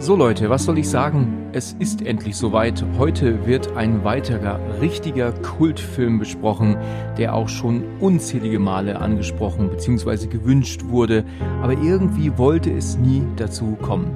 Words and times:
So 0.00 0.14
Leute, 0.14 0.48
was 0.48 0.64
soll 0.64 0.78
ich 0.78 0.88
sagen? 0.88 1.48
Es 1.52 1.72
ist 1.72 2.06
endlich 2.06 2.36
soweit. 2.36 2.84
Heute 2.98 3.44
wird 3.48 3.76
ein 3.76 4.04
weiterer 4.04 4.60
richtiger 4.80 5.32
Kultfilm 5.32 6.20
besprochen, 6.20 6.76
der 7.18 7.34
auch 7.34 7.48
schon 7.48 7.82
unzählige 7.98 8.60
Male 8.60 9.00
angesprochen 9.00 9.68
bzw. 9.68 10.28
gewünscht 10.28 10.84
wurde, 10.84 11.24
aber 11.62 11.72
irgendwie 11.72 12.38
wollte 12.38 12.70
es 12.70 12.96
nie 12.96 13.24
dazu 13.34 13.76
kommen. 13.82 14.12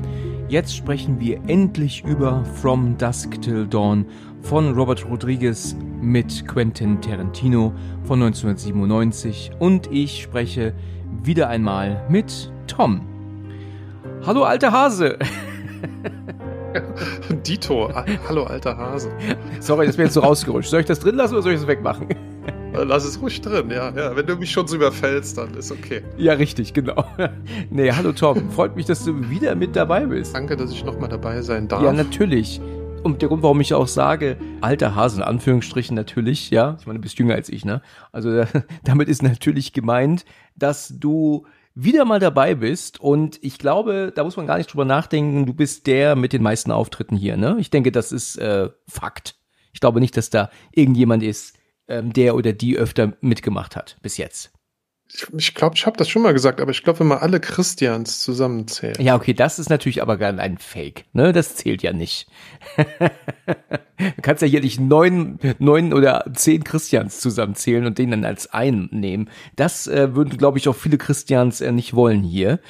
Jetzt 0.46 0.76
sprechen 0.76 1.18
wir 1.18 1.40
endlich 1.48 2.04
über 2.04 2.44
From 2.44 2.96
Dusk 2.96 3.42
Till 3.42 3.66
Dawn 3.66 4.06
von 4.40 4.74
Robert 4.74 5.04
Rodriguez 5.10 5.74
mit 6.00 6.46
Quentin 6.46 7.00
Tarantino 7.00 7.72
von 8.04 8.22
1997 8.22 9.50
und 9.58 9.90
ich 9.90 10.22
spreche 10.22 10.74
wieder 11.24 11.48
einmal 11.48 12.06
mit 12.08 12.52
Tom. 12.68 13.00
Hallo 14.24 14.44
alter 14.44 14.70
Hase! 14.70 15.18
Dito, 17.46 17.90
hallo 18.28 18.44
alter 18.44 18.76
Hase. 18.76 19.10
Sorry, 19.60 19.86
das 19.86 19.98
wäre 19.98 20.06
jetzt 20.06 20.14
so 20.14 20.20
rausgerutscht. 20.20 20.70
Soll 20.70 20.80
ich 20.80 20.86
das 20.86 21.00
drin 21.00 21.16
lassen 21.16 21.34
oder 21.34 21.42
soll 21.42 21.52
ich 21.52 21.60
es 21.60 21.66
wegmachen? 21.66 22.08
Äh, 22.10 22.84
lass 22.84 23.04
es 23.04 23.20
ruhig 23.20 23.40
drin, 23.40 23.70
ja, 23.70 23.90
ja. 23.90 24.16
Wenn 24.16 24.26
du 24.26 24.36
mich 24.36 24.50
schon 24.50 24.66
so 24.66 24.76
überfällst, 24.76 25.36
dann 25.36 25.54
ist 25.54 25.70
okay. 25.70 26.02
Ja, 26.16 26.32
richtig, 26.34 26.72
genau. 26.72 27.04
Nee, 27.70 27.92
hallo 27.92 28.12
Tom. 28.12 28.50
Freut 28.50 28.76
mich, 28.76 28.86
dass 28.86 29.04
du 29.04 29.28
wieder 29.30 29.54
mit 29.54 29.76
dabei 29.76 30.06
bist. 30.06 30.34
Danke, 30.34 30.56
dass 30.56 30.70
ich 30.72 30.84
nochmal 30.84 31.08
dabei 31.08 31.42
sein 31.42 31.68
darf. 31.68 31.82
Ja, 31.82 31.92
natürlich. 31.92 32.60
Und 33.02 33.20
der 33.20 33.28
Grund, 33.28 33.42
warum 33.42 33.60
ich 33.60 33.74
auch 33.74 33.88
sage, 33.88 34.36
alter 34.60 34.94
Hase, 34.94 35.16
in 35.16 35.22
Anführungsstrichen 35.22 35.94
natürlich, 35.94 36.50
ja. 36.50 36.76
Ich 36.78 36.86
meine, 36.86 36.98
du 36.98 37.02
bist 37.02 37.18
jünger 37.18 37.34
als 37.34 37.48
ich, 37.48 37.64
ne? 37.64 37.82
Also 38.12 38.44
damit 38.84 39.08
ist 39.08 39.22
natürlich 39.22 39.72
gemeint, 39.72 40.24
dass 40.56 40.94
du 40.98 41.46
wieder 41.74 42.04
mal 42.04 42.20
dabei 42.20 42.54
bist. 42.54 43.00
Und 43.00 43.38
ich 43.42 43.58
glaube, 43.58 44.12
da 44.14 44.24
muss 44.24 44.36
man 44.36 44.46
gar 44.46 44.58
nicht 44.58 44.72
drüber 44.72 44.84
nachdenken, 44.84 45.46
du 45.46 45.54
bist 45.54 45.86
der 45.86 46.16
mit 46.16 46.32
den 46.32 46.42
meisten 46.42 46.70
Auftritten 46.70 47.16
hier. 47.16 47.36
Ne? 47.36 47.56
Ich 47.58 47.70
denke, 47.70 47.92
das 47.92 48.12
ist 48.12 48.36
äh, 48.36 48.70
Fakt. 48.88 49.36
Ich 49.72 49.80
glaube 49.80 50.00
nicht, 50.00 50.16
dass 50.16 50.30
da 50.30 50.50
irgendjemand 50.72 51.22
ist, 51.22 51.58
ähm, 51.88 52.12
der 52.12 52.34
oder 52.34 52.52
die 52.52 52.76
öfter 52.76 53.14
mitgemacht 53.20 53.76
hat 53.76 53.96
bis 54.02 54.16
jetzt 54.16 54.52
ich 55.36 55.54
glaube, 55.54 55.74
ich, 55.76 55.84
habe 55.84 55.96
das 55.96 56.08
schon 56.08 56.22
mal 56.22 56.32
gesagt, 56.32 56.60
aber 56.60 56.70
ich 56.70 56.82
glaube, 56.82 57.00
wenn 57.00 57.08
man 57.08 57.18
alle 57.18 57.38
Christians 57.38 58.20
zusammenzählt. 58.20 58.98
Ja, 58.98 59.14
okay, 59.14 59.34
das 59.34 59.58
ist 59.58 59.68
natürlich 59.68 60.00
aber 60.00 60.16
gar 60.16 60.32
ein 60.32 60.58
Fake, 60.58 61.04
ne? 61.12 61.32
Das 61.32 61.54
zählt 61.56 61.82
ja 61.82 61.92
nicht. 61.92 62.26
du 62.76 64.22
kannst 64.22 64.42
ja 64.42 64.48
hier 64.48 64.62
nicht 64.62 64.80
neun, 64.80 65.38
neun 65.58 65.92
oder 65.92 66.24
zehn 66.34 66.64
Christians 66.64 67.20
zusammenzählen 67.20 67.84
und 67.84 67.98
den 67.98 68.10
dann 68.10 68.24
als 68.24 68.52
einen 68.52 68.88
nehmen. 68.90 69.28
Das 69.54 69.86
äh, 69.86 70.14
würden, 70.14 70.38
glaube 70.38 70.58
ich, 70.58 70.68
auch 70.68 70.76
viele 70.76 70.98
Christians 70.98 71.60
äh, 71.60 71.72
nicht 71.72 71.94
wollen 71.94 72.22
hier. 72.22 72.60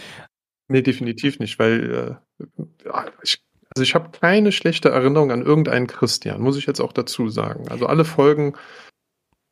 Nee, 0.69 0.83
definitiv 0.83 1.39
nicht, 1.39 1.59
weil 1.59 2.19
äh, 2.41 3.03
ich, 3.23 3.45
also 3.75 3.83
ich 3.83 3.95
habe 3.95 4.11
keine 4.19 4.51
schlechte 4.51 4.89
Erinnerung 4.89 5.31
an 5.31 5.43
irgendeinen 5.43 5.87
Christian, 5.87 6.43
muss 6.43 6.57
ich 6.57 6.67
jetzt 6.67 6.81
auch 6.81 6.93
dazu 6.93 7.29
sagen. 7.29 7.69
Also 7.69 7.87
alle 7.87 8.05
Folgen 8.05 8.55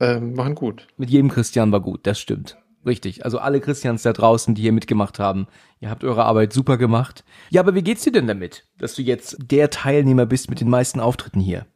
ähm, 0.00 0.36
waren 0.36 0.56
gut. 0.56 0.88
Mit 0.96 1.10
jedem 1.10 1.28
Christian 1.28 1.70
war 1.70 1.80
gut, 1.80 2.06
das 2.06 2.18
stimmt. 2.18 2.56
Richtig. 2.84 3.24
Also 3.24 3.38
alle 3.38 3.60
Christians 3.60 4.02
da 4.02 4.12
draußen, 4.12 4.54
die 4.54 4.62
hier 4.62 4.72
mitgemacht 4.72 5.18
haben, 5.18 5.46
ihr 5.80 5.90
habt 5.90 6.02
eure 6.02 6.24
Arbeit 6.24 6.52
super 6.52 6.78
gemacht. 6.78 7.24
Ja, 7.50 7.60
aber 7.60 7.74
wie 7.74 7.82
geht's 7.82 8.04
dir 8.04 8.12
denn 8.12 8.26
damit, 8.26 8.64
dass 8.78 8.94
du 8.94 9.02
jetzt 9.02 9.36
der 9.38 9.70
Teilnehmer 9.70 10.26
bist 10.26 10.48
mit 10.48 10.60
den 10.60 10.70
meisten 10.70 11.00
Auftritten 11.00 11.40
hier? 11.40 11.66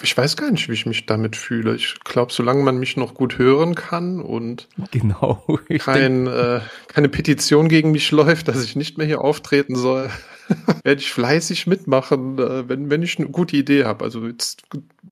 Ich 0.00 0.16
weiß 0.16 0.36
gar 0.36 0.50
nicht, 0.50 0.68
wie 0.68 0.74
ich 0.74 0.86
mich 0.86 1.06
damit 1.06 1.34
fühle. 1.34 1.74
Ich 1.74 1.98
glaube, 2.04 2.32
solange 2.32 2.62
man 2.62 2.78
mich 2.78 2.96
noch 2.96 3.14
gut 3.14 3.38
hören 3.38 3.74
kann 3.74 4.20
und 4.20 4.68
genau, 4.92 5.44
kein, 5.78 6.28
äh, 6.28 6.60
keine 6.86 7.08
Petition 7.08 7.68
gegen 7.68 7.90
mich 7.90 8.10
läuft, 8.12 8.46
dass 8.46 8.62
ich 8.62 8.76
nicht 8.76 8.96
mehr 8.96 9.08
hier 9.08 9.22
auftreten 9.22 9.74
soll, 9.74 10.08
werde 10.84 11.00
ich 11.00 11.12
fleißig 11.12 11.66
mitmachen, 11.66 12.38
äh, 12.38 12.68
wenn, 12.68 12.90
wenn 12.90 13.02
ich 13.02 13.18
eine 13.18 13.28
gute 13.28 13.56
Idee 13.56 13.84
habe. 13.84 14.04
Also 14.04 14.24
jetzt, 14.24 14.62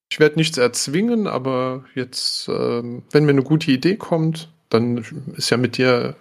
ich 0.09 0.21
werde 0.21 0.37
nichts 0.37 0.57
erzwingen, 0.57 1.27
aber 1.27 1.85
jetzt, 1.97 2.49
äh, 2.49 2.83
wenn 3.11 3.25
mir 3.25 3.33
eine 3.33 3.43
gute 3.43 3.73
Idee 3.73 3.97
kommt, 3.97 4.53
dann 4.71 5.05
ist 5.37 5.51
ja 5.51 5.57
mit 5.57 5.77
dir 5.77 6.17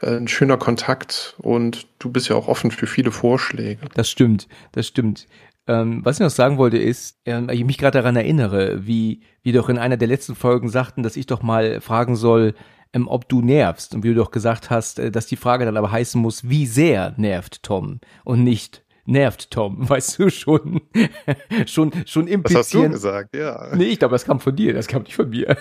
äh, 0.00 0.16
ein 0.16 0.28
schöner 0.28 0.56
Kontakt 0.56 1.34
und 1.38 1.86
du 1.98 2.10
bist 2.10 2.28
ja 2.28 2.36
auch 2.36 2.46
offen 2.46 2.70
für 2.70 2.86
viele 2.86 3.10
Vorschläge. 3.10 3.80
Das 3.94 4.08
stimmt, 4.08 4.46
das 4.72 4.86
stimmt. 4.86 5.26
Ähm, 5.66 6.04
was 6.04 6.16
ich 6.16 6.20
noch 6.20 6.30
sagen 6.30 6.58
wollte 6.58 6.78
ist, 6.78 7.18
ähm, 7.24 7.48
ich 7.50 7.64
mich 7.64 7.78
gerade 7.78 7.98
daran 7.98 8.16
erinnere, 8.16 8.86
wie 8.86 9.22
wir 9.42 9.52
doch 9.52 9.68
in 9.68 9.78
einer 9.78 9.96
der 9.96 10.08
letzten 10.08 10.34
Folgen 10.34 10.68
sagten, 10.68 11.02
dass 11.02 11.16
ich 11.16 11.26
doch 11.26 11.42
mal 11.42 11.80
fragen 11.80 12.16
soll, 12.16 12.54
ähm, 12.92 13.08
ob 13.08 13.28
du 13.28 13.40
nervst. 13.40 13.94
Und 13.94 14.02
wie 14.02 14.08
du 14.08 14.14
doch 14.14 14.30
gesagt 14.30 14.70
hast, 14.70 14.98
äh, 14.98 15.10
dass 15.10 15.26
die 15.26 15.36
Frage 15.36 15.64
dann 15.64 15.76
aber 15.76 15.90
heißen 15.90 16.20
muss, 16.20 16.48
wie 16.48 16.66
sehr 16.66 17.14
nervt 17.16 17.62
Tom 17.62 18.00
und 18.24 18.44
nicht 18.44 18.84
nervt 19.04 19.50
Tom, 19.50 19.76
weißt 19.88 20.18
du 20.18 20.30
schon, 20.30 20.82
schon, 21.66 21.92
schon 22.06 22.26
implizieren. 22.26 22.42
Das 22.42 22.56
hast 22.56 22.74
du 22.74 22.90
gesagt, 22.90 23.36
ja. 23.36 23.74
Nee, 23.74 23.84
ich 23.84 23.98
glaube, 23.98 24.12
das 24.12 24.24
kam 24.24 24.40
von 24.40 24.54
dir, 24.54 24.74
das 24.74 24.86
kam 24.86 25.02
nicht 25.02 25.16
von 25.16 25.30
mir 25.30 25.56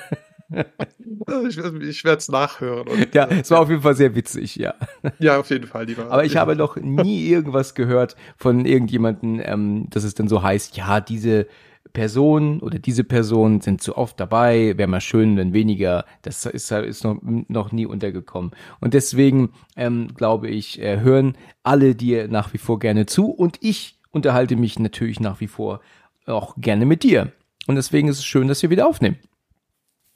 ich, 0.50 1.58
ich 1.58 2.04
werde 2.04 2.18
es 2.18 2.30
nachhören. 2.30 2.88
Und, 2.88 3.14
ja, 3.14 3.26
es 3.28 3.52
war 3.52 3.62
auf 3.62 3.70
jeden 3.70 3.82
Fall 3.82 3.96
sehr 3.96 4.16
witzig, 4.16 4.56
ja. 4.56 4.74
Ja, 5.20 5.40
auf 5.40 5.50
jeden 5.50 5.68
Fall, 5.68 5.86
lieber. 5.86 6.12
Aber 6.12 6.26
ich 6.26 6.38
habe 6.38 6.56
noch 6.56 6.76
nie 6.76 7.28
irgendwas 7.28 7.76
gehört 7.76 8.16
von 8.38 8.66
irgendjemanden, 8.66 9.42
ähm, 9.44 9.88
dass 9.90 10.04
es 10.04 10.16
dann 10.16 10.28
so 10.28 10.42
heißt, 10.42 10.78
ja, 10.78 11.02
diese 11.02 11.48
Person 11.94 12.60
oder 12.60 12.80
diese 12.80 13.04
Person 13.04 13.62
sind 13.62 13.82
zu 13.82 13.98
oft 13.98 14.20
dabei, 14.20 14.78
wäre 14.78 14.88
mal 14.88 15.02
schön, 15.02 15.38
wenn 15.38 15.54
weniger. 15.54 16.06
Das 16.22 16.46
ist, 16.46 16.72
ist 16.72 17.04
noch, 17.04 17.18
noch 17.22 17.72
nie 17.72 17.86
untergekommen. 17.86 18.52
Und 18.80 18.94
deswegen 18.94 19.54
ähm, 19.76 20.10
glaube 20.16 20.50
ich, 20.50 20.81
äh, 20.81 21.00
hören 21.00 21.38
alle 21.64 21.96
dir 21.96 22.28
nach 22.28 22.54
wie 22.54 22.58
vor 22.58 22.80
gerne 22.80 23.06
zu 23.06 23.31
und 23.31 23.58
ich 23.62 24.00
unterhalte 24.12 24.56
mich 24.56 24.80
natürlich 24.80 25.20
nach 25.20 25.40
wie 25.40 25.48
vor 25.48 25.81
auch 26.26 26.56
gerne 26.58 26.86
mit 26.86 27.04
dir. 27.04 27.31
Und 27.68 27.76
deswegen 27.76 28.08
ist 28.08 28.20
es 28.20 28.26
schön, 28.26 28.48
dass 28.48 28.62
wir 28.62 28.70
wieder 28.70 28.88
aufnehmen. 28.88 29.18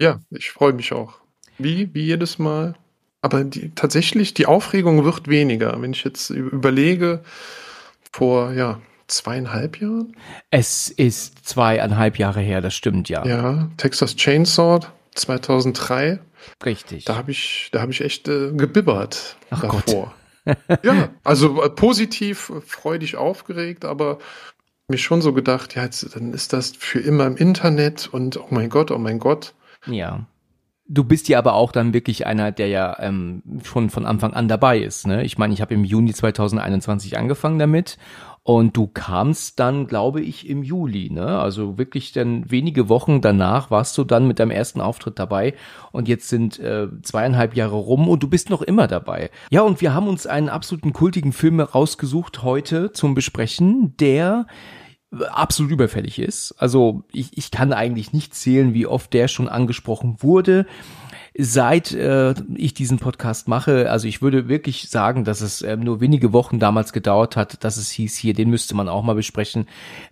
Ja, 0.04 0.20
ich 0.32 0.52
freue 0.52 0.74
mich 0.74 0.92
auch. 0.92 1.14
Wie, 1.58 1.90
wie 1.94 2.04
jedes 2.04 2.38
Mal. 2.38 2.76
Aber 3.22 3.46
die, 3.46 3.72
tatsächlich, 3.74 4.34
die 4.34 4.48
Aufregung 4.48 5.06
wird 5.06 5.30
weniger. 5.30 5.82
Wenn 5.82 5.94
ich 5.94 6.04
jetzt 6.04 6.30
überlege, 6.30 7.24
vor 8.12 8.52
ja, 8.52 8.82
zweieinhalb 9.08 9.80
Jahren? 9.80 10.18
Es 10.52 10.90
ist 10.90 11.48
zweieinhalb 11.48 12.20
Jahre 12.20 12.42
her, 12.42 12.60
das 12.60 12.74
stimmt, 12.74 13.08
ja. 13.08 13.26
Ja, 13.26 13.70
Texas 13.78 14.18
Chainsaw 14.18 14.82
2003. 15.16 16.20
Richtig. 16.66 17.06
Da 17.06 17.16
habe 17.16 17.32
ich, 17.32 17.70
da 17.72 17.80
habe 17.80 17.94
ich 17.94 18.02
echt 18.02 18.28
äh, 18.28 18.52
gebibbert 18.52 19.38
Ach 19.50 19.62
davor. 19.62 20.14
Ja, 20.84 21.08
also 21.24 21.64
äh, 21.64 21.70
positiv, 21.70 22.52
freudig 22.68 23.16
aufgeregt, 23.16 23.86
aber 23.86 24.20
mir 24.90 24.98
schon 24.98 25.22
so 25.22 25.32
gedacht, 25.32 25.76
ja, 25.76 25.84
jetzt, 25.84 26.14
dann 26.18 26.34
ist 26.34 26.52
das 26.52 26.74
für 26.78 27.00
immer 27.00 27.26
im 27.26 27.38
Internet 27.38 28.10
und 28.12 28.36
oh 28.36 28.48
mein 28.50 28.68
Gott, 28.68 28.92
oh 28.92 28.98
mein 28.98 29.20
Gott. 29.20 29.54
Ja. 29.88 30.26
Du 30.86 31.06
bist 31.06 31.30
ja 31.30 31.38
aber 31.38 31.54
auch 31.54 31.72
dann 31.72 31.94
wirklich 31.94 32.28
einer, 32.28 32.52
der 32.52 32.68
ja 32.68 32.98
ähm, 33.00 33.42
schon 33.64 33.90
von 33.90 34.06
Anfang 34.06 34.34
an 34.34 34.50
dabei 34.50 34.80
ist. 34.80 35.08
Ne? 35.08 35.24
Ich 35.24 35.38
meine, 35.38 35.54
ich 35.54 35.62
habe 35.62 35.74
im 35.74 35.86
Juni 35.86 36.14
2021 36.14 37.18
angefangen 37.18 37.58
damit 37.58 37.98
und 38.44 38.76
du 38.76 38.88
kamst 38.88 39.60
dann, 39.60 39.88
glaube 39.88 40.20
ich, 40.22 40.50
im 40.50 40.64
Juli. 40.64 41.10
Ne? 41.10 41.40
Also 41.40 41.78
wirklich 41.78 42.12
dann 42.12 42.52
wenige 42.52 42.90
Wochen 42.90 43.22
danach 43.22 43.72
warst 43.72 43.98
du 43.98 44.04
dann 44.04 44.28
mit 44.28 44.40
deinem 44.40 44.52
ersten 44.52 44.82
Auftritt 44.82 45.18
dabei 45.18 45.54
und 45.94 46.10
jetzt 46.10 46.28
sind 46.28 46.60
äh, 46.60 46.88
zweieinhalb 47.02 47.56
Jahre 47.56 47.78
rum 47.78 48.10
und 48.10 48.22
du 48.22 48.28
bist 48.28 48.50
noch 48.50 48.62
immer 48.62 48.88
dabei. 48.88 49.30
Ja, 49.50 49.62
und 49.62 49.80
wir 49.80 49.94
haben 49.94 50.10
uns 50.10 50.28
einen 50.28 50.50
absoluten 50.50 50.92
kultigen 50.92 51.32
Film 51.32 51.62
rausgesucht 51.62 52.44
heute 52.44 52.92
zum 52.92 53.16
Besprechen, 53.16 53.96
der 53.98 54.46
absolut 55.30 55.72
überfällig 55.72 56.20
ist. 56.20 56.54
Also 56.58 57.04
ich, 57.12 57.38
ich 57.38 57.52
kann 57.52 57.74
eigentlich 57.74 58.14
nicht 58.14 58.34
zählen, 58.34 58.74
wie 58.74 58.88
oft 58.88 59.14
der 59.14 59.28
schon 59.28 59.48
angesprochen 59.48 60.18
wurde. 60.20 60.66
Seit 61.36 61.92
äh, 61.94 62.36
ich 62.56 62.76
diesen 62.76 63.00
Podcast 63.00 63.48
mache, 63.48 63.90
also 63.90 64.08
ich 64.08 64.22
würde 64.22 64.48
wirklich 64.48 64.90
sagen, 64.90 65.24
dass 65.24 65.42
es 65.42 65.64
äh, 65.64 65.78
nur 65.78 66.00
wenige 66.00 66.32
Wochen 66.32 66.60
damals 66.60 66.94
gedauert 66.94 67.36
hat, 67.36 67.64
dass 67.64 67.78
es 67.78 67.90
hieß, 67.90 68.16
hier, 68.16 68.34
den 68.34 68.50
müsste 68.50 68.76
man 68.76 68.88
auch 68.88 69.04
mal 69.04 69.16
besprechen. 69.16 69.68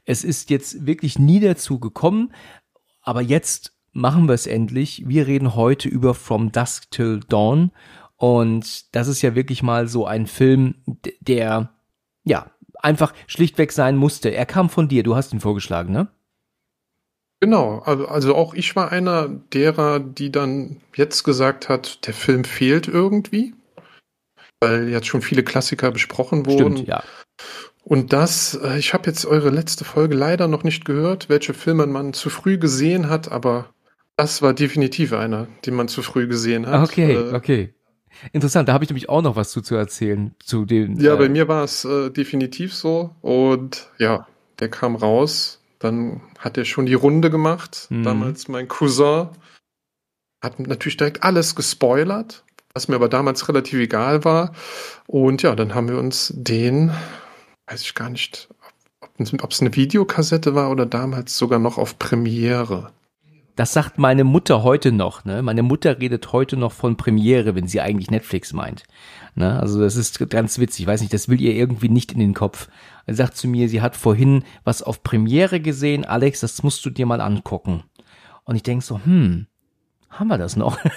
Es 0.06 0.24
ist 0.24 0.50
jetzt 0.50 0.86
wirklich 0.88 1.19
nie 1.19 1.39
dazu 1.39 1.80
gekommen, 1.80 2.33
aber 3.01 3.21
jetzt 3.21 3.74
machen 3.92 4.27
wir 4.27 4.33
es 4.33 4.48
endlich. 4.48 5.03
Wir 5.07 5.27
reden 5.27 5.56
heute 5.56 5.89
über 5.89 6.15
From 6.15 6.51
Dusk 6.51 6.89
Till 6.89 7.19
Dawn 7.19 7.71
und 8.15 8.95
das 8.95 9.07
ist 9.07 9.21
ja 9.21 9.36
wirklich 9.36 9.62
mal 9.62 9.88
so 9.88 10.06
ein 10.07 10.25
Film, 10.25 10.75
der 11.19 11.71
ja 12.24 12.51
einfach 12.83 13.13
schlichtweg 13.27 13.71
sein 13.71 13.95
musste. 13.97 14.29
Er 14.29 14.45
kam 14.45 14.69
von 14.69 14.87
dir, 14.87 15.03
du 15.03 15.15
hast 15.15 15.33
ihn 15.33 15.39
vorgeschlagen, 15.39 15.91
ne? 15.93 16.07
Genau, 17.39 17.79
also, 17.79 18.07
also 18.07 18.35
auch 18.35 18.53
ich 18.53 18.75
war 18.75 18.91
einer 18.91 19.27
derer, 19.27 19.99
die 19.99 20.31
dann 20.31 20.77
jetzt 20.95 21.23
gesagt 21.23 21.69
hat, 21.69 22.05
der 22.05 22.13
Film 22.13 22.43
fehlt 22.43 22.87
irgendwie, 22.87 23.55
weil 24.59 24.89
jetzt 24.89 25.07
schon 25.07 25.23
viele 25.23 25.43
Klassiker 25.43 25.91
besprochen 25.91 26.45
wurden. 26.45 26.73
Stimmt, 26.77 26.87
ja. 26.87 27.03
Und 27.83 28.13
das, 28.13 28.53
äh, 28.63 28.77
ich 28.77 28.93
habe 28.93 29.07
jetzt 29.07 29.25
eure 29.25 29.49
letzte 29.49 29.85
Folge 29.85 30.15
leider 30.15 30.47
noch 30.47 30.63
nicht 30.63 30.85
gehört, 30.85 31.29
welche 31.29 31.55
Filme 31.55 31.87
man 31.87 32.13
zu 32.13 32.29
früh 32.29 32.59
gesehen 32.59 33.09
hat, 33.09 33.31
aber 33.31 33.73
das 34.17 34.43
war 34.43 34.53
definitiv 34.53 35.13
einer, 35.13 35.47
den 35.65 35.73
man 35.73 35.87
zu 35.87 36.03
früh 36.03 36.27
gesehen 36.27 36.67
hat. 36.67 36.87
Okay, 36.91 37.13
Äh, 37.13 37.33
okay. 37.33 37.73
Interessant, 38.33 38.69
da 38.69 38.73
habe 38.73 38.83
ich 38.83 38.89
nämlich 38.89 39.09
auch 39.09 39.21
noch 39.21 39.35
was 39.35 39.51
zu, 39.51 39.61
zu 39.61 39.75
erzählen, 39.75 40.35
zu 40.39 40.65
dem. 40.65 40.99
Ja, 40.99 41.15
äh, 41.15 41.17
bei 41.17 41.29
mir 41.29 41.47
war 41.47 41.63
es 41.63 41.85
äh, 41.85 42.09
definitiv 42.09 42.73
so. 42.73 43.15
Und 43.21 43.89
ja, 43.97 44.27
der 44.59 44.69
kam 44.69 44.95
raus. 44.95 45.59
Dann 45.79 46.21
hat 46.37 46.57
er 46.57 46.65
schon 46.65 46.85
die 46.85 46.93
Runde 46.93 47.29
gemacht. 47.31 47.87
Mhm. 47.89 48.03
Damals 48.03 48.47
mein 48.47 48.67
Cousin 48.67 49.29
hat 50.43 50.59
natürlich 50.59 50.97
direkt 50.97 51.23
alles 51.23 51.55
gespoilert, 51.55 52.43
was 52.73 52.87
mir 52.87 52.95
aber 52.95 53.09
damals 53.09 53.47
relativ 53.47 53.79
egal 53.79 54.23
war. 54.23 54.53
Und 55.07 55.43
ja, 55.43 55.55
dann 55.55 55.75
haben 55.75 55.89
wir 55.89 55.97
uns 55.97 56.33
den, 56.35 56.91
weiß 57.67 57.81
ich 57.81 57.95
gar 57.95 58.09
nicht, 58.09 58.49
ob 59.41 59.51
es 59.51 59.61
eine 59.61 59.75
Videokassette 59.75 60.55
war 60.55 60.71
oder 60.71 60.85
damals 60.85 61.37
sogar 61.37 61.59
noch 61.59 61.77
auf 61.77 61.99
Premiere. 61.99 62.91
Das 63.56 63.74
sagt 63.74 63.98
meine 63.98 64.24
Mutter 64.24 64.63
heute 64.63 64.92
noch, 64.92 65.25
ne? 65.25 65.42
Meine 65.42 65.63
Mutter 65.63 66.00
redet 66.00 66.31
heute 66.31 66.57
noch 66.57 66.71
von 66.71 66.95
Premiere, 66.95 67.56
wenn 67.56 67.68
sie 67.68 67.81
eigentlich 67.81 68.09
Netflix 68.09 68.53
meint. 68.53 68.83
Ne? 69.36 69.59
Also 69.59 69.80
das 69.80 69.95
ist 69.95 70.30
ganz 70.30 70.59
witzig. 70.59 70.81
Ich 70.81 70.88
weiß 70.88 71.01
nicht, 71.01 71.13
das 71.13 71.30
will 71.30 71.42
ihr 71.42 71.53
irgendwie 71.53 71.89
nicht 71.89 72.12
in 72.12 72.19
den 72.19 72.33
Kopf. 72.33 72.69
Sie 73.07 73.13
sagt 73.13 73.36
zu 73.36 73.48
mir, 73.48 73.69
sie 73.69 73.81
hat 73.81 73.95
vorhin 73.95 74.44
was 74.63 74.81
auf 74.81 75.03
Premiere 75.03 75.59
gesehen. 75.59 76.06
Alex, 76.06 76.42
das 76.42 76.63
musst 76.63 76.86
du 76.86 76.89
dir 76.89 77.06
mal 77.06 77.21
angucken. 77.21 77.83
Und 78.44 78.56
ich 78.56 78.63
denk 78.63 78.83
so, 78.83 79.00
hm, 79.03 79.48
haben 80.09 80.27
wir 80.27 80.38
das 80.38 80.56
noch? 80.56 80.77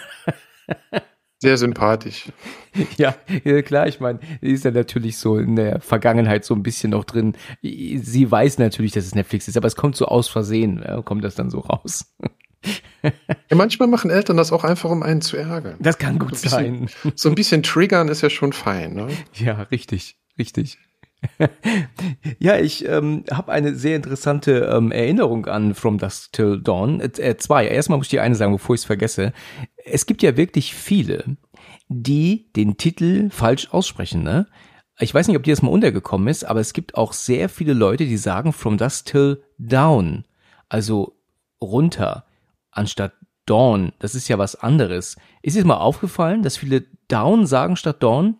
Sehr 1.38 1.58
sympathisch. 1.58 2.32
ja, 2.96 3.12
klar, 3.62 3.86
ich 3.86 4.00
meine, 4.00 4.18
sie 4.40 4.52
ist 4.52 4.64
ja 4.64 4.70
natürlich 4.70 5.18
so 5.18 5.36
in 5.36 5.56
der 5.56 5.80
Vergangenheit 5.80 6.44
so 6.44 6.54
ein 6.54 6.62
bisschen 6.62 6.90
noch 6.90 7.04
drin. 7.04 7.36
Sie 7.60 8.30
weiß 8.30 8.58
natürlich, 8.58 8.92
dass 8.92 9.04
es 9.04 9.14
Netflix 9.14 9.46
ist, 9.46 9.56
aber 9.56 9.66
es 9.66 9.76
kommt 9.76 9.94
so 9.94 10.06
aus 10.06 10.28
Versehen, 10.28 10.82
kommt 11.04 11.22
das 11.22 11.34
dann 11.34 11.50
so 11.50 11.58
raus. 11.58 12.14
Ja, 13.02 13.56
manchmal 13.56 13.88
machen 13.88 14.10
Eltern 14.10 14.36
das 14.36 14.50
auch 14.52 14.64
einfach, 14.64 14.90
um 14.90 15.02
einen 15.02 15.20
zu 15.20 15.36
ärgern. 15.36 15.76
Das 15.80 15.98
kann 15.98 16.18
gut 16.18 16.36
So 16.38 16.46
ein 16.46 16.50
sein. 16.50 16.80
bisschen- 16.86 17.12
So 17.16 17.28
ein 17.28 17.34
bisschen 17.34 17.62
triggern 17.62 18.08
ist 18.08 18.22
ja 18.22 18.30
schon 18.30 18.52
fein. 18.52 18.94
Ne? 18.94 19.08
Ja, 19.34 19.62
richtig, 19.70 20.16
richtig. 20.38 20.78
ja, 22.38 22.58
ich 22.58 22.86
ähm, 22.88 23.24
habe 23.30 23.52
eine 23.52 23.74
sehr 23.74 23.96
interessante 23.96 24.70
ähm, 24.74 24.92
Erinnerung 24.92 25.46
an 25.46 25.74
From 25.74 25.98
Dusk 25.98 26.32
Till 26.32 26.60
Dawn. 26.62 27.00
Äh, 27.00 27.36
zwei. 27.38 27.66
Erstmal 27.66 27.98
muss 27.98 28.06
ich 28.06 28.10
dir 28.10 28.22
eine 28.22 28.34
sagen, 28.34 28.52
bevor 28.52 28.74
ich 28.74 28.82
es 28.82 28.84
vergesse. 28.86 29.32
Es 29.84 30.06
gibt 30.06 30.22
ja 30.22 30.36
wirklich 30.36 30.74
viele, 30.74 31.36
die 31.88 32.52
den 32.56 32.76
Titel 32.76 33.30
falsch 33.30 33.68
aussprechen. 33.70 34.22
Ne? 34.22 34.46
Ich 34.98 35.14
weiß 35.14 35.28
nicht, 35.28 35.36
ob 35.36 35.42
dir 35.42 35.54
das 35.54 35.62
mal 35.62 35.70
untergekommen 35.70 36.28
ist, 36.28 36.44
aber 36.44 36.60
es 36.60 36.72
gibt 36.72 36.94
auch 36.94 37.12
sehr 37.12 37.48
viele 37.48 37.72
Leute, 37.72 38.04
die 38.06 38.16
sagen 38.18 38.52
From 38.52 38.76
Dusk 38.78 39.06
Till 39.06 39.42
Down. 39.58 40.24
Also 40.68 41.16
runter, 41.60 42.26
anstatt 42.76 43.12
Dawn. 43.46 43.92
Das 43.98 44.14
ist 44.14 44.28
ja 44.28 44.38
was 44.38 44.56
anderes. 44.56 45.16
Ist 45.42 45.56
dir 45.56 45.64
mal 45.64 45.76
aufgefallen, 45.76 46.42
dass 46.42 46.56
viele 46.56 46.86
Down 47.08 47.46
sagen 47.46 47.76
statt 47.76 48.02
Dawn? 48.02 48.38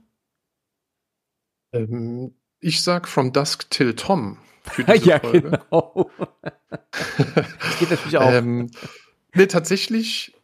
Ähm, 1.73 2.35
ich 2.61 2.83
sag 2.83 3.09
From 3.09 3.33
Dusk 3.33 3.71
Till 3.71 3.95
Tom 3.95 4.39
für 4.63 4.85
diese 4.95 5.09
ja, 5.09 5.21
Folge. 5.21 5.51
genau. 5.51 6.11
das 6.71 7.79
geht 7.79 7.91
natürlich 7.91 8.17
auch. 8.17 8.33
Ähm, 8.33 8.71
nee, 9.35 9.47
tatsächlich 9.47 10.35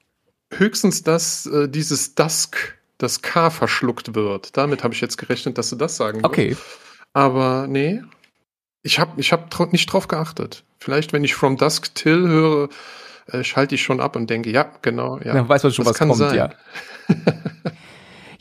höchstens, 0.53 1.03
dass 1.03 1.47
äh, 1.47 1.69
dieses 1.69 2.15
Dusk, 2.15 2.77
das 2.99 3.23
K 3.23 3.49
verschluckt 3.49 4.15
wird. 4.15 4.57
Damit 4.59 4.85
habe 4.85 4.93
ich 4.93 5.01
jetzt 5.01 5.17
gerechnet, 5.17 5.57
dass 5.57 5.71
du 5.71 5.77
das 5.77 5.97
sagen 5.97 6.19
wirst. 6.19 6.27
okay. 6.27 6.57
Aber 7.15 7.67
nee, 7.67 8.03
ich 8.83 8.99
habe 8.99 9.19
ich 9.19 9.33
hab 9.33 9.73
nicht 9.73 9.87
drauf 9.87 10.07
geachtet. 10.07 10.65
Vielleicht, 10.79 11.13
wenn 11.13 11.25
ich 11.25 11.35
From 11.35 11.57
Dusk 11.57 11.95
Till 11.95 12.29
höre, 12.29 12.69
äh, 13.33 13.45
schalte 13.45 13.75
ich 13.75 13.83
schon 13.83 14.01
ab 14.01 14.17
und 14.17 14.29
denke, 14.31 14.51
ja, 14.51 14.71
genau, 14.83 15.19
ja. 15.19 15.35
Dann 15.35 15.49
weiß 15.49 15.63
man 15.63 15.73
schon, 15.73 15.85
das 15.85 15.93
was 15.95 15.99
kann 15.99 16.09
kommt, 16.09 16.19
sein. 16.21 16.35
ja. 16.37 16.51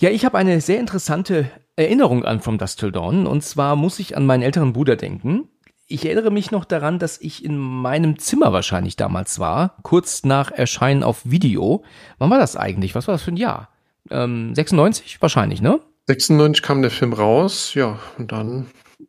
Ja, 0.02 0.10
ich 0.12 0.24
habe 0.24 0.38
eine 0.38 0.62
sehr 0.62 0.80
interessante 0.80 1.52
Erinnerung 1.76 2.24
an 2.24 2.40
From 2.40 2.58
Dusk 2.58 2.80
Till 2.80 2.92
Dawn. 2.94 3.28
Und 3.28 3.44
zwar 3.44 3.76
muss 3.76 4.00
ich 4.00 4.16
an 4.16 4.26
meinen 4.26 4.44
älteren 4.44 4.72
Bruder 4.72 4.96
denken. 4.96 5.50
Ich 5.88 6.06
erinnere 6.06 6.32
mich 6.32 6.52
noch 6.52 6.64
daran, 6.64 7.00
dass 7.00 7.20
ich 7.20 7.44
in 7.44 7.58
meinem 7.58 8.18
Zimmer 8.18 8.54
wahrscheinlich 8.54 8.96
damals 8.96 9.40
war, 9.40 9.76
kurz 9.84 10.24
nach 10.24 10.52
Erscheinen 10.52 11.04
auf 11.04 11.22
Video. 11.26 11.84
Wann 12.18 12.30
war 12.30 12.40
das 12.40 12.56
eigentlich? 12.56 12.96
Was 12.96 13.08
war 13.08 13.16
das 13.16 13.24
für 13.24 13.32
ein 13.32 13.38
Jahr? 13.38 13.70
Ähm, 14.10 14.56
96 14.56 15.22
wahrscheinlich, 15.22 15.62
ne? 15.62 15.82
96 16.08 16.64
kam 16.64 16.82
der 16.82 16.92
Film 16.92 17.12
raus, 17.12 17.74
ja, 17.74 18.00
und 18.18 18.32
dann 18.32 18.68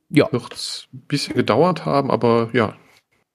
Ja, 0.08 0.26
wird 0.32 0.52
es 0.52 0.88
ein 0.92 1.02
bisschen 1.06 1.36
gedauert 1.36 1.84
haben, 1.86 2.10
aber 2.10 2.48
ja, 2.52 2.74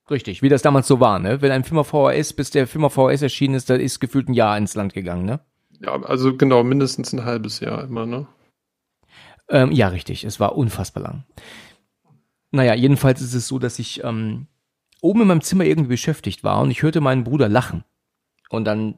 richtig. 0.09 0.41
Wie 0.41 0.49
das 0.49 0.61
damals 0.61 0.87
so 0.87 0.99
war, 0.99 1.19
ne? 1.19 1.41
Wenn 1.41 1.51
ein 1.51 1.63
Film 1.63 1.79
auf 1.79 1.87
VHS, 1.87 2.33
bis 2.33 2.51
der 2.51 2.67
Film 2.67 2.85
auf 2.85 2.93
VHS 2.93 3.21
erschienen 3.21 3.55
ist, 3.55 3.69
da 3.69 3.75
ist 3.75 3.99
gefühlt 3.99 4.29
ein 4.29 4.33
Jahr 4.33 4.57
ins 4.57 4.75
Land 4.75 4.93
gegangen, 4.93 5.25
ne? 5.25 5.39
ja, 5.81 6.01
also 6.03 6.35
genau, 6.35 6.63
mindestens 6.63 7.13
ein 7.13 7.25
halbes 7.25 7.59
Jahr 7.59 7.83
immer, 7.83 8.05
ne? 8.05 8.27
Ähm, 9.49 9.71
ja, 9.71 9.89
richtig. 9.89 10.23
Es 10.23 10.39
war 10.39 10.55
unfassbar 10.55 11.03
lang. 11.03 11.23
Naja, 12.51 12.73
jedenfalls 12.73 13.21
ist 13.21 13.33
es 13.33 13.47
so, 13.47 13.59
dass 13.59 13.79
ich 13.79 14.03
ähm, 14.03 14.47
oben 15.01 15.21
in 15.21 15.27
meinem 15.27 15.41
Zimmer 15.41 15.65
irgendwie 15.65 15.89
beschäftigt 15.89 16.43
war 16.43 16.61
und 16.61 16.71
ich 16.71 16.81
hörte 16.81 17.01
meinen 17.01 17.23
Bruder 17.23 17.49
lachen. 17.49 17.83
Und 18.49 18.65
dann 18.65 18.97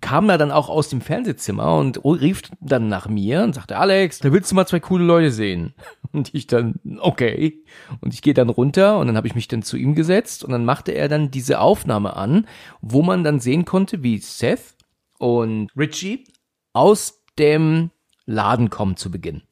kam 0.00 0.28
er 0.28 0.38
dann 0.38 0.50
auch 0.50 0.68
aus 0.68 0.88
dem 0.88 1.00
Fernsehzimmer 1.00 1.76
und 1.76 2.04
rief 2.04 2.42
dann 2.60 2.88
nach 2.88 3.08
mir 3.08 3.42
und 3.42 3.54
sagte, 3.54 3.78
Alex, 3.78 4.18
da 4.18 4.32
willst 4.32 4.50
du 4.50 4.54
mal 4.54 4.66
zwei 4.66 4.80
coole 4.80 5.04
Leute 5.04 5.30
sehen. 5.30 5.74
Und 6.12 6.32
ich 6.32 6.46
dann, 6.46 6.78
okay. 7.00 7.64
Und 8.00 8.14
ich 8.14 8.22
gehe 8.22 8.34
dann 8.34 8.48
runter 8.48 9.00
und 9.00 9.08
dann 9.08 9.16
habe 9.16 9.26
ich 9.26 9.34
mich 9.34 9.48
dann 9.48 9.62
zu 9.62 9.76
ihm 9.76 9.96
gesetzt 9.96 10.44
und 10.44 10.52
dann 10.52 10.64
machte 10.64 10.92
er 10.92 11.08
dann 11.08 11.32
diese 11.32 11.58
Aufnahme 11.58 12.14
an, 12.14 12.46
wo 12.80 13.02
man 13.02 13.24
dann 13.24 13.40
sehen 13.40 13.64
konnte, 13.64 14.04
wie 14.04 14.18
Seth 14.18 14.76
und 15.18 15.70
Richie 15.76 16.22
aus 16.72 17.24
dem 17.36 17.90
Laden 18.26 18.70
kommen 18.70 18.96
zu 18.96 19.10
Beginn 19.10 19.42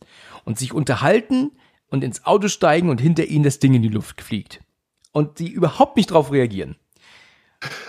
und 0.45 0.57
sich 0.57 0.73
unterhalten 0.73 1.51
und 1.89 2.05
ins 2.05 2.25
Auto 2.25 2.47
steigen 2.47 2.91
und 2.91 3.01
hinter 3.01 3.25
ihnen 3.25 3.43
das 3.43 3.59
Ding 3.59 3.75
in 3.75 3.83
die 3.83 3.89
Luft 3.89 4.23
fliegt. 4.23 4.63
Und 5.11 5.41
die 5.41 5.51
überhaupt 5.51 5.97
nicht 5.97 6.13
drauf 6.13 6.31
reagieren. 6.31 6.77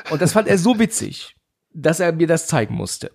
Und 0.10 0.22
das 0.22 0.34
fand 0.34 0.48
er 0.48 0.58
so 0.58 0.78
witzig, 0.78 1.33
dass 1.74 2.00
er 2.00 2.14
mir 2.14 2.28
das 2.28 2.48
zeigen 2.48 2.76
musste. 2.76 3.12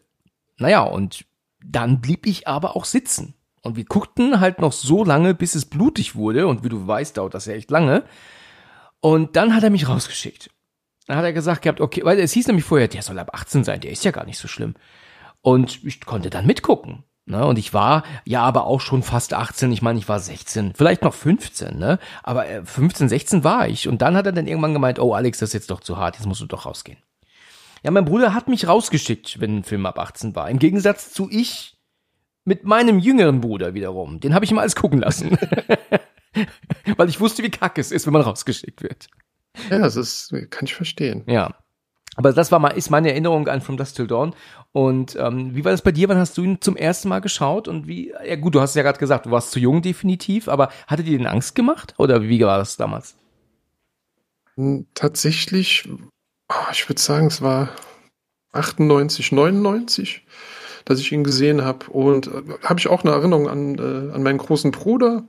Naja, 0.59 0.83
und 0.83 1.25
dann 1.65 2.01
blieb 2.01 2.27
ich 2.27 2.49
aber 2.49 2.77
auch 2.77 2.85
sitzen. 2.85 3.35
Und 3.63 3.77
wir 3.77 3.85
guckten 3.85 4.41
halt 4.41 4.61
noch 4.61 4.73
so 4.73 5.05
lange, 5.05 5.35
bis 5.35 5.55
es 5.55 5.67
blutig 5.67 6.15
wurde. 6.15 6.47
Und 6.47 6.65
wie 6.65 6.69
du 6.69 6.87
weißt, 6.87 7.17
dauert 7.17 7.35
das 7.35 7.47
ja 7.47 7.55
echt 7.55 7.71
lange. 7.71 8.05
Und 9.01 9.37
dann 9.37 9.55
hat 9.55 9.63
er 9.63 9.71
mich 9.71 9.89
rausgeschickt. 9.89 10.51
Dann 11.07 11.17
hat 11.17 11.25
er 11.25 11.33
gesagt 11.33 11.63
gehabt, 11.63 11.81
okay, 11.81 12.05
weil 12.05 12.19
es 12.19 12.33
hieß 12.33 12.47
nämlich 12.49 12.65
vorher, 12.65 12.89
der 12.89 13.03
soll 13.03 13.19
ab 13.19 13.31
18 13.33 13.65
sein, 13.65 13.81
der 13.81 13.91
ist 13.91 14.05
ja 14.05 14.11
gar 14.11 14.27
nicht 14.27 14.39
so 14.39 14.49
schlimm. 14.49 14.75
Und 15.41 15.85
ich 15.85 16.05
konnte 16.05 16.31
dann 16.31 16.47
mitgucken. 16.47 17.05
Ne? 17.25 17.45
Und 17.45 17.59
ich 17.59 17.75
war 17.75 18.05
ja 18.25 18.43
aber 18.43 18.67
auch 18.67 18.81
schon 18.81 19.03
fast 19.03 19.35
18. 19.35 19.71
Ich 19.73 19.83
meine, 19.83 19.99
ich 19.99 20.09
war 20.09 20.19
16, 20.19 20.73
vielleicht 20.75 21.03
noch 21.03 21.15
15, 21.15 21.79
ne? 21.79 21.99
Aber 22.23 22.49
äh, 22.49 22.65
15, 22.65 23.09
16 23.09 23.45
war 23.45 23.69
ich. 23.69 23.87
Und 23.87 24.01
dann 24.01 24.17
hat 24.17 24.27
er 24.27 24.33
dann 24.33 24.47
irgendwann 24.47 24.73
gemeint, 24.73 24.99
oh 24.99 25.15
Alex, 25.15 25.39
das 25.39 25.51
ist 25.51 25.55
jetzt 25.55 25.71
doch 25.71 25.81
zu 25.81 25.99
hart, 25.99 26.17
jetzt 26.17 26.27
musst 26.27 26.41
du 26.41 26.47
doch 26.47 26.65
rausgehen. 26.65 26.99
Ja, 27.83 27.91
mein 27.91 28.05
Bruder 28.05 28.35
hat 28.35 28.49
mich 28.49 28.67
rausgeschickt, 28.67 29.41
wenn 29.41 29.59
ein 29.59 29.65
Film 29.65 29.87
ab 29.87 29.99
18 29.99 30.35
war. 30.35 30.51
Im 30.51 30.59
Gegensatz 30.59 31.13
zu 31.13 31.29
ich 31.31 31.77
mit 32.45 32.65
meinem 32.65 32.99
jüngeren 32.99 33.41
Bruder 33.41 33.75
wiederum. 33.75 34.21
Den 34.21 34.35
habe 34.35 34.45
ich 34.45 34.51
ihm 34.51 34.59
alles 34.59 34.75
gucken 34.75 35.01
lassen. 35.01 35.37
Weil 36.97 37.09
ich 37.09 37.21
wusste, 37.21 37.43
wie 37.43 37.51
kacke 37.51 37.81
es 37.81 37.93
ist, 37.93 38.07
wenn 38.07 38.13
man 38.13 38.23
rausgeschickt 38.23 38.83
wird. 38.83 39.09
Ja, 39.71 39.79
das 39.79 39.97
ist, 39.97 40.35
kann 40.51 40.65
ich 40.65 40.75
verstehen. 40.75 41.25
Ja. 41.27 41.55
Aber 42.17 42.33
das 42.33 42.51
war 42.51 42.59
mal, 42.59 42.71
ist 42.71 42.91
meine 42.91 43.11
Erinnerung 43.11 43.47
an 43.47 43.61
From 43.61 43.77
Dusk 43.77 43.95
Till 43.95 44.09
Dawn. 44.09 44.35
Und 44.73 45.15
ähm, 45.17 45.55
wie 45.55 45.65
war 45.65 45.71
das 45.71 45.83
bei 45.83 45.93
dir? 45.93 46.09
Wann 46.09 46.19
hast 46.19 46.37
du 46.37 46.43
ihn 46.43 46.61
zum 46.61 46.77
ersten 46.77 47.09
Mal 47.09 47.21
geschaut? 47.21 47.69
Und 47.69 47.87
wie, 47.87 48.13
ja 48.27 48.35
gut, 48.37 48.55
du 48.57 48.61
hast 48.61 48.75
ja 48.75 48.83
gerade 48.83 48.99
gesagt, 48.99 49.27
du 49.27 49.31
warst 49.31 49.53
zu 49.53 49.61
jung 49.61 49.83
definitiv, 49.83 50.49
aber 50.49 50.71
hatte 50.89 51.05
dir 51.05 51.17
denn 51.17 51.29
Angst 51.29 51.55
gemacht? 51.55 51.95
Oder 51.97 52.23
wie 52.23 52.41
war 52.41 52.59
das 52.59 52.77
damals? 52.77 53.17
Hm, 54.57 54.87
Tatsächlich, 54.95 55.89
ich 56.73 56.89
würde 56.89 57.01
sagen, 57.01 57.27
es 57.27 57.43
war 57.43 57.71
98, 58.53 59.33
99, 59.33 60.27
dass 60.85 61.01
ich 61.01 61.13
ihn 61.13 61.25
gesehen 61.25 61.63
habe. 61.63 61.91
Und 61.91 62.29
äh, 62.29 62.43
habe 62.63 62.81
ich 62.81 62.89
auch 62.89 63.05
eine 63.05 63.13
Erinnerung 63.13 63.49
an, 63.49 63.79
äh, 63.79 64.15
an 64.15 64.23
meinen 64.23 64.39
großen 64.39 64.71
Bruder. 64.71 65.25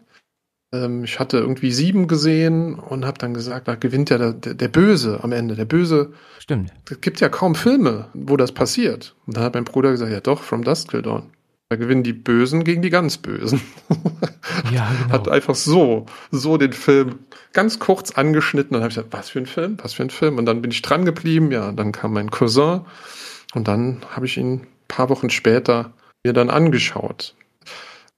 Ähm, 0.74 1.04
ich 1.04 1.20
hatte 1.20 1.38
irgendwie 1.38 1.72
sieben 1.72 2.08
gesehen 2.08 2.76
und 2.76 3.06
habe 3.06 3.18
dann 3.18 3.34
gesagt, 3.34 3.68
da 3.68 3.76
gewinnt 3.76 4.10
ja 4.10 4.18
der, 4.18 4.34
der, 4.34 4.54
der 4.54 4.68
Böse 4.68 5.20
am 5.24 5.32
Ende. 5.32 5.56
Der 5.56 5.66
Böse, 5.66 6.14
Stimmt. 6.40 6.72
es 6.90 7.02
gibt 7.02 7.20
ja 7.20 7.30
kaum 7.30 7.56
Filme, 7.56 8.10
wo 8.14 8.38
das 8.38 8.52
passiert. 8.52 9.16
Und 9.26 9.38
dann 9.38 9.44
hat 9.44 9.56
mein 9.56 9.66
Bruder 9.66 9.92
gesagt, 9.92 10.12
ja 10.12 10.22
doch, 10.22 10.44
From 10.44 10.64
Dusk 10.64 10.90
Till 10.90 11.02
Dawn. 11.02 11.32
Da 11.70 11.76
gewinnen 11.76 12.02
die 12.04 12.14
Bösen 12.14 12.64
gegen 12.64 12.82
die 12.82 12.90
ganz 12.90 13.18
Bösen. 13.18 13.62
Ja, 14.74 14.92
genau. 15.02 15.14
Hat 15.14 15.30
einfach 15.30 15.56
so, 15.56 16.06
so 16.32 16.58
den 16.58 16.74
Film 16.74 17.20
ganz 17.54 17.80
kurz 17.80 18.12
angeschnitten. 18.12 18.74
Dann 18.74 18.82
habe 18.82 18.90
ich 18.90 18.96
gesagt, 18.96 19.14
was 19.14 19.30
für 19.30 19.40
ein 19.40 19.46
Film, 19.46 19.78
was 19.82 19.94
für 19.94 20.04
ein 20.04 20.10
Film. 20.10 20.38
Und 20.38 20.46
dann 20.46 20.62
bin 20.62 20.70
ich 20.72 20.82
dran 20.82 21.06
geblieben. 21.06 21.52
Ja, 21.52 21.72
dann 21.72 21.92
kam 21.92 22.14
mein 22.14 22.30
Cousin 22.30 22.82
und 23.54 23.68
dann 23.68 24.02
habe 24.10 24.26
ich 24.26 24.38
ihn 24.38 24.54
ein 24.62 24.68
paar 24.88 25.10
Wochen 25.10 25.30
später 25.30 25.94
mir 26.24 26.34
dann 26.34 26.50
angeschaut. 26.50 27.36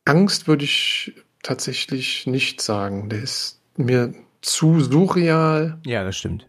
Angst 0.05 0.47
würde 0.47 0.63
ich 0.65 1.13
tatsächlich 1.43 2.25
nicht 2.27 2.59
sagen. 2.61 3.09
Der 3.09 3.21
ist 3.21 3.61
mir 3.77 4.13
zu 4.41 4.79
surreal, 4.79 5.79
Ja, 5.85 6.03
das 6.03 6.17
stimmt. 6.17 6.47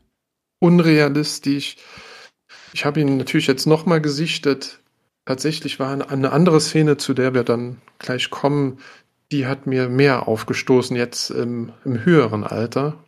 unrealistisch. 0.60 1.76
Ich 2.72 2.84
habe 2.84 3.00
ihn 3.00 3.18
natürlich 3.18 3.46
jetzt 3.46 3.66
nochmal 3.66 4.00
gesichtet. 4.00 4.80
Tatsächlich 5.24 5.78
war 5.78 5.92
eine, 5.92 6.08
eine 6.10 6.32
andere 6.32 6.60
Szene, 6.60 6.96
zu 6.96 7.14
der 7.14 7.34
wir 7.34 7.44
dann 7.44 7.80
gleich 7.98 8.30
kommen, 8.30 8.78
die 9.30 9.46
hat 9.46 9.66
mir 9.66 9.88
mehr 9.88 10.28
aufgestoßen 10.28 10.96
jetzt 10.96 11.30
im, 11.30 11.72
im 11.84 12.04
höheren 12.04 12.44
Alter. 12.44 13.02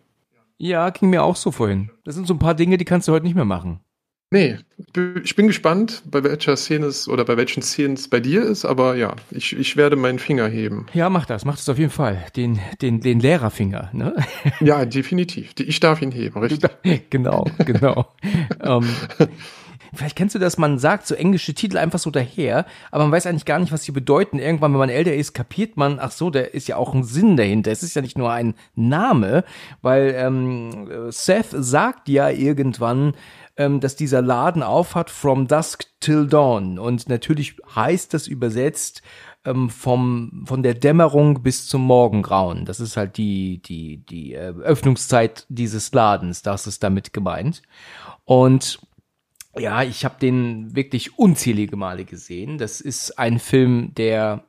Ja, 0.57 0.91
ging 0.91 1.11
mir 1.11 1.23
auch 1.23 1.37
so 1.37 1.51
vorhin. 1.51 1.91
Das 2.05 2.15
sind 2.15 2.27
so 2.27 2.35
ein 2.35 2.39
paar 2.39 2.55
Dinge, 2.55 2.79
die 2.79 2.85
kannst 2.85 3.09
du 3.09 3.13
heute 3.13 3.27
nicht 3.27 3.35
mehr 3.35 3.45
machen. 3.45 3.81
Nee, 4.31 4.59
ich 5.23 5.37
bin 5.37 5.47
gespannt, 5.47 6.03
bei 6.07 6.25
welcher 6.25 6.57
Szene 6.57 6.87
es 6.87 7.07
oder 7.07 7.25
bei 7.25 7.37
welchen 7.37 7.63
Szenen 7.63 7.95
es 7.95 8.09
bei 8.09 8.19
dir 8.19 8.43
ist, 8.43 8.65
aber 8.65 8.97
ja, 8.97 9.15
ich, 9.31 9.57
ich 9.57 9.77
werde 9.77 9.95
meinen 9.95 10.19
Finger 10.19 10.49
heben. 10.49 10.87
Ja, 10.93 11.09
mach 11.09 11.25
das, 11.25 11.45
mach 11.45 11.55
das 11.55 11.69
auf 11.69 11.79
jeden 11.79 11.93
Fall. 11.93 12.25
Den, 12.35 12.59
den, 12.83 13.01
den 13.01 13.21
Lehrerfinger, 13.21 13.91
ne? 13.93 14.17
Ja, 14.61 14.87
definitiv. 14.87 15.53
Ich 15.61 15.79
darf 15.79 16.03
ihn 16.03 16.11
heben, 16.11 16.41
richtig. 16.43 16.69
genau, 17.11 17.47
genau. 17.59 18.13
ähm, 18.61 18.89
vielleicht 19.95 20.17
kennst 20.17 20.35
du 20.35 20.39
das, 20.39 20.59
man 20.59 20.79
sagt 20.79 21.07
so 21.07 21.15
englische 21.15 21.55
Titel 21.55 21.79
einfach 21.79 21.99
so 21.99 22.11
daher, 22.11 22.67
aber 22.91 23.05
man 23.05 23.13
weiß 23.13 23.27
eigentlich 23.27 23.45
gar 23.45 23.59
nicht, 23.59 23.73
was 23.73 23.85
sie 23.85 23.93
bedeuten. 23.93 24.39
Irgendwann, 24.39 24.73
wenn 24.73 24.79
man 24.79 24.89
älter 24.89 25.15
ist, 25.15 25.33
kapiert 25.33 25.77
man, 25.77 25.99
ach 25.99 26.11
so, 26.11 26.31
da 26.31 26.41
ist 26.41 26.69
ja 26.69 26.77
auch 26.77 26.95
ein 26.95 27.05
Sinn 27.05 27.37
dahinter. 27.37 27.71
Es 27.71 27.83
ist 27.83 27.95
ja 27.95 28.03
nicht 28.03 28.19
nur 28.19 28.31
ein 28.31 28.55
Name, 28.75 29.45
weil 29.83 30.15
ähm, 30.17 31.11
Seth 31.11 31.49
sagt 31.51 32.09
ja 32.09 32.31
irgendwann, 32.31 33.15
ähm, 33.57 33.81
dass 33.81 33.97
dieser 33.97 34.23
Laden 34.23 34.63
aufhat 34.63 35.11
from 35.11 35.47
dusk 35.47 35.87
till 36.01 36.27
dawn. 36.27 36.79
Und 36.79 37.09
natürlich 37.09 37.57
heißt 37.75 38.15
das 38.15 38.27
übersetzt 38.27 39.03
ähm, 39.45 39.71
vom, 39.71 40.45
von 40.47 40.63
der 40.63 40.75
Dämmerung 40.75 41.43
bis 41.43 41.69
zum 41.69 41.83
Morgengrauen. 41.83 42.65
Das 42.65 42.81
ist 42.81 42.97
halt 42.97 43.17
die, 43.17 43.61
die, 43.63 43.99
die 43.99 44.35
äh, 44.35 44.55
Öffnungszeit 44.63 45.47
dieses 45.49 45.93
Ladens. 45.93 46.43
Das 46.43 46.67
ist 46.67 46.83
damit 46.83 47.13
gemeint. 47.13 47.63
Und 48.25 48.81
ja, 49.59 49.83
ich 49.83 50.05
habe 50.05 50.17
den 50.21 50.75
wirklich 50.75 51.19
unzählige 51.19 51.77
Male 51.77 52.05
gesehen. 52.05 52.59
Das 52.59 52.81
ist 52.81 53.19
ein 53.19 53.39
Film, 53.39 53.95
der 53.95 54.45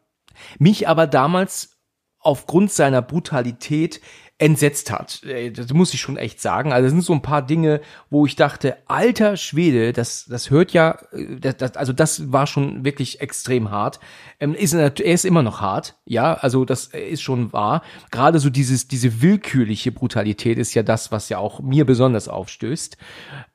mich 0.60 0.88
aber 0.88 1.08
damals 1.08 1.78
aufgrund 2.20 2.72
seiner 2.72 3.02
Brutalität 3.02 4.02
entsetzt 4.38 4.92
hat. 4.92 5.24
Äh, 5.24 5.52
Das 5.52 5.72
muss 5.74 5.94
ich 5.94 6.02
schon 6.02 6.18
echt 6.18 6.42
sagen. 6.42 6.74
Also 6.74 6.88
es 6.88 6.92
sind 6.92 7.04
so 7.04 7.14
ein 7.14 7.22
paar 7.22 7.42
Dinge, 7.42 7.80
wo 8.10 8.26
ich 8.26 8.36
dachte, 8.36 8.78
alter 8.86 9.38
Schwede, 9.38 9.94
das, 9.94 10.26
das 10.26 10.50
hört 10.50 10.74
ja, 10.74 10.98
äh, 11.14 11.40
das, 11.40 11.58
das, 11.58 11.78
also 11.78 11.94
das 11.94 12.32
war 12.34 12.46
schon 12.46 12.84
wirklich 12.84 13.22
extrem 13.22 13.72
hart. 13.72 14.00
Ähm, 14.42 14.54
ist, 14.54 14.74
er 14.74 15.00
ist 15.00 15.24
immer 15.24 15.42
noch 15.42 15.62
hart, 15.62 15.96
ja, 16.04 16.34
also 16.34 16.66
das 16.66 16.88
ist 16.88 17.22
schon 17.22 17.54
wahr. 17.54 17.82
Gerade 18.12 18.40
so 18.40 18.50
dieses, 18.50 18.90
diese 18.90 19.22
willkürliche 19.22 19.94
Brutalität 19.94 20.58
ist 20.58 20.74
ja 20.74 20.84
das, 20.84 21.14
was 21.14 21.30
ja 21.30 21.38
auch 21.38 21.62
mir 21.62 21.86
besonders 21.86 22.28
aufstößt. 22.28 22.98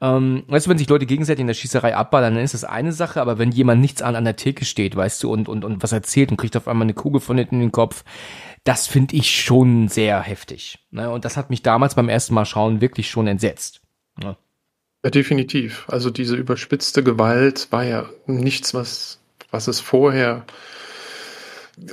Ähm, 0.01 0.45
weißt 0.49 0.65
du, 0.65 0.71
wenn 0.71 0.79
sich 0.79 0.89
Leute 0.89 1.05
gegenseitig 1.05 1.43
in 1.43 1.47
der 1.47 1.55
Schießerei 1.55 1.95
abballern, 1.95 2.35
dann 2.35 2.45
ist 2.45 2.55
das 2.55 2.65
eine 2.65 2.93
Sache, 2.93 3.21
aber 3.21 3.39
wenn 3.39 3.53
jemand 3.53 3.83
nichts 3.83 4.01
an 4.01 4.17
an 4.17 4.25
der 4.25 4.37
Theke 4.37 4.65
steht, 4.65 4.97
weißt 4.97 5.23
du, 5.23 5.31
und, 5.31 5.47
und, 5.47 5.63
und 5.63 5.83
was 5.83 5.93
erzählt 5.93 6.31
und 6.31 6.39
kriegt 6.39 6.57
auf 6.57 6.69
einmal 6.69 6.87
eine 6.87 6.95
Kugel 6.95 7.21
von 7.21 7.37
hinten 7.37 7.57
in 7.57 7.61
den 7.61 7.73
Kopf, 7.73 8.03
das 8.65 8.87
finde 8.87 9.17
ich 9.17 9.31
schon 9.31 9.89
sehr 9.89 10.21
heftig. 10.21 10.79
Ne? 10.91 11.11
Und 11.11 11.25
das 11.25 11.37
hat 11.37 11.51
mich 11.51 11.63
damals 11.63 11.95
beim 11.95 12.09
ersten 12.09 12.35
Mal 12.35 12.45
schauen 12.45 12.81
wirklich 12.81 13.11
schon 13.11 13.27
entsetzt. 13.27 13.81
Ne? 14.23 14.37
Ja, 15.05 15.11
definitiv. 15.11 15.87
Also 15.89 16.11
diese 16.11 16.37
überspitzte 16.37 17.03
Gewalt 17.03 17.69
war 17.71 17.85
ja 17.85 18.09
nichts, 18.27 18.75
was, 18.75 19.19
was 19.51 19.67
es 19.67 19.81
vorher. 19.81 20.45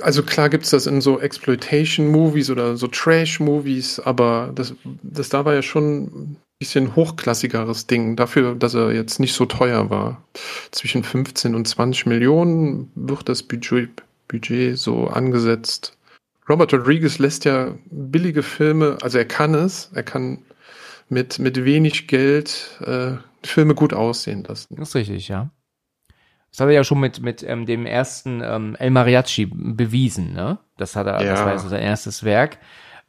Also 0.02 0.22
klar 0.22 0.50
gibt's 0.50 0.70
das 0.70 0.86
in 0.86 1.00
so 1.00 1.18
Exploitation-Movies 1.18 2.50
oder 2.50 2.76
so 2.76 2.88
Trash-Movies, 2.88 4.00
aber 4.00 4.52
das, 4.54 4.74
das 5.02 5.30
da 5.30 5.46
war 5.46 5.54
ja 5.54 5.62
schon 5.62 6.02
ein 6.02 6.36
bisschen 6.58 6.94
hochklassigeres 6.94 7.86
Ding, 7.86 8.14
dafür, 8.14 8.54
dass 8.54 8.74
er 8.74 8.92
jetzt 8.92 9.18
nicht 9.20 9.32
so 9.32 9.46
teuer 9.46 9.88
war. 9.88 10.22
Zwischen 10.72 11.04
15 11.04 11.54
und 11.54 11.66
20 11.66 12.04
Millionen 12.04 12.90
wird 12.94 13.30
das 13.30 13.42
Budget, 13.42 14.02
Budget 14.26 14.76
so 14.76 15.06
angesetzt. 15.06 15.97
Robert 16.48 16.72
Rodriguez 16.72 17.18
lässt 17.18 17.44
ja 17.44 17.74
billige 17.90 18.42
Filme, 18.42 18.96
also 19.02 19.18
er 19.18 19.24
kann 19.26 19.54
es, 19.54 19.90
er 19.94 20.02
kann 20.02 20.38
mit, 21.08 21.38
mit 21.38 21.64
wenig 21.64 22.08
Geld 22.08 22.78
äh, 22.84 23.12
Filme 23.44 23.74
gut 23.74 23.92
aussehen 23.92 24.44
lassen. 24.44 24.76
Das 24.76 24.90
ist 24.90 24.94
richtig, 24.94 25.28
ja. 25.28 25.50
Das 26.50 26.60
hat 26.60 26.68
er 26.68 26.74
ja 26.74 26.84
schon 26.84 27.00
mit, 27.00 27.20
mit 27.20 27.42
ähm, 27.42 27.66
dem 27.66 27.84
ersten 27.86 28.40
ähm, 28.42 28.74
El 28.78 28.90
Mariachi 28.90 29.46
bewiesen, 29.46 30.32
ne? 30.32 30.58
Das 30.78 30.96
hat 30.96 31.06
er, 31.06 31.24
das 31.24 31.26
Ja. 31.26 31.44
war 31.44 31.52
also 31.52 31.68
sein 31.68 31.82
erstes 31.82 32.24
Werk. 32.24 32.58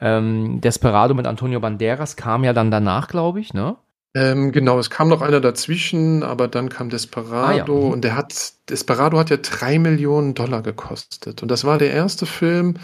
Ähm, 0.02 0.62
Desperado 0.62 1.14
mit 1.14 1.26
Antonio 1.26 1.60
Banderas 1.60 2.16
kam 2.16 2.44
ja 2.44 2.54
dann 2.54 2.72
danach, 2.72 3.08
glaube 3.08 3.40
ich, 3.40 3.54
ne? 3.54 3.78
Ähm, 4.16 4.52
genau, 4.52 4.80
es 4.80 4.90
kam 4.90 5.08
noch 5.08 5.22
einer 5.22 5.40
dazwischen, 5.40 6.24
aber 6.24 6.48
dann 6.48 6.70
kam 6.70 6.90
Desperado 6.90 7.46
Ah, 7.46 7.56
ja. 7.56 7.66
Mhm. 7.68 7.92
und 7.94 8.02
der 8.04 8.16
hat, 8.16 8.54
Desperado 8.70 9.20
hat 9.20 9.30
ja 9.30 9.38
drei 9.38 9.78
Millionen 9.80 10.34
Dollar 10.34 10.62
gekostet. 10.64 11.42
Und 11.44 11.50
das 11.50 11.64
war 11.64 11.78
der 11.78 11.92
erste 11.92 12.26
Film, 12.26 12.76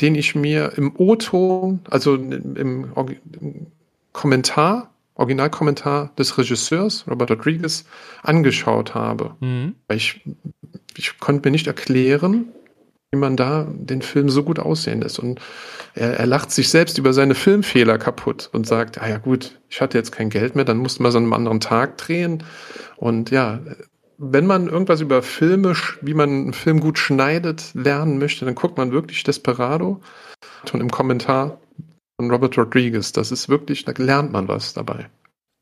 den 0.00 0.14
ich 0.14 0.34
mir 0.34 0.72
im 0.76 0.92
O-Ton, 0.96 1.80
also 1.90 2.14
im, 2.14 2.56
im, 2.56 2.92
Orgi- 2.94 3.18
im 3.40 3.66
Kommentar, 4.12 4.90
Originalkommentar 5.14 6.10
des 6.18 6.38
Regisseurs, 6.38 7.04
Robert 7.08 7.30
Rodriguez, 7.30 7.84
angeschaut 8.22 8.94
habe. 8.94 9.36
Mhm. 9.40 9.74
Ich, 9.88 10.22
ich 10.96 11.18
konnte 11.20 11.46
mir 11.46 11.52
nicht 11.52 11.66
erklären, 11.66 12.46
wie 13.10 13.18
man 13.18 13.36
da 13.36 13.68
den 13.70 14.00
Film 14.00 14.30
so 14.30 14.42
gut 14.42 14.58
aussehen 14.58 15.02
lässt. 15.02 15.18
Und 15.18 15.38
er, 15.94 16.18
er 16.18 16.26
lacht 16.26 16.50
sich 16.50 16.70
selbst 16.70 16.96
über 16.96 17.12
seine 17.12 17.34
Filmfehler 17.34 17.98
kaputt 17.98 18.48
und 18.52 18.66
sagt, 18.66 19.02
ah 19.02 19.08
ja 19.08 19.18
gut, 19.18 19.60
ich 19.68 19.82
hatte 19.82 19.98
jetzt 19.98 20.12
kein 20.12 20.30
Geld 20.30 20.56
mehr, 20.56 20.64
dann 20.64 20.78
mussten 20.78 21.04
wir 21.04 21.10
es 21.10 21.14
an 21.14 21.24
einem 21.24 21.34
anderen 21.34 21.60
Tag 21.60 21.98
drehen. 21.98 22.42
Und 22.96 23.30
ja, 23.30 23.60
wenn 24.24 24.46
man 24.46 24.68
irgendwas 24.68 25.00
über 25.00 25.20
Filme, 25.20 25.74
wie 26.00 26.14
man 26.14 26.28
einen 26.30 26.52
Film 26.52 26.78
gut 26.78 26.96
schneidet, 26.96 27.72
lernen 27.74 28.18
möchte, 28.18 28.44
dann 28.44 28.54
guckt 28.54 28.78
man 28.78 28.92
wirklich 28.92 29.24
Desperado. 29.24 30.00
Und 30.72 30.80
im 30.80 30.92
Kommentar 30.92 31.60
von 32.16 32.30
Robert 32.30 32.56
Rodriguez, 32.56 33.10
das 33.10 33.32
ist 33.32 33.48
wirklich, 33.48 33.84
da 33.84 33.92
lernt 33.96 34.30
man 34.30 34.46
was 34.46 34.74
dabei. 34.74 35.10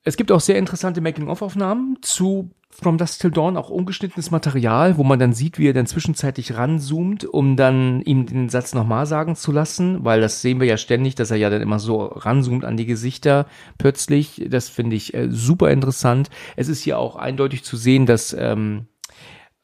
Es 0.05 0.19
gibt 0.19 0.31
auch 0.31 0.41
sehr 0.41 0.59
interessante 0.59 1.01
Making-of-Aufnahmen 1.01 1.97
zu 2.03 2.51
From 2.73 2.99
Dusk 2.99 3.21
Till 3.21 3.33
Dawn, 3.33 3.57
auch 3.57 3.69
ungeschnittenes 3.69 4.31
Material, 4.31 4.97
wo 4.97 5.03
man 5.03 5.19
dann 5.19 5.33
sieht, 5.33 5.59
wie 5.59 5.69
er 5.69 5.73
dann 5.73 5.87
zwischenzeitlich 5.87 6.57
ranzoomt, 6.57 7.25
um 7.25 7.57
dann 7.57 8.01
ihm 8.03 8.27
den 8.27 8.49
Satz 8.49 8.75
nochmal 8.75 9.07
sagen 9.07 9.35
zu 9.35 9.51
lassen, 9.51 10.05
weil 10.05 10.21
das 10.21 10.41
sehen 10.41 10.61
wir 10.61 10.67
ja 10.67 10.77
ständig, 10.77 11.17
dass 11.17 11.31
er 11.31 11.37
ja 11.37 11.51
dann 11.51 11.63
immer 11.63 11.81
so 11.81 12.05
ranzoomt 12.05 12.65
an 12.65 12.77
die 12.77 12.87
Gesichter 12.87 13.47
plötzlich. 13.77 14.47
Das 14.49 14.69
finde 14.69 14.97
ich 14.97 15.13
äh, 15.15 15.29
super 15.31 15.71
interessant. 15.71 16.31
Es 16.57 16.69
ist 16.69 16.83
hier 16.83 16.99
auch 16.99 17.17
eindeutig 17.17 17.65
zu 17.65 17.77
sehen, 17.77 18.07
dass 18.07 18.33
ähm, 18.33 18.87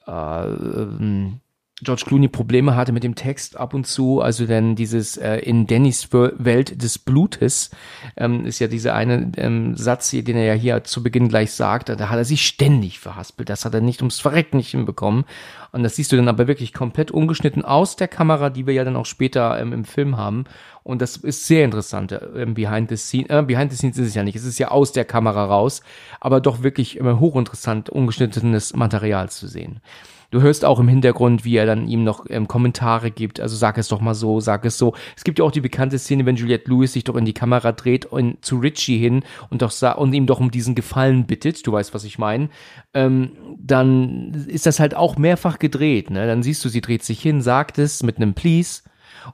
äh, 0.07 0.47
ähm, 0.47 1.41
George 1.87 2.03
Clooney 2.05 2.27
Probleme 2.27 2.75
hatte 2.75 2.91
mit 2.91 3.05
dem 3.05 3.15
Text 3.15 3.57
ab 3.57 3.73
und 3.73 3.87
zu, 3.87 4.21
also 4.21 4.45
denn 4.45 4.75
dieses 4.75 5.17
äh, 5.17 5.37
in 5.37 5.69
Wel- 5.69 6.33
Welt 6.37 6.83
des 6.83 6.99
Blutes 6.99 7.71
ähm, 8.17 8.45
ist 8.45 8.59
ja 8.59 8.67
dieser 8.67 8.95
eine 8.95 9.31
ähm, 9.37 9.77
Satz, 9.77 10.11
hier, 10.11 10.25
den 10.25 10.37
er 10.37 10.45
ja 10.45 10.55
hier 10.55 10.83
zu 10.83 11.05
Beginn 11.05 11.29
gleich 11.29 11.53
sagt, 11.53 11.89
da 11.89 12.09
hat 12.09 12.19
er 12.19 12.25
sich 12.25 12.45
ständig 12.45 12.99
verhaspelt, 12.99 13.49
das 13.49 13.65
hat 13.65 13.73
er 13.73 13.81
nicht 13.81 14.03
ums 14.03 14.19
Verrecken 14.19 14.57
nicht 14.57 14.73
hinbekommen. 14.73 15.25
Und 15.71 15.85
das 15.85 15.95
siehst 15.95 16.11
du 16.11 16.17
dann 16.17 16.29
aber 16.29 16.49
wirklich 16.49 16.73
komplett 16.73 17.13
ungeschnitten 17.13 17.65
aus 17.65 17.95
der 17.95 18.09
Kamera, 18.09 18.51
die 18.51 18.67
wir 18.67 18.75
ja 18.75 18.83
dann 18.83 18.97
auch 18.97 19.07
später 19.07 19.61
ähm, 19.61 19.73
im 19.73 19.85
Film 19.85 20.17
haben. 20.17 20.45
Und 20.83 21.03
das 21.03 21.17
ist 21.17 21.47
sehr 21.47 21.65
interessant, 21.65 22.19
ähm, 22.35 22.55
Behind 22.55 22.89
the 22.89 22.97
Scenes, 22.97 23.31
äh, 23.31 23.43
Behind 23.43 23.71
the 23.71 23.77
Scenes 23.77 23.97
ist 23.99 24.09
es 24.09 24.15
ja 24.15 24.25
nicht, 24.25 24.35
es 24.35 24.45
ist 24.45 24.59
ja 24.59 24.69
aus 24.73 24.91
der 24.91 25.05
Kamera 25.05 25.45
raus, 25.45 25.83
aber 26.19 26.41
doch 26.41 26.65
wirklich 26.65 26.97
immer 26.97 27.21
hochinteressant, 27.21 27.91
ungeschnittenes 27.91 28.75
Material 28.75 29.31
zu 29.31 29.47
sehen. 29.47 29.81
Du 30.31 30.43
hörst 30.43 30.65
auch 30.65 30.81
im 30.81 30.89
Hintergrund, 30.89 31.45
wie 31.45 31.57
er 31.57 31.67
dann 31.67 31.89
ihm 31.89 32.05
noch 32.05 32.27
ähm, 32.29 32.49
Kommentare 32.49 33.11
gibt. 33.11 33.41
Also 33.41 33.57
sag 33.57 33.79
es 33.79 33.89
doch 33.89 34.01
mal 34.01 34.15
so, 34.15 34.41
sag 34.41 34.65
es 34.65 34.79
so. 34.79 34.95
Es 35.17 35.25
gibt 35.25 35.39
ja 35.39 35.45
auch 35.45 35.53
die 35.53 35.61
bekannte 35.61 35.99
Szene, 35.99 36.27
wenn 36.27 36.37
Juliette 36.37 36.71
Lewis 36.71 36.93
sich 36.93 37.05
doch 37.05 37.17
in 37.17 37.25
die 37.25 37.35
Kamera 37.35 37.73
dreht 37.73 38.07
und 38.07 38.45
zu 38.45 38.59
Richie 38.59 38.99
hin 38.99 39.25
und 39.51 39.63
doch 39.63 39.73
und 39.97 40.13
ihm 40.13 40.27
doch 40.27 40.41
um 40.41 40.51
diesen 40.51 40.75
Gefallen 40.75 41.27
bittet. 41.27 41.67
Du 41.67 41.73
weißt, 41.73 41.95
was 41.95 42.05
ich 42.05 42.19
meine. 42.19 42.49
Ähm, 42.95 43.33
dann 43.59 44.47
ist 44.49 44.67
das 44.67 44.81
halt 44.81 44.95
auch 44.95 45.17
mehrfach 45.17 45.59
gedreht. 45.59 46.11
Ne? 46.11 46.27
Dann 46.27 46.43
siehst 46.43 46.65
du, 46.65 46.69
sie 46.69 46.81
dreht 46.81 47.03
sich 47.03 47.21
hin, 47.21 47.41
sagt 47.41 47.79
es 47.79 48.03
mit 48.03 48.17
einem 48.17 48.35
Please 48.35 48.83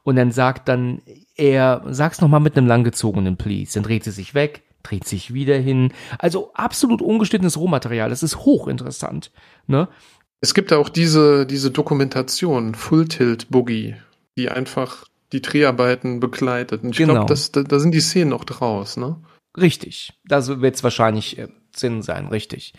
und 0.02 0.16
dann 0.16 0.32
sagt 0.32 0.68
dann 0.68 1.02
er, 1.36 1.82
sag's 1.88 2.20
noch 2.20 2.28
mal 2.28 2.40
mit 2.40 2.56
einem 2.56 2.66
langgezogenen 2.66 3.36
Please. 3.36 3.74
Dann 3.74 3.82
dreht 3.82 4.04
sie 4.04 4.10
sich 4.10 4.34
weg, 4.34 4.62
dreht 4.82 5.06
sich 5.06 5.32
wieder 5.32 5.56
hin. 5.56 5.92
Also 6.18 6.52
absolut 6.54 7.02
ungeschnittenes 7.02 7.58
Rohmaterial. 7.58 8.10
Das 8.10 8.22
ist 8.22 8.38
hochinteressant. 8.38 9.30
Ne? 9.66 9.88
Es 10.44 10.54
gibt 10.54 10.72
auch 10.72 10.88
diese, 10.88 11.46
diese 11.46 11.70
Dokumentation, 11.70 12.74
Full 12.74 13.06
Tilt 13.06 13.48
Boogie, 13.48 13.94
die 14.36 14.48
einfach 14.50 15.04
die 15.32 15.40
Dreharbeiten 15.40 16.18
begleitet. 16.18 16.82
Und 16.82 16.90
ich 16.90 16.96
Genau. 16.96 17.24
glaube, 17.24 17.34
da, 17.52 17.62
da 17.62 17.78
sind 17.78 17.92
die 17.94 18.00
Szenen 18.00 18.32
auch 18.32 18.44
draus, 18.44 18.96
ne? 18.96 19.16
Richtig. 19.56 20.12
Da 20.26 20.44
wird 20.60 20.74
es 20.74 20.82
wahrscheinlich 20.82 21.38
äh, 21.38 21.46
Sinn 21.74 22.02
sein, 22.02 22.26
richtig. 22.26 22.74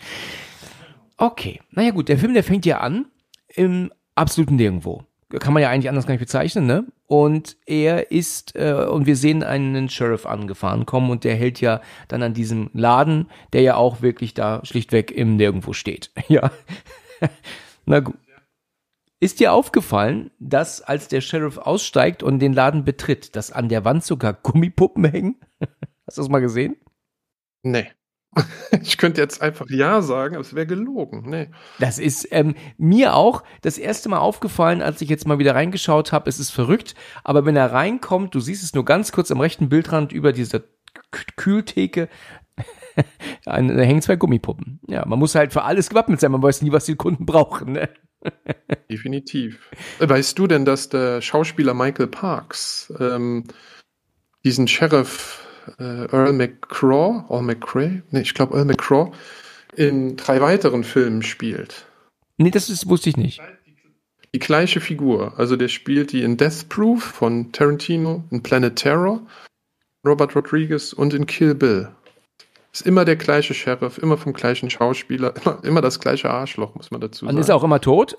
Okay. 1.16 1.60
Naja 1.70 1.90
gut, 1.92 2.08
der 2.08 2.18
Film, 2.18 2.34
der 2.34 2.44
fängt 2.44 2.66
ja 2.66 2.80
an 2.80 3.06
im 3.48 3.90
absoluten 4.14 4.56
Nirgendwo. 4.56 5.04
Kann 5.30 5.54
man 5.54 5.62
ja 5.62 5.70
eigentlich 5.70 5.88
anders 5.88 6.06
gar 6.06 6.12
nicht 6.12 6.20
bezeichnen, 6.20 6.66
ne? 6.66 6.84
Und 7.06 7.56
er 7.66 8.12
ist, 8.12 8.54
äh, 8.56 8.74
und 8.88 9.06
wir 9.06 9.16
sehen 9.16 9.42
einen 9.42 9.88
Sheriff 9.88 10.26
angefahren 10.26 10.84
kommen 10.86 11.10
und 11.10 11.24
der 11.24 11.34
hält 11.34 11.60
ja 11.62 11.80
dann 12.08 12.22
an 12.22 12.34
diesem 12.34 12.68
Laden, 12.74 13.30
der 13.52 13.62
ja 13.62 13.76
auch 13.76 14.02
wirklich 14.02 14.34
da 14.34 14.60
schlichtweg 14.64 15.10
im 15.10 15.36
Nirgendwo 15.36 15.72
steht. 15.72 16.10
Ja. 16.28 16.50
Na 17.86 18.00
gut. 18.00 18.16
Ist 19.20 19.40
dir 19.40 19.52
aufgefallen, 19.52 20.30
dass 20.38 20.82
als 20.82 21.08
der 21.08 21.22
Sheriff 21.22 21.56
aussteigt 21.56 22.22
und 22.22 22.40
den 22.40 22.52
Laden 22.52 22.84
betritt, 22.84 23.36
dass 23.36 23.52
an 23.52 23.68
der 23.68 23.84
Wand 23.84 24.04
sogar 24.04 24.34
Gummipuppen 24.34 25.04
hängen? 25.04 25.36
Hast 26.06 26.18
du 26.18 26.22
das 26.22 26.28
mal 26.28 26.40
gesehen? 26.40 26.76
Nee. 27.62 27.90
Ich 28.82 28.98
könnte 28.98 29.20
jetzt 29.20 29.40
einfach 29.40 29.66
Ja 29.70 30.02
sagen, 30.02 30.34
aber 30.34 30.42
es 30.42 30.54
wäre 30.54 30.66
gelogen. 30.66 31.22
Nee. 31.30 31.50
Das 31.78 31.98
ist 31.98 32.26
ähm, 32.32 32.54
mir 32.76 33.14
auch 33.14 33.44
das 33.62 33.78
erste 33.78 34.08
Mal 34.08 34.18
aufgefallen, 34.18 34.82
als 34.82 35.00
ich 35.00 35.08
jetzt 35.08 35.26
mal 35.26 35.38
wieder 35.38 35.54
reingeschaut 35.54 36.12
habe. 36.12 36.28
Es 36.28 36.40
ist 36.40 36.50
verrückt, 36.50 36.94
aber 37.22 37.46
wenn 37.46 37.56
er 37.56 37.72
reinkommt, 37.72 38.34
du 38.34 38.40
siehst 38.40 38.64
es 38.64 38.74
nur 38.74 38.84
ganz 38.84 39.12
kurz 39.12 39.30
am 39.30 39.40
rechten 39.40 39.68
Bildrand 39.68 40.12
über 40.12 40.32
dieser 40.32 40.62
Kühltheke, 41.36 42.08
da 43.44 43.56
hängen 43.56 44.02
zwei 44.02 44.16
Gummipuppen. 44.16 44.80
Ja, 44.88 45.04
man 45.06 45.18
muss 45.18 45.34
halt 45.34 45.52
für 45.52 45.62
alles 45.62 45.88
gewappnet 45.88 46.20
sein. 46.20 46.32
Man 46.32 46.42
weiß 46.42 46.62
nie, 46.62 46.72
was 46.72 46.86
die 46.86 46.96
Kunden 46.96 47.26
brauchen. 47.26 47.72
Ne? 47.72 47.88
Definitiv. 48.90 49.70
Weißt 49.98 50.38
du 50.38 50.46
denn, 50.46 50.64
dass 50.64 50.88
der 50.88 51.20
Schauspieler 51.20 51.74
Michael 51.74 52.06
Parks 52.06 52.92
ähm, 52.98 53.44
diesen 54.44 54.68
Sheriff 54.68 55.46
äh, 55.78 56.06
Earl 56.12 56.32
McCraw, 56.32 57.24
Earl 57.30 57.42
McCrae, 57.42 58.02
nee, 58.10 58.20
ich 58.20 58.34
glaube 58.34 58.54
Earl 58.56 58.66
McCraw, 58.66 59.12
in 59.76 60.16
drei 60.16 60.40
weiteren 60.40 60.84
Filmen 60.84 61.22
spielt? 61.22 61.86
Nee, 62.36 62.50
das 62.50 62.68
ist, 62.68 62.88
wusste 62.88 63.10
ich 63.10 63.16
nicht. 63.16 63.40
Die 64.34 64.40
gleiche 64.40 64.80
Figur. 64.80 65.38
Also 65.38 65.56
der 65.56 65.68
spielt 65.68 66.12
die 66.12 66.22
in 66.22 66.36
Death 66.36 66.68
Proof 66.68 67.02
von 67.02 67.52
Tarantino, 67.52 68.24
in 68.30 68.42
Planet 68.42 68.74
Terror, 68.74 69.24
Robert 70.04 70.34
Rodriguez 70.34 70.92
und 70.92 71.14
in 71.14 71.26
Kill 71.26 71.54
Bill. 71.54 71.94
Ist 72.74 72.84
immer 72.84 73.04
der 73.04 73.14
gleiche 73.14 73.54
Sheriff, 73.54 73.98
immer 73.98 74.18
vom 74.18 74.32
gleichen 74.32 74.68
Schauspieler, 74.68 75.32
immer, 75.44 75.58
immer 75.62 75.80
das 75.80 76.00
gleiche 76.00 76.28
Arschloch, 76.28 76.74
muss 76.74 76.90
man 76.90 77.00
dazu 77.00 77.24
Und 77.24 77.30
sagen. 77.30 77.38
ist 77.38 77.48
er 77.48 77.54
auch 77.54 77.62
immer 77.62 77.80
tot? 77.80 78.16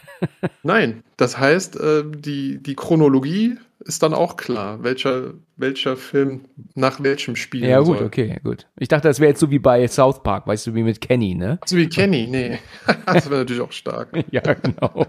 Nein, 0.62 1.02
das 1.16 1.38
heißt, 1.38 1.80
äh, 1.80 2.04
die, 2.06 2.62
die 2.62 2.76
Chronologie 2.76 3.56
ist 3.80 4.04
dann 4.04 4.14
auch 4.14 4.36
klar, 4.36 4.84
welcher, 4.84 5.34
welcher 5.56 5.96
Film 5.96 6.44
nach 6.74 7.02
welchem 7.02 7.34
Spiel. 7.34 7.64
Ja, 7.64 7.80
gut, 7.80 7.98
soll. 7.98 8.06
okay, 8.06 8.38
gut. 8.44 8.66
Ich 8.78 8.86
dachte, 8.86 9.08
das 9.08 9.18
wäre 9.18 9.30
jetzt 9.30 9.40
so 9.40 9.50
wie 9.50 9.58
bei 9.58 9.86
South 9.88 10.22
Park, 10.22 10.46
weißt 10.46 10.68
du, 10.68 10.74
wie 10.76 10.84
mit 10.84 11.00
Kenny, 11.00 11.34
ne? 11.34 11.58
So 11.66 11.76
wie 11.76 11.88
Kenny, 11.88 12.28
nee. 12.28 12.58
das 13.06 13.28
wäre 13.28 13.40
natürlich 13.40 13.62
auch 13.62 13.72
stark. 13.72 14.10
Ja, 14.30 14.42
genau. 14.54 15.06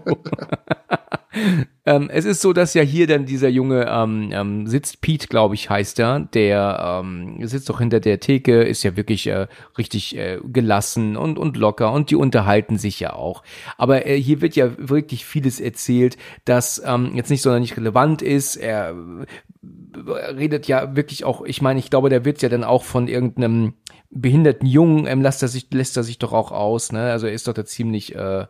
Ähm, 1.86 2.10
es 2.12 2.24
ist 2.24 2.40
so, 2.40 2.52
dass 2.52 2.74
ja 2.74 2.82
hier 2.82 3.06
dann 3.06 3.24
dieser 3.24 3.48
Junge 3.48 3.86
ähm, 3.88 4.30
ähm, 4.32 4.66
sitzt, 4.66 5.00
Pete, 5.00 5.28
glaube 5.28 5.54
ich, 5.54 5.70
heißt 5.70 5.98
er, 6.00 6.20
der 6.20 7.00
ähm, 7.02 7.46
sitzt 7.46 7.68
doch 7.68 7.78
hinter 7.78 8.00
der 8.00 8.20
Theke, 8.20 8.62
ist 8.62 8.82
ja 8.82 8.96
wirklich 8.96 9.26
äh, 9.26 9.46
richtig 9.78 10.16
äh, 10.16 10.38
gelassen 10.44 11.16
und, 11.16 11.38
und 11.38 11.56
locker 11.56 11.92
und 11.92 12.10
die 12.10 12.16
unterhalten 12.16 12.78
sich 12.78 13.00
ja 13.00 13.12
auch. 13.12 13.42
Aber 13.78 14.06
äh, 14.06 14.20
hier 14.20 14.40
wird 14.40 14.56
ja 14.56 14.70
wirklich 14.76 15.24
vieles 15.24 15.60
erzählt, 15.60 16.16
das 16.44 16.82
ähm, 16.84 17.12
jetzt 17.14 17.30
nicht 17.30 17.42
sonderlich 17.42 17.76
relevant 17.76 18.22
ist. 18.22 18.56
Er 18.56 18.90
äh, 18.90 20.10
redet 20.32 20.66
ja 20.66 20.96
wirklich 20.96 21.24
auch, 21.24 21.42
ich 21.44 21.62
meine, 21.62 21.78
ich 21.78 21.90
glaube, 21.90 22.08
der 22.08 22.24
wird 22.24 22.42
ja 22.42 22.48
dann 22.48 22.64
auch 22.64 22.84
von 22.84 23.08
irgendeinem 23.08 23.74
behinderten 24.10 24.66
Jungen, 24.66 25.06
ähm, 25.06 25.22
lässt 25.22 25.42
er 25.42 25.48
sich, 25.48 25.68
lässt 25.70 25.96
er 25.96 26.02
sich 26.02 26.18
doch 26.18 26.32
auch 26.32 26.50
aus, 26.50 26.92
ne? 26.92 27.12
Also 27.12 27.26
er 27.26 27.32
ist 27.32 27.46
doch 27.46 27.54
da 27.54 27.64
ziemlich 27.64 28.14
äh, 28.16 28.46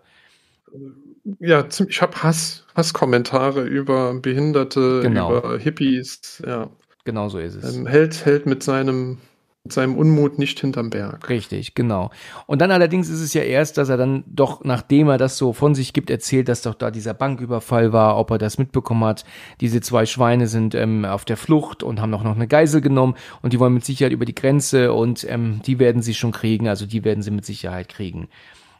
Ja, 1.39 1.65
ich 1.89 2.03
habe 2.03 2.23
Hass, 2.23 2.65
Hasskommentare 2.75 3.63
über 3.65 4.15
Behinderte, 4.15 5.01
Genau. 5.03 5.37
über 5.39 5.59
Hippies. 5.59 6.43
Ja, 6.47 6.71
Genau 7.05 7.29
so 7.29 7.39
ist 7.39 7.57
es. 7.57 7.77
ähm, 7.77 7.87
hält, 7.87 8.25
hält 8.25 8.47
mit 8.47 8.63
seinem, 8.63 9.19
mit 9.65 9.73
seinem 9.73 9.97
Unmut 9.97 10.39
nicht 10.39 10.59
hinterm 10.61 10.89
Berg. 10.91 11.29
Richtig, 11.29 11.75
genau. 11.75 12.11
Und 12.47 12.61
dann 12.63 12.71
allerdings 12.71 13.09
ist 13.11 13.21
es 13.21 13.35
ja 13.35 13.43
erst, 13.43 13.77
dass 13.77 13.91
er 13.91 13.97
dann 13.99 14.25
doch, 14.27 14.65
nachdem 14.65 15.09
er 15.09 15.19
das 15.19 15.37
so 15.37 15.53
von 15.53 15.75
sich 15.75 15.93
gibt, 15.93 16.09
erzählt, 16.09 16.49
dass 16.49 16.63
doch 16.63 16.75
da 16.75 16.91
dieser 16.91 17.13
Banküberfall 17.15 17.93
war, 17.93 18.17
ob 18.19 18.31
er 18.31 18.39
das 18.39 18.57
mitbekommen 18.59 19.05
hat. 19.05 19.25
Diese 19.61 19.81
zwei 19.83 20.07
Schweine 20.07 20.47
sind 20.47 20.75
ähm, 20.75 21.05
auf 21.05 21.25
der 21.27 21.37
Flucht 21.37 21.83
und 21.83 22.01
haben 22.01 22.15
auch 22.15 22.23
noch 22.23 22.35
eine 22.37 22.49
Geisel 22.49 22.81
genommen 22.81 23.15
und 23.43 23.53
die 23.53 23.61
wollen 23.61 23.75
mit 23.75 23.85
Sicherheit 23.85 24.13
über 24.13 24.25
die 24.25 24.35
Grenze 24.35 24.93
und 24.95 25.27
ähm, 25.29 25.61
die 25.67 25.79
werden 25.79 26.01
sie 26.01 26.15
schon 26.15 26.33
kriegen, 26.33 26.67
also 26.69 26.87
die 26.87 27.05
werden 27.05 27.23
sie 27.23 27.31
mit 27.31 27.45
Sicherheit 27.45 27.91
kriegen. 27.91 28.29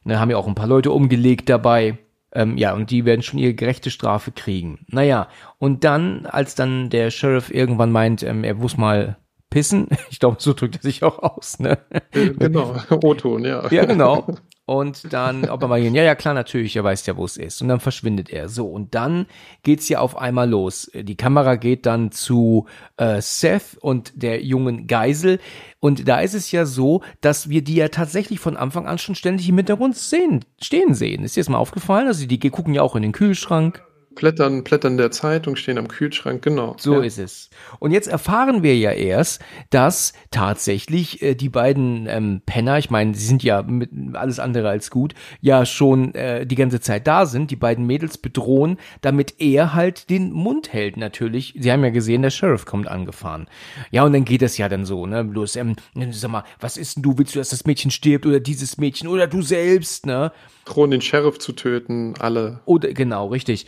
Da 0.07 0.19
haben 0.19 0.31
ja 0.31 0.39
auch 0.39 0.47
ein 0.49 0.55
paar 0.55 0.67
Leute 0.67 0.93
umgelegt 0.93 1.51
dabei. 1.51 1.99
Ähm, 2.33 2.57
ja, 2.57 2.75
und 2.75 2.91
die 2.91 3.05
werden 3.05 3.23
schon 3.23 3.39
ihre 3.39 3.55
gerechte 3.55 3.91
Strafe 3.91 4.31
kriegen. 4.33 4.85
Naja, 4.89 5.29
und 5.59 5.85
dann, 5.85 6.27
als 6.27 6.55
dann 6.55 6.91
der 6.91 7.11
Sheriff 7.11 7.51
irgendwann 7.51 7.91
meint, 7.91 8.23
ähm, 8.23 8.45
er 8.45 8.55
muss 8.55 8.77
mal 8.77 9.17
pissen, 9.51 9.89
ich 10.11 10.21
glaube, 10.21 10.37
so 10.39 10.55
drückt 10.55 10.77
er 10.77 10.83
sich 10.83 11.03
auch 11.03 11.19
aus, 11.19 11.59
ne? 11.59 11.79
Genau, 12.13 12.77
O-Ton, 12.91 13.45
ja. 13.45 13.69
Ja, 13.71 13.85
genau. 13.85 14.27
Und 14.71 15.13
dann, 15.13 15.49
ob 15.51 15.63
er 15.63 15.69
mal 15.69 15.81
gehen, 15.81 15.97
ja, 15.97 16.05
ja, 16.05 16.15
klar, 16.15 16.33
natürlich, 16.33 16.77
er 16.77 16.85
weiß 16.85 17.05
ja, 17.07 17.17
wo 17.17 17.25
es 17.25 17.37
ist. 17.37 17.61
Und 17.61 17.67
dann 17.67 17.81
verschwindet 17.81 18.31
er. 18.31 18.49
So, 18.49 18.69
und 18.69 18.95
dann 18.95 19.27
geht's 19.65 19.89
ja 19.89 19.99
auf 19.99 20.17
einmal 20.17 20.49
los. 20.49 20.89
Die 20.95 21.17
Kamera 21.17 21.57
geht 21.57 21.87
dann 21.87 22.13
zu 22.13 22.67
äh, 22.97 23.21
Seth 23.21 23.77
und 23.81 24.23
der 24.23 24.45
jungen 24.45 24.87
Geisel. 24.87 25.41
Und 25.81 26.07
da 26.07 26.21
ist 26.21 26.35
es 26.35 26.53
ja 26.53 26.67
so, 26.67 27.03
dass 27.21 27.49
wir 27.49 27.65
die 27.65 27.75
ja 27.75 27.89
tatsächlich 27.89 28.39
von 28.39 28.57
Anfang 28.57 28.87
an 28.87 28.99
schon 28.99 29.17
ständig 29.17 29.49
im 29.49 29.57
Hintergrund 29.57 29.97
sehen, 29.97 30.45
stehen 30.63 30.95
sehen. 30.95 31.25
Ist 31.25 31.35
dir 31.35 31.41
das 31.41 31.49
mal 31.49 31.59
aufgefallen? 31.59 32.07
Also 32.07 32.25
die 32.27 32.39
gucken 32.39 32.73
ja 32.73 32.83
auch 32.83 32.95
in 32.95 33.03
den 33.03 33.11
Kühlschrank. 33.11 33.83
Blättern, 34.15 34.65
Blättern 34.65 34.97
der 34.97 35.11
Zeitung 35.11 35.55
stehen 35.55 35.79
am 35.79 35.87
Kühlschrank, 35.87 36.43
genau. 36.43 36.75
So 36.79 36.95
ja. 36.95 37.03
ist 37.03 37.19
es. 37.19 37.49
Und 37.79 37.93
jetzt 37.93 38.09
erfahren 38.09 38.63
wir 38.63 38.77
ja 38.77 38.91
erst, 38.91 39.41
dass 39.71 40.13
tatsächlich 40.31 41.23
äh, 41.23 41.35
die 41.35 41.49
beiden 41.49 42.07
ähm, 42.09 42.43
Penner, 42.45 42.79
ich 42.79 42.91
meine, 42.91 43.15
sie 43.15 43.25
sind 43.25 43.45
ja 43.45 43.63
mit 43.63 43.91
alles 44.15 44.41
andere 44.41 44.69
als 44.69 44.91
gut, 44.91 45.15
ja 45.41 45.65
schon 45.65 46.15
äh, 46.15 46.45
die 46.45 46.57
ganze 46.57 46.81
Zeit 46.81 47.07
da 47.07 47.25
sind, 47.25 47.51
die 47.53 47.57
beiden 47.57 47.87
Mädels 47.87 48.19
bedrohen, 48.19 48.79
damit 49.01 49.35
er 49.39 49.75
halt 49.75 50.11
den 50.11 50.33
Mund 50.33 50.73
hält 50.73 50.97
natürlich. 50.97 51.55
Sie 51.57 51.71
haben 51.71 51.85
ja 51.85 51.91
gesehen, 51.91 52.23
der 52.23 52.31
Sheriff 52.31 52.67
kommt 52.67 52.89
angefahren. 52.89 53.47
Ja, 53.93 54.05
und 54.05 54.13
dann 54.13 54.25
geht 54.25 54.43
es 54.43 54.59
ja 54.59 54.69
dann 54.69 54.85
so, 54.85 55.07
ne? 55.07 55.25
Bloß, 55.25 55.55
ähm, 55.57 55.77
sag 56.11 56.31
mal, 56.31 56.45
was 56.59 56.77
ist 56.77 56.97
denn 56.97 57.05
du? 57.05 57.17
Willst 57.17 57.37
du, 57.37 57.39
dass 57.39 57.51
das 57.51 57.65
Mädchen 57.65 57.93
stirbt 57.93 58.27
oder 58.27 58.41
dieses 58.41 58.77
Mädchen 58.77 59.09
oder 59.09 59.29
du 59.29 59.41
selbst, 59.41 60.05
ne? 60.05 60.33
Drohen 60.65 60.91
den 60.91 61.01
Sheriff 61.01 61.39
zu 61.39 61.53
töten, 61.53 62.15
alle. 62.19 62.61
Oder 62.65 62.93
genau, 62.93 63.29
richtig. 63.29 63.67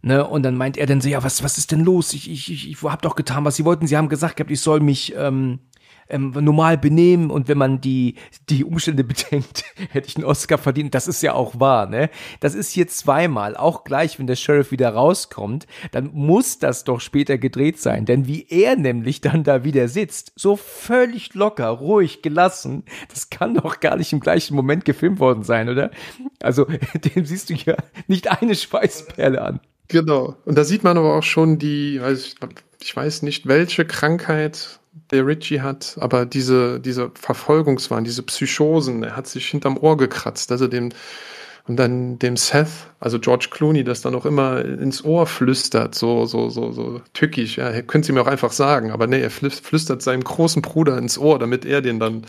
Ne, 0.00 0.24
und 0.26 0.44
dann 0.44 0.56
meint 0.56 0.76
er 0.76 0.86
dann 0.86 1.00
so, 1.00 1.08
ja, 1.08 1.24
was, 1.24 1.42
was 1.42 1.58
ist 1.58 1.72
denn 1.72 1.84
los? 1.84 2.12
Ich, 2.12 2.30
ich, 2.30 2.52
ich, 2.52 2.70
ich 2.70 2.82
hab 2.82 3.02
doch 3.02 3.16
getan, 3.16 3.44
was 3.44 3.56
sie 3.56 3.64
wollten. 3.64 3.86
Sie 3.88 3.96
haben 3.96 4.08
gesagt 4.08 4.36
gehabt, 4.36 4.50
ich 4.50 4.60
soll 4.60 4.78
mich 4.78 5.12
ähm, 5.16 5.58
ähm, 6.08 6.30
normal 6.30 6.78
benehmen 6.78 7.30
und 7.30 7.48
wenn 7.48 7.58
man 7.58 7.80
die, 7.80 8.14
die 8.48 8.64
Umstände 8.64 9.04
bedenkt, 9.04 9.64
hätte 9.90 10.08
ich 10.08 10.16
einen 10.16 10.24
Oscar 10.24 10.58
verdient. 10.58 10.94
Das 10.94 11.08
ist 11.08 11.22
ja 11.22 11.34
auch 11.34 11.60
wahr, 11.60 11.86
ne? 11.86 12.10
Das 12.40 12.54
ist 12.54 12.70
hier 12.70 12.88
zweimal, 12.88 13.56
auch 13.56 13.84
gleich, 13.84 14.18
wenn 14.18 14.26
der 14.26 14.36
Sheriff 14.36 14.70
wieder 14.70 14.90
rauskommt, 14.90 15.66
dann 15.92 16.10
muss 16.12 16.58
das 16.58 16.84
doch 16.84 17.00
später 17.00 17.38
gedreht 17.38 17.80
sein. 17.80 18.04
Denn 18.04 18.26
wie 18.26 18.46
er 18.48 18.76
nämlich 18.76 19.20
dann 19.20 19.44
da 19.44 19.64
wieder 19.64 19.88
sitzt, 19.88 20.32
so 20.36 20.56
völlig 20.56 21.34
locker, 21.34 21.68
ruhig, 21.68 22.22
gelassen, 22.22 22.84
das 23.08 23.30
kann 23.30 23.54
doch 23.54 23.80
gar 23.80 23.96
nicht 23.96 24.12
im 24.12 24.20
gleichen 24.20 24.54
Moment 24.56 24.84
gefilmt 24.84 25.18
worden 25.18 25.42
sein, 25.42 25.68
oder? 25.68 25.90
Also, 26.40 26.64
dem 27.14 27.24
siehst 27.24 27.50
du 27.50 27.54
ja 27.54 27.76
nicht 28.06 28.30
eine 28.30 28.54
Schweißperle 28.54 29.40
an. 29.42 29.60
Genau. 29.88 30.36
Und 30.44 30.56
da 30.58 30.64
sieht 30.64 30.84
man 30.84 30.98
aber 30.98 31.14
auch 31.16 31.22
schon 31.22 31.58
die, 31.58 32.00
weiß 32.00 32.24
ich, 32.26 32.34
ich 32.80 32.94
weiß 32.94 33.22
nicht, 33.22 33.46
welche 33.46 33.84
Krankheit 33.86 34.80
der 35.10 35.26
Richie 35.26 35.60
hat, 35.62 35.96
aber 36.00 36.26
diese, 36.26 36.78
diese 36.80 37.10
Verfolgungswahn, 37.14 38.04
diese 38.04 38.22
Psychosen, 38.22 39.02
er 39.02 39.16
hat 39.16 39.26
sich 39.26 39.46
hinterm 39.48 39.78
Ohr 39.78 39.96
gekratzt, 39.96 40.50
er 40.60 40.68
dem, 40.68 40.90
und 41.66 41.76
dann 41.76 42.18
dem 42.18 42.36
Seth, 42.36 42.68
also 43.00 43.18
George 43.18 43.48
Clooney, 43.50 43.84
das 43.84 44.02
dann 44.02 44.14
auch 44.14 44.26
immer 44.26 44.64
ins 44.64 45.04
Ohr 45.04 45.26
flüstert, 45.26 45.94
so, 45.94 46.26
so, 46.26 46.50
so, 46.50 46.72
so 46.72 47.00
tückisch, 47.14 47.56
ja, 47.58 47.80
können 47.82 48.04
Sie 48.04 48.12
mir 48.12 48.22
auch 48.22 48.26
einfach 48.26 48.52
sagen, 48.52 48.90
aber 48.90 49.06
nee, 49.06 49.20
er 49.22 49.30
flüs- 49.30 49.62
flüstert 49.62 50.02
seinem 50.02 50.24
großen 50.24 50.62
Bruder 50.62 50.98
ins 50.98 51.18
Ohr, 51.18 51.38
damit 51.38 51.64
er 51.64 51.80
den 51.80 51.98
dann 52.00 52.26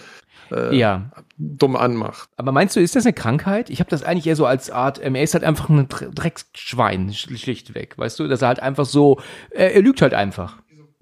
äh, 0.52 0.76
Ja. 0.76 1.12
dumm 1.38 1.76
anmacht. 1.76 2.30
Aber 2.38 2.52
meinst 2.52 2.76
du, 2.76 2.80
ist 2.80 2.96
das 2.96 3.06
eine 3.06 3.14
Krankheit? 3.14 3.70
Ich 3.70 3.80
habe 3.80 3.90
das 3.90 4.04
eigentlich 4.04 4.28
eher 4.28 4.36
so 4.36 4.46
als 4.46 4.70
Art, 4.72 5.00
ähm, 5.04 5.16
er 5.16 5.24
ist 5.24 5.34
halt 5.34 5.44
einfach 5.44 5.70
ein 5.70 5.88
Dre- 5.88 6.14
Drecksschwein, 6.14 7.12
sch- 7.12 7.38
schlichtweg, 7.38 7.98
weißt 7.98 8.20
du? 8.20 8.28
Dass 8.28 8.42
er 8.42 8.50
halt 8.50 8.62
einfach 8.62 8.86
so, 8.86 9.20
äh, 9.52 9.74
er 9.74 9.82
lügt 9.82 10.02
halt 10.02 10.14
einfach. 10.14 10.58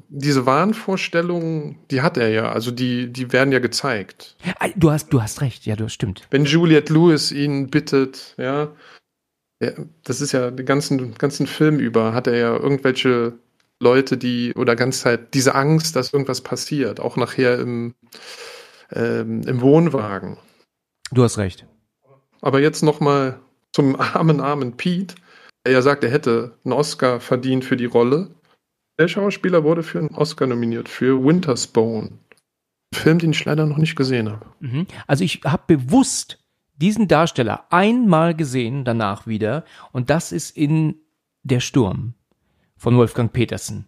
diese 0.10 0.46
Wahnvorstellungen, 0.46 1.80
die 1.92 2.02
hat 2.02 2.16
er 2.18 2.30
ja. 2.30 2.52
Also 2.52 2.72
die, 2.72 3.12
die 3.12 3.34
werden 3.34 3.52
ja 3.52 3.60
gezeigt. 3.60 4.36
Du 4.78 4.90
hast, 4.92 5.10
du 5.12 5.22
hast 5.22 5.42
recht, 5.42 5.66
ja, 5.66 5.76
du 5.76 5.90
stimmt. 5.90 6.28
Wenn 6.32 6.46
Juliette 6.46 6.94
Lewis 6.94 7.32
ihn 7.34 7.70
bittet, 7.70 8.34
ja, 8.38 8.70
ja, 9.62 9.72
das 10.04 10.22
ist 10.22 10.32
ja 10.32 10.52
den 10.52 10.66
ganzen, 10.66 11.16
ganzen 11.16 11.46
Film 11.48 11.80
über, 11.80 12.14
hat 12.14 12.28
er 12.28 12.38
ja 12.38 12.56
irgendwelche 12.56 13.34
Leute, 13.80 14.18
die, 14.18 14.54
oder 14.56 14.76
ganz 14.76 15.02
Zeit 15.02 15.34
diese 15.34 15.56
Angst, 15.56 15.96
dass 15.96 16.14
irgendwas 16.14 16.42
passiert, 16.42 17.00
auch 17.00 17.18
nachher 17.18 17.60
im, 17.60 17.94
ähm, 18.92 19.42
im 19.44 19.62
Wohnwagen. 19.62 20.38
Du 21.12 21.24
hast 21.24 21.38
recht. 21.38 21.66
Aber 22.42 22.60
jetzt 22.60 22.84
nochmal 22.84 23.40
zum 23.74 24.00
armen, 24.00 24.42
armen 24.42 24.78
Pete, 24.78 25.16
ja 25.68 25.82
sagt, 25.82 26.04
er 26.04 26.12
hätte 26.12 26.58
einen 26.64 26.74
Oscar 26.74 27.20
verdient 27.20 27.66
für 27.66 27.78
die 27.78 27.86
Rolle. 27.86 28.30
Der 29.00 29.08
Schauspieler 29.08 29.64
wurde 29.64 29.84
für 29.84 30.00
einen 30.00 30.16
Oscar 30.16 30.48
nominiert, 30.48 30.90
für 30.90 31.24
Winter's 31.24 31.68
Bone. 31.68 32.20
Ein 32.94 32.98
Film, 32.98 33.20
den 33.20 33.32
ich 33.32 33.46
leider 33.46 33.66
noch 33.66 33.78
nicht 33.78 33.96
gesehen 33.96 34.30
habe. 34.32 34.46
Mhm. 34.60 34.88
Also 35.06 35.24
ich 35.24 35.42
habe 35.44 35.64
bewusst 35.68 36.40
diesen 36.78 37.08
Darsteller 37.08 37.66
einmal 37.70 38.36
gesehen, 38.36 38.86
danach 38.86 39.28
wieder, 39.28 39.66
und 39.92 40.10
das 40.10 40.32
ist 40.32 40.56
in 40.56 40.96
Der 41.44 41.60
Sturm 41.60 42.14
von 42.78 42.96
Wolfgang 42.98 43.34
Petersen. 43.34 43.88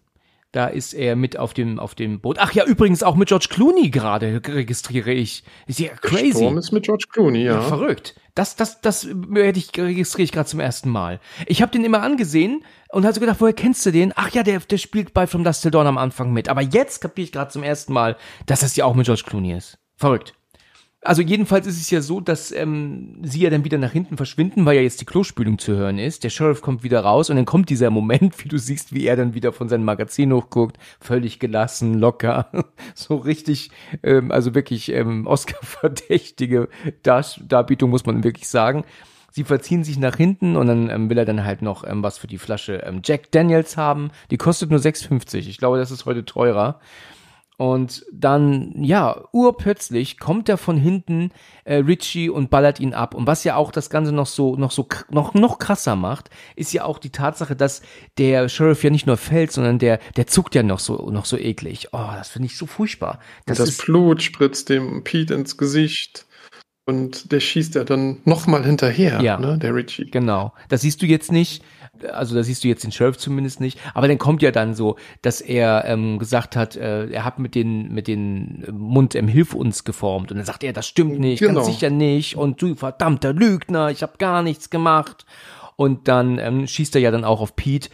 Da 0.52 0.66
ist 0.66 0.94
er 0.94 1.14
mit 1.14 1.36
auf 1.36 1.54
dem, 1.54 1.78
auf 1.78 1.94
dem 1.94 2.20
Boot. 2.20 2.38
Ach 2.40 2.52
ja, 2.52 2.64
übrigens 2.64 3.04
auch 3.04 3.14
mit 3.14 3.28
George 3.28 3.46
Clooney 3.50 3.90
gerade 3.90 4.42
registriere 4.44 5.12
ich. 5.12 5.44
Ist 5.68 5.78
ja 5.78 5.90
crazy. 5.90 6.32
Sturm 6.32 6.58
ist 6.58 6.72
mit 6.72 6.84
George 6.84 7.04
Clooney, 7.08 7.44
ja. 7.44 7.54
Ja, 7.54 7.60
verrückt. 7.62 8.16
Das, 8.34 8.56
das, 8.56 8.80
das 8.80 9.04
hätte 9.04 9.58
ich 9.58 9.70
registriere 9.76 10.24
ich 10.24 10.32
gerade 10.32 10.48
zum 10.48 10.58
ersten 10.58 10.88
Mal. 10.88 11.20
Ich 11.46 11.62
habe 11.62 11.70
den 11.70 11.84
immer 11.84 12.02
angesehen 12.02 12.64
und 12.88 13.04
hatte 13.04 13.20
gedacht, 13.20 13.40
woher 13.40 13.52
kennst 13.52 13.86
du 13.86 13.92
den? 13.92 14.12
Ach 14.16 14.30
ja, 14.30 14.42
der, 14.42 14.58
der 14.58 14.78
spielt 14.78 15.14
bei 15.14 15.28
From 15.28 15.44
Dust 15.44 15.62
Till 15.62 15.70
Dawn 15.70 15.86
am 15.86 15.98
Anfang 15.98 16.32
mit. 16.32 16.48
Aber 16.48 16.62
jetzt 16.62 17.00
kapiere 17.00 17.24
ich 17.24 17.32
gerade 17.32 17.52
zum 17.52 17.62
ersten 17.62 17.92
Mal, 17.92 18.16
dass 18.46 18.60
das 18.60 18.74
ja 18.74 18.86
auch 18.86 18.94
mit 18.94 19.06
George 19.06 19.22
Clooney 19.24 19.52
ist. 19.52 19.78
Verrückt. 19.96 20.34
Also 21.02 21.22
jedenfalls 21.22 21.66
ist 21.66 21.80
es 21.80 21.88
ja 21.88 22.02
so, 22.02 22.20
dass 22.20 22.52
ähm, 22.52 23.20
sie 23.22 23.40
ja 23.40 23.48
dann 23.48 23.64
wieder 23.64 23.78
nach 23.78 23.92
hinten 23.92 24.18
verschwinden, 24.18 24.66
weil 24.66 24.76
ja 24.76 24.82
jetzt 24.82 25.00
die 25.00 25.06
Klospülung 25.06 25.58
zu 25.58 25.74
hören 25.74 25.98
ist. 25.98 26.24
Der 26.24 26.28
Sheriff 26.28 26.60
kommt 26.60 26.82
wieder 26.82 27.00
raus 27.00 27.30
und 27.30 27.36
dann 27.36 27.46
kommt 27.46 27.70
dieser 27.70 27.88
Moment, 27.88 28.38
wie 28.44 28.48
du 28.48 28.58
siehst, 28.58 28.92
wie 28.92 29.06
er 29.06 29.16
dann 29.16 29.32
wieder 29.32 29.52
von 29.52 29.70
seinem 29.70 29.84
Magazin 29.84 30.30
hochguckt, 30.30 30.76
völlig 31.00 31.38
gelassen, 31.38 31.94
locker, 31.94 32.50
so 32.94 33.16
richtig, 33.16 33.70
ähm, 34.02 34.30
also 34.30 34.54
wirklich 34.54 34.92
ähm, 34.92 35.26
Oscar-verdächtige 35.26 36.68
Dar 37.02 37.24
Darbietung, 37.48 37.88
muss 37.88 38.04
man 38.04 38.22
wirklich 38.22 38.48
sagen. 38.48 38.84
Sie 39.30 39.44
verziehen 39.44 39.84
sich 39.84 39.98
nach 39.98 40.16
hinten 40.16 40.56
und 40.56 40.66
dann 40.66 40.90
ähm, 40.90 41.08
will 41.08 41.16
er 41.16 41.24
dann 41.24 41.44
halt 41.44 41.62
noch 41.62 41.84
ähm, 41.84 42.02
was 42.02 42.18
für 42.18 42.26
die 42.26 42.38
Flasche 42.38 42.82
ähm, 42.84 43.00
Jack 43.02 43.30
Daniels 43.30 43.78
haben. 43.78 44.10
Die 44.30 44.36
kostet 44.36 44.70
nur 44.70 44.80
6,50. 44.80 45.48
Ich 45.48 45.56
glaube, 45.56 45.78
das 45.78 45.90
ist 45.90 46.04
heute 46.04 46.26
teurer. 46.26 46.80
Und 47.60 48.06
dann, 48.10 48.72
ja, 48.82 49.24
urplötzlich 49.32 50.18
kommt 50.18 50.48
er 50.48 50.56
von 50.56 50.78
hinten, 50.78 51.30
äh, 51.64 51.74
Richie, 51.74 52.30
und 52.30 52.48
ballert 52.48 52.80
ihn 52.80 52.94
ab. 52.94 53.14
Und 53.14 53.26
was 53.26 53.44
ja 53.44 53.56
auch 53.56 53.70
das 53.70 53.90
Ganze 53.90 54.12
noch 54.12 54.24
so, 54.24 54.56
noch 54.56 54.70
so, 54.70 54.88
noch, 55.10 55.34
noch 55.34 55.58
krasser 55.58 55.94
macht, 55.94 56.30
ist 56.56 56.72
ja 56.72 56.86
auch 56.86 56.98
die 56.98 57.10
Tatsache, 57.10 57.54
dass 57.54 57.82
der 58.16 58.48
Sheriff 58.48 58.82
ja 58.82 58.88
nicht 58.88 59.06
nur 59.06 59.18
fällt, 59.18 59.52
sondern 59.52 59.78
der, 59.78 59.98
der 60.16 60.26
zuckt 60.26 60.54
ja 60.54 60.62
noch 60.62 60.78
so, 60.78 61.10
noch 61.10 61.26
so 61.26 61.36
eklig. 61.36 61.88
Oh, 61.92 62.08
das 62.14 62.30
finde 62.30 62.46
ich 62.46 62.56
so 62.56 62.64
furchtbar. 62.64 63.18
Das, 63.44 63.58
Das, 63.58 63.68
ist, 63.68 63.84
Blut 63.84 64.22
spritzt 64.22 64.70
dem 64.70 65.04
Pete 65.04 65.34
ins 65.34 65.58
Gesicht 65.58 66.24
und 66.86 67.30
der 67.30 67.40
schießt 67.40 67.74
ja 67.74 67.84
dann 67.84 68.22
nochmal 68.24 68.64
hinterher, 68.64 69.20
Ja. 69.20 69.38
ne, 69.38 69.58
der 69.58 69.74
Richie. 69.74 70.06
Genau. 70.10 70.54
Das 70.70 70.80
siehst 70.80 71.02
du 71.02 71.06
jetzt 71.06 71.30
nicht. 71.30 71.62
Also 72.12 72.34
da 72.34 72.42
siehst 72.42 72.64
du 72.64 72.68
jetzt 72.68 72.84
den 72.84 72.92
Sheriff 72.92 73.18
zumindest 73.18 73.60
nicht. 73.60 73.78
Aber 73.94 74.08
dann 74.08 74.18
kommt 74.18 74.42
ja 74.42 74.50
dann 74.50 74.74
so, 74.74 74.96
dass 75.22 75.40
er 75.40 75.84
ähm, 75.86 76.18
gesagt 76.18 76.56
hat, 76.56 76.76
äh, 76.76 77.08
er 77.10 77.24
hat 77.24 77.38
mit 77.38 77.54
den 77.54 77.92
mit 77.92 78.06
den 78.08 78.64
äh, 78.66 78.72
Mund 78.72 79.14
im 79.14 79.28
Hilf 79.28 79.54
uns 79.54 79.84
geformt. 79.84 80.30
Und 80.30 80.38
dann 80.38 80.46
sagt 80.46 80.64
er, 80.64 80.72
das 80.72 80.86
stimmt 80.86 81.18
nicht, 81.20 81.40
Genau. 81.40 81.54
ganz 81.54 81.66
sicher 81.66 81.90
nicht. 81.90 82.36
Und 82.36 82.62
du 82.62 82.74
verdammter 82.74 83.32
Lügner, 83.32 83.90
ich 83.90 84.02
habe 84.02 84.12
gar 84.18 84.42
nichts 84.42 84.70
gemacht. 84.70 85.26
Und 85.76 86.08
dann 86.08 86.38
ähm, 86.38 86.66
schießt 86.66 86.94
er 86.94 87.00
ja 87.00 87.10
dann 87.10 87.24
auch 87.24 87.40
auf 87.40 87.56
Pete. 87.56 87.90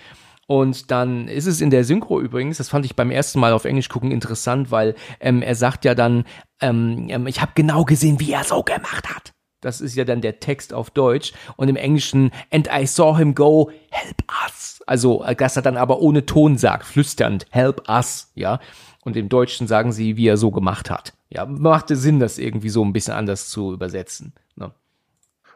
Und 0.49 0.93
dann 0.93 1.27
ist 1.27 1.47
es 1.47 1.61
in 1.61 1.71
der 1.71 1.83
Synchro 1.85 2.21
übrigens, 2.21 2.59
das 2.59 2.69
fand 2.69 2.85
ich 2.85 2.95
beim 2.95 3.11
ersten 3.11 3.41
Mal 3.41 3.53
auf 3.53 3.65
Englisch 3.65 3.89
gucken 3.89 4.13
interessant, 4.13 4.71
weil 4.71 4.95
ähm, 5.19 5.43
er 5.43 5.57
sagt 5.57 5.85
ja 5.85 5.97
dann, 5.97 6.25
ähm, 6.61 7.07
ähm, 7.09 7.27
ich 7.27 7.41
habe 7.43 7.51
genau 7.57 7.85
gesehen, 7.85 8.21
wie 8.21 8.31
er 8.31 8.45
so 8.45 8.63
gemacht 8.63 9.09
hat. 9.13 9.33
Das 9.67 9.81
ist 9.81 9.97
ja 9.97 10.05
dann 10.05 10.21
der 10.21 10.39
Text 10.39 10.73
auf 10.73 10.91
Deutsch 10.91 11.33
und 11.57 11.69
im 11.69 11.75
Englischen 11.75 12.31
and 12.53 12.69
I 12.73 12.87
saw 12.87 13.17
him 13.19 13.35
go 13.35 13.73
help 13.91 14.23
us. 14.45 14.81
Also 14.87 15.25
äh, 15.25 15.35
dass 15.35 15.57
er 15.57 15.63
dann 15.63 15.77
aber 15.77 16.01
ohne 16.01 16.25
Ton 16.25 16.57
sagt, 16.57 16.87
flüsternd 16.87 17.47
help 17.51 17.89
us, 17.89 18.31
ja. 18.37 18.61
Und 19.03 19.17
im 19.17 19.29
Deutschen 19.29 19.67
sagen 19.67 19.91
sie, 19.91 20.17
wie 20.17 20.29
er 20.29 20.37
so 20.37 20.53
gemacht 20.53 20.89
hat. 20.89 21.15
Ja, 21.31 21.47
machte 21.47 21.97
Sinn, 21.97 22.21
das 22.21 22.39
irgendwie 22.39 22.69
so 22.69 22.85
ein 22.85 22.93
bisschen 22.93 23.15
anders 23.15 23.49
zu 23.49 23.73
übersetzen. 23.73 24.33
Ne? 24.55 24.73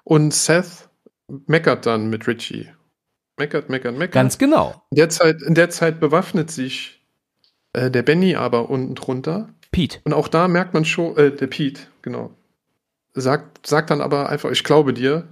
Und 0.02 0.34
Seth 0.34 0.88
meckert 1.46 1.86
dann 1.86 2.10
mit 2.10 2.26
Richie. 2.26 2.68
Meckert, 3.38 3.68
meckert, 3.68 3.96
meckert. 3.96 4.12
Ganz 4.12 4.38
genau. 4.38 4.82
in, 4.90 4.96
der 4.96 5.08
Zeit, 5.08 5.40
in 5.42 5.54
der 5.54 5.70
Zeit 5.70 6.00
bewaffnet 6.00 6.50
sich 6.50 7.00
äh, 7.72 7.90
der 7.90 8.02
Benny 8.02 8.34
aber 8.34 8.70
unten 8.70 8.96
drunter. 8.96 9.48
Pete. 9.70 10.00
Und 10.04 10.14
auch 10.14 10.26
da 10.26 10.48
merkt 10.48 10.74
man 10.74 10.84
schon, 10.84 11.16
äh, 11.16 11.30
der 11.30 11.46
Pete, 11.46 11.82
genau. 12.02 12.32
Sagt, 13.14 13.66
sagt 13.66 13.90
dann 13.90 14.00
aber 14.00 14.28
einfach, 14.28 14.50
ich 14.50 14.64
glaube 14.64 14.94
dir. 14.94 15.28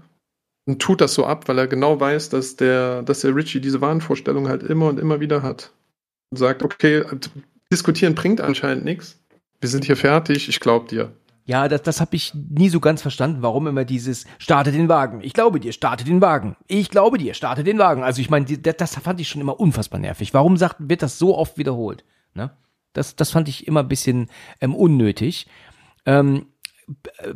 Und 0.66 0.82
tut 0.82 1.00
das 1.00 1.14
so 1.14 1.24
ab, 1.24 1.48
weil 1.48 1.58
er 1.58 1.66
genau 1.66 1.98
weiß, 1.98 2.28
dass 2.28 2.56
der, 2.56 3.02
dass 3.02 3.20
der 3.20 3.34
Richie 3.34 3.60
diese 3.60 3.80
Wahnvorstellung 3.80 4.48
halt 4.48 4.62
immer 4.62 4.88
und 4.88 5.00
immer 5.00 5.18
wieder 5.18 5.42
hat. 5.42 5.72
Und 6.30 6.36
sagt, 6.36 6.62
okay, 6.62 7.04
diskutieren 7.72 8.14
bringt 8.14 8.42
anscheinend 8.42 8.84
nichts. 8.84 9.18
Wir 9.60 9.68
sind 9.70 9.86
hier 9.86 9.96
fertig, 9.96 10.48
ich 10.48 10.60
glaube 10.60 10.86
dir. 10.88 11.12
Ja, 11.48 11.66
das, 11.66 11.80
das 11.80 12.02
habe 12.02 12.14
ich 12.14 12.34
nie 12.34 12.68
so 12.68 12.78
ganz 12.78 13.00
verstanden, 13.00 13.40
warum 13.40 13.66
immer 13.66 13.86
dieses 13.86 14.26
starte 14.38 14.70
den 14.70 14.90
Wagen. 14.90 15.22
Ich 15.22 15.32
glaube 15.32 15.58
dir, 15.58 15.72
starte 15.72 16.04
den 16.04 16.20
Wagen. 16.20 16.56
Ich 16.66 16.90
glaube 16.90 17.16
dir, 17.16 17.32
starte 17.32 17.64
den 17.64 17.78
Wagen. 17.78 18.02
Also 18.02 18.20
ich 18.20 18.28
meine, 18.28 18.44
das, 18.44 18.96
fand 18.96 19.18
ich 19.18 19.30
schon 19.30 19.40
immer 19.40 19.58
unfassbar 19.58 19.98
nervig. 19.98 20.34
Warum 20.34 20.58
sagt, 20.58 20.76
wird 20.78 21.02
das 21.02 21.18
so 21.18 21.34
oft 21.34 21.56
wiederholt? 21.56 22.04
Ne? 22.34 22.50
Das, 22.92 23.16
das 23.16 23.30
fand 23.30 23.48
ich 23.48 23.66
immer 23.66 23.80
ein 23.80 23.88
bisschen 23.88 24.28
ähm, 24.60 24.74
unnötig. 24.74 25.46
Ähm, 26.04 26.44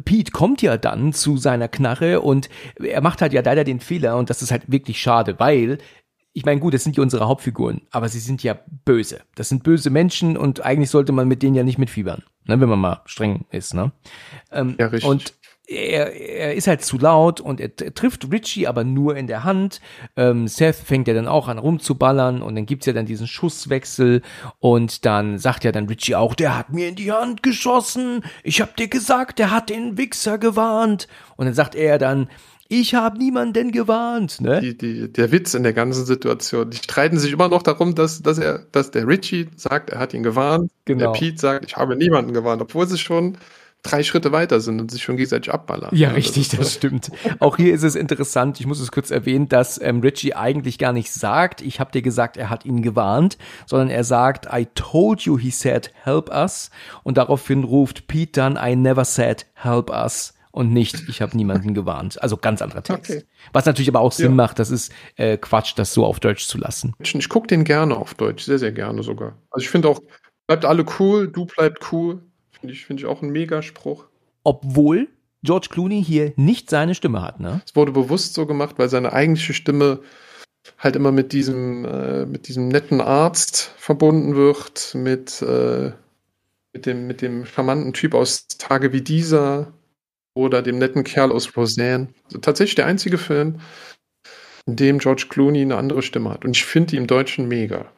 Pete 0.04 0.32
kommt 0.32 0.62
ja 0.62 0.76
dann 0.76 1.12
zu 1.12 1.36
seiner 1.36 1.68
Knarre 1.68 2.20
und 2.20 2.48
er 2.76 3.00
macht 3.00 3.22
halt 3.22 3.32
ja 3.32 3.42
leider 3.42 3.64
den 3.64 3.80
Fehler 3.80 4.16
und 4.16 4.30
das 4.30 4.42
ist 4.42 4.50
halt 4.50 4.70
wirklich 4.70 5.00
schade, 5.00 5.38
weil 5.38 5.78
ich 6.34 6.46
meine, 6.46 6.60
gut, 6.60 6.72
das 6.72 6.82
sind 6.82 6.96
ja 6.96 7.02
unsere 7.02 7.28
Hauptfiguren, 7.28 7.82
aber 7.90 8.08
sie 8.08 8.18
sind 8.18 8.42
ja 8.42 8.58
böse. 8.86 9.20
Das 9.34 9.50
sind 9.50 9.64
böse 9.64 9.90
Menschen 9.90 10.36
und 10.38 10.62
eigentlich 10.62 10.88
sollte 10.88 11.12
man 11.12 11.28
mit 11.28 11.42
denen 11.42 11.54
ja 11.54 11.62
nicht 11.62 11.76
mitfiebern, 11.78 12.22
ne, 12.46 12.58
wenn 12.58 12.68
man 12.70 12.80
mal 12.80 13.02
streng 13.04 13.44
ist, 13.50 13.74
ne? 13.74 13.92
Ähm, 14.50 14.74
Ja, 14.78 14.86
richtig. 14.86 15.10
Und 15.10 15.34
er, 15.72 16.12
er 16.12 16.54
ist 16.54 16.66
halt 16.66 16.82
zu 16.82 16.98
laut 16.98 17.40
und 17.40 17.60
er 17.60 17.74
trifft 17.74 18.30
Richie 18.30 18.66
aber 18.66 18.84
nur 18.84 19.16
in 19.16 19.26
der 19.26 19.44
Hand. 19.44 19.80
Ähm, 20.16 20.48
Seth 20.48 20.76
fängt 20.76 21.08
ja 21.08 21.14
dann 21.14 21.28
auch 21.28 21.48
an 21.48 21.58
rumzuballern 21.58 22.42
und 22.42 22.54
dann 22.54 22.66
gibt's 22.66 22.86
ja 22.86 22.92
dann 22.92 23.06
diesen 23.06 23.26
Schusswechsel 23.26 24.22
und 24.60 25.04
dann 25.04 25.38
sagt 25.38 25.64
ja 25.64 25.72
dann 25.72 25.86
Richie 25.86 26.14
auch, 26.14 26.34
der 26.34 26.56
hat 26.56 26.72
mir 26.72 26.88
in 26.88 26.94
die 26.94 27.12
Hand 27.12 27.42
geschossen. 27.42 28.24
Ich 28.42 28.60
hab 28.60 28.76
dir 28.76 28.88
gesagt, 28.88 29.38
der 29.38 29.50
hat 29.50 29.70
den 29.70 29.96
Wichser 29.98 30.38
gewarnt. 30.38 31.08
Und 31.36 31.46
dann 31.46 31.54
sagt 31.54 31.74
er 31.74 31.98
dann, 31.98 32.28
ich 32.68 32.94
habe 32.94 33.18
niemanden 33.18 33.70
gewarnt, 33.70 34.40
ne? 34.40 34.60
Die, 34.60 34.76
die, 34.76 35.12
der 35.12 35.30
Witz 35.30 35.52
in 35.52 35.62
der 35.62 35.74
ganzen 35.74 36.06
Situation. 36.06 36.70
Die 36.70 36.78
streiten 36.78 37.18
sich 37.18 37.30
immer 37.30 37.48
noch 37.48 37.62
darum, 37.62 37.94
dass, 37.94 38.22
dass 38.22 38.38
er, 38.38 38.60
dass 38.72 38.90
der 38.90 39.06
Richie 39.06 39.48
sagt, 39.56 39.90
er 39.90 39.98
hat 39.98 40.14
ihn 40.14 40.22
gewarnt. 40.22 40.70
Genau. 40.86 41.12
Der 41.12 41.18
Pete 41.18 41.38
sagt, 41.38 41.66
ich 41.66 41.76
habe 41.76 41.96
niemanden 41.96 42.32
gewarnt, 42.32 42.62
obwohl 42.62 42.86
sie 42.88 42.96
schon 42.96 43.36
drei 43.82 44.02
Schritte 44.02 44.32
weiter 44.32 44.60
sind 44.60 44.80
und 44.80 44.90
sich 44.90 45.02
schon 45.02 45.16
gegenseitig 45.16 45.52
abballern. 45.52 45.94
Ja, 45.94 46.10
richtig, 46.10 46.48
das 46.48 46.60
das 46.60 46.74
stimmt. 46.74 47.10
Auch 47.40 47.56
hier 47.56 47.74
ist 47.74 47.82
es 47.82 47.94
interessant, 47.96 48.60
ich 48.60 48.66
muss 48.66 48.80
es 48.80 48.92
kurz 48.92 49.10
erwähnen, 49.10 49.48
dass 49.48 49.80
ähm, 49.80 50.00
Richie 50.00 50.34
eigentlich 50.34 50.78
gar 50.78 50.92
nicht 50.92 51.12
sagt, 51.12 51.60
ich 51.60 51.80
habe 51.80 51.90
dir 51.90 52.02
gesagt, 52.02 52.36
er 52.36 52.48
hat 52.50 52.64
ihn 52.64 52.82
gewarnt, 52.82 53.38
sondern 53.66 53.90
er 53.90 54.04
sagt, 54.04 54.46
I 54.52 54.66
told 54.74 55.22
you 55.22 55.38
he 55.38 55.50
said 55.50 55.92
help 56.04 56.30
us 56.30 56.70
und 57.02 57.18
daraufhin 57.18 57.64
ruft 57.64 58.06
Pete 58.06 58.32
dann, 58.32 58.56
I 58.56 58.76
never 58.76 59.04
said 59.04 59.46
help 59.54 59.90
us 59.90 60.34
und 60.52 60.72
nicht, 60.72 61.08
ich 61.08 61.22
habe 61.22 61.36
niemanden 61.36 61.74
gewarnt. 61.74 62.22
Also 62.22 62.36
ganz 62.36 62.62
anderer 62.62 62.82
Text. 62.82 63.10
Okay. 63.10 63.24
Was 63.52 63.64
natürlich 63.64 63.88
aber 63.88 64.00
auch 64.00 64.12
Sinn 64.12 64.26
Ja. 64.26 64.32
macht, 64.32 64.58
das 64.58 64.70
ist 64.70 64.92
äh, 65.16 65.38
Quatsch, 65.38 65.72
das 65.76 65.92
so 65.92 66.04
auf 66.04 66.20
Deutsch 66.20 66.46
zu 66.46 66.58
lassen. 66.58 66.94
Ich 67.00 67.28
gucke 67.28 67.46
den 67.48 67.64
gerne 67.64 67.96
auf 67.96 68.14
Deutsch, 68.14 68.44
sehr, 68.44 68.58
sehr 68.58 68.72
gerne 68.72 69.02
sogar. 69.02 69.38
Also 69.50 69.64
ich 69.64 69.70
finde 69.70 69.88
auch, 69.88 69.98
bleibt 70.46 70.64
alle 70.64 70.84
cool, 71.00 71.28
du 71.28 71.46
bleibt 71.46 71.90
cool. 71.92 72.22
Finde 72.62 72.74
ich, 72.74 72.86
finde 72.86 73.00
ich 73.02 73.06
auch 73.06 73.22
ein 73.22 73.30
Megaspruch. 73.30 74.04
Obwohl 74.44 75.08
George 75.42 75.66
Clooney 75.68 76.04
hier 76.04 76.32
nicht 76.36 76.70
seine 76.70 76.94
Stimme 76.94 77.20
hat, 77.22 77.40
ne? 77.40 77.60
Es 77.66 77.74
wurde 77.74 77.90
bewusst 77.90 78.34
so 78.34 78.46
gemacht, 78.46 78.76
weil 78.78 78.88
seine 78.88 79.12
eigentliche 79.12 79.52
Stimme 79.52 79.98
halt 80.78 80.94
immer 80.94 81.10
mit 81.10 81.32
diesem, 81.32 81.84
äh, 81.84 82.24
mit 82.24 82.46
diesem 82.46 82.68
netten 82.68 83.00
Arzt 83.00 83.74
verbunden 83.76 84.36
wird, 84.36 84.94
mit, 84.94 85.42
äh, 85.42 85.90
mit, 86.72 86.86
dem, 86.86 87.08
mit 87.08 87.20
dem 87.20 87.46
charmanten 87.46 87.92
Typ 87.92 88.14
aus 88.14 88.46
Tage 88.46 88.92
wie 88.92 89.02
dieser 89.02 89.72
oder 90.34 90.62
dem 90.62 90.78
netten 90.78 91.02
Kerl 91.02 91.32
aus 91.32 91.56
Roseanne. 91.56 92.14
Also 92.26 92.38
tatsächlich 92.38 92.76
der 92.76 92.86
einzige 92.86 93.18
Film, 93.18 93.58
in 94.66 94.76
dem 94.76 94.98
George 95.00 95.26
Clooney 95.28 95.62
eine 95.62 95.78
andere 95.78 96.02
Stimme 96.02 96.30
hat. 96.30 96.44
Und 96.44 96.56
ich 96.56 96.64
finde 96.64 96.90
die 96.90 96.96
im 96.96 97.08
Deutschen 97.08 97.48
mega. 97.48 97.90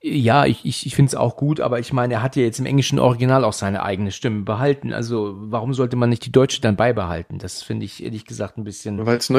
Ja, 0.00 0.46
ich, 0.46 0.64
ich, 0.64 0.86
ich 0.86 0.94
finde 0.94 1.10
es 1.10 1.14
auch 1.14 1.36
gut, 1.36 1.60
aber 1.60 1.78
ich 1.78 1.92
meine, 1.92 2.14
er 2.14 2.22
hat 2.22 2.36
ja 2.36 2.42
jetzt 2.42 2.58
im 2.58 2.66
englischen 2.66 2.98
Original 2.98 3.44
auch 3.44 3.52
seine 3.52 3.82
eigene 3.82 4.10
Stimme 4.10 4.42
behalten. 4.42 4.92
Also 4.92 5.34
warum 5.36 5.74
sollte 5.74 5.96
man 5.96 6.08
nicht 6.08 6.24
die 6.24 6.32
deutsche 6.32 6.60
dann 6.60 6.76
beibehalten? 6.76 7.38
Das 7.38 7.62
finde 7.62 7.84
ich 7.84 8.02
ehrlich 8.02 8.24
gesagt 8.24 8.58
ein 8.58 8.64
bisschen. 8.64 9.04
Weil 9.06 9.18
es 9.18 9.30
äh, 9.30 9.34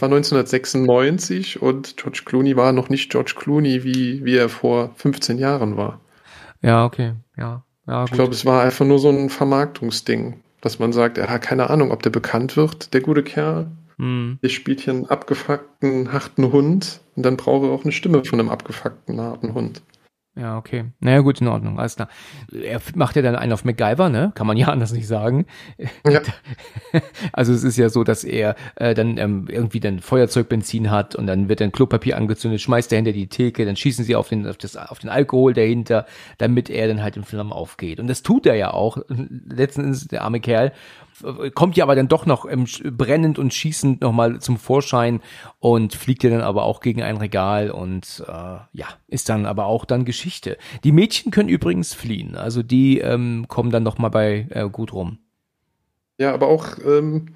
war 0.00 0.08
1996 0.08 1.62
und 1.62 1.96
George 1.96 2.22
Clooney 2.24 2.56
war 2.56 2.72
noch 2.72 2.88
nicht 2.88 3.10
George 3.10 3.34
Clooney, 3.36 3.84
wie, 3.84 4.24
wie 4.24 4.36
er 4.36 4.48
vor 4.48 4.90
15 4.96 5.38
Jahren 5.38 5.76
war. 5.76 6.00
Ja, 6.62 6.84
okay, 6.84 7.14
ja. 7.36 7.64
ja 7.86 8.04
ich 8.04 8.12
glaube, 8.12 8.32
es 8.32 8.44
war 8.44 8.62
einfach 8.62 8.84
nur 8.84 8.98
so 8.98 9.08
ein 9.08 9.30
Vermarktungsding, 9.30 10.42
dass 10.60 10.78
man 10.78 10.92
sagt, 10.92 11.18
er 11.18 11.28
hat 11.28 11.42
keine 11.42 11.70
Ahnung, 11.70 11.90
ob 11.90 12.02
der 12.02 12.10
bekannt 12.10 12.56
wird, 12.56 12.92
der 12.92 13.00
gute 13.00 13.22
Kerl. 13.22 13.70
Hm. 14.00 14.38
Der 14.42 14.48
spielt 14.48 14.80
hier 14.80 14.94
einen 14.94 15.06
abgefuckten, 15.06 16.10
harten 16.10 16.52
Hund 16.52 17.02
und 17.16 17.22
dann 17.22 17.36
brauche 17.36 17.66
er 17.66 17.72
auch 17.72 17.84
eine 17.84 17.92
Stimme 17.92 18.24
von 18.24 18.40
einem 18.40 18.48
abgefuckten, 18.48 19.20
harten 19.20 19.52
Hund. 19.52 19.82
Ja, 20.36 20.56
okay. 20.56 20.84
Naja, 21.00 21.20
gut, 21.20 21.40
in 21.42 21.48
Ordnung, 21.48 21.78
alles 21.78 21.96
klar. 21.96 22.08
Er 22.50 22.80
macht 22.94 23.16
ja 23.16 23.20
dann 23.20 23.36
einen 23.36 23.52
auf 23.52 23.64
MacGyver, 23.64 24.08
ne? 24.08 24.32
Kann 24.34 24.46
man 24.46 24.56
ja 24.56 24.68
anders 24.72 24.92
nicht 24.92 25.06
sagen. 25.06 25.46
Ja. 26.06 26.22
Also 27.32 27.52
es 27.52 27.62
ist 27.62 27.76
ja 27.76 27.88
so, 27.88 28.02
dass 28.02 28.24
er 28.24 28.56
äh, 28.74 28.94
dann 28.94 29.16
ähm, 29.16 29.46
irgendwie 29.48 29.78
dann 29.78 30.00
Feuerzeugbenzin 30.00 30.90
hat 30.90 31.14
und 31.14 31.26
dann 31.26 31.48
wird 31.48 31.60
dann 31.60 31.70
Klopapier 31.70 32.16
angezündet, 32.16 32.60
schmeißt 32.60 32.92
er 32.92 32.96
hinter 32.96 33.12
die 33.12 33.28
Theke, 33.28 33.64
dann 33.64 33.76
schießen 33.76 34.04
sie 34.04 34.16
auf 34.16 34.28
den, 34.28 34.46
auf, 34.46 34.56
das, 34.56 34.76
auf 34.76 34.98
den 34.98 35.10
Alkohol 35.10 35.52
dahinter, 35.54 36.06
damit 36.38 36.70
er 36.70 36.88
dann 36.88 37.02
halt 37.02 37.16
in 37.16 37.24
Flammen 37.24 37.52
aufgeht. 37.52 38.00
Und 38.00 38.08
das 38.08 38.22
tut 38.22 38.46
er 38.46 38.54
ja 38.56 38.72
auch. 38.72 38.98
Letzten 39.08 39.84
Endes, 39.84 40.08
der 40.08 40.22
arme 40.22 40.40
Kerl 40.40 40.72
kommt 41.54 41.76
ja 41.76 41.84
aber 41.84 41.94
dann 41.94 42.08
doch 42.08 42.26
noch 42.26 42.48
ähm, 42.50 42.66
brennend 42.96 43.38
und 43.38 43.54
schießend 43.54 44.00
nochmal 44.00 44.40
zum 44.40 44.56
Vorschein 44.58 45.20
und 45.58 45.94
fliegt 45.94 46.22
ja 46.22 46.30
dann 46.30 46.40
aber 46.40 46.64
auch 46.64 46.80
gegen 46.80 47.02
ein 47.02 47.16
Regal 47.16 47.70
und 47.70 48.24
äh, 48.26 48.32
ja, 48.32 48.86
ist 49.08 49.28
dann 49.28 49.46
aber 49.46 49.66
auch 49.66 49.84
dann 49.84 50.04
Geschichte. 50.04 50.56
Die 50.84 50.92
Mädchen 50.92 51.32
können 51.32 51.48
übrigens 51.48 51.94
fliehen, 51.94 52.36
also 52.36 52.62
die 52.62 52.98
ähm, 52.98 53.46
kommen 53.48 53.70
dann 53.70 53.82
nochmal 53.82 54.10
bei 54.10 54.46
äh, 54.50 54.68
gut 54.68 54.92
rum. 54.92 55.18
Ja, 56.18 56.34
aber 56.34 56.48
auch 56.48 56.78
ähm, 56.84 57.34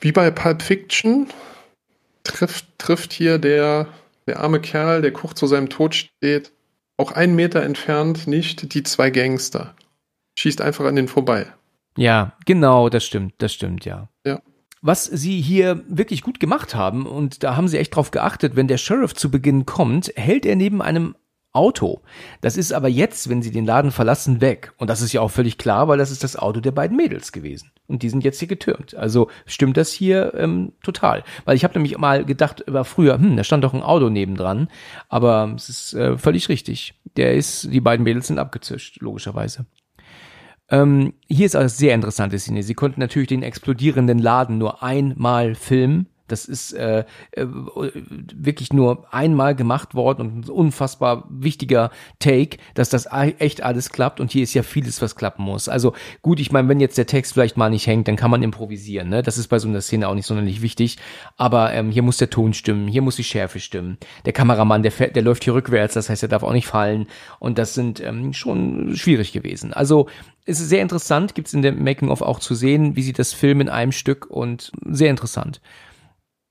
wie 0.00 0.12
bei 0.12 0.30
Pulp 0.30 0.62
Fiction 0.62 1.28
trifft, 2.24 2.66
trifft 2.78 3.12
hier 3.12 3.38
der, 3.38 3.88
der 4.26 4.40
arme 4.40 4.60
Kerl, 4.60 5.02
der 5.02 5.12
kurz 5.12 5.38
zu 5.38 5.46
seinem 5.46 5.68
Tod 5.68 5.94
steht, 5.94 6.52
auch 6.96 7.12
einen 7.12 7.34
Meter 7.34 7.62
entfernt 7.62 8.26
nicht 8.26 8.74
die 8.74 8.82
zwei 8.82 9.10
Gangster. 9.10 9.74
Schießt 10.38 10.60
einfach 10.60 10.84
an 10.84 10.96
den 10.96 11.08
vorbei. 11.08 11.46
Ja, 11.96 12.32
genau, 12.44 12.88
das 12.88 13.04
stimmt, 13.04 13.34
das 13.38 13.52
stimmt, 13.52 13.84
ja. 13.84 14.08
Ja. 14.24 14.40
Was 14.82 15.04
sie 15.04 15.40
hier 15.40 15.82
wirklich 15.88 16.22
gut 16.22 16.40
gemacht 16.40 16.74
haben, 16.74 17.06
und 17.06 17.42
da 17.42 17.56
haben 17.56 17.68
sie 17.68 17.78
echt 17.78 17.96
drauf 17.96 18.10
geachtet, 18.10 18.56
wenn 18.56 18.68
der 18.68 18.78
Sheriff 18.78 19.14
zu 19.14 19.30
Beginn 19.30 19.64
kommt, 19.64 20.12
hält 20.16 20.44
er 20.44 20.56
neben 20.56 20.82
einem 20.82 21.14
Auto. 21.54 22.02
Das 22.40 22.56
ist 22.56 22.72
aber 22.72 22.88
jetzt, 22.88 23.28
wenn 23.30 23.40
sie 23.40 23.52
den 23.52 23.64
Laden 23.64 23.92
verlassen, 23.92 24.40
weg. 24.40 24.72
Und 24.76 24.90
das 24.90 25.00
ist 25.00 25.12
ja 25.12 25.20
auch 25.20 25.30
völlig 25.30 25.56
klar, 25.56 25.86
weil 25.86 25.98
das 25.98 26.10
ist 26.10 26.24
das 26.24 26.36
Auto 26.36 26.60
der 26.60 26.72
beiden 26.72 26.96
Mädels 26.96 27.30
gewesen. 27.30 27.70
Und 27.86 28.02
die 28.02 28.10
sind 28.10 28.24
jetzt 28.24 28.40
hier 28.40 28.48
getürmt. 28.48 28.96
Also 28.96 29.30
stimmt 29.46 29.76
das 29.76 29.92
hier 29.92 30.34
ähm, 30.34 30.72
total. 30.82 31.22
Weil 31.44 31.54
ich 31.54 31.62
habe 31.62 31.74
nämlich 31.74 31.96
mal 31.96 32.24
gedacht, 32.24 32.64
war 32.66 32.84
früher, 32.84 33.14
hm, 33.14 33.36
da 33.36 33.44
stand 33.44 33.62
doch 33.62 33.72
ein 33.72 33.82
Auto 33.82 34.10
nebendran. 34.10 34.68
Aber 35.08 35.52
es 35.54 35.68
ist 35.68 35.94
äh, 35.94 36.18
völlig 36.18 36.48
richtig. 36.48 36.94
Der 37.16 37.34
ist, 37.34 37.72
die 37.72 37.80
beiden 37.80 38.02
Mädels 38.02 38.26
sind 38.26 38.40
abgezischt, 38.40 39.00
logischerweise. 39.00 39.64
Ähm, 40.74 41.12
hier 41.28 41.46
ist 41.46 41.54
eine 41.54 41.68
sehr 41.68 41.94
interessante 41.94 42.36
Szene. 42.36 42.64
Sie 42.64 42.74
konnten 42.74 42.98
natürlich 42.98 43.28
den 43.28 43.44
explodierenden 43.44 44.18
Laden 44.18 44.58
nur 44.58 44.82
einmal 44.82 45.54
filmen 45.54 46.08
das 46.28 46.46
ist 46.46 46.72
äh, 46.72 47.04
äh, 47.32 47.46
wirklich 47.46 48.72
nur 48.72 49.06
einmal 49.12 49.54
gemacht 49.54 49.94
worden 49.94 50.22
und 50.22 50.46
ein 50.46 50.50
unfassbar 50.50 51.24
wichtiger 51.28 51.90
Take, 52.18 52.58
dass 52.74 52.88
das 52.88 53.08
echt 53.38 53.62
alles 53.62 53.90
klappt 53.90 54.20
und 54.20 54.32
hier 54.32 54.42
ist 54.42 54.54
ja 54.54 54.62
vieles, 54.62 55.02
was 55.02 55.16
klappen 55.16 55.44
muss. 55.44 55.68
Also 55.68 55.92
gut, 56.22 56.40
ich 56.40 56.50
meine, 56.50 56.68
wenn 56.68 56.80
jetzt 56.80 56.96
der 56.96 57.06
Text 57.06 57.34
vielleicht 57.34 57.56
mal 57.56 57.68
nicht 57.68 57.86
hängt, 57.86 58.08
dann 58.08 58.16
kann 58.16 58.30
man 58.30 58.42
improvisieren. 58.42 59.08
Ne? 59.08 59.22
Das 59.22 59.38
ist 59.38 59.48
bei 59.48 59.58
so 59.58 59.68
einer 59.68 59.82
Szene 59.82 60.08
auch 60.08 60.14
nicht 60.14 60.26
sonderlich 60.26 60.62
wichtig. 60.62 60.96
Aber 61.36 61.72
ähm, 61.72 61.90
hier 61.90 62.02
muss 62.02 62.16
der 62.16 62.30
Ton 62.30 62.54
stimmen, 62.54 62.88
hier 62.88 63.02
muss 63.02 63.16
die 63.16 63.24
Schärfe 63.24 63.60
stimmen. 63.60 63.98
Der 64.24 64.32
Kameramann, 64.32 64.82
der, 64.82 64.92
fährt, 64.92 65.16
der 65.16 65.22
läuft 65.22 65.44
hier 65.44 65.54
rückwärts, 65.54 65.94
das 65.94 66.08
heißt, 66.08 66.22
er 66.22 66.28
darf 66.28 66.42
auch 66.42 66.52
nicht 66.52 66.66
fallen. 66.66 67.06
Und 67.38 67.58
das 67.58 67.74
sind 67.74 68.00
ähm, 68.00 68.32
schon 68.32 68.96
schwierig 68.96 69.32
gewesen. 69.32 69.72
Also 69.72 70.08
es 70.46 70.60
ist 70.60 70.68
sehr 70.68 70.82
interessant, 70.82 71.34
gibt's 71.34 71.54
in 71.54 71.62
dem 71.62 71.82
Making-of 71.82 72.22
auch 72.22 72.38
zu 72.38 72.54
sehen, 72.54 72.96
wie 72.96 73.02
sie 73.02 73.12
das 73.12 73.32
filmen 73.32 73.62
in 73.62 73.68
einem 73.68 73.92
Stück 73.92 74.26
und 74.26 74.72
sehr 74.84 75.10
interessant. 75.10 75.60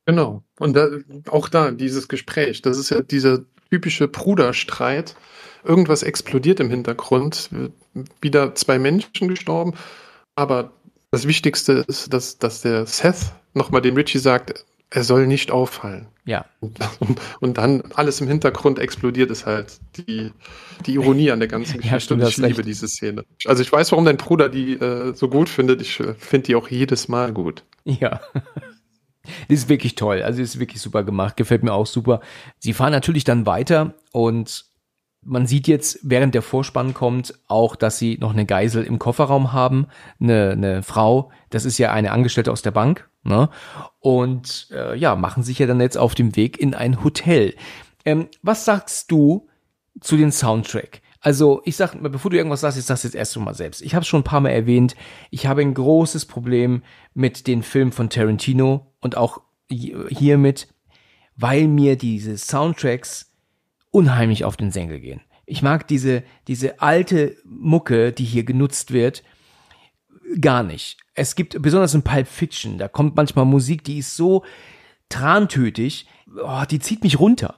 Genau. 0.06 0.44
Und 0.60 0.76
da, 0.76 0.88
auch 1.30 1.50
da, 1.50 1.72
dieses 1.72 2.08
Gespräch, 2.08 2.62
das 2.62 2.78
ist 2.78 2.90
ja 2.90 3.02
dieser 3.02 3.40
typische 3.70 4.08
Bruderstreit. 4.08 5.16
Irgendwas 5.64 6.04
explodiert 6.04 6.60
im 6.60 6.70
Hintergrund, 6.70 7.50
wieder 8.22 8.54
zwei 8.56 8.80
Menschen 8.80 9.30
gestorben. 9.30 9.74
Aber 10.36 10.74
das 11.12 11.28
Wichtigste 11.28 11.86
ist, 11.88 12.14
dass, 12.14 12.38
dass 12.38 12.62
der 12.62 12.86
Seth 12.86 13.34
nochmal 13.54 13.82
dem 13.82 13.96
Richie 13.96 14.20
sagt, 14.20 14.66
er 14.90 15.04
soll 15.04 15.26
nicht 15.26 15.52
auffallen. 15.52 16.08
Ja. 16.26 16.46
Und, 16.60 16.80
und, 17.40 17.58
dann 17.58 17.84
alles 17.96 18.22
im 18.22 18.28
Hintergrund 18.28 18.80
explodiert, 18.80 19.32
ist 19.32 19.46
halt 19.46 19.80
die, 19.98 20.32
die 20.86 20.94
Ironie 20.94 21.32
an 21.32 21.40
der 21.40 21.48
ganzen 21.48 21.78
Geschichte. 21.78 21.94
Ja, 21.94 22.00
stimmt, 22.00 22.22
und 22.22 22.30
ich 22.30 22.38
liebe 22.38 22.58
recht. 22.58 22.68
diese 22.68 22.88
Szene. 22.88 23.26
Also 23.46 23.62
ich 23.62 23.72
weiß, 23.72 23.92
warum 23.92 24.06
dein 24.06 24.18
Bruder 24.18 24.50
die 24.50 24.74
äh, 24.74 25.14
so 25.16 25.30
gut 25.30 25.50
findet. 25.50 25.82
Ich 25.82 26.00
äh, 26.00 26.14
finde 26.14 26.48
die 26.48 26.56
auch 26.56 26.70
jedes 26.70 27.08
Mal 27.08 27.34
gut. 27.34 27.64
Ja. 27.86 28.22
Die 29.50 29.54
ist 29.54 29.70
wirklich 29.70 29.96
toll. 29.96 30.22
Also 30.22 30.38
die 30.38 30.44
ist 30.44 30.60
wirklich 30.60 30.82
super 30.82 31.04
gemacht. 31.04 31.38
Gefällt 31.38 31.64
mir 31.64 31.74
auch 31.74 31.86
super. 31.86 32.22
Sie 32.60 32.74
fahren 32.74 32.92
natürlich 32.92 33.24
dann 33.24 33.46
weiter 33.46 33.94
und 34.12 34.66
man 35.26 35.48
sieht 35.48 35.68
jetzt, 35.68 36.00
während 36.04 36.36
der 36.36 36.42
Vorspann 36.42 36.94
kommt, 36.94 37.34
auch, 37.48 37.76
dass 37.76 37.98
sie 37.98 38.18
noch 38.20 38.34
eine 38.34 38.46
Geisel 38.46 38.84
im 38.84 39.00
Kofferraum 39.00 39.54
haben, 39.54 39.88
eine, 40.20 40.52
eine 40.52 40.84
Frau. 40.84 41.32
Das 41.50 41.66
ist 41.66 41.78
ja 41.78 41.94
eine 41.94 42.12
Angestellte 42.12 42.52
aus 42.52 42.62
der 42.62 42.72
Bank. 42.72 43.10
Ne? 43.24 43.50
Und 44.00 44.68
äh, 44.72 44.98
ja, 44.98 45.16
machen 45.16 45.44
sich 45.44 45.60
ja 45.60 45.68
dann 45.68 45.80
jetzt 45.80 45.98
auf 45.98 46.14
dem 46.16 46.36
Weg 46.36 46.60
in 46.60 46.74
ein 46.74 47.04
Hotel. 47.04 47.56
Ähm, 48.06 48.28
was 48.42 48.66
sagst 48.66 49.12
du 49.12 49.48
zu 50.02 50.18
den 50.18 50.32
Soundtrack? 50.32 51.02
Also 51.24 51.62
ich 51.64 51.78
sag, 51.78 51.96
bevor 52.04 52.32
du 52.32 52.38
irgendwas 52.38 52.62
sagst, 52.62 52.78
ich 52.78 52.84
sag's 52.84 53.04
jetzt 53.04 53.16
erst 53.16 53.38
mal 53.38 53.54
selbst. 53.54 53.82
Ich 53.82 53.96
habe 53.96 54.04
schon 54.04 54.20
ein 54.20 54.26
paar 54.26 54.42
Mal 54.42 54.50
erwähnt, 54.50 54.94
ich 55.32 55.48
habe 55.48 55.62
ein 55.62 55.74
großes 55.74 56.26
Problem 56.26 56.84
mit 57.14 57.48
den 57.48 57.64
Filmen 57.64 57.94
von 57.94 58.10
Tarantino 58.10 58.94
und 59.00 59.16
auch 59.16 59.40
hiermit, 59.70 60.68
weil 61.38 61.70
mir 61.70 61.96
diese 61.96 62.38
Soundtracks 62.38 63.32
unheimlich 63.90 64.44
auf 64.44 64.58
den 64.58 64.72
Senkel 64.72 65.00
gehen. 65.00 65.22
Ich 65.46 65.62
mag 65.62 65.88
diese, 65.88 66.24
diese 66.50 66.82
alte 66.82 67.38
Mucke, 67.46 68.12
die 68.12 68.26
hier 68.26 68.44
genutzt 68.44 68.92
wird, 68.92 69.24
gar 70.42 70.62
nicht. 70.62 70.98
Es 71.14 71.36
gibt 71.36 71.62
besonders 71.62 71.94
in 71.94 72.04
Pulp 72.04 72.28
Fiction, 72.28 72.78
da 72.78 72.90
kommt 72.90 73.16
manchmal 73.16 73.46
Musik, 73.46 73.86
die 73.86 74.00
ist 74.00 74.18
so 74.18 74.44
trantötig, 75.08 76.06
oh, 76.44 76.64
die 76.70 76.80
zieht 76.80 77.02
mich 77.02 77.18
runter. 77.18 77.56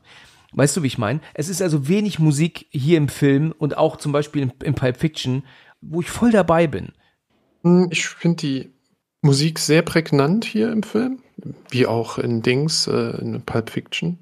Weißt 0.55 0.75
du, 0.77 0.83
wie 0.83 0.87
ich 0.87 0.97
meine? 0.97 1.19
Es 1.33 1.49
ist 1.49 1.61
also 1.61 1.87
wenig 1.87 2.19
Musik 2.19 2.67
hier 2.71 2.97
im 2.97 3.09
Film 3.09 3.53
und 3.57 3.77
auch 3.77 3.97
zum 3.97 4.13
Beispiel 4.13 4.43
in, 4.43 4.53
in 4.63 4.73
Pulp 4.73 4.97
Fiction, 4.97 5.43
wo 5.81 5.99
ich 5.99 6.09
voll 6.09 6.31
dabei 6.31 6.67
bin. 6.67 6.93
Hm, 7.63 7.89
ich 7.91 8.07
finde 8.07 8.37
die 8.37 8.71
Musik 9.21 9.59
sehr 9.59 9.81
prägnant 9.81 10.45
hier 10.45 10.71
im 10.71 10.83
Film, 10.83 11.19
wie 11.69 11.85
auch 11.85 12.17
in 12.17 12.41
Dings, 12.41 12.87
äh, 12.87 13.17
in 13.19 13.41
Pulp 13.41 13.69
Fiction. 13.69 14.19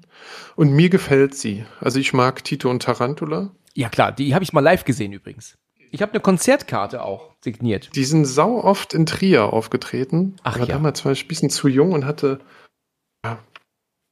Und 0.56 0.72
mir 0.72 0.88
gefällt 0.88 1.36
sie. 1.36 1.64
Also 1.80 2.00
ich 2.00 2.12
mag 2.12 2.42
Tito 2.42 2.68
und 2.68 2.82
Tarantula. 2.82 3.52
Ja 3.74 3.88
klar, 3.88 4.10
die 4.10 4.34
habe 4.34 4.42
ich 4.42 4.52
mal 4.52 4.60
live 4.60 4.84
gesehen 4.84 5.12
übrigens. 5.12 5.56
Ich 5.92 6.02
habe 6.02 6.10
eine 6.10 6.20
Konzertkarte 6.20 7.04
auch 7.04 7.30
signiert. 7.40 7.90
Die 7.94 8.04
sind 8.04 8.24
sau 8.24 8.60
oft 8.60 8.94
in 8.94 9.06
Trier 9.06 9.52
aufgetreten. 9.52 10.34
Ach 10.42 10.56
ich 10.56 10.62
war 10.62 10.68
ja. 10.68 10.74
damals 10.74 11.04
war 11.04 11.12
ich 11.12 11.24
ein 11.24 11.28
bisschen 11.28 11.50
zu 11.50 11.68
jung 11.68 11.92
und 11.92 12.04
hatte 12.04 12.40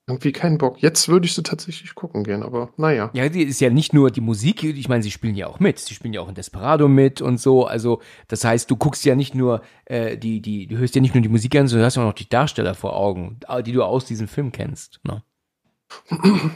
irgendwie 0.07 0.33
keinen 0.33 0.59
Bock. 0.59 0.83
Jetzt 0.83 1.09
würde 1.09 1.27
ich 1.27 1.35
sie 1.35 1.43
tatsächlich 1.43 1.95
gucken 1.95 2.25
gehen, 2.25 2.43
aber 2.43 2.71
naja. 2.77 3.11
Ja, 3.15 3.29
die 3.29 3.43
ist 3.43 3.61
ja 3.61 3.71
nicht 3.71 3.93
nur 3.93 4.11
die 4.11 4.21
Musik, 4.21 4.65
ich 4.65 4.89
meine, 4.89 5.03
sie 5.03 5.11
spielen 5.11 5.37
ja 5.37 5.47
auch 5.47 5.61
mit. 5.61 5.79
Sie 5.79 5.95
spielen 5.95 6.13
ja 6.13 6.21
auch 6.21 6.29
in 6.29 6.35
Desperado 6.35 6.89
mit 6.89 7.21
und 7.21 7.39
so. 7.39 7.67
Also, 7.67 8.01
das 8.29 8.45
heißt, 8.45 8.71
du 8.71 8.77
guckst 8.77 9.05
ja 9.05 9.15
nicht 9.15 9.35
nur 9.35 9.63
äh, 9.85 10.17
die, 10.19 10.41
die, 10.41 10.67
du 10.67 10.77
hörst 10.77 10.95
ja 10.95 11.01
nicht 11.01 11.15
nur 11.15 11.23
die 11.23 11.29
Musik 11.29 11.55
an, 11.55 11.69
sondern 11.69 11.83
du 11.83 11.87
hast 11.87 11.99
auch 11.99 12.03
noch 12.03 12.13
die 12.15 12.29
Darsteller 12.29 12.75
vor 12.75 12.97
Augen, 12.97 13.39
die 13.65 13.73
du 13.73 13.85
aus 13.85 14.05
diesem 14.05 14.29
Film 14.29 14.51
kennst. 14.51 15.01
Ne? 15.05 15.23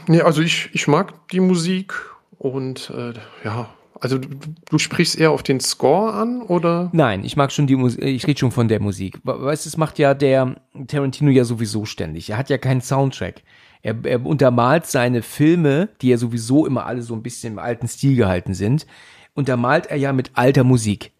Nee, 0.07 0.21
also 0.21 0.41
ich, 0.41 0.69
ich 0.73 0.87
mag 0.87 1.29
die 1.29 1.39
Musik 1.39 1.93
und 2.37 2.89
äh, 2.89 3.13
ja, 3.43 3.69
also 3.99 4.17
du, 4.17 4.29
du, 4.69 4.77
sprichst 4.77 5.17
eher 5.17 5.31
auf 5.31 5.43
den 5.43 5.59
Score 5.59 6.13
an, 6.13 6.41
oder? 6.41 6.89
Nein, 6.93 7.23
ich 7.23 7.35
mag 7.35 7.51
schon 7.51 7.67
die 7.67 7.75
Musik, 7.75 8.03
ich 8.03 8.25
rede 8.27 8.39
schon 8.39 8.51
von 8.51 8.67
der 8.67 8.81
Musik. 8.81 9.19
Weißt 9.23 9.65
du, 9.65 9.69
es 9.69 9.77
macht 9.77 9.99
ja 9.99 10.13
der 10.13 10.55
Tarantino 10.87 11.31
ja 11.31 11.43
sowieso 11.43 11.85
ständig. 11.85 12.29
Er 12.29 12.37
hat 12.37 12.49
ja 12.49 12.57
keinen 12.57 12.81
Soundtrack. 12.81 13.43
Er, 13.81 13.95
er 14.03 14.25
untermalt 14.25 14.85
seine 14.85 15.21
Filme, 15.21 15.89
die 16.01 16.09
ja 16.09 16.17
sowieso 16.17 16.65
immer 16.65 16.85
alle 16.85 17.01
so 17.01 17.13
ein 17.13 17.23
bisschen 17.23 17.53
im 17.53 17.59
alten 17.59 17.87
Stil 17.87 18.15
gehalten 18.15 18.53
sind, 18.53 18.85
untermalt 19.33 19.85
er 19.87 19.97
ja 19.97 20.13
mit 20.13 20.31
alter 20.33 20.63
Musik. 20.63 21.11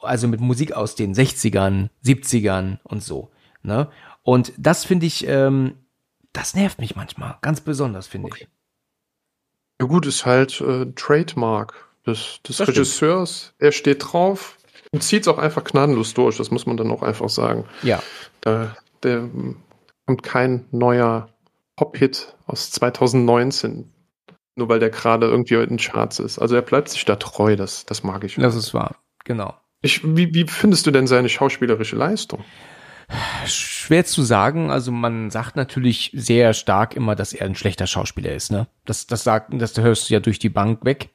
Also 0.00 0.28
mit 0.28 0.40
Musik 0.40 0.72
aus 0.72 0.94
den 0.94 1.14
60ern, 1.14 1.90
70ern 2.04 2.78
und 2.84 3.02
so. 3.02 3.30
Ne? 3.62 3.88
Und 4.22 4.52
das 4.56 4.84
finde 4.84 5.06
ich, 5.06 5.26
ähm, 5.26 5.74
das 6.32 6.54
nervt 6.54 6.78
mich 6.78 6.96
manchmal, 6.96 7.36
ganz 7.40 7.60
besonders, 7.60 8.06
finde 8.06 8.28
okay. 8.28 8.44
ich. 8.44 8.48
Ja 9.80 9.86
gut, 9.86 10.06
ist 10.06 10.26
halt 10.26 10.60
äh, 10.60 10.86
Trademark 10.94 11.87
des, 12.08 12.40
des 12.46 12.66
Regisseurs. 12.66 13.54
Er 13.58 13.72
steht 13.72 14.04
drauf 14.04 14.58
und 14.90 15.02
zieht 15.02 15.22
es 15.22 15.28
auch 15.28 15.38
einfach 15.38 15.64
gnadenlos 15.64 16.14
durch. 16.14 16.36
Das 16.36 16.50
muss 16.50 16.66
man 16.66 16.76
dann 16.76 16.90
auch 16.90 17.02
einfach 17.02 17.28
sagen. 17.28 17.64
Ja. 17.82 18.02
Da 18.40 18.76
der, 19.02 19.28
kommt 20.06 20.22
kein 20.22 20.66
neuer 20.70 21.28
Pop-Hit 21.76 22.34
aus 22.46 22.70
2019, 22.72 23.92
nur 24.56 24.68
weil 24.68 24.80
der 24.80 24.90
gerade 24.90 25.26
irgendwie 25.26 25.54
in 25.54 25.68
den 25.68 25.78
Charts 25.78 26.18
ist. 26.18 26.38
Also 26.38 26.56
er 26.56 26.62
bleibt 26.62 26.88
sich 26.88 27.04
da 27.04 27.16
treu, 27.16 27.56
das, 27.56 27.86
das 27.86 28.02
mag 28.02 28.24
ich. 28.24 28.36
Das 28.36 28.56
ist 28.56 28.74
wahr, 28.74 28.96
genau. 29.24 29.54
Ich, 29.80 30.02
wie, 30.04 30.34
wie 30.34 30.46
findest 30.46 30.86
du 30.86 30.90
denn 30.90 31.06
seine 31.06 31.28
schauspielerische 31.28 31.94
Leistung? 31.94 32.44
Schwer 33.46 34.04
zu 34.04 34.22
sagen. 34.22 34.70
Also 34.70 34.92
man 34.92 35.30
sagt 35.30 35.56
natürlich 35.56 36.10
sehr 36.14 36.52
stark 36.52 36.96
immer, 36.96 37.14
dass 37.14 37.32
er 37.32 37.46
ein 37.46 37.54
schlechter 37.54 37.86
Schauspieler 37.86 38.32
ist. 38.32 38.50
Ne? 38.50 38.66
Das, 38.84 39.06
das 39.06 39.24
sagt, 39.24 39.50
das 39.52 39.76
hörst 39.78 40.08
du 40.08 40.14
ja 40.14 40.20
durch 40.20 40.38
die 40.38 40.50
Bank 40.50 40.84
weg. 40.84 41.10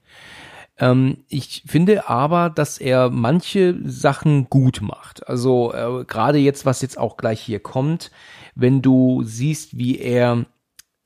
Ähm, 0.78 1.24
ich 1.28 1.64
finde 1.68 2.10
aber, 2.10 2.50
dass 2.50 2.78
er 2.78 3.10
manche 3.10 3.78
Sachen 3.84 4.50
gut 4.50 4.82
macht. 4.82 5.28
Also 5.28 5.74
äh, 5.74 6.06
gerade 6.06 6.38
jetzt, 6.40 6.66
was 6.66 6.82
jetzt 6.82 6.98
auch 6.98 7.18
gleich 7.18 7.42
hier 7.42 7.60
kommt, 7.60 8.12
wenn 8.56 8.82
du 8.82 9.24
siehst, 9.24 9.78
wie 9.78 10.00
er 10.00 10.46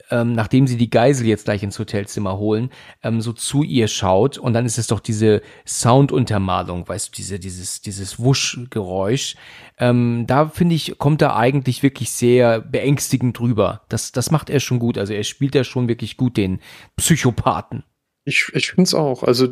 ähm, 0.10 0.34
nachdem 0.34 0.68
sie 0.68 0.78
die 0.78 0.90
Geisel 0.90 1.28
jetzt 1.28 1.46
gleich 1.46 1.64
ins 1.64 1.80
Hotelzimmer 1.80 2.38
holen, 2.38 2.70
ähm, 3.04 3.22
so 3.22 3.34
zu 3.34 3.64
ihr 3.64 3.88
schaut 3.88 4.38
und 4.38 4.54
dann 4.54 4.66
ist 4.66 4.78
es 4.78 4.88
doch 4.88 5.00
diese 5.00 5.42
Sounduntermalung, 5.66 6.88
weißt 6.88 7.10
du, 7.10 7.12
diese, 7.12 7.40
dieses, 7.40 7.82
dieses 7.82 8.20
Wuschgeräusch. 8.20 9.36
Ähm, 9.78 10.26
da 10.28 10.48
finde 10.48 10.76
ich, 10.76 10.98
kommt 10.98 11.22
er 11.22 11.36
eigentlich 11.36 11.84
wirklich 11.84 12.12
sehr 12.12 12.62
beängstigend 12.62 13.38
drüber. 13.38 13.82
Das, 13.90 14.12
das 14.12 14.32
macht 14.32 14.50
er 14.50 14.60
schon 14.60 14.80
gut. 14.80 14.98
Also 14.98 15.14
er 15.14 15.24
spielt 15.24 15.56
ja 15.56 15.64
schon 15.64 15.88
wirklich 15.88 16.18
gut 16.18 16.38
den 16.38 16.60
Psychopathen. 16.96 17.84
Ich, 18.28 18.50
ich 18.54 18.72
finde 18.72 18.84
es 18.84 18.94
auch. 18.94 19.24
Also 19.24 19.48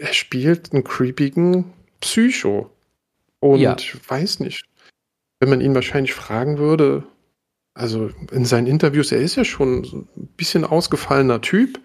er 0.00 0.12
spielt 0.14 0.72
einen 0.72 0.84
creepigen 0.84 1.66
Psycho. 2.00 2.70
Und 3.40 3.60
Ja. 3.60 3.76
ich 3.78 3.94
weiß 4.08 4.40
nicht, 4.40 4.64
wenn 5.38 5.50
man 5.50 5.60
ihn 5.60 5.74
wahrscheinlich 5.74 6.14
fragen 6.14 6.56
würde, 6.56 7.04
also 7.74 8.10
in 8.32 8.46
seinen 8.46 8.66
Interviews, 8.66 9.12
er 9.12 9.20
ist 9.20 9.36
ja 9.36 9.44
schon 9.44 9.82
ein 10.16 10.28
bisschen 10.38 10.64
ausgefallener 10.64 11.42
Typ, 11.42 11.78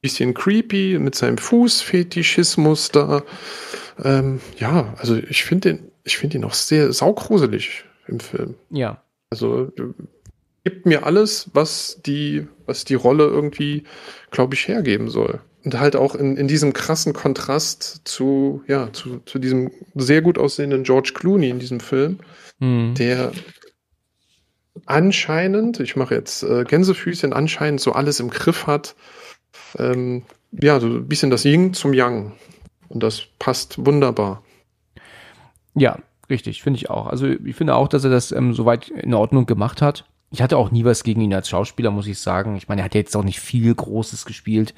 bisschen 0.00 0.32
creepy 0.32 0.98
mit 0.98 1.14
seinem 1.14 1.36
Fußfetischismus 1.36 2.88
da. 2.90 3.22
Ähm, 4.02 4.40
ja, 4.56 4.94
also 4.96 5.16
ich 5.16 5.44
finde 5.44 5.70
ihn, 5.70 5.92
ich 6.04 6.16
finde 6.16 6.38
ihn 6.38 6.44
auch 6.44 6.54
sehr 6.54 6.94
saugruselig 6.94 7.84
im 8.08 8.20
Film. 8.20 8.54
Ja. 8.70 9.02
Also 9.28 9.70
gibt 10.64 10.86
mir 10.86 11.04
alles, 11.04 11.50
was 11.52 12.00
die, 12.04 12.46
was 12.66 12.84
die 12.84 12.94
Rolle 12.94 13.24
irgendwie, 13.24 13.84
glaube 14.30 14.54
ich, 14.54 14.68
hergeben 14.68 15.08
soll. 15.08 15.40
Und 15.64 15.78
halt 15.78 15.94
auch 15.94 16.14
in, 16.14 16.36
in 16.36 16.48
diesem 16.48 16.72
krassen 16.72 17.12
Kontrast 17.12 18.02
zu, 18.04 18.62
ja, 18.66 18.92
zu, 18.92 19.20
zu 19.26 19.38
diesem 19.38 19.70
sehr 19.94 20.22
gut 20.22 20.38
aussehenden 20.38 20.82
George 20.82 21.12
Clooney 21.14 21.50
in 21.50 21.58
diesem 21.58 21.80
Film, 21.80 22.18
Hm. 22.60 22.94
der 22.96 23.32
anscheinend, 24.86 25.80
ich 25.80 25.96
mache 25.96 26.14
jetzt 26.14 26.42
äh, 26.42 26.64
Gänsefüßchen, 26.64 27.32
anscheinend 27.32 27.80
so 27.80 27.92
alles 27.92 28.20
im 28.20 28.30
Griff 28.30 28.66
hat. 28.66 28.94
Ähm, 29.78 30.22
ja, 30.52 30.80
so 30.80 30.86
ein 30.86 31.08
bisschen 31.08 31.30
das 31.30 31.44
Yin 31.44 31.74
zum 31.74 31.92
Yang. 31.94 32.32
Und 32.88 33.02
das 33.02 33.22
passt 33.38 33.84
wunderbar. 33.84 34.42
Ja, 35.74 35.98
richtig, 36.28 36.62
finde 36.62 36.78
ich 36.78 36.90
auch. 36.90 37.06
Also 37.06 37.26
ich 37.26 37.56
finde 37.56 37.74
auch, 37.74 37.88
dass 37.88 38.04
er 38.04 38.10
das 38.10 38.32
ähm, 38.32 38.52
soweit 38.52 38.88
in 38.88 39.14
Ordnung 39.14 39.46
gemacht 39.46 39.80
hat. 39.80 40.04
Ich 40.32 40.40
hatte 40.40 40.56
auch 40.56 40.70
nie 40.70 40.84
was 40.84 41.04
gegen 41.04 41.20
ihn 41.20 41.34
als 41.34 41.48
Schauspieler, 41.48 41.90
muss 41.90 42.06
ich 42.06 42.18
sagen. 42.18 42.56
Ich 42.56 42.66
meine, 42.66 42.80
er 42.80 42.86
hat 42.86 42.94
ja 42.94 43.00
jetzt 43.00 43.16
auch 43.16 43.24
nicht 43.24 43.38
viel 43.38 43.74
Großes 43.74 44.24
gespielt. 44.24 44.74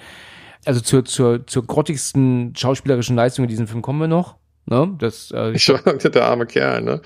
Also 0.65 0.81
zur, 0.81 1.05
zur, 1.05 1.47
zur 1.47 1.67
grottigsten 1.67 2.55
schauspielerischen 2.57 3.15
Leistung 3.15 3.45
in 3.45 3.49
diesem 3.49 3.69
Film 3.69 3.81
kommen 3.81 4.01
wir 4.01 4.09
noch. 4.09 4.37
Ne? 4.67 4.95
Das, 4.99 5.31
äh, 5.31 5.51
Ich 5.55 5.65
sagte, 5.65 6.11
der 6.11 6.25
arme 6.25 6.47
Kerl, 6.47 6.83
ne? 6.83 7.03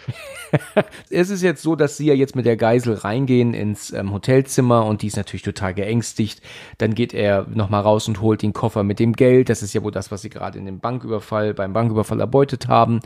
es 1.11 1.29
ist 1.29 1.43
jetzt 1.43 1.63
so, 1.63 1.77
dass 1.77 1.97
sie 1.97 2.07
ja 2.07 2.15
jetzt 2.15 2.37
mit 2.37 2.47
der 2.47 2.57
Geisel 2.57 2.95
reingehen 2.95 3.53
ins 3.53 3.93
ähm, 3.93 4.13
Hotelzimmer 4.13 4.87
und 4.87 5.03
die 5.03 5.09
ist 5.09 5.17
natürlich 5.17 5.43
total 5.43 5.75
geängstigt. 5.75 6.41
Dann 6.79 6.95
geht 6.95 7.13
er 7.13 7.47
nochmal 7.53 7.83
raus 7.83 8.09
und 8.09 8.21
holt 8.21 8.43
den 8.43 8.53
Koffer 8.53 8.83
mit 8.83 9.01
dem 9.01 9.13
Geld. 9.13 9.49
Das 9.49 9.63
ist 9.63 9.75
ja 9.75 9.83
wohl 9.83 9.91
das, 9.91 10.11
was 10.11 10.23
sie 10.23 10.31
gerade 10.31 10.59
in 10.59 10.67
dem 10.67 10.79
Banküberfall, 10.79 11.53
beim 11.53 11.73
Banküberfall 11.73 12.21
erbeutet 12.21 12.69
haben. 12.69 13.01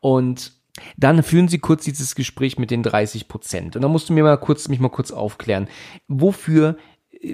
Und 0.00 0.57
dann 0.96 1.22
führen 1.22 1.48
sie 1.48 1.58
kurz 1.58 1.84
dieses 1.84 2.14
Gespräch 2.14 2.58
mit 2.58 2.70
den 2.70 2.82
30 2.82 3.28
Prozent. 3.28 3.76
Und 3.76 3.82
dann 3.82 3.90
musst 3.90 4.08
du 4.08 4.12
mir 4.12 4.24
mal 4.24 4.38
kurz, 4.38 4.68
mich 4.68 4.80
mal 4.80 4.88
kurz 4.88 5.10
aufklären, 5.10 5.68
wofür 6.06 6.76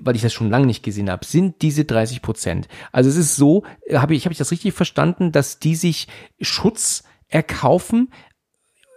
weil 0.01 0.17
ich 0.17 0.23
das 0.23 0.33
schon 0.33 0.51
lange 0.51 0.67
nicht 0.67 0.83
gesehen 0.83 1.11
habe, 1.11 1.25
sind 1.25 1.63
diese 1.63 1.85
30 1.85 2.23
Prozent. 2.23 2.69
Also 2.93 3.11
es 3.11 3.17
ist 3.17 3.37
so, 3.37 3.65
habe 3.93 4.15
ich, 4.15 4.25
habe 4.25 4.33
ich 4.33 4.39
das 4.39 4.51
richtig 4.51 4.73
verstanden, 4.73 5.33
dass 5.33 5.59
die 5.59 5.75
sich 5.75 6.09
Schutz 6.41 7.05
erkaufen 7.29 8.13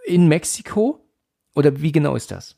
in 0.06 0.28
Mexiko? 0.28 1.04
Oder 1.54 1.80
wie 1.80 1.92
genau 1.92 2.16
ist 2.16 2.30
das? 2.30 2.56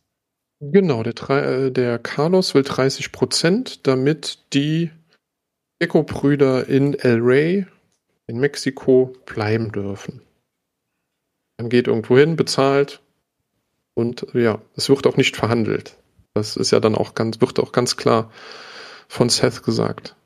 Genau, 0.61 1.03
der, 1.03 1.31
äh, 1.31 1.72
der 1.72 1.98
Carlos 1.98 2.55
will 2.55 2.62
30 2.62 3.12
Prozent, 3.12 3.87
damit 3.87 4.38
die 4.53 4.90
Eco-Brüder 5.79 6.68
in 6.68 6.94
El 6.94 7.20
Rey 7.20 7.66
in 8.26 8.38
Mexiko 8.38 9.14
bleiben 9.24 9.72
dürfen. 9.72 10.20
Man 11.60 11.68
geht 11.68 11.88
irgendwo 11.88 12.16
hin, 12.16 12.36
bezahlt 12.36 13.02
und 13.92 14.26
ja, 14.32 14.62
es 14.76 14.88
wird 14.88 15.06
auch 15.06 15.18
nicht 15.18 15.36
verhandelt. 15.36 15.98
Das 16.32 16.56
ist 16.56 16.70
ja 16.70 16.80
dann 16.80 16.94
auch 16.94 17.14
ganz, 17.14 17.42
wird 17.42 17.60
auch 17.60 17.72
ganz 17.72 17.98
klar 17.98 18.30
von 19.08 19.28
Seth 19.28 19.62
gesagt. 19.62 20.16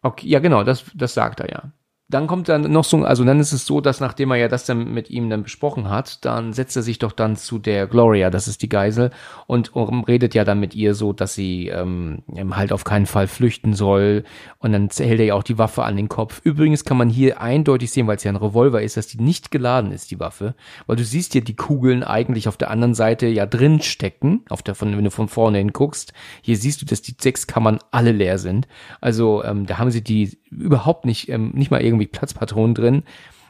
Okay, 0.00 0.26
ja 0.26 0.38
genau, 0.38 0.64
das, 0.64 0.86
das 0.94 1.12
sagt 1.12 1.40
er 1.40 1.50
ja. 1.50 1.72
Dann 2.08 2.28
kommt 2.28 2.48
dann 2.48 2.70
noch 2.70 2.84
so, 2.84 2.98
also 2.98 3.24
dann 3.24 3.40
ist 3.40 3.52
es 3.52 3.66
so, 3.66 3.80
dass 3.80 3.98
nachdem 3.98 4.30
er 4.30 4.36
ja 4.36 4.46
das 4.46 4.64
dann 4.64 4.94
mit 4.94 5.10
ihm 5.10 5.28
dann 5.28 5.42
besprochen 5.42 5.90
hat, 5.90 6.24
dann 6.24 6.52
setzt 6.52 6.76
er 6.76 6.82
sich 6.82 7.00
doch 7.00 7.10
dann 7.10 7.34
zu 7.34 7.58
der 7.58 7.88
Gloria, 7.88 8.30
das 8.30 8.46
ist 8.46 8.62
die 8.62 8.68
Geisel, 8.68 9.10
und 9.48 9.72
redet 9.74 10.32
ja 10.32 10.44
dann 10.44 10.60
mit 10.60 10.76
ihr 10.76 10.94
so, 10.94 11.12
dass 11.12 11.34
sie 11.34 11.66
ähm, 11.66 12.22
halt 12.52 12.72
auf 12.72 12.84
keinen 12.84 13.06
Fall 13.06 13.26
flüchten 13.26 13.74
soll. 13.74 14.22
Und 14.58 14.72
dann 14.72 14.88
hält 14.96 15.18
er 15.18 15.26
ja 15.26 15.34
auch 15.34 15.42
die 15.42 15.58
Waffe 15.58 15.82
an 15.82 15.96
den 15.96 16.08
Kopf. 16.08 16.40
Übrigens 16.44 16.84
kann 16.84 16.96
man 16.96 17.08
hier 17.08 17.40
eindeutig 17.40 17.90
sehen, 17.90 18.06
weil 18.06 18.18
es 18.18 18.24
ja 18.24 18.30
ein 18.30 18.36
Revolver 18.36 18.82
ist, 18.82 18.96
dass 18.96 19.08
die 19.08 19.20
nicht 19.20 19.50
geladen 19.50 19.90
ist, 19.90 20.12
die 20.12 20.20
Waffe. 20.20 20.54
Weil 20.86 20.96
du 20.96 21.04
siehst 21.04 21.34
ja 21.34 21.40
die 21.40 21.56
Kugeln 21.56 22.04
eigentlich 22.04 22.46
auf 22.46 22.56
der 22.56 22.70
anderen 22.70 22.94
Seite 22.94 23.26
ja 23.26 23.46
drin 23.46 23.82
stecken, 23.82 24.44
auf 24.48 24.62
der, 24.62 24.76
von, 24.76 24.96
wenn 24.96 25.04
du 25.04 25.10
von 25.10 25.26
vorne 25.26 25.58
hinguckst. 25.58 26.12
Hier 26.42 26.56
siehst 26.56 26.82
du, 26.82 26.86
dass 26.86 27.02
die 27.02 27.16
sechs 27.20 27.48
Kammern 27.48 27.80
alle 27.90 28.12
leer 28.12 28.38
sind. 28.38 28.68
Also 29.00 29.42
ähm, 29.42 29.66
da 29.66 29.78
haben 29.78 29.90
sie 29.90 30.04
die 30.04 30.38
überhaupt 30.50 31.04
nicht, 31.04 31.28
ähm, 31.28 31.50
nicht 31.54 31.70
mal 31.70 31.82
irgendwie 31.82 31.95
Platzpatronen 32.04 32.74
drin. 32.74 33.02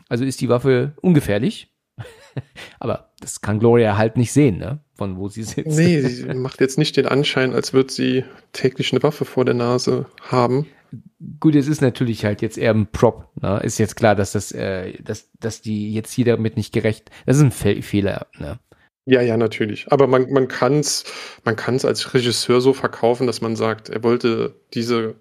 Also 0.08 0.24
ist 0.24 0.40
die 0.40 0.48
Waffe 0.48 0.92
ungefährlich. 1.00 1.72
Aber 2.78 3.10
das 3.20 3.40
kann 3.40 3.58
Gloria 3.58 3.96
halt 3.96 4.16
nicht 4.16 4.32
sehen, 4.32 4.58
ne? 4.58 4.80
Von 4.94 5.16
wo 5.16 5.28
sie 5.28 5.42
sitzt. 5.42 5.76
Nee, 5.76 6.00
sie 6.02 6.26
macht 6.34 6.60
jetzt 6.60 6.78
nicht 6.78 6.96
den 6.96 7.06
Anschein, 7.06 7.52
als 7.52 7.72
würde 7.72 7.92
sie 7.92 8.24
täglich 8.52 8.92
eine 8.92 9.02
Waffe 9.02 9.24
vor 9.24 9.44
der 9.44 9.54
Nase 9.54 10.06
haben. 10.20 10.66
Gut, 11.40 11.54
es 11.56 11.66
ist 11.66 11.80
natürlich 11.80 12.24
halt 12.24 12.42
jetzt 12.42 12.58
eher 12.58 12.72
ein 12.72 12.86
Prop. 12.86 13.28
Ne? 13.40 13.60
Ist 13.64 13.78
jetzt 13.78 13.96
klar, 13.96 14.14
dass 14.14 14.32
das, 14.32 14.52
äh, 14.52 15.02
dass, 15.02 15.30
dass 15.40 15.60
die 15.60 15.92
jetzt 15.92 16.12
hier 16.12 16.24
damit 16.24 16.56
nicht 16.56 16.72
gerecht. 16.72 17.10
Das 17.24 17.36
ist 17.36 17.42
ein 17.42 17.50
Fe 17.50 17.82
Fehler. 17.82 18.28
Ne? 18.38 18.58
Ja, 19.06 19.22
ja, 19.22 19.36
natürlich. 19.36 19.90
Aber 19.92 20.08
man, 20.08 20.30
man 20.32 20.48
kann 20.48 20.80
es 20.80 21.04
man 21.44 21.54
kann's 21.54 21.84
als 21.84 22.12
Regisseur 22.12 22.60
so 22.60 22.72
verkaufen, 22.72 23.26
dass 23.26 23.40
man 23.40 23.54
sagt, 23.54 23.88
er 23.88 24.02
wollte 24.02 24.54
diese, 24.74 25.14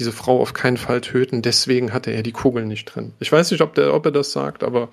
diese 0.00 0.10
Frau 0.12 0.40
auf 0.40 0.54
keinen 0.54 0.78
Fall 0.78 1.00
töten, 1.02 1.42
deswegen 1.42 1.92
hatte 1.92 2.10
er 2.10 2.22
die 2.24 2.32
Kugeln 2.32 2.66
nicht 2.66 2.86
drin. 2.86 3.12
Ich 3.20 3.30
weiß 3.30 3.50
nicht, 3.52 3.60
ob, 3.60 3.74
der, 3.74 3.94
ob 3.94 4.06
er 4.06 4.12
das 4.12 4.32
sagt, 4.32 4.64
aber 4.64 4.88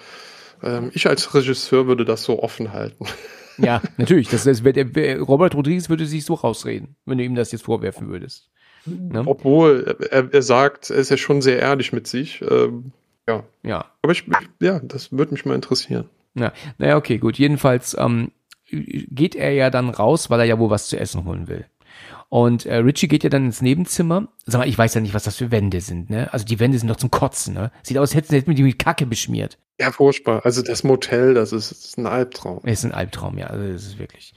ähm, 0.61 0.91
ich 0.93 1.07
als 1.07 1.33
Regisseur 1.33 1.87
würde 1.87 2.05
das 2.05 2.23
so 2.23 2.43
offen 2.43 2.73
halten. 2.73 3.05
Ja, 3.59 3.81
natürlich. 3.97 4.29
Das, 4.29 4.43
das, 4.43 4.61
Robert 4.63 5.55
Rodriguez 5.55 5.89
würde 5.89 6.05
sich 6.05 6.23
so 6.25 6.35
rausreden, 6.35 6.95
wenn 7.07 7.17
du 7.17 7.23
ihm 7.23 7.33
das 7.33 7.51
jetzt 7.51 7.63
vorwerfen 7.63 8.07
würdest. 8.07 8.51
Ne? 8.85 9.23
Obwohl, 9.25 9.97
er, 10.11 10.31
er 10.31 10.41
sagt, 10.43 10.91
er 10.91 10.97
ist 10.97 11.09
ja 11.09 11.17
schon 11.17 11.41
sehr 11.41 11.57
ehrlich 11.57 11.91
mit 11.91 12.05
sich. 12.05 12.43
Ähm, 12.47 12.91
ja, 13.27 13.43
Ja. 13.63 13.85
aber 14.03 14.11
ich, 14.11 14.25
ja, 14.61 14.79
das 14.83 15.11
würde 15.11 15.33
mich 15.33 15.43
mal 15.43 15.55
interessieren. 15.55 16.07
Ja, 16.35 16.53
naja, 16.77 16.97
okay, 16.97 17.17
gut. 17.17 17.39
Jedenfalls 17.39 17.97
ähm, 17.97 18.31
geht 18.69 19.33
er 19.33 19.51
ja 19.53 19.71
dann 19.71 19.89
raus, 19.89 20.29
weil 20.29 20.41
er 20.41 20.45
ja 20.45 20.59
wohl 20.59 20.69
was 20.69 20.87
zu 20.87 20.99
essen 20.99 21.25
holen 21.25 21.47
will. 21.47 21.65
Und 22.29 22.65
äh, 22.65 22.75
Richie 22.77 23.07
geht 23.07 23.23
ja 23.23 23.29
dann 23.29 23.45
ins 23.45 23.61
Nebenzimmer. 23.61 24.27
Sag 24.45 24.59
mal, 24.59 24.67
ich 24.67 24.77
weiß 24.77 24.93
ja 24.95 25.01
nicht, 25.01 25.13
was 25.13 25.23
das 25.23 25.37
für 25.37 25.51
Wände 25.51 25.79
sind, 25.79 26.09
ne? 26.09 26.31
Also 26.33 26.45
die 26.45 26.59
Wände 26.59 26.77
sind 26.77 26.89
doch 26.89 26.97
zum 26.97 27.11
Kotzen, 27.11 27.53
ne? 27.53 27.71
Sieht 27.83 27.97
aus, 27.97 28.09
als 28.09 28.15
hätten 28.15 28.35
hätten 28.35 28.55
die 28.55 28.63
mit 28.63 28.79
Kacke 28.79 29.05
beschmiert. 29.05 29.57
Ja, 29.79 29.91
furchtbar. 29.91 30.41
Also 30.43 30.61
das 30.61 30.83
Motel, 30.83 31.33
das 31.33 31.53
ist, 31.53 31.71
das 31.71 31.85
ist 31.85 31.97
ein 31.97 32.05
Albtraum. 32.05 32.59
Es 32.63 32.79
ist 32.79 32.85
ein 32.85 32.91
Albtraum, 32.91 33.37
ja, 33.37 33.47
also 33.47 33.71
das 33.71 33.85
ist 33.85 33.99
wirklich. 33.99 34.33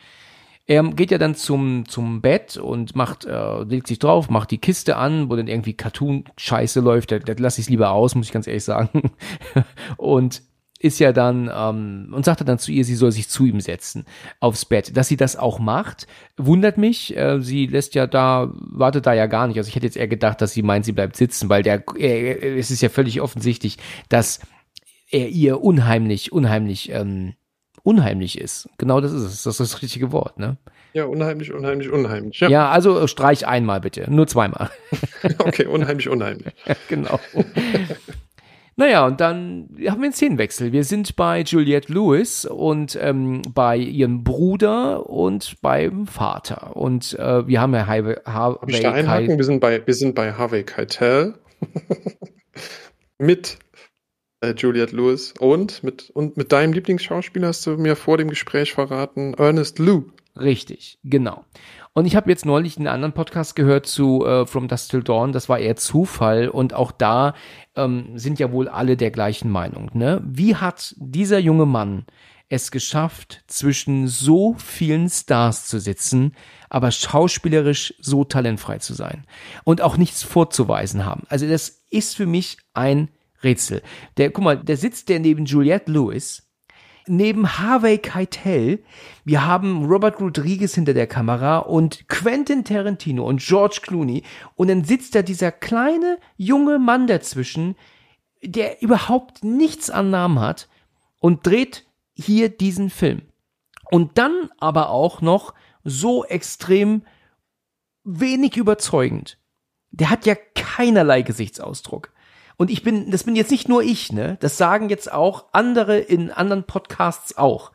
Er 0.67 0.85
geht 0.85 1.11
ja 1.11 1.19
dann 1.19 1.35
zum, 1.35 1.89
zum 1.89 2.21
Bett 2.21 2.57
und 2.57 2.95
macht, 2.95 3.25
äh, 3.25 3.63
legt 3.65 3.89
sich 3.89 3.99
drauf, 3.99 4.31
macht 4.31 4.53
die 4.53 4.59
Kiste 4.59 4.97
an, 4.97 5.29
wo 5.29 5.35
dann 5.35 5.49
irgendwie 5.49 5.73
Cartoon-Scheiße 5.73 6.79
läuft. 6.79 7.11
Da, 7.11 7.19
da 7.19 7.33
lasse 7.37 7.61
ich 7.61 7.67
es 7.67 7.71
lieber 7.71 7.91
aus, 7.91 8.15
muss 8.15 8.27
ich 8.27 8.33
ganz 8.33 8.47
ehrlich 8.47 8.63
sagen. 8.63 9.11
und 9.97 10.43
ist 10.81 10.99
ja 10.99 11.13
dann 11.13 11.51
ähm, 11.55 12.09
und 12.13 12.25
sagte 12.25 12.45
dann 12.45 12.59
zu 12.59 12.73
ihr, 12.73 12.85
sie 12.85 12.95
soll 12.95 13.13
sich 13.13 13.29
zu 13.29 13.45
ihm 13.45 13.61
setzen 13.61 14.07
aufs 14.41 14.65
Bett. 14.65 14.97
Dass 14.97 15.09
sie 15.09 15.19
das 15.19 15.37
auch 15.37 15.59
macht, 15.59 16.07
wundert 16.39 16.79
mich. 16.79 17.15
Äh, 17.17 17.41
sie 17.43 17.67
lässt 17.67 17.95
ja 17.95 18.07
da, 18.07 18.51
wartet 18.55 19.07
da 19.07 19.13
ja 19.13 19.27
gar 19.27 19.47
nicht. 19.47 19.59
Also 19.59 19.69
ich 19.69 19.77
hätte 19.77 19.87
jetzt 19.87 19.99
eher 19.99 20.09
gedacht, 20.09 20.41
dass 20.41 20.53
sie 20.53 20.63
meint, 20.63 20.87
sie 20.87 20.93
bleibt 20.93 21.17
sitzen, 21.17 21.51
weil 21.51 21.63
der, 21.63 21.85
äh, 21.99 22.59
es 22.59 22.71
ist 22.71 22.81
ja 22.81 22.89
völlig 22.89 23.21
offensichtlich, 23.21 23.77
dass 24.09 24.41
er 25.11 25.29
ihr 25.29 25.61
unheimlich, 25.63 26.33
unheimlich, 26.33 26.91
ähm, 26.93 27.35
unheimlich 27.83 28.41
ist. 28.41 28.69
Genau 28.79 29.03
das 29.03 29.13
ist 29.13 29.23
es. 29.23 29.43
Das 29.43 29.61
ist 29.61 29.75
das 29.75 29.83
richtige 29.83 30.13
Wort, 30.13 30.39
ne? 30.39 30.57
Ja, 30.93 31.05
unheimlich, 31.05 31.53
unheimlich, 31.53 31.91
unheimlich. 31.91 32.41
Ja, 32.41 32.49
ja 32.49 32.71
also 32.71 33.07
streich 33.07 33.47
einmal 33.47 33.81
bitte, 33.81 34.11
nur 34.11 34.27
zweimal. 34.27 34.71
okay, 35.39 35.67
unheimlich, 35.67 36.09
unheimlich. 36.09 36.53
genau. 36.89 37.21
Naja, 38.81 39.07
und 39.07 39.21
dann 39.21 39.69
haben 39.87 40.01
wir 40.01 40.05
einen 40.05 40.13
Szenenwechsel. 40.15 40.73
Wir 40.73 40.85
sind 40.85 41.15
bei 41.15 41.43
Juliette 41.43 41.93
Lewis 41.93 42.47
und 42.47 42.99
ähm, 42.99 43.43
bei 43.53 43.77
ihrem 43.77 44.25
Bruder 44.25 45.11
und 45.11 45.61
beim 45.61 46.07
Vater. 46.07 46.75
Und 46.79 47.13
äh, 47.19 47.47
wir 47.47 47.61
haben 47.61 47.75
ja 47.75 47.87
Harvey, 47.87 48.15
Harvey 48.25 48.73
ich 48.73 48.81
da 48.81 48.93
einhaken? 48.93 49.37
Wir 49.37 49.45
sind 49.45 49.61
bei, 49.61 49.87
wir 49.87 49.93
sind 49.93 50.15
bei 50.15 50.33
Harvey 50.33 50.63
Keitel 50.63 51.35
mit 53.19 53.59
äh, 54.41 54.55
Juliette 54.57 54.97
Lewis 54.97 55.35
und 55.39 55.85
mit, 55.85 56.09
und 56.09 56.39
mit 56.39 56.51
deinem 56.51 56.73
Lieblingsschauspieler 56.73 57.49
hast 57.49 57.67
du 57.67 57.73
mir 57.73 57.97
vor 57.97 58.17
dem 58.17 58.31
Gespräch 58.31 58.73
verraten, 58.73 59.35
Ernest 59.35 59.79
Lou. 59.79 60.05
Richtig, 60.37 60.99
genau. 61.05 61.45
Und 61.93 62.07
ich 62.07 62.15
habe 62.15 62.31
jetzt 62.31 62.47
neulich 62.47 62.77
einen 62.77 62.87
anderen 62.87 63.15
Podcast 63.15 63.57
gehört 63.57 63.85
zu 63.85 64.25
äh, 64.25 64.47
From 64.47 64.69
Dust 64.69 64.93
Till 64.93 65.03
Dawn, 65.03 65.33
das 65.33 65.49
war 65.49 65.59
eher 65.59 65.75
Zufall 65.75 66.49
und 66.49 66.73
auch 66.73 66.93
da 66.93 67.35
ähm, 67.75 68.17
sind 68.17 68.39
ja 68.39 68.53
wohl 68.53 68.69
alle 68.69 68.97
der 68.97 69.11
gleichen 69.11 69.51
Meinung. 69.51 69.91
Ne? 69.93 70.23
Wie 70.25 70.55
hat 70.55 70.95
dieser 70.99 71.41
junge 71.41 71.67
Mann 71.67 72.07
es 72.49 72.71
geschafft, 72.71 73.43
zwischen 73.49 74.07
so 74.07 74.55
vielen 74.55 75.09
Stars 75.09 75.67
zu 75.67 75.81
sitzen, 75.81 76.37
aber 76.69 76.93
schauspielerisch 76.93 77.95
so 78.01 78.25
talentfrei 78.25 78.79
zu 78.79 78.95
sein 78.95 79.25
und 79.65 79.81
auch 79.81 79.97
nichts 79.97 80.23
vorzuweisen 80.23 81.05
haben? 81.05 81.25
Also 81.29 81.49
das 81.49 81.83
ist 81.91 82.17
für 82.17 82.27
mich 82.27 82.59
ein 82.73 83.09
Rätsel. 83.43 83.83
Der, 84.17 84.31
guck 84.31 84.45
mal, 84.45 84.57
der 84.57 84.77
sitzt 84.77 85.09
der 85.09 85.19
neben 85.19 85.45
Juliette 85.45 85.91
Lewis, 85.91 86.50
neben 87.07 87.59
Harvey 87.59 87.99
Keitel, 87.99 88.83
wir 89.25 89.45
haben 89.45 89.85
Robert 89.87 90.21
Rodriguez 90.21 90.75
hinter 90.75 90.95
der 90.95 91.07
Kamera 91.07 91.59
und 91.59 92.09
Quentin 92.09 92.65
Tarantino 92.65 93.25
und 93.25 93.41
George 93.41 93.81
Clooney 93.83 94.23
und 94.55 94.69
dann 94.69 94.85
sitzt 94.85 95.15
da 95.15 95.23
dieser 95.23 95.53
kleine 95.53 96.19
junge 96.37 96.79
Mann 96.79 97.07
dazwischen, 97.07 97.77
der 98.43 98.83
überhaupt 98.83 99.45
nichts 99.45 99.91
an 99.91 100.11
Namen 100.11 100.41
hat 100.41 100.69
und 101.21 101.47
dreht 101.47 101.87
hier 102.15 102.49
diesen 102.49 102.91
Film. 102.91 103.23
Und 103.91 104.19
dann 104.19 104.51
aber 104.59 104.91
auch 104.91 105.21
noch 105.21 105.55
so 105.85 106.25
extrem 106.25 107.03
wenig 108.05 108.57
überzeugend. 108.57 109.39
Der 109.91 110.11
hat 110.11 110.27
ja 110.27 110.37
keinerlei 110.55 111.23
Gesichtsausdruck. 111.23 112.13
Und 112.61 112.71
ich 112.71 112.83
bin, 112.83 113.11
das 113.11 113.25
bin 113.25 113.37
jetzt 113.37 113.51
nicht 113.51 113.71
nur 113.71 113.83
ich, 113.83 114.13
ne? 114.13 114.37
Das 114.41 114.59
sagen 114.59 114.91
jetzt 114.91 115.11
auch 115.11 115.47
andere 115.53 115.99
in 115.99 116.31
anderen 116.31 116.65
Podcasts 116.65 117.39
auch. 117.39 117.73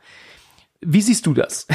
Wie 0.80 1.02
siehst 1.02 1.26
du 1.26 1.34
das? 1.34 1.66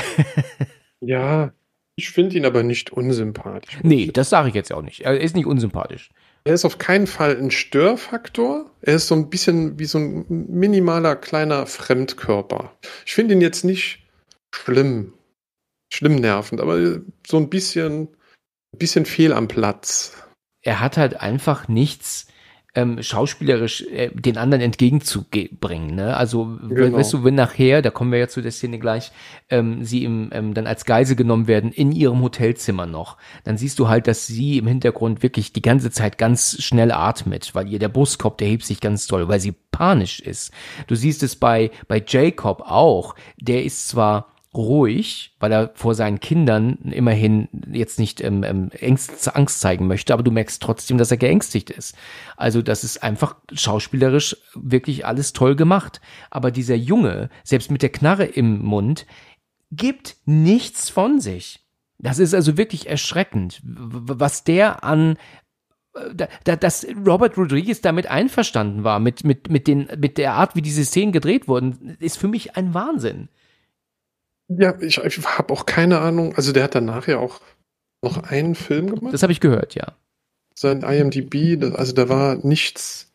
ja, 1.01 1.51
ich 1.97 2.11
finde 2.11 2.37
ihn 2.37 2.45
aber 2.45 2.63
nicht 2.63 2.93
unsympathisch. 2.93 3.79
Nee, 3.83 4.11
das 4.13 4.29
sage 4.29 4.47
ich 4.47 4.55
jetzt 4.55 4.71
auch 4.71 4.81
nicht. 4.81 5.01
Er 5.01 5.19
ist 5.19 5.35
nicht 5.35 5.45
unsympathisch. 5.45 6.09
Er 6.45 6.53
ist 6.53 6.63
auf 6.63 6.77
keinen 6.77 7.05
Fall 7.05 7.35
ein 7.35 7.51
Störfaktor. 7.51 8.71
Er 8.79 8.95
ist 8.95 9.09
so 9.09 9.15
ein 9.15 9.29
bisschen 9.29 9.77
wie 9.77 9.85
so 9.87 9.97
ein 9.97 10.25
minimaler 10.29 11.17
kleiner 11.17 11.65
Fremdkörper. 11.65 12.71
Ich 13.05 13.13
finde 13.13 13.33
ihn 13.33 13.41
jetzt 13.41 13.65
nicht 13.65 14.07
schlimm, 14.55 15.11
schlimm 15.93 16.15
nervend, 16.15 16.61
aber 16.61 17.01
so 17.27 17.35
ein 17.35 17.49
bisschen, 17.49 18.03
ein 18.73 18.79
bisschen 18.79 19.05
fehl 19.05 19.33
am 19.33 19.49
Platz. 19.49 20.13
Er 20.61 20.79
hat 20.79 20.95
halt 20.95 21.19
einfach 21.19 21.67
nichts 21.67 22.27
ähm, 22.73 23.03
schauspielerisch 23.03 23.81
äh, 23.81 24.11
den 24.13 24.37
anderen 24.37 24.61
entgegenzubringen. 24.61 25.95
Ne? 25.95 26.15
Also 26.15 26.57
genau. 26.69 26.97
weißt 26.97 27.13
du, 27.13 27.23
wenn 27.25 27.35
nachher, 27.35 27.81
da 27.81 27.89
kommen 27.89 28.13
wir 28.13 28.19
ja 28.19 28.29
zu 28.29 28.41
der 28.41 28.51
Szene 28.51 28.79
gleich, 28.79 29.11
ähm, 29.49 29.83
sie 29.83 30.05
im, 30.05 30.29
ähm, 30.31 30.53
dann 30.53 30.67
als 30.67 30.85
Geise 30.85 31.17
genommen 31.17 31.47
werden 31.47 31.71
in 31.71 31.91
ihrem 31.91 32.21
Hotelzimmer 32.21 32.85
noch, 32.85 33.17
dann 33.43 33.57
siehst 33.57 33.77
du 33.79 33.89
halt, 33.89 34.07
dass 34.07 34.25
sie 34.25 34.57
im 34.57 34.67
Hintergrund 34.67 35.21
wirklich 35.21 35.51
die 35.51 35.61
ganze 35.61 35.91
Zeit 35.91 36.17
ganz 36.17 36.61
schnell 36.61 36.93
atmet, 36.93 37.53
weil 37.55 37.67
ihr 37.67 37.79
der 37.79 37.89
Brustkorb, 37.89 38.37
der 38.37 38.47
hebt 38.47 38.65
sich 38.65 38.79
ganz 38.79 39.05
toll, 39.05 39.27
weil 39.27 39.41
sie 39.41 39.53
panisch 39.71 40.21
ist. 40.21 40.51
Du 40.87 40.95
siehst 40.95 41.23
es 41.23 41.35
bei, 41.35 41.71
bei 41.89 42.01
Jacob 42.05 42.61
auch, 42.65 43.15
der 43.37 43.65
ist 43.65 43.89
zwar 43.89 44.30
ruhig, 44.53 45.35
weil 45.39 45.51
er 45.51 45.71
vor 45.75 45.95
seinen 45.95 46.19
Kindern 46.19 46.77
immerhin 46.91 47.47
jetzt 47.71 47.99
nicht 47.99 48.19
ähm, 48.21 48.43
ähm, 48.43 48.69
Angst, 48.81 49.33
Angst 49.35 49.61
zeigen 49.61 49.87
möchte, 49.87 50.13
aber 50.13 50.23
du 50.23 50.31
merkst 50.31 50.61
trotzdem, 50.61 50.97
dass 50.97 51.11
er 51.11 51.17
geängstigt 51.17 51.69
ist. 51.69 51.95
Also 52.35 52.61
das 52.61 52.83
ist 52.83 53.01
einfach 53.01 53.35
schauspielerisch 53.53 54.35
wirklich 54.53 55.05
alles 55.05 55.31
toll 55.31 55.55
gemacht. 55.55 56.01
Aber 56.29 56.51
dieser 56.51 56.75
Junge, 56.75 57.29
selbst 57.43 57.71
mit 57.71 57.81
der 57.81 57.91
Knarre 57.91 58.25
im 58.25 58.61
Mund, 58.61 59.05
gibt 59.71 60.17
nichts 60.25 60.89
von 60.89 61.21
sich. 61.21 61.61
Das 61.97 62.19
ist 62.19 62.33
also 62.33 62.57
wirklich 62.57 62.89
erschreckend, 62.89 63.61
was 63.63 64.43
der 64.43 64.83
an 64.83 65.17
äh, 65.93 66.27
da, 66.43 66.55
dass 66.57 66.85
Robert 67.05 67.37
Rodriguez 67.37 67.79
damit 67.79 68.07
einverstanden 68.07 68.83
war, 68.83 68.99
mit, 68.99 69.23
mit, 69.23 69.49
mit, 69.49 69.67
den, 69.67 69.87
mit 69.97 70.17
der 70.17 70.33
Art, 70.33 70.55
wie 70.55 70.61
diese 70.61 70.83
Szenen 70.83 71.13
gedreht 71.13 71.47
wurden, 71.47 71.95
ist 71.99 72.17
für 72.17 72.27
mich 72.27 72.57
ein 72.57 72.73
Wahnsinn. 72.73 73.29
Ja, 74.57 74.75
ich, 74.79 74.97
ich 74.97 75.25
habe 75.25 75.53
auch 75.53 75.65
keine 75.65 75.99
Ahnung. 75.99 76.35
Also 76.35 76.51
der 76.51 76.63
hat 76.63 76.75
danach 76.75 77.07
ja 77.07 77.19
auch 77.19 77.41
noch 78.03 78.23
einen 78.23 78.55
Film 78.55 78.89
gemacht. 78.95 79.13
Das 79.13 79.23
habe 79.23 79.31
ich 79.31 79.39
gehört, 79.39 79.75
ja. 79.75 79.95
Sein 80.55 80.83
IMDb, 80.83 81.63
also 81.75 81.93
da 81.93 82.09
war 82.09 82.35
nichts, 82.35 83.11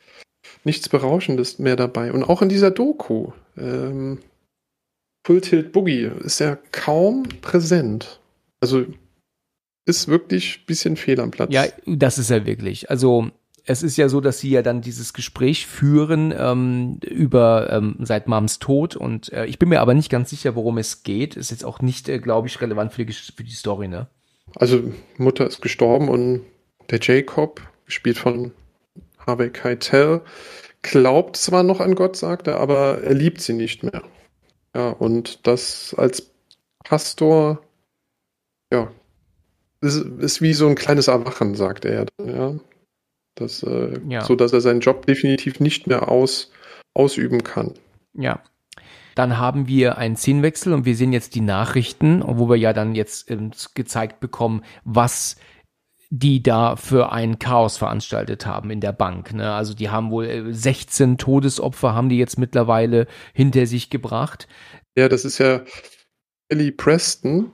nichts 0.64 0.88
Berauschendes 0.88 1.58
mehr 1.58 1.76
dabei. 1.76 2.12
Und 2.12 2.24
auch 2.24 2.42
in 2.42 2.48
dieser 2.48 2.70
Doku, 2.70 3.32
ähm, 3.56 4.18
Full 5.26 5.40
Tilt 5.40 5.72
Boogie, 5.72 6.10
ist 6.20 6.40
er 6.40 6.56
kaum 6.72 7.24
präsent. 7.40 8.20
Also 8.60 8.86
ist 9.86 10.08
wirklich 10.08 10.60
ein 10.60 10.66
bisschen 10.66 10.96
fehl 10.96 11.20
am 11.20 11.30
Platz. 11.30 11.52
Ja, 11.52 11.64
das 11.86 12.18
ist 12.18 12.30
er 12.30 12.46
wirklich. 12.46 12.90
Also 12.90 13.30
es 13.66 13.82
ist 13.82 13.96
ja 13.96 14.08
so, 14.08 14.20
dass 14.20 14.38
sie 14.38 14.50
ja 14.50 14.62
dann 14.62 14.80
dieses 14.80 15.12
Gespräch 15.12 15.66
führen 15.66 16.32
ähm, 16.36 16.98
über 17.02 17.70
ähm, 17.72 17.96
seit 17.98 18.28
Mams 18.28 18.60
Tod 18.60 18.94
und 18.94 19.32
äh, 19.32 19.44
ich 19.46 19.58
bin 19.58 19.68
mir 19.68 19.80
aber 19.80 19.92
nicht 19.92 20.08
ganz 20.08 20.30
sicher, 20.30 20.54
worum 20.54 20.78
es 20.78 21.02
geht. 21.02 21.36
Ist 21.36 21.50
jetzt 21.50 21.64
auch 21.64 21.80
nicht, 21.80 22.08
äh, 22.08 22.20
glaube 22.20 22.46
ich, 22.46 22.60
relevant 22.60 22.92
für 22.92 23.04
die, 23.04 23.12
für 23.12 23.42
die 23.42 23.50
Story, 23.50 23.88
ne? 23.88 24.06
Also 24.54 24.82
Mutter 25.18 25.46
ist 25.46 25.60
gestorben 25.60 26.08
und 26.08 26.42
der 26.90 27.00
Jacob, 27.02 27.60
gespielt 27.84 28.18
von 28.18 28.52
Harvey 29.26 29.50
Keitel, 29.50 30.22
glaubt 30.82 31.36
zwar 31.36 31.64
noch 31.64 31.80
an 31.80 31.96
Gott, 31.96 32.16
sagt 32.16 32.46
er, 32.46 32.60
aber 32.60 33.02
er 33.02 33.14
liebt 33.14 33.40
sie 33.40 33.52
nicht 33.52 33.82
mehr. 33.82 34.02
Ja, 34.74 34.90
und 34.90 35.46
das 35.46 35.92
als 35.98 36.30
Pastor, 36.84 37.60
ja, 38.72 38.92
ist, 39.80 39.96
ist 39.96 40.40
wie 40.40 40.54
so 40.54 40.68
ein 40.68 40.76
kleines 40.76 41.08
Erwachen, 41.08 41.56
sagt 41.56 41.84
er. 41.84 42.06
Ja, 42.24 42.54
das, 43.36 43.62
äh, 43.62 44.00
ja. 44.08 44.24
So 44.24 44.34
dass 44.34 44.52
er 44.52 44.60
seinen 44.60 44.80
Job 44.80 45.06
definitiv 45.06 45.60
nicht 45.60 45.86
mehr 45.86 46.10
aus, 46.10 46.50
ausüben 46.94 47.44
kann. 47.44 47.74
Ja. 48.14 48.42
Dann 49.14 49.38
haben 49.38 49.68
wir 49.68 49.96
einen 49.96 50.16
Szenenwechsel 50.16 50.74
und 50.74 50.84
wir 50.84 50.96
sehen 50.96 51.12
jetzt 51.12 51.34
die 51.34 51.40
Nachrichten, 51.40 52.22
wo 52.26 52.48
wir 52.48 52.56
ja 52.56 52.72
dann 52.72 52.94
jetzt 52.94 53.30
ähm, 53.30 53.52
gezeigt 53.74 54.20
bekommen, 54.20 54.62
was 54.84 55.36
die 56.10 56.42
da 56.42 56.76
für 56.76 57.12
ein 57.12 57.38
Chaos 57.38 57.78
veranstaltet 57.78 58.46
haben 58.46 58.70
in 58.70 58.80
der 58.80 58.92
Bank. 58.92 59.32
Ne? 59.34 59.52
Also 59.52 59.74
die 59.74 59.90
haben 59.90 60.10
wohl 60.10 60.52
16 60.52 61.12
äh, 61.12 61.16
Todesopfer 61.16 61.94
haben 61.94 62.08
die 62.08 62.18
jetzt 62.18 62.38
mittlerweile 62.38 63.06
hinter 63.32 63.66
sich 63.66 63.90
gebracht. 63.90 64.46
Ja, 64.96 65.08
das 65.08 65.24
ist 65.24 65.38
ja 65.38 65.62
Ellie 66.48 66.72
Preston, 66.72 67.52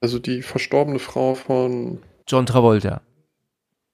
also 0.00 0.18
die 0.18 0.42
verstorbene 0.42 0.98
Frau 0.98 1.34
von 1.34 2.02
John 2.26 2.46
Travolta. 2.46 3.02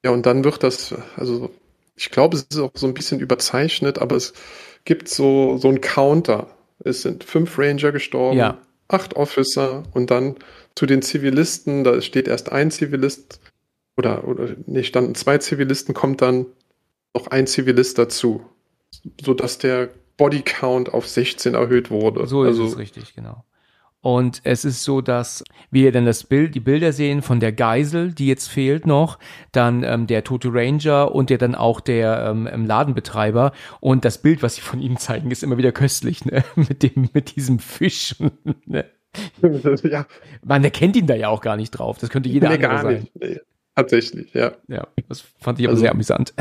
Ja, 0.05 0.11
und 0.11 0.27
dann 0.27 0.45
wird 0.45 0.63
das, 0.63 0.95
also 1.17 1.51
ich 1.97 2.11
glaube, 2.11 2.37
es 2.37 2.45
ist 2.45 2.59
auch 2.59 2.71
so 2.75 2.87
ein 2.87 2.95
bisschen 2.95 3.21
überzeichnet, 3.21 3.99
aber 3.99 4.17
es 4.17 4.33
gibt 4.85 5.09
so, 5.09 5.59
so 5.59 5.69
einen 5.69 5.81
Counter. 5.81 6.57
Es 6.83 7.03
sind 7.03 7.25
fünf 7.25 7.59
Ranger 7.59 7.93
gestorben, 7.93 8.39
ja. 8.39 8.59
acht 8.89 9.17
Officer 9.17 9.83
und 9.93 10.11
dann 10.11 10.37
zu 10.75 10.87
den 10.87 11.03
Zivilisten, 11.03 11.85
da 11.85 12.01
steht 12.01 12.29
erst 12.29 12.53
ein 12.53 12.71
Zivilist 12.71 13.41
oder, 13.97 14.27
oder 14.27 14.49
nee, 14.67 14.83
standen 14.83 15.15
zwei 15.15 15.37
Zivilisten, 15.39 15.95
kommt 15.95 16.23
dann 16.23 16.47
noch 17.15 17.27
ein 17.27 17.47
Zivilist 17.47 17.99
dazu, 17.99 18.47
sodass 19.21 19.59
der 19.59 19.91
Bodycount 20.17 20.95
auf 20.95 21.07
16 21.07 21.55
erhöht 21.55 21.91
wurde. 21.91 22.27
So 22.27 22.45
ist 22.45 22.49
also, 22.49 22.67
es 22.67 22.79
richtig, 22.79 23.15
genau. 23.15 23.45
Und 24.03 24.41
es 24.45 24.65
ist 24.65 24.83
so, 24.83 25.03
dass 25.03 25.45
wir 25.71 25.93
dann 25.93 26.07
das 26.07 26.25
Bild, 26.25 26.55
die 26.55 26.61
Bilder 26.61 26.93
sehen 26.93 27.21
von 27.21 27.39
der 27.39 27.53
Geisel, 27.53 28.13
die 28.13 28.27
jetzt 28.27 28.49
fehlt 28.49 28.87
noch, 28.87 29.19
dann 29.53 29.83
ähm, 29.83 30.07
der 30.07 30.25
tote 30.25 30.49
Ranger 30.53 31.15
und 31.15 31.29
der 31.29 31.37
dann 31.37 31.55
auch 31.55 31.81
der 31.81 32.27
ähm, 32.31 32.67
Ladenbetreiber. 32.67 33.53
Und 33.81 34.07
das 34.07 34.19
Bild, 34.23 34.43
was 34.43 34.55
sie 34.55 34.63
von 34.63 34.81
ihm 34.81 34.97
zeigen, 34.97 35.31
ist 35.31 35.43
immer 35.43 35.59
wieder 35.59 35.73
köstlich, 35.73 36.25
ne? 36.25 36.45
mit 36.57 36.83
dem, 36.83 37.11
mit 37.13 37.37
diesem 37.37 37.59
Fisch. 37.59 38.17
ne? 38.67 38.87
ja. 39.83 40.07
Man 40.45 40.65
erkennt 40.65 40.97
ihn 40.97 41.07
da 41.07 41.15
ja 41.15 41.29
auch 41.29 41.43
gar 41.43 41.57
nicht 41.57 41.73
drauf. 41.73 41.99
Das 41.99 42.09
könnte 42.09 42.29
jeder 42.29 42.49
nee, 42.49 42.55
andere 42.55 42.71
gar 42.71 42.83
sein. 42.83 43.01
Nicht. 43.01 43.17
Nee. 43.17 43.41
Tatsächlich, 43.77 44.35
ja. 44.35 44.53
Ja, 44.69 44.89
das 45.09 45.21
fand 45.39 45.59
ich 45.59 45.67
aber 45.67 45.73
also, 45.73 45.81
sehr 45.81 45.93
amüsant. 45.93 46.35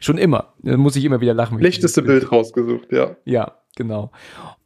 Schon 0.00 0.18
immer. 0.18 0.54
Da 0.62 0.76
muss 0.76 0.96
ich 0.96 1.04
immer 1.04 1.20
wieder 1.20 1.34
lachen. 1.34 1.58
Schlechteste 1.58 2.02
Bild 2.02 2.32
rausgesucht, 2.32 2.90
ja. 2.90 3.16
Ja, 3.24 3.58
genau. 3.76 4.10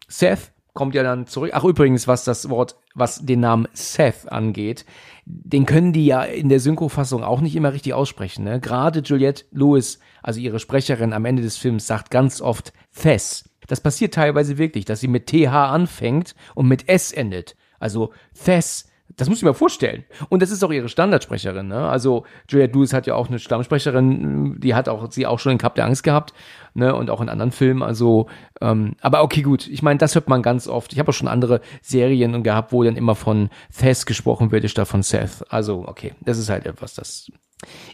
Seth 0.07 0.53
kommt 0.79 0.95
ja 0.95 1.03
dann 1.03 1.27
zurück. 1.27 1.51
Ach, 1.55 1.65
übrigens, 1.65 2.07
was 2.07 2.23
das 2.23 2.51
Wort, 2.51 2.77
was 2.95 3.27
den 3.27 3.41
Namen 3.41 3.67
Seth 3.73 4.31
angeht, 4.31 4.85
den 5.27 5.67
können 5.67 5.93
die 5.93 6.07
ja 6.07 6.23
in 6.23 6.49
der 6.49 6.61
Synchrofassung 6.61 7.25
auch 7.25 7.41
nicht 7.41 7.57
immer 7.57 7.73
richtig 7.73 7.95
aussprechen. 7.95 8.45
Ne? 8.45 8.61
Gerade 8.61 9.01
Juliette 9.01 9.45
Lewis, 9.51 9.99
also 10.23 10.39
ihre 10.39 10.61
Sprecherin 10.61 11.13
am 11.13 11.25
Ende 11.25 11.43
des 11.43 11.57
Films, 11.57 11.89
sagt 11.89 12.13
ganz 12.13 12.41
oft 12.41 12.73
Thess. 12.95 13.51
Das 13.67 13.81
passiert 13.81 14.15
teilweise 14.15 14.57
wirklich, 14.57 14.85
dass 14.85 15.01
sie 15.01 15.09
mit 15.09 15.27
TH 15.27 15.49
anfängt 15.49 16.37
und 16.55 16.69
mit 16.69 16.89
S 16.89 17.11
endet. 17.11 17.57
Also 17.81 18.13
Thess 18.45 18.88
das 19.19 19.29
muss 19.29 19.39
ich 19.39 19.45
mir 19.45 19.53
vorstellen. 19.53 20.05
Und 20.29 20.43
das 20.43 20.51
ist 20.51 20.63
auch 20.63 20.71
ihre 20.71 20.89
Standardsprecherin. 20.89 21.67
Ne? 21.67 21.89
Also 21.89 22.25
Juliette 22.49 22.75
Lewis 22.75 22.93
hat 22.93 23.07
ja 23.07 23.17
auch 23.17 23.29
eine 23.29 23.41
Stammsprecherin, 23.41 24.61
die 24.61 24.75
hat 24.75 24.89
auch 24.89 25.11
sie 25.11 25.27
auch 25.27 25.41
schon 25.41 25.53
in 25.53 25.59
Cup 25.59 25.75
der 25.75 25.85
Angst 25.85 26.05
gehabt, 26.05 26.33
ne? 26.75 26.95
Und 26.95 27.11
auch 27.11 27.21
in 27.21 27.29
anderen 27.29 27.51
Filmen. 27.51 27.83
Also, 27.83 28.29
ähm, 28.61 28.95
aber 29.01 29.23
okay, 29.23 29.43
gut. 29.43 29.67
Ich 29.67 29.83
meine, 29.83 29.99
das 29.99 30.15
hört 30.15 30.29
man 30.29 30.43
ganz 30.43 30.69
oft. 30.69 30.93
Ich 30.93 31.01
habe 31.01 31.11
auch 31.11 31.15
schon 31.15 31.29
andere 31.29 31.61
Serien 31.83 32.43
gehabt, 32.45 32.73
wo 32.73 32.85
dann 32.85 32.97
immer 32.97 33.17
von 33.17 33.51
Thess 33.77 34.07
gesprochen 34.07 34.53
wird, 34.53 34.71
statt 34.71 34.89
von 34.89 35.03
Seth. 35.03 35.45
Also, 35.51 35.85
okay, 35.87 36.15
das 36.21 36.39
ist 36.39 36.49
halt 36.49 36.67
etwas, 36.67 36.95
das 36.95 37.31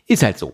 ist 0.07 0.23
halt 0.23 0.39
so. 0.39 0.53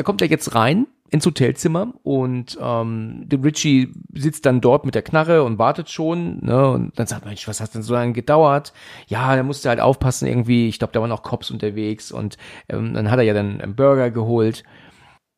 Er 0.00 0.04
kommt 0.04 0.22
ja 0.22 0.26
jetzt 0.26 0.54
rein 0.54 0.86
ins 1.10 1.26
Hotelzimmer 1.26 1.92
und 2.04 2.56
ähm, 2.58 3.24
der 3.26 3.44
Richie 3.44 3.92
sitzt 4.14 4.46
dann 4.46 4.62
dort 4.62 4.86
mit 4.86 4.94
der 4.94 5.02
Knarre 5.02 5.42
und 5.42 5.58
wartet 5.58 5.90
schon, 5.90 6.38
ne? 6.42 6.70
Und 6.70 6.98
dann 6.98 7.06
sagt 7.06 7.26
Mensch, 7.26 7.46
was 7.46 7.60
hat 7.60 7.74
denn 7.74 7.82
so 7.82 7.92
lange 7.92 8.14
gedauert? 8.14 8.72
Ja, 9.08 9.36
er 9.36 9.42
musste 9.42 9.68
halt 9.68 9.78
aufpassen 9.78 10.26
irgendwie. 10.26 10.68
Ich 10.68 10.78
glaube, 10.78 10.94
da 10.94 11.02
waren 11.02 11.12
auch 11.12 11.22
Cops 11.22 11.50
unterwegs 11.50 12.12
und 12.12 12.38
ähm, 12.70 12.94
dann 12.94 13.10
hat 13.10 13.18
er 13.18 13.24
ja 13.24 13.34
dann 13.34 13.60
einen 13.60 13.76
Burger 13.76 14.10
geholt. 14.10 14.62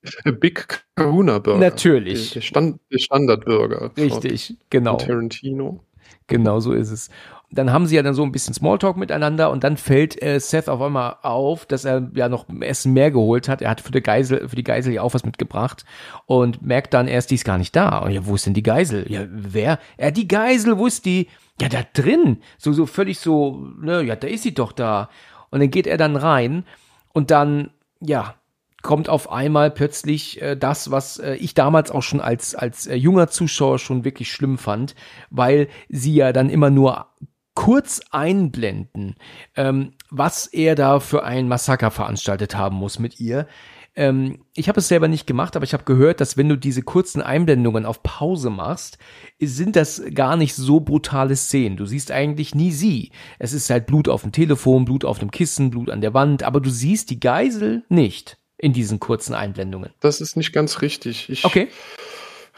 Big 0.38 0.84
Kahuna 0.94 1.40
Burger. 1.40 1.58
Natürlich. 1.58 2.28
Der, 2.28 2.34
der, 2.34 2.46
Stand, 2.46 2.80
der 2.92 2.98
Standardburger. 2.98 3.90
Richtig, 3.96 4.54
genau. 4.70 4.94
Tarantino. 4.94 5.80
Genau 6.28 6.60
so 6.60 6.72
ist 6.72 6.92
es 6.92 7.10
dann 7.53 7.70
haben 7.70 7.86
sie 7.86 7.96
ja 7.96 8.03
dann 8.03 8.14
so 8.14 8.22
ein 8.22 8.32
bisschen 8.32 8.55
Smalltalk 8.55 8.96
miteinander 8.96 9.50
und 9.50 9.62
dann 9.62 9.76
fällt 9.76 10.20
äh, 10.22 10.40
Seth 10.40 10.68
auf 10.68 10.80
einmal 10.80 11.16
auf, 11.22 11.66
dass 11.66 11.84
er 11.84 12.11
ja 12.14 12.28
noch 12.28 12.46
Essen 12.61 12.94
mehr 12.94 13.11
geholt 13.11 13.48
hat. 13.48 13.61
Er 13.61 13.70
hat 13.70 13.82
für 13.82 13.92
die 13.92 14.00
Geisel, 14.00 14.48
für 14.48 14.57
die 14.57 14.64
Geisel 14.64 14.94
ja 14.94 15.03
auch 15.03 15.12
was 15.12 15.24
mitgebracht 15.24 15.84
und 16.24 16.62
merkt 16.62 16.94
dann 16.94 17.09
erst, 17.09 17.30
die 17.30 17.34
ist 17.34 17.44
gar 17.44 17.59
nicht 17.59 17.76
da. 17.76 17.98
Und 17.98 18.12
ja, 18.12 18.24
wo 18.24 18.34
ist 18.34 18.46
denn 18.46 18.55
die 18.55 18.62
Geisel? 18.62 19.05
Ja, 19.09 19.26
wer? 19.30 19.78
Ja, 20.00 20.11
die 20.11 20.28
Geisel, 20.28 20.78
wo 20.78 20.86
ist 20.86 21.05
die? 21.05 21.28
Ja, 21.61 21.68
da 21.68 21.82
drin. 21.92 22.38
So, 22.57 22.72
so 22.72 22.86
völlig 22.86 23.18
so, 23.18 23.68
ne, 23.80 24.03
ja, 24.03 24.16
da 24.16 24.26
ist 24.26 24.42
sie 24.42 24.55
doch 24.55 24.72
da. 24.72 25.11
Und 25.50 25.61
dann 25.61 25.70
geht 25.70 25.86
er 25.86 25.98
dann 25.98 26.16
rein 26.16 26.64
und 27.12 27.30
dann, 27.30 27.70
ja, 28.00 28.34
kommt 28.80 29.09
auf 29.09 29.30
einmal 29.30 29.70
plötzlich 29.70 30.42
äh, 30.42 30.57
das, 30.57 30.90
was 30.90 31.18
äh, 31.18 31.34
ich 31.34 31.55
damals 31.55 31.90
auch 31.90 32.03
schon 32.03 32.20
als, 32.20 32.55
als 32.55 32.86
äh, 32.86 32.96
junger 32.96 33.28
Zuschauer 33.28 33.78
schon 33.78 34.05
wirklich 34.05 34.32
schlimm 34.32 34.59
fand, 34.59 34.94
weil 35.30 35.68
sie 35.88 36.14
ja 36.14 36.32
dann 36.32 36.50
immer 36.50 36.70
nur 36.70 37.07
kurz 37.55 38.00
einblenden, 38.11 39.16
ähm, 39.57 39.92
was 40.11 40.46
er 40.46 40.74
da 40.74 41.00
für 41.00 41.22
ein 41.24 41.48
Massaker 41.48 41.90
veranstaltet 41.90 42.57
haben 42.57 42.76
muss 42.76 42.98
mit 42.98 43.20
ihr. 43.20 43.46
Ähm, 43.94 44.38
ich 44.55 44.68
habe 44.68 44.80
es 44.80 44.88
selber 44.88 45.07
nicht 45.07 45.26
gemacht, 45.26 45.55
aber 45.55 45.64
ich 45.64 45.74
habe 45.74 45.84
gehört, 45.84 46.20
dass 46.20 46.38
wenn 46.38 46.48
du 46.48 46.57
diese 46.57 46.82
kurzen 46.82 47.20
Einblendungen 47.20 47.84
auf 47.84 48.03
Pause 48.03 48.48
machst, 48.48 48.96
sind 49.38 49.76
das 49.76 50.03
gar 50.14 50.36
nicht 50.36 50.55
so 50.55 50.80
brutale 50.80 51.36
Szenen. 51.36 51.76
Du 51.76 51.84
siehst 51.84 52.11
eigentlich 52.11 52.55
nie 52.55 52.72
sie. 52.72 53.11
Es 53.38 53.53
ist 53.53 53.68
halt 53.68 53.86
Blut 53.86 54.09
auf 54.09 54.22
dem 54.22 54.32
Telefon, 54.32 54.86
Blut 54.86 55.05
auf 55.05 55.18
dem 55.18 55.30
Kissen, 55.30 55.70
Blut 55.70 55.90
an 55.90 56.00
der 56.00 56.14
Wand, 56.14 56.42
aber 56.42 56.61
du 56.61 56.70
siehst 56.70 57.11
die 57.11 57.20
Geisel 57.20 57.84
nicht 57.90 58.38
in 58.57 58.72
diesen 58.72 58.98
kurzen 58.98 59.34
Einblendungen. 59.34 59.90
Das 60.00 60.20
ist 60.22 60.36
nicht 60.36 60.53
ganz 60.53 60.80
richtig. 60.80 61.28
Ich 61.28 61.44
okay. 61.44 61.68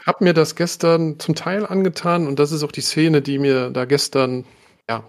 habe 0.05 0.23
mir 0.23 0.33
das 0.33 0.55
gestern 0.55 1.19
zum 1.19 1.35
Teil 1.35 1.65
angetan 1.65 2.27
und 2.27 2.39
das 2.39 2.53
ist 2.53 2.63
auch 2.63 2.71
die 2.71 2.81
Szene, 2.81 3.21
die 3.21 3.39
mir 3.39 3.71
da 3.71 3.83
gestern 3.83 4.45
ja, 4.89 5.03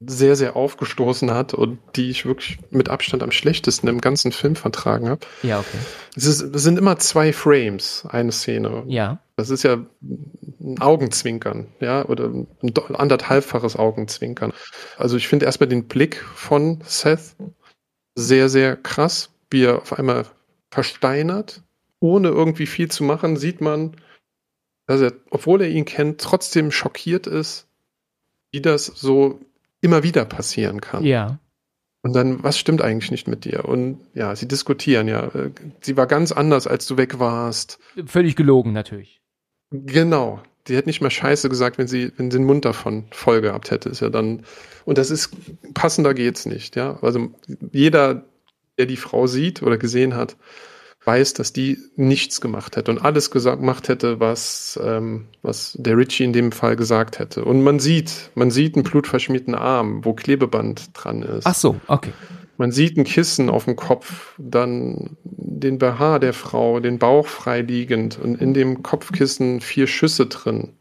sehr, 0.00 0.36
sehr 0.36 0.54
aufgestoßen 0.54 1.32
hat 1.32 1.54
und 1.54 1.80
die 1.96 2.10
ich 2.10 2.24
wirklich 2.24 2.58
mit 2.70 2.88
Abstand 2.88 3.22
am 3.22 3.32
schlechtesten 3.32 3.88
im 3.88 4.00
ganzen 4.00 4.30
Film 4.30 4.54
vertragen 4.54 5.08
habe. 5.08 5.26
Ja, 5.42 5.58
okay. 5.58 5.78
Es, 6.14 6.24
ist, 6.24 6.40
es 6.40 6.62
sind 6.62 6.78
immer 6.78 6.98
zwei 6.98 7.32
Frames, 7.32 8.06
eine 8.08 8.30
Szene. 8.30 8.84
Ja. 8.86 9.18
Das 9.34 9.50
ist 9.50 9.64
ja 9.64 9.78
ein 10.00 10.80
Augenzwinkern, 10.80 11.66
ja, 11.80 12.04
oder 12.04 12.26
ein 12.26 12.48
anderthalbfaches 12.94 13.76
Augenzwinkern. 13.76 14.52
Also 14.96 15.16
ich 15.16 15.26
finde 15.26 15.46
erstmal 15.46 15.68
den 15.68 15.88
Blick 15.88 16.22
von 16.34 16.80
Seth 16.84 17.34
sehr, 18.14 18.48
sehr 18.48 18.76
krass, 18.76 19.30
wie 19.50 19.64
er 19.64 19.82
auf 19.82 19.98
einmal 19.98 20.26
versteinert, 20.70 21.62
ohne 21.98 22.28
irgendwie 22.28 22.66
viel 22.66 22.88
zu 22.88 23.02
machen, 23.02 23.36
sieht 23.36 23.60
man, 23.60 23.96
dass 24.86 25.00
er, 25.00 25.12
obwohl 25.30 25.62
er 25.62 25.68
ihn 25.68 25.84
kennt, 25.84 26.20
trotzdem 26.20 26.70
schockiert 26.70 27.26
ist 27.26 27.67
wie 28.58 28.62
das 28.62 28.86
so 28.86 29.38
immer 29.80 30.02
wieder 30.02 30.24
passieren 30.24 30.80
kann. 30.80 31.04
Ja. 31.04 31.38
Und 32.02 32.12
dann, 32.12 32.42
was 32.42 32.58
stimmt 32.58 32.82
eigentlich 32.82 33.12
nicht 33.12 33.28
mit 33.28 33.44
dir? 33.44 33.64
Und 33.64 34.00
ja, 34.14 34.34
sie 34.34 34.48
diskutieren 34.48 35.06
ja. 35.06 35.26
Äh, 35.26 35.50
sie 35.80 35.96
war 35.96 36.08
ganz 36.08 36.32
anders, 36.32 36.66
als 36.66 36.86
du 36.86 36.96
weg 36.96 37.20
warst. 37.20 37.78
Völlig 38.06 38.34
gelogen, 38.34 38.72
natürlich. 38.72 39.20
Genau. 39.70 40.42
Die 40.66 40.76
hätte 40.76 40.88
nicht 40.88 41.00
mehr 41.00 41.10
Scheiße 41.10 41.48
gesagt, 41.48 41.78
wenn 41.78 41.86
sie, 41.86 42.12
wenn 42.16 42.30
sie 42.30 42.38
den 42.38 42.46
Mund 42.46 42.64
davon 42.64 43.04
voll 43.12 43.40
gehabt 43.40 43.70
hätte. 43.70 43.88
Ist 43.90 44.00
ja 44.00 44.10
dann, 44.10 44.42
und 44.84 44.98
das 44.98 45.10
ist, 45.10 45.30
passender 45.74 46.14
geht's 46.14 46.44
nicht, 46.46 46.74
ja. 46.74 46.98
Also 47.00 47.30
jeder, 47.72 48.24
der 48.76 48.86
die 48.86 48.96
Frau 48.96 49.28
sieht 49.28 49.62
oder 49.62 49.78
gesehen 49.78 50.16
hat, 50.16 50.36
weiß, 51.08 51.32
dass 51.32 51.54
die 51.54 51.78
nichts 51.96 52.42
gemacht 52.42 52.76
hätte 52.76 52.90
und 52.90 52.98
alles 53.02 53.30
gemacht 53.30 53.88
hätte, 53.88 54.20
was, 54.20 54.78
ähm, 54.84 55.24
was 55.40 55.74
der 55.78 55.96
Richie 55.96 56.24
in 56.24 56.34
dem 56.34 56.52
Fall 56.52 56.76
gesagt 56.76 57.18
hätte. 57.18 57.46
Und 57.46 57.64
man 57.64 57.78
sieht, 57.78 58.30
man 58.34 58.50
sieht 58.50 58.76
einen 58.76 58.84
blutverschmierten 58.84 59.54
Arm, 59.54 60.04
wo 60.04 60.12
Klebeband 60.12 60.90
dran 60.92 61.22
ist. 61.22 61.46
Ach 61.46 61.54
so, 61.54 61.80
okay. 61.86 62.12
Man 62.58 62.72
sieht 62.72 62.98
ein 62.98 63.04
Kissen 63.04 63.48
auf 63.48 63.64
dem 63.64 63.76
Kopf, 63.76 64.34
dann 64.36 65.16
den 65.24 65.78
BH 65.78 66.18
der 66.18 66.34
Frau, 66.34 66.78
den 66.78 66.98
Bauch 66.98 67.26
freiliegend 67.26 68.18
und 68.18 68.38
in 68.38 68.52
dem 68.52 68.82
Kopfkissen 68.82 69.62
vier 69.62 69.86
Schüsse 69.86 70.26
drin. 70.26 70.74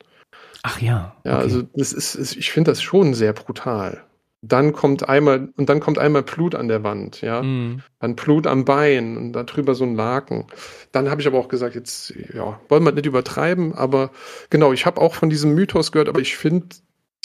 Ach 0.64 0.82
ja. 0.82 1.16
Okay. 1.20 1.30
Ja, 1.30 1.38
also 1.38 1.62
das 1.74 1.94
ist, 1.94 2.36
ich 2.36 2.52
finde 2.52 2.72
das 2.72 2.82
schon 2.82 3.14
sehr 3.14 3.32
brutal. 3.32 4.04
Dann 4.42 4.72
kommt 4.72 5.10
einmal, 5.10 5.50
und 5.58 5.68
dann 5.68 5.80
kommt 5.80 5.98
einmal 5.98 6.22
Blut 6.22 6.54
an 6.54 6.68
der 6.68 6.84
Wand, 6.84 7.22
ja. 7.22 7.42
Mm. 7.42 7.82
Dann 8.00 8.16
Blut 8.16 8.46
am 8.46 8.66
Bein 8.66 9.18
und 9.18 9.34
darüber 9.34 9.74
so 9.74 9.84
ein 9.84 9.96
Laken. 9.96 10.46
Dann 10.92 11.10
habe 11.10 11.22
ich 11.22 11.28
aber 11.28 11.40
auch 11.40 11.48
gesagt, 11.48 11.74
jetzt, 11.74 12.14
ja, 12.34 12.60
wollen 12.70 12.84
wir 12.84 12.92
nicht 12.92 13.08
übertreiben, 13.08 13.74
aber 13.74 14.12
genau, 14.50 14.74
ich 14.74 14.86
habe 14.86 15.02
auch 15.02 15.16
von 15.16 15.30
diesem 15.30 15.56
Mythos 15.56 15.92
gehört, 15.92 16.08
aber 16.08 16.20
ich 16.20 16.38
finde 16.38 16.68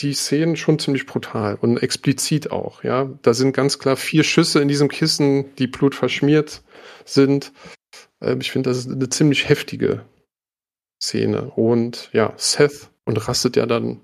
die 0.01 0.13
Szenen 0.13 0.55
schon 0.55 0.79
ziemlich 0.79 1.05
brutal 1.05 1.55
und 1.61 1.77
explizit 1.77 2.51
auch, 2.51 2.83
ja. 2.83 3.09
Da 3.21 3.33
sind 3.35 3.53
ganz 3.53 3.77
klar 3.77 3.95
vier 3.95 4.23
Schüsse 4.23 4.59
in 4.59 4.67
diesem 4.67 4.89
Kissen, 4.89 5.53
die 5.57 5.67
Blut 5.67 5.93
verschmiert 5.93 6.63
sind. 7.05 7.53
Ähm, 8.21 8.41
ich 8.41 8.51
finde, 8.51 8.71
das 8.71 8.79
ist 8.79 8.91
eine 8.91 9.09
ziemlich 9.09 9.49
heftige 9.49 10.03
Szene. 11.01 11.51
Und 11.51 12.09
ja, 12.13 12.33
Seth 12.37 12.89
und 13.05 13.27
rastet 13.27 13.55
ja 13.55 13.65
dann 13.65 13.99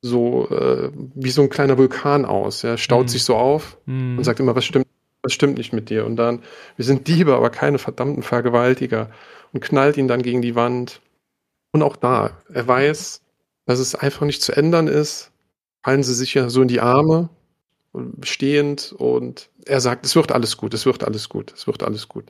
so 0.00 0.48
äh, 0.50 0.90
wie 1.14 1.30
so 1.30 1.42
ein 1.42 1.50
kleiner 1.50 1.78
Vulkan 1.78 2.24
aus. 2.24 2.64
Er 2.64 2.78
staut 2.78 3.06
mm. 3.06 3.08
sich 3.08 3.24
so 3.24 3.36
auf 3.36 3.78
mm. 3.86 4.18
und 4.18 4.24
sagt 4.24 4.40
immer, 4.40 4.54
was 4.54 4.64
stimmt, 4.64 4.86
was 5.22 5.32
stimmt 5.32 5.58
nicht 5.58 5.72
mit 5.72 5.90
dir? 5.90 6.06
Und 6.06 6.16
dann, 6.16 6.42
wir 6.76 6.84
sind 6.84 7.08
Diebe, 7.08 7.34
aber 7.34 7.50
keine 7.50 7.78
verdammten 7.78 8.22
Vergewaltiger 8.22 9.10
und 9.52 9.60
knallt 9.60 9.96
ihn 9.96 10.08
dann 10.08 10.22
gegen 10.22 10.42
die 10.42 10.54
Wand. 10.54 11.00
Und 11.72 11.82
auch 11.82 11.96
da, 11.96 12.40
er 12.52 12.66
weiß, 12.66 13.20
dass 13.66 13.78
es 13.78 13.94
einfach 13.94 14.24
nicht 14.24 14.42
zu 14.42 14.52
ändern 14.52 14.86
ist. 14.86 15.32
Fallen 15.82 16.02
sie 16.02 16.14
sich 16.14 16.34
ja 16.34 16.48
so 16.48 16.62
in 16.62 16.68
die 16.68 16.80
Arme, 16.80 17.28
stehend 18.22 18.92
und 18.92 19.50
er 19.64 19.80
sagt, 19.80 20.04
es 20.06 20.16
wird 20.16 20.32
alles 20.32 20.56
gut, 20.56 20.74
es 20.74 20.86
wird 20.86 21.04
alles 21.04 21.28
gut, 21.28 21.52
es 21.52 21.66
wird 21.66 21.82
alles 21.82 22.08
gut. 22.08 22.24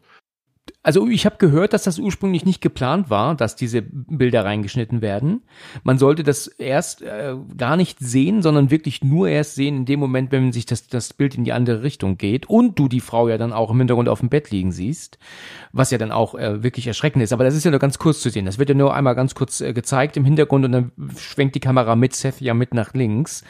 Also 0.83 1.09
ich 1.09 1.27
habe 1.27 1.37
gehört, 1.39 1.73
dass 1.73 1.83
das 1.83 1.99
ursprünglich 1.99 2.45
nicht 2.45 2.61
geplant 2.61 3.11
war, 3.11 3.35
dass 3.35 3.57
diese 3.57 3.83
Bilder 3.83 4.45
reingeschnitten 4.45 5.03
werden. 5.03 5.43
Man 5.83 5.99
sollte 5.99 6.23
das 6.23 6.47
erst 6.47 7.03
äh, 7.03 7.35
gar 7.57 7.77
nicht 7.77 7.99
sehen, 7.99 8.43
sondern 8.43 8.71
wirklich 8.71 9.03
nur 9.03 9.29
erst 9.29 9.57
sehen 9.57 9.79
in 9.79 9.85
dem 9.87 9.99
Moment, 9.99 10.31
wenn 10.31 10.53
sich 10.53 10.67
das, 10.67 10.87
das 10.87 11.13
Bild 11.13 11.35
in 11.35 11.45
die 11.45 11.53
andere 11.53 11.83
Richtung 11.83 12.17
geht 12.17 12.49
und 12.49 12.79
du 12.79 12.89
die 12.89 13.01
Frau 13.01 13.29
ja 13.29 13.39
dann 13.39 13.53
auch 13.53 13.71
im 13.71 13.79
Hintergrund 13.79 14.09
auf 14.09 14.21
dem 14.21 14.29
Bett 14.29 14.51
liegen 14.51 14.71
siehst, 14.71 15.19
was 15.73 15.91
ja 15.91 15.99
dann 15.99 16.13
auch 16.13 16.37
äh, 16.37 16.63
wirklich 16.63 16.87
erschreckend 16.87 17.25
ist. 17.25 17.33
Aber 17.33 17.45
das 17.45 17.57
ist 17.57 17.65
ja 17.65 17.73
nur 17.73 17.81
ganz 17.81 17.99
kurz 17.99 18.21
zu 18.21 18.31
sehen. 18.31 18.47
Das 18.47 18.59
wird 18.59 18.69
ja 18.69 18.75
nur 18.75 18.95
einmal 18.95 19.17
ganz 19.17 19.35
kurz 19.35 19.61
äh, 19.61 19.73
gezeigt 19.73 20.17
im 20.17 20.25
Hintergrund 20.25 20.65
und 20.65 20.73
dann 20.73 20.93
schwenkt 21.19 21.57
die 21.57 21.61
Kamera 21.61 21.97
mit 21.97 22.15
Seth 22.15 22.41
ja 22.41 22.55
mit 22.55 22.73
nach 22.73 22.95
links. 22.95 23.43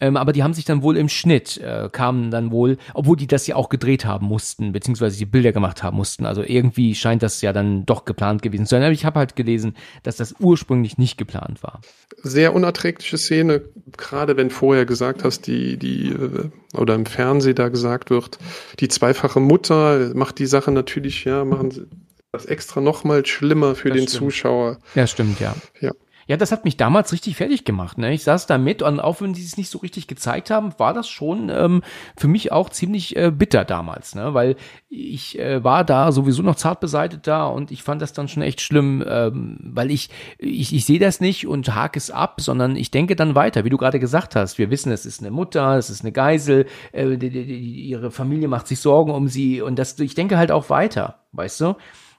Ähm, 0.00 0.16
aber 0.16 0.32
die 0.32 0.42
haben 0.42 0.54
sich 0.54 0.64
dann 0.64 0.82
wohl 0.82 0.96
im 0.96 1.08
Schnitt, 1.08 1.58
äh, 1.58 1.88
kamen 1.90 2.30
dann 2.30 2.50
wohl, 2.50 2.78
obwohl 2.94 3.16
die 3.16 3.26
das 3.26 3.46
ja 3.46 3.56
auch 3.56 3.68
gedreht 3.68 4.04
haben 4.04 4.26
mussten, 4.26 4.72
beziehungsweise 4.72 5.18
die 5.18 5.26
Bilder 5.26 5.52
gemacht 5.52 5.82
haben 5.82 5.96
mussten. 5.96 6.26
Also 6.26 6.42
irgendwie 6.42 6.94
scheint 6.94 7.22
das 7.22 7.40
ja 7.42 7.52
dann 7.52 7.84
doch 7.86 8.04
geplant 8.04 8.42
gewesen 8.42 8.66
zu 8.66 8.70
sein. 8.70 8.82
Aber 8.82 8.92
ich 8.92 9.04
habe 9.04 9.18
halt 9.18 9.36
gelesen, 9.36 9.76
dass 10.02 10.16
das 10.16 10.34
ursprünglich 10.40 10.98
nicht 10.98 11.18
geplant 11.18 11.62
war. 11.62 11.80
Sehr 12.22 12.54
unerträgliche 12.54 13.18
Szene, 13.18 13.62
gerade 13.96 14.36
wenn 14.36 14.50
vorher 14.50 14.86
gesagt 14.86 15.24
hast, 15.24 15.46
die, 15.46 15.76
die, 15.76 16.08
äh, 16.10 16.50
oder 16.76 16.94
im 16.94 17.06
Fernsehen 17.06 17.54
da 17.54 17.68
gesagt 17.68 18.10
wird, 18.10 18.38
die 18.80 18.88
zweifache 18.88 19.40
Mutter 19.40 20.12
macht 20.14 20.38
die 20.38 20.46
Sache 20.46 20.70
natürlich, 20.70 21.24
ja, 21.24 21.44
machen 21.44 21.70
sie 21.70 21.86
das 22.32 22.46
extra 22.46 22.80
nochmal 22.80 23.26
schlimmer 23.26 23.74
für 23.74 23.88
Das 23.88 23.98
den 23.98 24.08
stimmt. 24.08 24.18
Zuschauer. 24.24 24.78
Ja, 24.94 25.06
stimmt, 25.06 25.40
ja. 25.40 25.54
Ja. 25.80 25.90
Ja, 26.30 26.36
das 26.36 26.52
hat 26.52 26.64
mich 26.64 26.76
damals 26.76 27.12
richtig 27.12 27.34
fertig 27.34 27.64
gemacht. 27.64 27.98
Ne? 27.98 28.12
Ich 28.12 28.22
saß 28.22 28.46
da 28.46 28.56
mit 28.56 28.82
und 28.82 29.00
auch 29.00 29.20
wenn 29.20 29.32
die 29.32 29.42
es 29.42 29.56
nicht 29.56 29.68
so 29.68 29.78
richtig 29.78 30.06
gezeigt 30.06 30.48
haben, 30.48 30.72
war 30.78 30.94
das 30.94 31.08
schon 31.08 31.48
ähm, 31.48 31.82
für 32.16 32.28
mich 32.28 32.52
auch 32.52 32.68
ziemlich 32.68 33.16
äh, 33.16 33.32
bitter 33.32 33.64
damals, 33.64 34.14
ne? 34.14 34.32
weil 34.32 34.54
ich 34.88 35.40
äh, 35.40 35.64
war 35.64 35.82
da 35.82 36.12
sowieso 36.12 36.42
noch 36.42 36.54
zart 36.54 36.78
beseitet 36.78 37.26
da 37.26 37.48
und 37.48 37.72
ich 37.72 37.82
fand 37.82 38.00
das 38.00 38.12
dann 38.12 38.28
schon 38.28 38.44
echt 38.44 38.60
schlimm, 38.60 39.04
ähm, 39.04 39.58
weil 39.60 39.90
ich, 39.90 40.08
ich, 40.38 40.72
ich 40.72 40.84
sehe 40.84 41.00
das 41.00 41.20
nicht 41.20 41.48
und 41.48 41.74
hake 41.74 41.98
es 41.98 42.12
ab, 42.12 42.40
sondern 42.40 42.76
ich 42.76 42.92
denke 42.92 43.16
dann 43.16 43.34
weiter, 43.34 43.64
wie 43.64 43.70
du 43.70 43.76
gerade 43.76 43.98
gesagt 43.98 44.36
hast. 44.36 44.56
Wir 44.56 44.70
wissen, 44.70 44.92
es 44.92 45.06
ist 45.06 45.22
eine 45.22 45.32
Mutter, 45.32 45.78
es 45.78 45.90
ist 45.90 46.02
eine 46.02 46.12
Geisel, 46.12 46.66
äh, 46.92 47.16
die, 47.16 47.30
die, 47.30 47.44
die, 47.44 47.88
ihre 47.88 48.12
Familie 48.12 48.46
macht 48.46 48.68
sich 48.68 48.78
Sorgen 48.78 49.10
um 49.10 49.26
sie 49.26 49.62
und 49.62 49.80
das, 49.80 49.98
ich 49.98 50.14
denke 50.14 50.38
halt 50.38 50.52
auch 50.52 50.70
weiter, 50.70 51.24
weißt 51.32 51.60
du? 51.60 51.74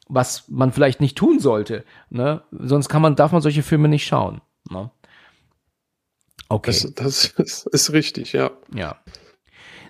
Was 0.08 0.50
man 0.50 0.72
vielleicht 0.72 1.02
nicht 1.02 1.18
tun 1.18 1.40
sollte. 1.40 1.84
Ne? 2.10 2.42
Sonst 2.52 2.90
kann 2.90 3.02
man, 3.02 3.16
darf 3.16 3.32
man 3.32 3.42
solche 3.42 3.64
Filme 3.64 3.88
nicht 3.88 4.06
schauen. 4.06 4.42
Ne? 4.70 4.92
Okay. 6.50 6.72
Das, 6.72 6.94
das 6.94 7.26
ist, 7.38 7.68
ist 7.72 7.94
richtig, 7.94 8.34
ja. 8.34 8.52
ja. 8.74 8.98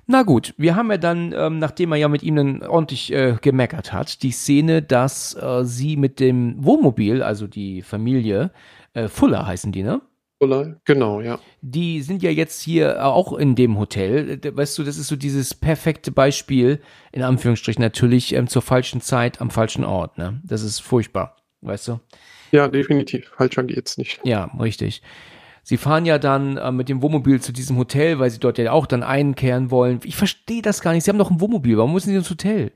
Na 0.07 0.23
gut, 0.23 0.53
wir 0.57 0.75
haben 0.75 0.91
ja 0.91 0.97
dann, 0.97 1.33
ähm, 1.35 1.59
nachdem 1.59 1.91
er 1.91 1.97
ja 1.97 2.07
mit 2.07 2.23
ihm 2.23 2.35
dann 2.35 2.63
ordentlich 2.63 3.13
äh, 3.13 3.37
gemeckert 3.41 3.93
hat, 3.93 4.23
die 4.23 4.31
Szene, 4.31 4.81
dass 4.81 5.35
äh, 5.35 5.63
sie 5.63 5.95
mit 5.95 6.19
dem 6.19 6.63
Wohnmobil, 6.63 7.23
also 7.23 7.47
die 7.47 7.81
Familie, 7.81 8.51
äh, 8.93 9.07
Fuller 9.07 9.45
heißen 9.45 9.71
die, 9.71 9.83
ne? 9.83 10.01
Genau, 10.85 11.21
ja. 11.21 11.39
Die 11.61 12.01
sind 12.01 12.23
ja 12.23 12.31
jetzt 12.31 12.61
hier 12.61 13.05
auch 13.05 13.33
in 13.33 13.55
dem 13.55 13.77
Hotel. 13.77 14.39
Äh, 14.43 14.55
Weißt 14.57 14.77
du, 14.77 14.83
das 14.83 14.97
ist 14.97 15.07
so 15.07 15.15
dieses 15.15 15.53
perfekte 15.53 16.11
Beispiel, 16.11 16.81
in 17.11 17.21
Anführungsstrichen 17.21 17.81
natürlich, 17.81 18.33
ähm, 18.33 18.47
zur 18.47 18.61
falschen 18.61 19.01
Zeit 19.01 19.39
am 19.39 19.51
falschen 19.51 19.83
Ort. 19.83 20.17
Ne? 20.17 20.41
Das 20.43 20.63
ist 20.63 20.79
furchtbar, 20.79 21.37
weißt 21.61 21.89
du? 21.89 21.99
Ja, 22.51 22.67
definitiv. 22.67 23.31
Falscher 23.37 23.63
geht's 23.63 23.97
nicht. 23.97 24.19
Ja, 24.23 24.45
richtig. 24.59 25.03
Sie 25.63 25.77
fahren 25.77 26.05
ja 26.05 26.17
dann 26.17 26.57
äh, 26.57 26.71
mit 26.71 26.89
dem 26.89 27.03
Wohnmobil 27.03 27.39
zu 27.39 27.51
diesem 27.51 27.77
Hotel, 27.77 28.17
weil 28.17 28.31
sie 28.31 28.39
dort 28.39 28.57
ja 28.57 28.71
auch 28.71 28.87
dann 28.87 29.03
einkehren 29.03 29.69
wollen. 29.69 29.99
Ich 30.03 30.15
verstehe 30.15 30.63
das 30.63 30.81
gar 30.81 30.93
nicht. 30.93 31.03
Sie 31.03 31.11
haben 31.11 31.19
doch 31.19 31.29
ein 31.29 31.39
Wohnmobil. 31.39 31.77
Warum 31.77 31.93
müssen 31.93 32.09
sie 32.09 32.15
ins 32.15 32.29
Hotel? 32.29 32.71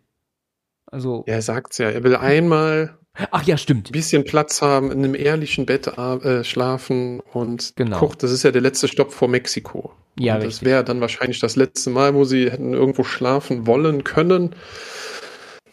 Also. 0.85 1.23
Er 1.25 1.41
sagt's 1.41 1.79
ja. 1.79 1.89
Er 1.89 2.03
will 2.03 2.15
einmal 2.15 2.99
Ach 3.31 3.43
ja, 3.43 3.57
stimmt. 3.57 3.89
ein 3.89 3.91
bisschen 3.93 4.23
Platz 4.25 4.61
haben, 4.61 4.91
in 4.91 4.99
einem 5.03 5.15
ehrlichen 5.15 5.65
Bett 5.65 5.87
äh, 5.87 6.43
schlafen 6.43 7.19
und 7.33 7.73
Genau. 7.75 7.99
guckt, 7.99 8.23
das 8.23 8.31
ist 8.31 8.43
ja 8.43 8.51
der 8.51 8.61
letzte 8.61 8.87
Stopp 8.87 9.11
vor 9.13 9.27
Mexiko. 9.27 9.93
Ja, 10.19 10.35
und 10.35 10.43
das 10.45 10.63
wäre 10.63 10.83
dann 10.83 11.01
wahrscheinlich 11.01 11.39
das 11.39 11.55
letzte 11.55 11.89
Mal, 11.89 12.13
wo 12.13 12.23
sie 12.23 12.49
hätten 12.49 12.73
irgendwo 12.73 13.03
schlafen 13.03 13.67
wollen 13.67 14.03
können. 14.03 14.55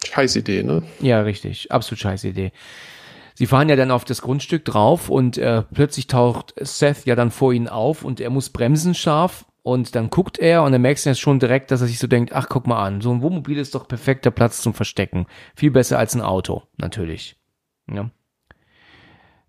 Scheiß 0.05 0.37
Idee, 0.37 0.63
ne? 0.63 0.83
Ja, 1.01 1.21
richtig. 1.23 1.71
Absolut 1.71 2.01
scheiß 2.01 2.25
Idee. 2.25 2.53
Sie 3.35 3.47
fahren 3.47 3.69
ja 3.69 3.77
dann 3.77 3.91
auf 3.91 4.05
das 4.05 4.21
Grundstück 4.21 4.65
drauf 4.65 5.09
und 5.09 5.39
äh, 5.39 5.63
plötzlich 5.73 6.07
taucht 6.07 6.55
Seth 6.61 7.07
ja 7.07 7.15
dann 7.17 7.31
vor 7.31 7.53
ihnen 7.53 7.69
auf 7.69 8.05
und 8.05 8.21
er 8.21 8.31
muss 8.31 8.51
bremsen 8.51 8.95
scharf 8.95 9.47
und 9.63 9.95
dann 9.95 10.11
guckt 10.11 10.39
er 10.39 10.63
und 10.65 10.73
dann 10.73 10.83
merkst 10.83 11.07
du 11.07 11.11
jetzt 11.11 11.21
schon 11.21 11.39
direkt, 11.39 11.71
dass 11.71 11.81
er 11.81 11.87
sich 11.87 11.99
so 11.99 12.07
denkt, 12.07 12.33
ach 12.33 12.49
guck 12.49 12.67
mal 12.67 12.83
an, 12.83 13.01
so 13.01 13.13
ein 13.13 13.23
Wohnmobil 13.23 13.59
ist 13.59 13.75
doch 13.75 13.87
perfekter 13.87 14.31
Platz 14.31 14.61
zum 14.61 14.75
Verstecken. 14.75 15.27
Viel 15.55 15.71
besser 15.71 15.99
als 15.99 16.15
ein 16.15 16.21
Auto, 16.21 16.63
natürlich. 16.79 17.37
Ja. 17.89 18.11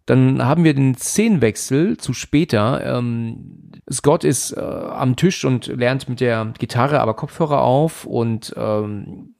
Dann 0.05 0.45
haben 0.45 0.65
wir 0.65 0.73
den 0.73 0.95
Szenenwechsel 0.95 1.97
zu 1.97 2.13
später. 2.13 2.97
Ähm, 2.97 3.71
Scott 3.91 4.23
ist 4.23 4.51
äh, 4.51 4.59
am 4.59 5.15
Tisch 5.15 5.45
und 5.45 5.67
lernt 5.67 6.09
mit 6.09 6.19
der 6.19 6.53
Gitarre 6.59 6.99
aber 6.99 7.15
Kopfhörer 7.15 7.61
auf 7.61 8.05
und 8.05 8.53
ähm, 8.57 9.35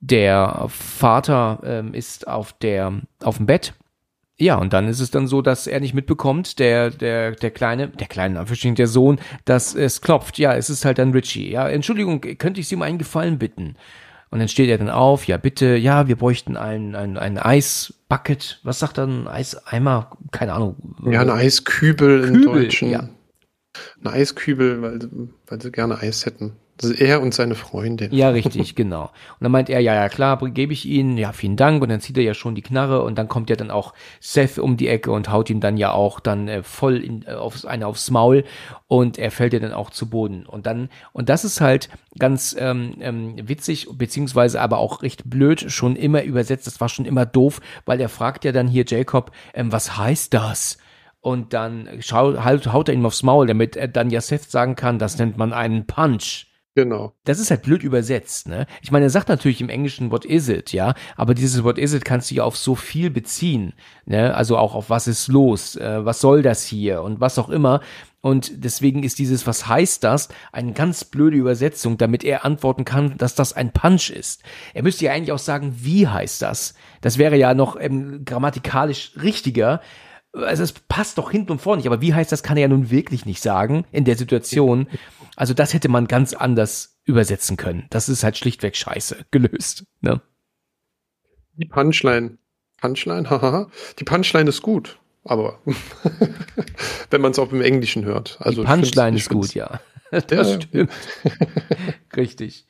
der 0.00 0.66
Vater 0.68 1.60
ähm, 1.64 1.94
ist 1.94 2.26
auf 2.26 2.54
der 2.54 3.02
auf 3.22 3.36
dem 3.36 3.46
Bett. 3.46 3.74
Ja, 4.42 4.56
und 4.56 4.72
dann 4.72 4.88
ist 4.88 4.98
es 4.98 5.12
dann 5.12 5.28
so, 5.28 5.40
dass 5.40 5.68
er 5.68 5.78
nicht 5.78 5.94
mitbekommt, 5.94 6.58
der 6.58 6.90
der 6.90 7.30
der 7.30 7.52
kleine, 7.52 7.88
der 7.88 8.08
kleine 8.08 8.40
Anführungsstrichen, 8.40 8.74
der 8.74 8.88
Sohn, 8.88 9.20
dass 9.44 9.72
es 9.76 10.00
klopft. 10.00 10.36
Ja, 10.36 10.54
es 10.56 10.68
ist 10.68 10.84
halt 10.84 10.98
dann 10.98 11.12
Richie. 11.12 11.48
Ja, 11.48 11.68
Entschuldigung, 11.68 12.20
könnte 12.20 12.58
ich 12.58 12.66
Sie 12.66 12.74
um 12.74 12.82
einen 12.82 12.98
Gefallen 12.98 13.38
bitten? 13.38 13.76
Und 14.30 14.40
dann 14.40 14.48
steht 14.48 14.68
er 14.68 14.78
dann 14.78 14.90
auf, 14.90 15.28
ja 15.28 15.36
bitte, 15.36 15.76
ja, 15.76 16.08
wir 16.08 16.16
bräuchten 16.16 16.56
ein, 16.56 16.96
ein, 16.96 17.18
ein 17.18 17.38
Eisbucket. 17.38 18.58
Was 18.64 18.80
sagt 18.80 18.98
er, 18.98 19.06
ein 19.06 19.28
Eiseimer? 19.28 20.16
Keine 20.32 20.54
Ahnung. 20.54 20.96
Ja, 21.04 21.20
ein 21.20 21.30
Eiskübel 21.30 22.24
im 22.24 22.34
Kübel, 22.40 22.64
Deutschen. 22.64 22.90
ja. 22.90 23.08
Ein 24.02 24.08
Eiskübel, 24.08 24.82
weil, 24.82 24.98
weil 25.46 25.62
sie 25.62 25.70
gerne 25.70 25.98
Eis 25.98 26.26
hätten. 26.26 26.56
Er 26.98 27.22
und 27.22 27.32
seine 27.32 27.54
Freundin. 27.54 28.12
Ja, 28.12 28.30
richtig, 28.30 28.74
genau. 28.76 29.02
Und 29.02 29.40
dann 29.40 29.52
meint 29.52 29.70
er, 29.70 29.80
ja, 29.80 29.94
ja, 29.94 30.08
klar, 30.08 30.38
gebe 30.50 30.72
ich 30.72 30.86
Ihnen, 30.86 31.16
ja, 31.16 31.32
vielen 31.32 31.56
Dank. 31.56 31.82
Und 31.82 31.90
dann 31.90 32.00
zieht 32.00 32.16
er 32.16 32.24
ja 32.24 32.34
schon 32.34 32.54
die 32.54 32.62
Knarre 32.62 33.02
und 33.02 33.16
dann 33.18 33.28
kommt 33.28 33.50
ja 33.50 33.56
dann 33.56 33.70
auch 33.70 33.94
Seth 34.20 34.58
um 34.58 34.76
die 34.76 34.88
Ecke 34.88 35.12
und 35.12 35.30
haut 35.30 35.50
ihm 35.50 35.60
dann 35.60 35.76
ja 35.76 35.92
auch 35.92 36.18
dann 36.18 36.48
äh, 36.48 36.62
voll 36.62 36.96
in, 36.96 37.22
äh, 37.22 37.34
aufs, 37.34 37.64
eine 37.64 37.86
aufs 37.86 38.10
Maul 38.10 38.44
und 38.88 39.18
er 39.18 39.30
fällt 39.30 39.52
ja 39.52 39.60
dann 39.60 39.72
auch 39.72 39.90
zu 39.90 40.10
Boden. 40.10 40.44
Und 40.44 40.66
dann, 40.66 40.88
und 41.12 41.28
das 41.28 41.44
ist 41.44 41.60
halt 41.60 41.88
ganz 42.18 42.56
ähm, 42.58 42.96
ähm, 43.00 43.48
witzig, 43.48 43.88
beziehungsweise 43.92 44.60
aber 44.60 44.78
auch 44.78 45.02
recht 45.02 45.28
blöd, 45.28 45.70
schon 45.70 45.94
immer 45.94 46.22
übersetzt, 46.24 46.66
das 46.66 46.80
war 46.80 46.88
schon 46.88 47.04
immer 47.04 47.26
doof, 47.26 47.60
weil 47.84 48.00
er 48.00 48.08
fragt 48.08 48.44
ja 48.44 48.52
dann 48.52 48.66
hier 48.66 48.84
Jacob, 48.86 49.30
ähm, 49.54 49.70
was 49.70 49.96
heißt 49.96 50.34
das? 50.34 50.78
Und 51.20 51.52
dann 51.52 51.88
schau, 52.00 52.42
halt, 52.42 52.72
haut 52.72 52.88
er 52.88 52.94
ihm 52.94 53.06
aufs 53.06 53.22
Maul, 53.22 53.46
damit 53.46 53.76
er 53.76 53.86
dann 53.86 54.10
ja 54.10 54.20
Seth 54.20 54.50
sagen 54.50 54.74
kann, 54.74 54.98
das 54.98 55.18
nennt 55.18 55.38
man 55.38 55.52
einen 55.52 55.86
Punch. 55.86 56.46
Genau. 56.74 57.12
Das 57.24 57.38
ist 57.38 57.50
halt 57.50 57.62
blöd 57.62 57.82
übersetzt, 57.82 58.48
ne? 58.48 58.66
Ich 58.80 58.90
meine, 58.90 59.06
er 59.06 59.10
sagt 59.10 59.28
natürlich 59.28 59.60
im 59.60 59.68
Englischen 59.68 60.10
What 60.10 60.24
is 60.24 60.48
it, 60.48 60.72
ja, 60.72 60.94
aber 61.16 61.34
dieses 61.34 61.64
What 61.64 61.76
is 61.76 61.92
it 61.92 62.04
kannst 62.04 62.30
du 62.30 62.36
ja 62.36 62.44
auf 62.44 62.56
so 62.56 62.74
viel 62.74 63.10
beziehen, 63.10 63.74
ne? 64.06 64.34
Also 64.34 64.56
auch 64.56 64.74
auf 64.74 64.88
was 64.88 65.06
ist 65.06 65.28
los, 65.28 65.76
äh, 65.76 66.04
was 66.04 66.22
soll 66.22 66.40
das 66.40 66.64
hier 66.64 67.02
und 67.02 67.20
was 67.20 67.38
auch 67.38 67.50
immer. 67.50 67.80
Und 68.22 68.64
deswegen 68.64 69.02
ist 69.02 69.18
dieses 69.18 69.48
Was 69.48 69.66
heißt 69.66 70.04
das 70.04 70.28
eine 70.52 70.72
ganz 70.72 71.04
blöde 71.04 71.36
Übersetzung, 71.36 71.98
damit 71.98 72.22
er 72.22 72.44
antworten 72.44 72.84
kann, 72.84 73.18
dass 73.18 73.34
das 73.34 73.52
ein 73.52 73.72
Punch 73.72 74.10
ist. 74.10 74.42
Er 74.74 74.84
müsste 74.84 75.06
ja 75.06 75.12
eigentlich 75.12 75.32
auch 75.32 75.40
sagen, 75.40 75.74
wie 75.80 76.06
heißt 76.06 76.40
das? 76.40 76.74
Das 77.00 77.18
wäre 77.18 77.36
ja 77.36 77.52
noch 77.52 77.76
ähm, 77.78 78.24
grammatikalisch 78.24 79.12
richtiger. 79.20 79.80
Also 80.34 80.62
es 80.62 80.72
passt 80.72 81.18
doch 81.18 81.30
hinten 81.30 81.52
und 81.52 81.60
vorne 81.60 81.78
nicht, 81.78 81.86
aber 81.86 82.00
wie 82.00 82.14
heißt 82.14 82.32
das, 82.32 82.42
kann 82.42 82.56
er 82.56 82.62
ja 82.62 82.68
nun 82.68 82.90
wirklich 82.90 83.26
nicht 83.26 83.42
sagen 83.42 83.84
in 83.92 84.04
der 84.04 84.16
Situation. 84.16 84.86
Also 85.36 85.52
das 85.54 85.74
hätte 85.74 85.88
man 85.88 86.06
ganz 86.08 86.32
anders 86.32 86.98
übersetzen 87.04 87.56
können. 87.56 87.86
Das 87.90 88.08
ist 88.08 88.24
halt 88.24 88.38
schlichtweg 88.38 88.76
scheiße 88.76 89.26
gelöst. 89.30 89.84
Ne? 90.00 90.20
Die 91.54 91.66
Punchline. 91.66 92.38
Punchline, 92.80 93.28
haha. 93.28 93.68
Die 93.98 94.04
Punchline 94.04 94.48
ist 94.48 94.62
gut, 94.62 94.98
aber 95.24 95.58
wenn 97.10 97.20
man 97.20 97.32
es 97.32 97.38
auch 97.38 97.52
im 97.52 97.60
Englischen 97.60 98.04
hört. 98.04 98.38
Also 98.40 98.62
Die 98.62 98.66
Punchline 98.68 99.16
ist 99.16 99.28
gut, 99.28 99.54
ja. 99.54 99.80
Das 100.10 100.48
Ja. 100.48 100.60
stimmt. 100.60 100.90
Richtig. 102.16 102.66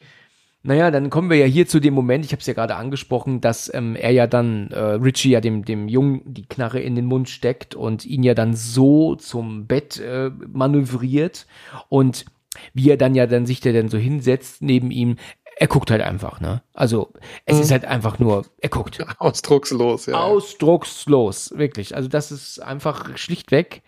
Naja, 0.64 0.92
dann 0.92 1.10
kommen 1.10 1.28
wir 1.28 1.36
ja 1.36 1.46
hier 1.46 1.66
zu 1.66 1.80
dem 1.80 1.92
Moment, 1.92 2.24
ich 2.24 2.32
habe 2.32 2.40
es 2.40 2.46
ja 2.46 2.54
gerade 2.54 2.76
angesprochen, 2.76 3.40
dass 3.40 3.72
ähm, 3.74 3.96
er 3.96 4.12
ja 4.12 4.28
dann, 4.28 4.70
äh, 4.70 4.78
Richie 4.78 5.30
ja 5.30 5.40
dem, 5.40 5.64
dem 5.64 5.88
Jungen 5.88 6.22
die 6.24 6.46
Knarre 6.46 6.80
in 6.80 6.94
den 6.94 7.06
Mund 7.06 7.28
steckt 7.28 7.74
und 7.74 8.04
ihn 8.04 8.22
ja 8.22 8.34
dann 8.34 8.54
so 8.54 9.16
zum 9.16 9.66
Bett 9.66 9.98
äh, 9.98 10.30
manövriert 10.46 11.46
und 11.88 12.26
wie 12.74 12.90
er 12.90 12.96
dann 12.96 13.14
ja 13.14 13.26
dann 13.26 13.46
sich 13.46 13.60
der 13.60 13.72
dann 13.72 13.88
so 13.88 13.98
hinsetzt 13.98 14.62
neben 14.62 14.90
ihm, 14.90 15.16
er 15.56 15.66
guckt 15.66 15.90
halt 15.90 16.02
einfach, 16.02 16.40
ne? 16.40 16.62
Also 16.74 17.12
es 17.44 17.58
ist 17.58 17.70
halt 17.70 17.84
einfach 17.84 18.18
nur, 18.18 18.44
er 18.60 18.68
guckt. 18.68 18.98
Ausdruckslos, 19.18 20.06
ja. 20.06 20.14
Ausdruckslos, 20.14 21.52
wirklich. 21.56 21.96
Also 21.96 22.08
das 22.08 22.32
ist 22.32 22.60
einfach 22.60 23.16
schlichtweg 23.16 23.82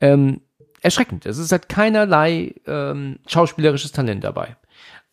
ähm, 0.00 0.40
erschreckend. 0.80 1.26
Es 1.26 1.38
ist 1.38 1.52
halt 1.52 1.68
keinerlei 1.68 2.54
ähm, 2.66 3.18
schauspielerisches 3.26 3.92
Talent 3.92 4.24
dabei. 4.24 4.56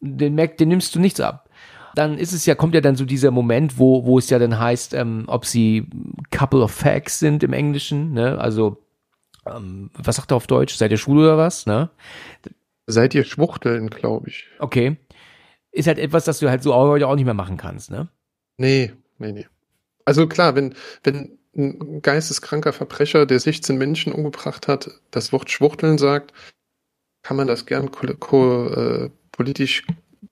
Den, 0.01 0.35
merkt, 0.35 0.59
den 0.59 0.69
nimmst 0.69 0.95
du 0.95 0.99
nichts 0.99 1.19
ab. 1.19 1.49
dann 1.95 2.17
ist 2.17 2.33
es 2.33 2.45
ja, 2.45 2.55
kommt 2.55 2.73
ja 2.73 2.81
dann 2.81 2.95
so 2.95 3.05
dieser 3.05 3.31
Moment, 3.31 3.77
wo, 3.77 4.05
wo 4.05 4.17
es 4.17 4.29
ja 4.29 4.39
dann 4.39 4.59
heißt, 4.59 4.93
ähm, 4.93 5.25
ob 5.27 5.45
sie 5.45 5.87
couple 6.31 6.61
of 6.61 6.71
facts 6.71 7.19
sind 7.19 7.43
im 7.43 7.53
Englischen, 7.53 8.13
ne? 8.13 8.39
Also, 8.39 8.83
ähm, 9.45 9.89
was 9.93 10.15
sagt 10.15 10.31
er 10.31 10.37
auf 10.37 10.47
Deutsch? 10.47 10.75
Seid 10.75 10.91
ihr 10.91 10.97
schwul 10.97 11.19
oder 11.19 11.37
was, 11.37 11.65
ne? 11.65 11.89
Seid 12.87 13.13
ihr 13.13 13.23
Schwuchteln, 13.23 13.89
glaube 13.89 14.29
ich. 14.29 14.47
Okay. 14.59 14.97
Ist 15.71 15.87
halt 15.87 15.99
etwas, 15.99 16.25
das 16.25 16.39
du 16.39 16.49
halt 16.49 16.63
so 16.63 16.73
heute 16.75 17.07
auch 17.07 17.15
nicht 17.15 17.25
mehr 17.25 17.33
machen 17.33 17.57
kannst, 17.57 17.91
ne? 17.91 18.09
Nee, 18.57 18.93
nee, 19.17 19.31
nee. 19.31 19.47
Also 20.05 20.27
klar, 20.27 20.55
wenn, 20.55 20.75
wenn 21.03 21.37
ein 21.55 22.01
geisteskranker 22.01 22.73
Verbrecher, 22.73 23.25
der 23.25 23.39
16 23.39 23.77
Menschen 23.77 24.13
umgebracht 24.13 24.67
hat, 24.67 24.89
das 25.11 25.31
Wort 25.31 25.49
Schwuchteln 25.49 25.97
sagt, 25.97 26.33
kann 27.23 27.37
man 27.37 27.47
das 27.47 27.65
gern 27.65 27.91
ko 27.91 28.07
ko 28.19 28.67
äh, 28.67 29.09
politisch 29.31 29.83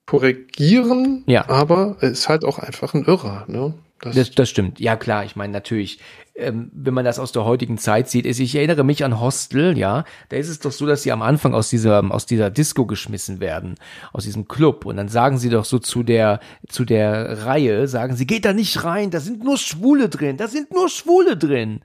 korrigieren, 0.05 1.23
Ja. 1.27 1.47
aber 1.49 1.97
es 2.01 2.11
ist 2.11 2.29
halt 2.29 2.43
auch 2.45 2.59
einfach 2.59 2.93
ein 2.93 3.05
Irrer. 3.05 3.45
Ne? 3.47 3.73
Das, 4.01 4.15
Das, 4.15 4.31
das 4.31 4.49
stimmt. 4.49 4.79
Ja, 4.79 4.95
klar. 4.95 5.25
Ich 5.25 5.35
meine, 5.35 5.51
natürlich, 5.51 5.99
ähm, 6.35 6.71
wenn 6.73 6.93
man 6.93 7.03
das 7.05 7.19
aus 7.19 7.31
der 7.33 7.43
heutigen 7.43 7.77
Zeit 7.77 8.09
sieht, 8.09 8.25
ist, 8.25 8.39
ich 8.39 8.55
erinnere 8.55 8.83
mich 8.83 9.03
an 9.03 9.19
Hostel, 9.19 9.77
ja. 9.77 10.05
Da 10.29 10.37
ist 10.37 10.47
es 10.47 10.59
doch 10.59 10.71
so, 10.71 10.85
dass 10.85 11.03
sie 11.03 11.11
am 11.11 11.21
Anfang 11.21 11.53
aus 11.53 11.69
dieser, 11.69 12.03
aus 12.11 12.25
dieser 12.25 12.49
Disco 12.49 12.85
geschmissen 12.85 13.39
werden, 13.41 13.75
aus 14.13 14.23
diesem 14.23 14.47
Club. 14.47 14.85
Und 14.85 14.95
dann 14.97 15.09
sagen 15.09 15.37
sie 15.37 15.49
doch 15.49 15.65
so 15.65 15.79
zu 15.79 16.03
der, 16.03 16.39
zu 16.69 16.85
der 16.85 17.45
Reihe, 17.45 17.87
sagen 17.87 18.15
sie, 18.15 18.25
geht 18.25 18.45
da 18.45 18.53
nicht 18.53 18.83
rein, 18.85 19.11
da 19.11 19.19
sind 19.19 19.43
nur 19.43 19.57
Schwule 19.57 20.07
drin, 20.07 20.37
da 20.37 20.47
sind 20.47 20.71
nur 20.71 20.87
Schwule 20.89 21.35
drin. 21.35 21.81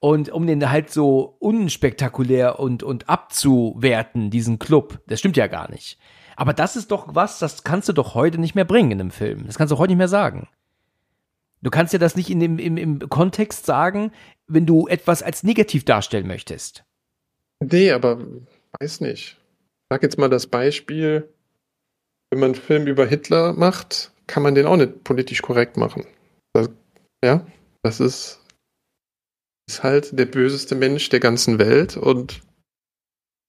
Und 0.00 0.28
um 0.30 0.46
den 0.46 0.70
halt 0.70 0.90
so 0.90 1.36
unspektakulär 1.38 2.58
und, 2.58 2.82
und 2.82 3.08
abzuwerten, 3.08 4.30
diesen 4.30 4.58
Club, 4.58 5.00
das 5.06 5.20
stimmt 5.20 5.36
ja 5.36 5.46
gar 5.46 5.70
nicht. 5.70 5.98
Aber 6.38 6.54
das 6.54 6.76
ist 6.76 6.92
doch 6.92 7.16
was, 7.16 7.40
das 7.40 7.64
kannst 7.64 7.88
du 7.88 7.92
doch 7.92 8.14
heute 8.14 8.38
nicht 8.38 8.54
mehr 8.54 8.64
bringen 8.64 8.92
in 8.92 9.00
einem 9.00 9.10
Film. 9.10 9.44
Das 9.46 9.58
kannst 9.58 9.72
du 9.72 9.78
heute 9.78 9.90
nicht 9.90 9.98
mehr 9.98 10.06
sagen. 10.06 10.46
Du 11.62 11.70
kannst 11.70 11.92
ja 11.92 11.98
das 11.98 12.14
nicht 12.14 12.30
in 12.30 12.38
dem, 12.38 12.60
im, 12.60 12.76
im 12.76 13.08
Kontext 13.08 13.66
sagen, 13.66 14.12
wenn 14.46 14.64
du 14.64 14.86
etwas 14.86 15.24
als 15.24 15.42
negativ 15.42 15.84
darstellen 15.84 16.28
möchtest. 16.28 16.84
nee, 17.58 17.90
aber 17.90 18.24
weiß 18.78 19.00
nicht. 19.00 19.36
Ich 19.36 19.86
sag 19.90 20.04
jetzt 20.04 20.16
mal 20.16 20.30
das 20.30 20.46
Beispiel, 20.46 21.28
wenn 22.30 22.38
man 22.38 22.52
einen 22.52 22.62
Film 22.62 22.86
über 22.86 23.04
Hitler 23.04 23.52
macht, 23.54 24.12
kann 24.28 24.44
man 24.44 24.54
den 24.54 24.66
auch 24.66 24.76
nicht 24.76 25.02
politisch 25.02 25.42
korrekt 25.42 25.76
machen. 25.76 26.06
Das, 26.52 26.70
ja, 27.24 27.44
das 27.82 27.98
ist, 27.98 28.44
ist 29.68 29.82
halt 29.82 30.16
der 30.16 30.26
böseste 30.26 30.76
Mensch 30.76 31.08
der 31.08 31.18
ganzen 31.18 31.58
Welt 31.58 31.96
und 31.96 32.42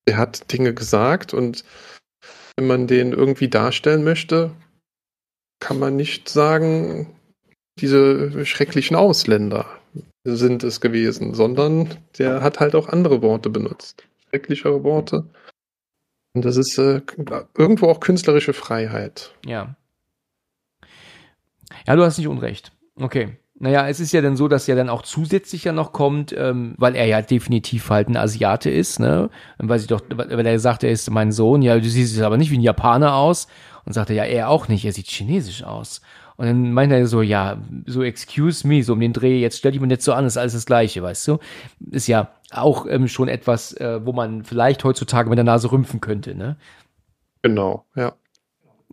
der 0.07 0.17
hat 0.17 0.51
Dinge 0.51 0.73
gesagt 0.73 1.35
und 1.35 1.63
wenn 2.59 2.67
man 2.67 2.87
den 2.87 3.13
irgendwie 3.13 3.47
darstellen 3.47 4.03
möchte, 4.03 4.51
kann 5.61 5.79
man 5.79 5.95
nicht 5.95 6.27
sagen, 6.27 7.07
diese 7.79 8.45
schrecklichen 8.45 8.97
Ausländer 8.97 9.65
sind 10.25 10.65
es 10.65 10.81
gewesen, 10.81 11.33
sondern 11.33 11.95
der 12.17 12.41
hat 12.41 12.59
halt 12.59 12.75
auch 12.75 12.89
andere 12.89 13.21
Worte 13.21 13.49
benutzt. 13.49 14.03
Schrecklichere 14.27 14.83
Worte. 14.83 15.23
Und 16.33 16.43
das 16.43 16.57
ist 16.57 16.77
äh, 16.77 17.01
irgendwo 17.57 17.87
auch 17.87 18.01
künstlerische 18.01 18.51
Freiheit. 18.51 19.33
Ja. 19.45 19.77
Ja, 21.87 21.95
du 21.95 22.03
hast 22.03 22.17
nicht 22.17 22.27
unrecht. 22.27 22.73
Okay. 22.95 23.37
Naja, 23.61 23.89
es 23.89 23.99
ist 23.99 24.13
ja 24.13 24.21
dann 24.21 24.37
so, 24.37 24.47
dass 24.47 24.67
ja 24.67 24.75
dann 24.75 24.87
auch 24.87 25.01
zusätzlich 25.01 25.65
ja 25.65 25.73
noch 25.73 25.91
kommt, 25.91 26.33
ähm, 26.37 26.75
weil 26.77 26.95
er 26.95 27.05
ja 27.05 27.21
definitiv 27.21 27.89
halt 27.89 28.07
ein 28.07 28.15
Asiate 28.15 28.69
ist, 28.69 28.99
ne? 28.99 29.29
Und 29.57 29.67
weil 29.67 29.79
sie 29.79 29.87
doch, 29.87 30.01
weil 30.09 30.45
er 30.45 30.59
sagt, 30.59 30.83
er 30.83 30.91
ist 30.91 31.09
mein 31.11 31.33
Sohn, 31.33 31.61
ja, 31.61 31.77
du 31.77 31.89
siehst 31.89 32.21
aber 32.21 32.37
nicht 32.37 32.51
wie 32.51 32.57
ein 32.57 32.61
Japaner 32.61 33.15
aus. 33.15 33.47
Und 33.85 33.93
sagt 33.93 34.11
er, 34.11 34.15
ja, 34.15 34.23
er 34.23 34.49
auch 34.49 34.67
nicht, 34.67 34.85
er 34.85 34.93
sieht 34.93 35.07
chinesisch 35.07 35.63
aus. 35.63 36.01
Und 36.37 36.45
dann 36.45 36.71
meint 36.71 36.91
er 36.93 37.05
so, 37.05 37.21
ja, 37.21 37.57
so 37.85 38.01
excuse 38.01 38.65
me, 38.65 38.81
so 38.81 38.93
um 38.93 38.99
den 39.01 39.11
Dreh, 39.11 39.41
jetzt 39.41 39.57
stell 39.57 39.73
dich 39.73 39.81
mal 39.81 39.87
nicht 39.87 40.01
so 40.01 40.13
an, 40.13 40.25
ist 40.25 40.37
alles 40.37 40.53
das 40.53 40.65
Gleiche, 40.65 41.03
weißt 41.03 41.27
du? 41.27 41.39
Ist 41.91 42.07
ja 42.07 42.29
auch 42.51 42.85
ähm, 42.87 43.09
schon 43.09 43.27
etwas, 43.27 43.73
äh, 43.73 44.05
wo 44.05 44.13
man 44.13 44.45
vielleicht 44.45 44.85
heutzutage 44.85 45.29
mit 45.29 45.37
der 45.37 45.43
Nase 45.43 45.69
rümpfen 45.69 45.99
könnte, 45.99 46.35
ne? 46.35 46.55
Genau, 47.41 47.85
ja. 47.95 48.13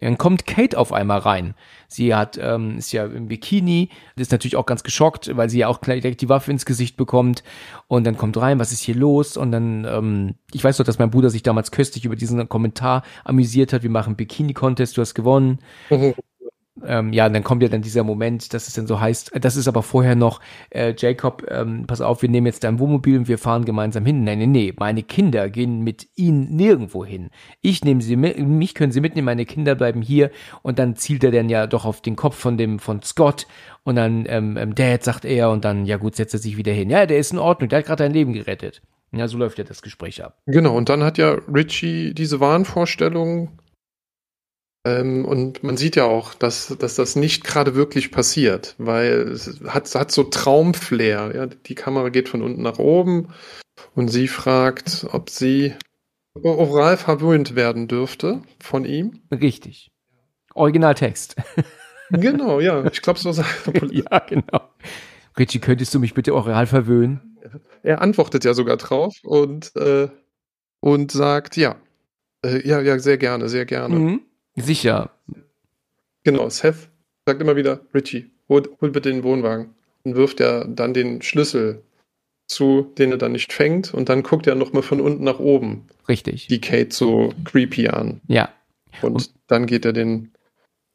Dann 0.01 0.19
kommt 0.19 0.47
Kate 0.47 0.77
auf 0.77 0.93
einmal 0.93 1.21
rein. 1.21 1.55
Sie 1.89 2.15
hat, 2.15 2.39
ähm, 2.41 2.77
ist 2.77 2.93
ja 2.93 3.07
im 3.07 3.29
Bikini, 3.29 3.89
ist 4.17 4.31
natürlich 4.31 4.57
auch 4.57 4.67
ganz 4.67 4.83
geschockt, 4.83 5.35
weil 5.37 5.49
sie 5.49 5.59
ja 5.59 5.69
auch 5.69 5.81
gleich 5.81 6.03
direkt 6.03 6.21
die 6.21 6.29
Waffe 6.29 6.51
ins 6.51 6.67
Gesicht 6.67 6.99
bekommt. 6.99 7.43
Und 7.89 8.05
dann 8.05 8.19
kommt 8.19 8.37
rein, 8.37 8.59
was 8.59 8.73
ist 8.73 8.83
hier 8.83 8.95
los? 8.95 9.39
Und 9.39 9.53
dann, 9.53 9.87
ähm, 9.89 10.35
ich 10.53 10.63
weiß 10.63 10.77
doch, 10.77 10.85
dass 10.85 10.99
mein 10.99 11.11
Bruder 11.11 11.31
sich 11.31 11.43
damals 11.43 11.71
köstlich 11.71 12.05
über 12.05 12.17
diesen 12.17 12.47
Kommentar 12.49 13.05
amüsiert 13.25 13.73
hat. 13.73 13.83
Wir 13.83 13.91
machen 13.91 14.17
Bikini-Contest, 14.17 14.97
du 14.97 15.01
hast 15.01 15.15
gewonnen. 15.15 15.61
Ähm, 16.85 17.13
ja, 17.13 17.27
und 17.27 17.33
dann 17.33 17.43
kommt 17.43 17.63
ja 17.63 17.69
dann 17.69 17.81
dieser 17.81 18.05
Moment, 18.05 18.53
dass 18.53 18.69
es 18.69 18.75
dann 18.75 18.87
so 18.87 19.01
heißt, 19.01 19.35
äh, 19.35 19.41
das 19.41 19.57
ist 19.57 19.67
aber 19.67 19.83
vorher 19.83 20.15
noch, 20.15 20.41
äh, 20.71 20.95
Jacob, 20.97 21.47
ähm, 21.49 21.87
pass 21.87 22.01
auf, 22.01 22.21
wir 22.23 22.29
nehmen 22.29 22.47
jetzt 22.47 22.65
dein 22.65 22.79
Wohnmobil 22.79 23.19
und 23.19 23.29
wir 23.29 23.39
fahren 23.39 23.65
gemeinsam 23.65 24.05
hin. 24.05 24.25
Nein, 24.25 24.41
nein, 24.41 24.53
nee, 24.53 24.75
meine 24.79 25.03
Kinder 25.03 25.49
gehen 25.49 25.83
mit 25.83 26.09
ihnen 26.17 26.55
nirgendwo 26.55 27.05
hin. 27.05 27.31
Ich 27.63 27.83
nehme 27.85 28.03
sie 28.03 28.17
mit, 28.17 28.39
mich 28.39 28.75
können 28.75 28.93
sie 28.93 29.01
mitnehmen, 29.01 29.25
meine 29.25 29.47
Kinder 29.47 29.75
bleiben 29.75 30.03
hier 30.03 30.31
und 30.63 30.79
dann 30.79 30.97
zielt 30.97 31.25
er 31.25 31.31
dann 31.31 31.49
ja 31.49 31.67
doch 31.67 31.87
auf 31.87 32.03
den 32.03 32.17
Kopf 32.17 32.37
von 32.37 32.59
dem, 32.59 32.79
von 32.79 33.03
Scott 33.03 33.47
und 33.85 33.97
dann, 33.97 34.27
ähm, 34.29 34.57
ähm, 34.59 34.75
Dad, 34.75 35.03
sagt 35.03 35.25
er 35.25 35.51
und 35.51 35.65
dann, 35.65 35.87
ja 35.87 35.97
gut, 35.97 36.17
setzt 36.17 36.35
er 36.35 36.41
sich 36.41 36.57
wieder 36.57 36.73
hin. 36.73 36.91
Ja, 36.91 37.07
der 37.07 37.19
ist 37.19 37.33
in 37.33 37.39
Ordnung, 37.39 37.71
der 37.71 37.79
hat 37.79 37.87
gerade 37.87 38.05
dein 38.05 38.13
Leben 38.13 38.33
gerettet. 38.35 38.83
Ja, 39.13 39.29
so 39.29 39.39
läuft 39.39 39.59
ja 39.59 39.65
das 39.65 39.81
Gespräch 39.81 40.23
ab. 40.23 40.37
Genau, 40.47 40.77
und 40.77 40.89
dann 40.89 41.03
hat 41.03 41.17
ja 41.17 41.39
Richie 41.53 42.13
diese 42.13 42.41
Wahnvorstellung. 42.41 43.51
Ähm, 44.87 45.25
und 45.25 45.65
man 45.65 45.77
sieht 45.77 45.97
ja 45.97 46.05
auch, 46.05 46.33
dass, 46.35 46.77
dass 46.79 46.95
das 46.95 47.17
nicht 47.17 47.43
gerade 47.43 47.75
wirklich 47.75 48.13
passiert, 48.13 48.77
weil 48.79 49.29
es 49.33 49.61
hat, 49.67 49.93
hat 49.97 50.13
so 50.13 50.23
Traumflair. 50.23 51.33
Ja? 51.35 51.47
Die 51.47 51.75
Kamera 51.75 52.09
geht 52.11 52.29
von 52.29 52.41
unten 52.41 52.63
nach 52.63 52.79
oben 52.79 53.35
und 53.97 54.09
sie 54.09 54.29
fragt, 54.29 55.09
ob 55.11 55.29
sie 55.29 55.75
oral 56.41 56.97
verwöhnt 56.97 57.57
werden 57.57 57.89
dürfte 57.89 58.43
von 58.61 58.85
ihm. 58.85 59.23
Richtig. 59.33 59.91
Originaltext. 60.55 61.37
Genau, 62.09 62.61
ja, 62.61 62.87
ich 62.87 63.03
glaube, 63.03 63.19
so 63.19 63.33
sagt 63.33 63.83
ja, 63.91 64.21
genau. 64.21 64.71
Richie, 65.37 65.59
könntest 65.59 65.93
du 65.93 65.99
mich 65.99 66.15
bitte 66.15 66.37
oral 66.37 66.69
verwöhnen? 66.69 67.37
Er 67.83 68.01
antwortet 68.01 68.45
ja 68.45 68.55
sogar 68.55 68.77
drauf 68.77 69.17
und, 69.25 69.75
äh, 69.75 70.07
und 70.79 71.11
sagt, 71.11 71.57
ja, 71.57 71.75
äh, 72.45 72.65
ja, 72.65 72.81
ja, 72.81 73.01
sehr 73.01 73.19
gerne, 73.19 73.49
sehr 73.49 73.67
gerne. 73.67 73.97
Mhm. 73.97 74.21
Sicher. 74.57 75.11
Genau, 76.25 76.49
Seth 76.49 76.89
sagt 77.27 77.41
immer 77.41 77.57
wieder, 77.57 77.81
Richie, 77.95 78.31
hol, 78.49 78.69
hol 78.81 78.91
bitte 78.91 79.11
den 79.11 79.23
Wohnwagen. 79.23 79.75
Und 80.05 80.15
wirft 80.17 80.41
er 80.41 80.65
dann 80.67 80.95
den 80.95 81.21
Schlüssel 81.23 81.83
zu, 82.49 82.93
den 82.97 83.11
er 83.11 83.19
dann 83.19 83.33
nicht 83.33 83.53
fängt. 83.53 83.93
Und 83.93 84.09
dann 84.09 84.23
guckt 84.23 84.47
er 84.47 84.55
nochmal 84.55 84.83
von 84.83 85.01
unten 85.01 85.25
nach 85.25 85.39
oben 85.41 85.87
Richtig. 86.09 86.47
die 86.47 86.61
Kate 86.61 86.95
so 86.95 87.33
creepy 87.45 87.89
an. 87.89 88.21
Ja, 88.29 88.49
Und, 89.03 89.15
Und- 89.15 89.35
dann 89.49 89.67
geht 89.67 89.85
er 89.85 89.93
den, 89.93 90.33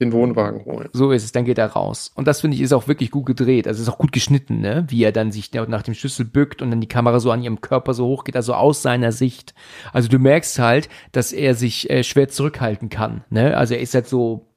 den 0.02 0.12
Wohnwagen 0.12 0.66
holen. 0.66 0.90
so 0.92 1.12
ist 1.12 1.24
es. 1.24 1.32
Dann 1.32 1.46
geht 1.46 1.58
er 1.58 1.68
raus. 1.68 2.12
Und 2.16 2.28
das 2.28 2.42
finde 2.42 2.56
ich 2.56 2.62
ist 2.62 2.74
auch 2.74 2.88
wirklich 2.88 3.12
gut 3.12 3.26
gedreht. 3.28 3.68
Also 3.68 3.82
ist 3.82 3.90
auch 3.90 4.00
gut 4.00 4.12
geschnitten, 4.12 4.60
ne? 4.60 4.86
Wie 4.90 5.04
er 5.04 5.12
dann 5.12 5.32
sich 5.32 5.54
nach 5.54 5.84
dem 5.84 5.94
Schlüssel 5.94 6.26
bückt 6.26 6.62
und 6.62 6.72
dann 6.72 6.82
die 6.82 6.88
Kamera 6.88 7.20
so 7.20 7.32
an 7.32 7.42
ihrem 7.42 7.62
Körper 7.62 7.94
so 7.94 8.08
hoch 8.08 8.24
geht, 8.24 8.36
also 8.36 8.54
aus 8.54 8.82
seiner 8.82 9.12
Sicht. 9.12 9.54
Also 9.94 10.10
du 10.10 10.20
merkst 10.20 10.60
halt, 10.60 10.90
dass 11.12 11.32
er 11.32 11.56
sich 11.56 11.90
äh, 11.90 12.04
schwer 12.04 12.28
zurückhalten 12.28 12.90
kann, 12.90 13.24
ne? 13.30 13.56
Also 13.56 13.76
er 13.76 13.82
ist 13.82 13.94
halt 13.94 14.08
so, 14.08 14.48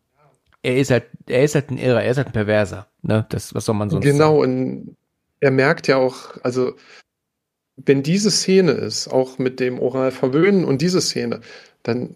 er 0.63 0.79
ist 0.79 0.91
halt, 0.91 1.05
er 1.27 1.45
ist 1.45 1.55
halt 1.55 1.71
ein 1.71 1.79
Irrer, 1.79 2.03
er 2.03 2.11
ist 2.11 2.17
halt 2.17 2.29
ein 2.29 2.33
Perverser, 2.33 2.89
ne? 3.03 3.27
Das, 3.29 3.55
was 3.55 3.67
soll 3.67 3.75
man 3.75 3.91
sonst 3.91 4.05
Genau, 4.05 4.43
und 4.43 4.97
er 5.41 5.51
merkt 5.51 5.87
ja 5.87 5.97
auch, 5.99 6.39
also 6.43 6.73
wenn 7.77 8.03
diese 8.03 8.31
Szene 8.31 8.73
ist, 8.73 9.09
auch 9.09 9.39
mit 9.39 9.61
dem 9.61 9.79
Oral 9.79 10.11
verwöhnen 10.11 10.65
und 10.65 10.81
diese 10.81 11.01
Szene, 11.01 11.41
dann 11.83 12.15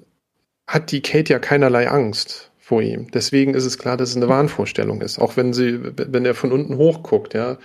hat 0.67 0.93
die 0.93 1.03
Kate 1.03 1.33
ja 1.33 1.39
keinerlei 1.39 1.89
Angst 1.89 2.48
vor 2.69 2.83
ihm. 2.83 3.11
Deswegen 3.11 3.55
ist 3.55 3.65
es 3.65 3.79
klar, 3.79 3.97
dass 3.97 4.11
es 4.11 4.17
eine 4.17 4.29
Wahnvorstellung 4.29 5.01
ist. 5.01 5.19
Auch 5.19 5.39
wenn 5.39 5.55
sie, 5.55 5.81
wenn 5.83 6.27
er 6.27 6.35
von 6.35 6.53
unten 6.53 6.77
hochguckt, 6.77 7.33
ja. 7.33 7.57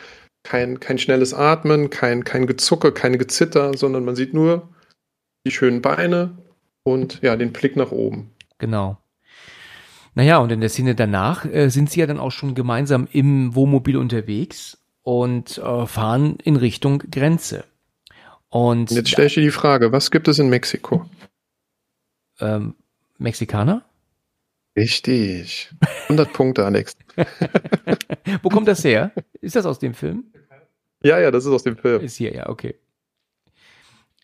Kein, 0.44 0.80
kein 0.80 0.98
schnelles 0.98 1.34
Atmen, 1.34 1.90
kein, 1.90 2.24
kein 2.24 2.48
Gezucke, 2.48 2.94
keine 2.94 3.18
Gezitter, 3.18 3.78
sondern 3.78 4.06
man 4.06 4.16
sieht 4.16 4.34
nur 4.34 4.70
die 5.46 5.52
schönen 5.52 5.82
Beine 5.82 6.38
und 6.84 7.22
ja, 7.22 7.36
den 7.36 7.52
Blick 7.52 7.76
nach 7.76 7.92
oben. 7.92 8.32
Genau. 8.60 8.98
Naja, 10.16 10.38
und 10.38 10.52
in 10.52 10.62
der 10.62 10.70
Szene 10.70 10.96
danach 10.96 11.46
äh, 11.46 11.70
sind 11.70 11.90
sie 11.90 12.00
ja 12.00 12.08
dann 12.08 12.20
auch 12.20 12.32
schon 12.32 12.56
gemeinsam 12.56 13.08
im 13.12 13.56
Wohnmobil 13.56 13.98
unterwegs 13.98 14.78
und 15.02 15.58
äh, 15.58 15.86
fahren 15.86 16.38
in 16.44 16.56
Richtung 16.56 17.04
Grenze. 17.12 17.66
Und 18.50 18.92
jetzt 18.92 19.10
stelle 19.10 19.28
ich 19.28 19.34
dir 19.34 19.42
die 19.42 19.52
Frage, 19.52 19.92
was 19.92 20.12
gibt 20.12 20.28
es 20.28 20.40
in 20.40 20.50
Mexiko? 20.50 21.06
ähm, 22.40 22.76
Mexikaner? 23.18 23.84
Richtig. 24.76 25.70
100 26.04 26.34
Punkte, 26.34 26.66
Alex. 26.66 26.98
Wo 28.42 28.50
kommt 28.50 28.68
das 28.68 28.84
her? 28.84 29.12
Ist 29.42 29.56
das 29.56 29.66
aus 29.66 29.80
dem 29.80 29.94
Film? 29.94 30.26
Ja, 31.04 31.20
ja, 31.20 31.32
das 31.32 31.46
ist 31.46 31.52
aus 31.52 31.64
dem 31.64 31.78
Film. 31.78 32.02
Ist 32.02 32.16
hier, 32.16 32.34
ja, 32.34 32.50
okay. 32.50 32.76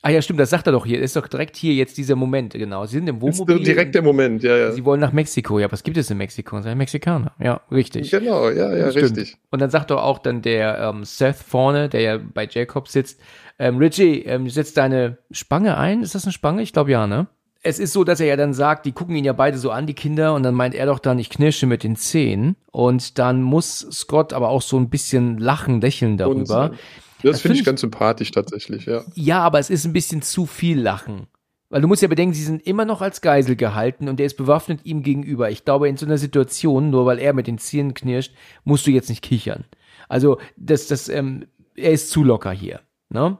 Ah 0.01 0.11
ja, 0.11 0.21
stimmt, 0.21 0.39
das 0.39 0.49
sagt 0.49 0.65
er 0.65 0.71
doch 0.71 0.85
hier. 0.85 1.01
Ist 1.01 1.17
doch 1.17 1.27
direkt 1.27 1.57
hier 1.57 1.73
jetzt 1.73 1.97
dieser 1.97 2.15
Moment, 2.15 2.53
genau. 2.53 2.85
Sie 2.85 2.95
sind 2.95 3.09
im 3.09 3.19
Wohnmobil. 3.19 3.57
Ist 3.57 3.67
direkt 3.67 3.95
der 3.95 4.01
Moment, 4.01 4.41
ja, 4.43 4.55
ja. 4.55 4.71
Sie 4.71 4.85
wollen 4.85 5.01
nach 5.01 5.11
Mexiko. 5.11 5.59
Ja, 5.59 5.69
was 5.69 5.83
gibt 5.83 5.97
es 5.97 6.09
in 6.09 6.17
Mexiko? 6.17 6.55
Und 6.55 6.63
sind 6.63 6.77
Mexikaner. 6.77 7.33
Ja, 7.37 7.59
richtig. 7.69 8.09
Genau, 8.09 8.49
ja, 8.49 8.73
ja, 8.73 8.91
Stimmt. 8.91 9.17
richtig. 9.17 9.37
Und 9.51 9.59
dann 9.59 9.69
sagt 9.69 9.91
doch 9.91 10.01
auch 10.01 10.19
dann 10.19 10.41
der 10.41 10.79
ähm, 10.79 11.03
Seth 11.03 11.35
vorne, 11.35 11.89
der 11.89 12.01
ja 12.01 12.17
bei 12.17 12.47
Jacob 12.49 12.87
sitzt, 12.87 13.19
ähm, 13.59 13.77
Richie, 13.77 14.23
ähm, 14.23 14.49
setz 14.49 14.73
deine 14.73 15.17
Spange 15.31 15.77
ein. 15.77 16.01
Ist 16.01 16.15
das 16.15 16.23
eine 16.23 16.31
Spange? 16.31 16.61
Ich 16.61 16.71
glaube 16.71 16.91
ja, 16.91 17.05
ne? 17.05 17.27
Es 17.61 17.77
ist 17.79 17.91
so, 17.93 18.03
dass 18.05 18.19
er 18.21 18.27
ja 18.27 18.35
dann 18.37 18.53
sagt, 18.53 18.85
die 18.85 18.93
gucken 18.93 19.15
ihn 19.15 19.25
ja 19.25 19.33
beide 19.33 19.57
so 19.57 19.69
an, 19.71 19.85
die 19.85 19.93
Kinder, 19.93 20.33
und 20.33 20.43
dann 20.43 20.55
meint 20.55 20.75
er 20.75 20.85
doch 20.85 20.99
dann, 20.99 21.19
ich 21.19 21.29
knirsche 21.29 21.65
mit 21.67 21.83
den 21.83 21.97
Zehen. 21.97 22.55
Und 22.71 23.19
dann 23.19 23.41
muss 23.43 23.79
Scott 23.91 24.31
aber 24.31 24.47
auch 24.49 24.61
so 24.61 24.77
ein 24.77 24.89
bisschen 24.89 25.37
lachen, 25.37 25.81
lächeln 25.81 26.17
darüber. 26.17 26.65
Und, 26.65 26.73
äh, 26.73 26.77
Das 27.21 27.31
Das 27.33 27.41
find 27.41 27.41
finde 27.41 27.53
ich- 27.55 27.59
ich 27.61 27.65
ganz 27.65 27.81
sympathisch 27.81 28.31
tatsächlich, 28.31 28.85
ja. 28.85 29.03
Ja, 29.13 29.39
aber 29.41 29.59
es 29.59 29.69
ist 29.69 29.83
ein 29.85 29.91
bisschen 29.91 30.21
zu 30.21 30.45
viel 30.45 30.79
Lachen. 30.79 31.27
Weil 31.69 31.81
du 31.81 31.87
musst 31.89 32.01
ja 32.01 32.07
bedenken, 32.07 32.33
sie 32.33 32.43
sind 32.45 32.65
immer 32.65 32.85
noch 32.85 33.01
als 33.01 33.19
Geisel 33.19 33.57
gehalten 33.57 34.07
und 34.07 34.17
der 34.19 34.25
ist 34.25 34.37
bewaffnet 34.37 34.85
ihm 34.85 35.03
gegenüber. 35.03 35.51
Ich 35.51 35.65
glaube, 35.65 35.89
in 35.89 35.97
so 35.97 36.05
einer 36.05 36.17
Situation, 36.17 36.89
nur 36.89 37.05
weil 37.05 37.19
er 37.19 37.33
mit 37.33 37.45
den 37.45 37.57
Zähnen 37.57 37.93
knirscht, 37.93 38.33
musst 38.63 38.87
du 38.87 38.91
jetzt 38.91 39.09
nicht 39.09 39.21
kichern. 39.21 39.65
Also, 40.07 40.39
das, 40.55 40.87
das, 40.87 41.09
ähm, 41.09 41.45
er 41.75 41.91
ist 41.91 42.09
zu 42.09 42.23
locker 42.23 42.51
hier, 42.51 42.79
ne? 43.09 43.37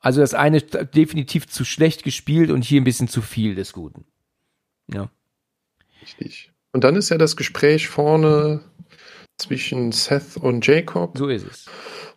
Also 0.00 0.20
das 0.20 0.34
eine 0.34 0.58
ist 0.58 0.78
definitiv 0.94 1.48
zu 1.48 1.64
schlecht 1.64 2.04
gespielt 2.04 2.50
und 2.50 2.64
hier 2.64 2.80
ein 2.80 2.84
bisschen 2.84 3.08
zu 3.08 3.20
viel 3.20 3.54
des 3.54 3.72
Guten. 3.72 4.04
Ja. 4.92 5.10
Richtig. 6.02 6.52
Und 6.72 6.84
dann 6.84 6.96
ist 6.96 7.08
ja 7.08 7.18
das 7.18 7.36
Gespräch 7.36 7.88
vorne 7.88 8.60
zwischen 9.36 9.92
Seth 9.92 10.36
und 10.36 10.66
Jacob. 10.66 11.16
So 11.16 11.28
ist 11.28 11.46
es. 11.46 11.66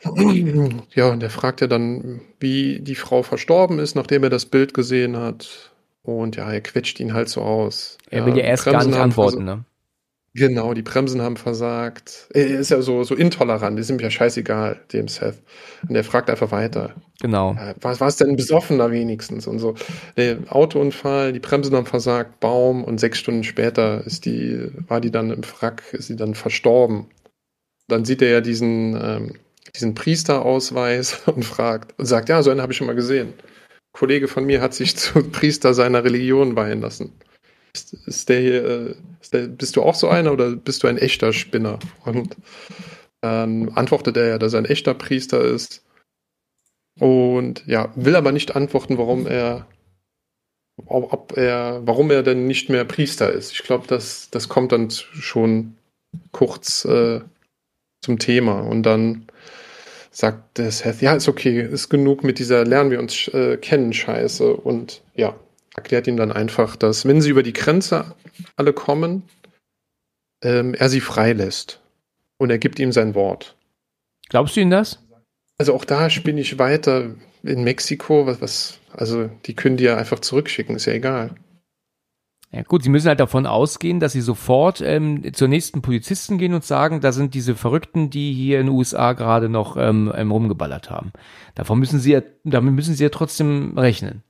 Ja, 0.95 1.09
und 1.11 1.19
der 1.19 1.29
fragt 1.29 1.61
ja 1.61 1.67
dann, 1.67 2.21
wie 2.39 2.79
die 2.79 2.95
Frau 2.95 3.21
verstorben 3.21 3.77
ist, 3.77 3.95
nachdem 3.95 4.23
er 4.23 4.31
das 4.31 4.47
Bild 4.47 4.73
gesehen 4.73 5.15
hat. 5.15 5.71
Und 6.01 6.37
ja, 6.37 6.51
er 6.51 6.61
quetscht 6.61 6.99
ihn 6.99 7.13
halt 7.13 7.29
so 7.29 7.41
aus. 7.41 7.99
Er 8.09 8.25
will 8.25 8.35
ja 8.35 8.43
erst 8.43 8.65
gar 8.65 8.83
nicht 8.83 8.97
antworten, 8.97 9.43
ne? 9.43 9.63
Genau, 10.33 10.73
die 10.73 10.81
Bremsen 10.81 11.21
haben 11.21 11.35
versagt. 11.35 12.29
Er 12.33 12.45
ist 12.47 12.71
ja 12.71 12.81
so, 12.81 13.03
so 13.03 13.15
intolerant, 13.15 13.77
ist 13.77 13.89
ihm 13.89 13.99
ja 13.99 14.09
scheißegal, 14.09 14.79
dem 14.93 15.09
Seth. 15.09 15.35
Und 15.87 15.95
er 15.95 16.05
fragt 16.05 16.29
einfach 16.29 16.51
weiter. 16.51 16.95
Genau. 17.21 17.53
Ja, 17.53 17.75
was 17.81 17.99
war 17.99 18.07
es 18.07 18.15
denn 18.15 18.37
besoffener 18.37 18.91
wenigstens 18.91 19.45
und 19.45 19.59
so. 19.59 19.75
Der 20.15 20.37
Autounfall, 20.47 21.33
die 21.33 21.39
Bremsen 21.39 21.75
haben 21.75 21.85
versagt, 21.85 22.39
Baum 22.39 22.85
und 22.85 22.99
sechs 22.99 23.19
Stunden 23.19 23.43
später 23.43 24.05
ist 24.05 24.25
die, 24.25 24.71
war 24.87 25.01
die 25.01 25.11
dann 25.11 25.31
im 25.31 25.41
Wrack, 25.43 25.83
ist 25.91 26.07
sie 26.07 26.15
dann 26.15 26.33
verstorben. 26.33 27.07
Dann 27.89 28.05
sieht 28.05 28.21
er 28.21 28.29
ja 28.29 28.41
diesen, 28.41 28.95
ähm, 28.95 29.33
diesen 29.75 29.95
Priesterausweis 29.95 31.23
und 31.25 31.43
fragt 31.43 31.99
und 31.99 32.05
sagt, 32.05 32.29
ja, 32.29 32.41
so 32.41 32.51
einen 32.51 32.61
habe 32.61 32.71
ich 32.71 32.77
schon 32.77 32.87
mal 32.87 32.95
gesehen. 32.95 33.33
Ein 33.33 33.91
Kollege 33.91 34.29
von 34.29 34.45
mir 34.45 34.61
hat 34.61 34.73
sich 34.73 34.95
zum 34.97 35.33
Priester 35.33 35.73
seiner 35.73 36.05
Religion 36.05 36.55
weihen 36.55 36.79
lassen. 36.79 37.11
Ist, 37.73 37.93
ist 37.93 38.29
der 38.29 38.39
hier, 38.39 38.65
äh, 38.65 38.95
ist 39.21 39.33
der, 39.33 39.47
bist 39.47 39.75
du 39.75 39.83
auch 39.83 39.95
so 39.95 40.07
einer 40.07 40.33
oder 40.33 40.55
bist 40.55 40.83
du 40.83 40.87
ein 40.87 40.97
echter 40.97 41.33
Spinner? 41.33 41.79
Und 42.05 42.35
dann 43.21 43.69
antwortet 43.69 44.17
er 44.17 44.27
ja, 44.27 44.37
dass 44.37 44.53
er 44.53 44.59
ein 44.59 44.65
echter 44.65 44.93
Priester 44.93 45.41
ist. 45.41 45.83
Und 46.99 47.65
ja, 47.67 47.91
will 47.95 48.15
aber 48.15 48.31
nicht 48.31 48.55
antworten, 48.55 48.97
warum 48.97 49.27
er, 49.27 49.67
ob 50.85 51.37
er, 51.37 51.81
warum 51.85 52.11
er 52.11 52.23
denn 52.23 52.47
nicht 52.47 52.69
mehr 52.69 52.83
Priester 52.83 53.31
ist. 53.31 53.53
Ich 53.53 53.63
glaube, 53.63 53.87
das, 53.87 54.29
das 54.31 54.49
kommt 54.49 54.71
dann 54.71 54.89
schon 54.89 55.77
kurz 56.31 56.83
äh, 56.85 57.21
zum 58.01 58.19
Thema. 58.19 58.61
Und 58.61 58.83
dann 58.83 59.27
sagt 60.11 60.57
der 60.57 60.71
Seth, 60.71 61.01
ja, 61.01 61.13
ist 61.13 61.29
okay, 61.29 61.61
ist 61.61 61.89
genug 61.89 62.23
mit 62.23 62.39
dieser 62.39 62.65
Lernen 62.65 62.91
wir 62.91 62.99
uns 62.99 63.27
äh, 63.29 63.57
kennen 63.57 63.93
Scheiße. 63.93 64.53
Und 64.53 65.01
ja, 65.15 65.35
erklärt 65.75 66.07
ihm 66.07 66.17
dann 66.17 66.31
einfach, 66.31 66.75
dass 66.75 67.05
wenn 67.05 67.21
sie 67.21 67.29
über 67.29 67.43
die 67.43 67.53
Grenze 67.53 68.15
alle 68.55 68.73
kommen, 68.73 69.23
ähm, 70.43 70.73
er 70.73 70.89
sie 70.89 71.01
freilässt. 71.01 71.79
Und 72.37 72.49
er 72.49 72.57
gibt 72.57 72.79
ihm 72.79 72.91
sein 72.91 73.13
Wort. 73.13 73.55
Glaubst 74.29 74.55
du 74.55 74.61
ihm 74.61 74.71
das? 74.71 74.99
Also 75.57 75.75
auch 75.75 75.85
da 75.85 76.09
spinne 76.09 76.41
ich 76.41 76.57
weiter 76.57 77.11
in 77.43 77.63
Mexiko, 77.63 78.25
was, 78.25 78.41
was, 78.41 78.79
also 78.91 79.29
die 79.45 79.53
können 79.53 79.77
die 79.77 79.83
ja 79.83 79.97
einfach 79.97 80.19
zurückschicken, 80.19 80.75
ist 80.75 80.85
ja 80.85 80.93
egal. 80.93 81.35
Ja 82.53 82.63
gut, 82.63 82.83
sie 82.83 82.89
müssen 82.89 83.07
halt 83.07 83.19
davon 83.21 83.45
ausgehen, 83.45 84.01
dass 84.01 84.11
sie 84.11 84.21
sofort 84.21 84.81
ähm, 84.81 85.33
zur 85.33 85.47
nächsten 85.47 85.81
Polizisten 85.81 86.37
gehen 86.37 86.53
und 86.53 86.65
sagen, 86.65 86.99
da 86.99 87.13
sind 87.13 87.33
diese 87.33 87.55
Verrückten, 87.55 88.09
die 88.09 88.33
hier 88.33 88.59
in 88.59 88.67
den 88.67 88.75
USA 88.75 89.13
gerade 89.13 89.47
noch 89.47 89.77
ähm, 89.77 90.11
ähm, 90.13 90.31
rumgeballert 90.31 90.89
haben. 90.89 91.13
Davon 91.55 91.79
müssen 91.79 91.99
sie 91.99 92.11
ja, 92.11 92.21
damit 92.43 92.73
müssen 92.73 92.93
sie 92.93 93.03
ja 93.03 93.09
trotzdem 93.09 93.77
rechnen. 93.77 94.23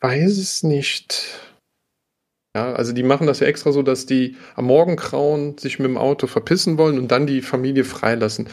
Weiß 0.00 0.38
es 0.38 0.62
nicht. 0.62 1.40
Ja, 2.56 2.72
also 2.72 2.92
die 2.92 3.02
machen 3.02 3.26
das 3.26 3.40
ja 3.40 3.46
extra 3.46 3.72
so, 3.72 3.82
dass 3.82 4.06
die 4.06 4.36
am 4.54 4.66
Morgengrauen 4.66 5.58
sich 5.58 5.78
mit 5.78 5.88
dem 5.88 5.98
Auto 5.98 6.26
verpissen 6.26 6.78
wollen 6.78 6.98
und 6.98 7.08
dann 7.08 7.26
die 7.26 7.42
Familie 7.42 7.84
freilassen. 7.84 8.48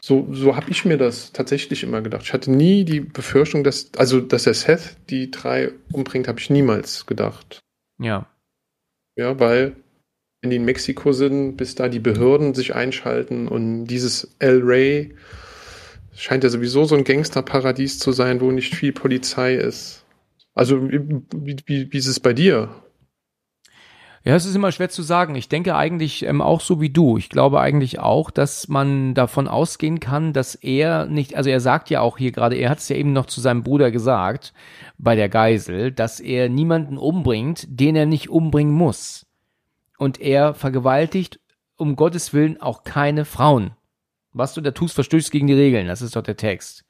So, 0.00 0.28
so 0.30 0.54
habe 0.54 0.70
ich 0.70 0.84
mir 0.84 0.98
das 0.98 1.32
tatsächlich 1.32 1.82
immer 1.82 2.02
gedacht. 2.02 2.22
Ich 2.22 2.32
hatte 2.32 2.52
nie 2.52 2.84
die 2.84 3.00
Befürchtung, 3.00 3.64
dass, 3.64 3.90
also 3.96 4.20
dass 4.20 4.44
der 4.44 4.54
Seth 4.54 4.96
die 5.10 5.32
drei 5.32 5.72
umbringt, 5.92 6.28
habe 6.28 6.38
ich 6.38 6.50
niemals 6.50 7.06
gedacht. 7.06 7.58
Ja. 7.98 8.30
Ja, 9.16 9.40
weil 9.40 9.74
wenn 10.40 10.50
die 10.50 10.56
in 10.56 10.64
Mexiko 10.64 11.12
sind, 11.12 11.56
bis 11.56 11.74
da 11.74 11.88
die 11.88 11.98
Behörden 11.98 12.54
sich 12.54 12.76
einschalten 12.76 13.48
und 13.48 13.86
dieses 13.86 14.36
El 14.38 14.62
Rey 14.62 15.16
scheint 16.14 16.44
ja 16.44 16.50
sowieso 16.50 16.84
so 16.84 16.94
ein 16.94 17.02
Gangsterparadies 17.02 17.98
zu 17.98 18.12
sein, 18.12 18.40
wo 18.40 18.52
nicht 18.52 18.76
viel 18.76 18.92
Polizei 18.92 19.56
ist. 19.56 20.05
Also 20.56 20.90
wie, 20.90 21.56
wie, 21.66 21.92
wie 21.92 21.98
ist 21.98 22.06
es 22.06 22.18
bei 22.18 22.32
dir? 22.32 22.70
Ja, 24.24 24.34
es 24.34 24.46
ist 24.46 24.56
immer 24.56 24.72
schwer 24.72 24.88
zu 24.88 25.02
sagen. 25.02 25.36
Ich 25.36 25.48
denke 25.48 25.76
eigentlich 25.76 26.24
ähm, 26.24 26.40
auch 26.40 26.60
so 26.60 26.80
wie 26.80 26.90
du. 26.90 27.16
Ich 27.18 27.28
glaube 27.28 27.60
eigentlich 27.60 28.00
auch, 28.00 28.32
dass 28.32 28.66
man 28.66 29.14
davon 29.14 29.46
ausgehen 29.46 30.00
kann, 30.00 30.32
dass 30.32 30.56
er 30.56 31.06
nicht, 31.06 31.36
also 31.36 31.50
er 31.50 31.60
sagt 31.60 31.90
ja 31.90 32.00
auch 32.00 32.18
hier 32.18 32.32
gerade, 32.32 32.56
er 32.56 32.70
hat 32.70 32.78
es 32.78 32.88
ja 32.88 32.96
eben 32.96 33.12
noch 33.12 33.26
zu 33.26 33.40
seinem 33.40 33.62
Bruder 33.62 33.92
gesagt, 33.92 34.52
bei 34.98 35.14
der 35.14 35.28
Geisel, 35.28 35.92
dass 35.92 36.18
er 36.18 36.48
niemanden 36.48 36.96
umbringt, 36.98 37.66
den 37.68 37.94
er 37.94 38.06
nicht 38.06 38.30
umbringen 38.30 38.74
muss. 38.74 39.26
Und 39.98 40.20
er 40.20 40.54
vergewaltigt 40.54 41.38
um 41.76 41.96
Gottes 41.96 42.32
Willen 42.32 42.60
auch 42.60 42.82
keine 42.82 43.26
Frauen. 43.26 43.72
Was 44.32 44.54
du 44.54 44.62
da 44.62 44.70
tust, 44.70 44.94
verstößt 44.94 45.30
gegen 45.30 45.46
die 45.46 45.52
Regeln. 45.52 45.86
Das 45.86 46.02
ist 46.02 46.16
doch 46.16 46.22
der 46.22 46.36
Text. 46.36 46.84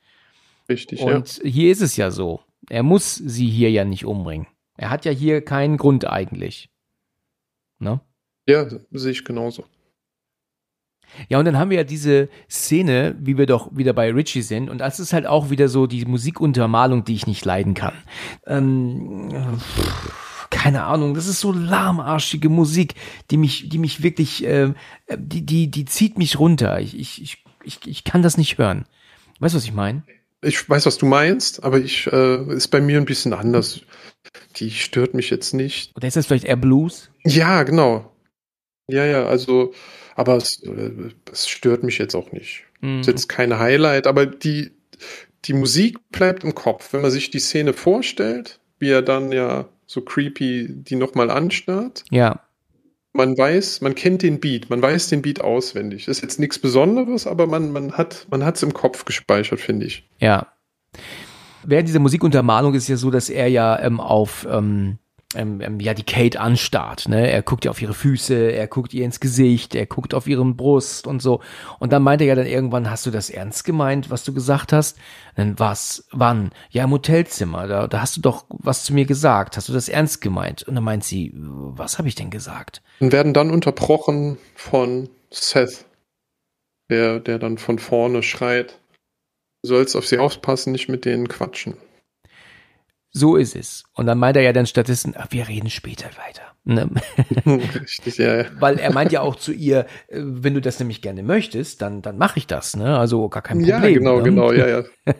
Richtig, 0.68 1.02
Und 1.02 1.40
hier 1.44 1.70
ist 1.70 1.82
es 1.82 1.96
ja 1.96 2.10
so. 2.10 2.40
Er 2.68 2.82
muss 2.82 3.14
sie 3.14 3.48
hier 3.48 3.70
ja 3.70 3.84
nicht 3.84 4.04
umbringen. 4.04 4.46
Er 4.76 4.90
hat 4.90 5.04
ja 5.04 5.12
hier 5.12 5.44
keinen 5.44 5.76
Grund 5.76 6.06
eigentlich. 6.06 6.70
Ne? 7.78 8.00
ja. 8.46 8.78
Sehe 8.90 9.12
ich 9.12 9.24
genauso. 9.24 9.64
Ja, 11.28 11.38
und 11.38 11.44
dann 11.44 11.56
haben 11.56 11.70
wir 11.70 11.78
ja 11.78 11.84
diese 11.84 12.28
Szene, 12.50 13.16
wie 13.20 13.38
wir 13.38 13.46
doch 13.46 13.74
wieder 13.74 13.92
bei 13.92 14.12
Richie 14.12 14.42
sind. 14.42 14.68
Und 14.68 14.78
das 14.78 15.00
ist 15.00 15.12
halt 15.12 15.26
auch 15.26 15.50
wieder 15.50 15.68
so 15.68 15.86
die 15.86 16.04
Musikuntermalung, 16.04 17.04
die 17.04 17.14
ich 17.14 17.26
nicht 17.26 17.44
leiden 17.44 17.74
kann. 17.74 17.94
Ähm, 18.46 19.58
keine 20.50 20.84
Ahnung, 20.84 21.14
das 21.14 21.26
ist 21.26 21.40
so 21.40 21.52
lahmarschige 21.52 22.48
Musik, 22.48 22.94
die 23.30 23.36
mich, 23.36 23.68
die 23.68 23.78
mich 23.78 24.02
wirklich, 24.02 24.44
äh, 24.44 24.72
die, 25.16 25.46
die, 25.46 25.70
die 25.70 25.84
zieht 25.84 26.18
mich 26.18 26.38
runter. 26.38 26.80
Ich, 26.80 26.98
ich, 26.98 27.22
ich, 27.22 27.44
ich, 27.62 27.86
ich 27.86 28.04
kann 28.04 28.22
das 28.22 28.36
nicht 28.36 28.58
hören. 28.58 28.84
Weißt 29.38 29.54
du, 29.54 29.56
was 29.56 29.64
ich 29.64 29.74
meine? 29.74 30.02
Ich 30.42 30.68
weiß, 30.68 30.86
was 30.86 30.98
du 30.98 31.06
meinst, 31.06 31.64
aber 31.64 31.78
ich 31.78 32.06
äh, 32.08 32.54
ist 32.54 32.68
bei 32.68 32.80
mir 32.80 32.98
ein 32.98 33.04
bisschen 33.06 33.32
anders. 33.32 33.80
Die 34.56 34.70
stört 34.70 35.14
mich 35.14 35.30
jetzt 35.30 35.54
nicht. 35.54 35.96
Oder 35.96 36.08
ist 36.08 36.16
das 36.16 36.26
vielleicht 36.26 36.44
eher 36.44 36.56
Blues? 36.56 37.10
Ja, 37.24 37.62
genau. 37.62 38.12
Ja, 38.88 39.04
ja, 39.04 39.26
also, 39.26 39.72
aber 40.14 40.36
es, 40.36 40.62
äh, 40.62 41.10
es 41.32 41.48
stört 41.48 41.82
mich 41.82 41.98
jetzt 41.98 42.14
auch 42.14 42.32
nicht. 42.32 42.64
Mhm. 42.80 43.00
ist 43.00 43.06
jetzt 43.06 43.28
kein 43.28 43.58
Highlight, 43.58 44.06
aber 44.06 44.26
die, 44.26 44.72
die 45.44 45.54
Musik 45.54 45.98
bleibt 46.10 46.44
im 46.44 46.54
Kopf. 46.54 46.92
Wenn 46.92 47.02
man 47.02 47.10
sich 47.10 47.30
die 47.30 47.40
Szene 47.40 47.72
vorstellt, 47.72 48.60
wie 48.78 48.90
er 48.90 49.02
dann 49.02 49.32
ja 49.32 49.68
so 49.86 50.00
creepy 50.02 50.68
die 50.70 50.96
nochmal 50.96 51.30
anstarrt, 51.30 52.04
Ja, 52.10 52.45
man 53.16 53.36
weiß, 53.36 53.80
man 53.80 53.94
kennt 53.94 54.22
den 54.22 54.40
Beat, 54.40 54.70
man 54.70 54.82
weiß 54.82 55.08
den 55.08 55.22
Beat 55.22 55.40
auswendig. 55.40 56.08
Ist 56.08 56.22
jetzt 56.22 56.38
nichts 56.38 56.58
Besonderes, 56.58 57.26
aber 57.26 57.46
man, 57.46 57.72
man 57.72 57.92
hat 57.92 58.26
hat's 58.30 58.62
im 58.62 58.72
Kopf 58.72 59.04
gespeichert, 59.04 59.60
finde 59.60 59.86
ich. 59.86 60.08
Ja. 60.18 60.48
Während 61.64 61.88
dieser 61.88 61.98
Musikuntermalung 61.98 62.74
ist 62.74 62.88
ja 62.88 62.96
so, 62.96 63.10
dass 63.10 63.28
er 63.28 63.48
ja 63.48 63.78
ähm, 63.80 63.98
auf 63.98 64.46
ähm, 64.48 64.98
ähm, 65.34 65.60
ähm, 65.60 65.80
ja 65.80 65.92
die 65.92 66.04
Kate 66.04 66.40
anstarrt. 66.40 67.08
Ne? 67.08 67.30
Er 67.30 67.42
guckt 67.42 67.64
ja 67.64 67.70
auf 67.70 67.82
ihre 67.82 67.94
Füße, 67.94 68.52
er 68.52 68.66
guckt 68.68 68.94
ihr 68.94 69.04
ins 69.04 69.20
Gesicht, 69.20 69.74
er 69.74 69.86
guckt 69.86 70.14
auf 70.14 70.26
ihren 70.26 70.56
Brust 70.56 71.06
und 71.06 71.20
so. 71.20 71.40
Und 71.78 71.92
dann 71.92 72.02
meint 72.02 72.20
er 72.20 72.28
ja 72.28 72.34
dann 72.34 72.46
irgendwann, 72.46 72.90
hast 72.90 73.06
du 73.06 73.10
das 73.10 73.28
ernst 73.28 73.64
gemeint, 73.64 74.10
was 74.10 74.24
du 74.24 74.32
gesagt 74.32 74.72
hast? 74.72 74.98
Dann 75.34 75.58
was? 75.58 76.06
Wann? 76.12 76.50
Ja, 76.70 76.84
im 76.84 76.92
Hotelzimmer. 76.92 77.66
Da, 77.66 77.88
da 77.88 78.00
hast 78.00 78.16
du 78.16 78.20
doch 78.20 78.46
was 78.48 78.84
zu 78.84 78.94
mir 78.94 79.04
gesagt. 79.04 79.56
Hast 79.56 79.68
du 79.68 79.72
das 79.72 79.88
ernst 79.88 80.20
gemeint? 80.20 80.62
Und 80.62 80.76
dann 80.76 80.84
meint 80.84 81.04
sie, 81.04 81.32
was 81.34 81.98
habe 81.98 82.08
ich 82.08 82.14
denn 82.14 82.30
gesagt? 82.30 82.82
Und 83.00 83.12
werden 83.12 83.34
dann 83.34 83.50
unterbrochen 83.50 84.38
von 84.54 85.08
Seth, 85.30 85.84
der, 86.90 87.20
der 87.20 87.38
dann 87.38 87.58
von 87.58 87.78
vorne 87.78 88.22
schreit. 88.22 88.80
Du 89.62 89.68
sollst 89.68 89.96
auf 89.96 90.06
sie 90.06 90.18
aufpassen, 90.18 90.72
nicht 90.72 90.88
mit 90.88 91.04
denen 91.04 91.28
quatschen. 91.28 91.76
So 93.10 93.36
ist 93.36 93.56
es. 93.56 93.84
Und 93.94 94.06
dann 94.06 94.18
meint 94.18 94.36
er 94.36 94.42
ja 94.42 94.52
dann 94.52 94.66
stattdessen, 94.66 95.14
ach, 95.16 95.28
wir 95.30 95.48
reden 95.48 95.70
später 95.70 96.10
weiter. 96.26 96.42
Ne? 96.64 96.90
Richtig, 97.80 98.18
ja, 98.18 98.42
ja. 98.42 98.44
Weil 98.58 98.78
er 98.78 98.92
meint 98.92 99.10
ja 99.10 99.22
auch 99.22 99.36
zu 99.36 99.52
ihr, 99.52 99.86
äh, 100.08 100.20
wenn 100.20 100.52
du 100.52 100.60
das 100.60 100.78
nämlich 100.80 101.00
gerne 101.00 101.22
möchtest, 101.22 101.80
dann, 101.80 102.02
dann 102.02 102.18
mache 102.18 102.38
ich 102.38 102.46
das. 102.46 102.76
Ne? 102.76 102.98
Also 102.98 103.28
gar 103.28 103.42
kein 103.42 103.58
Problem. 103.58 103.82
Ja, 103.82 103.88
genau, 103.88 104.18
ne? 104.18 104.22
genau, 104.22 104.52
ja, 104.52 104.68
ja. 104.68 104.84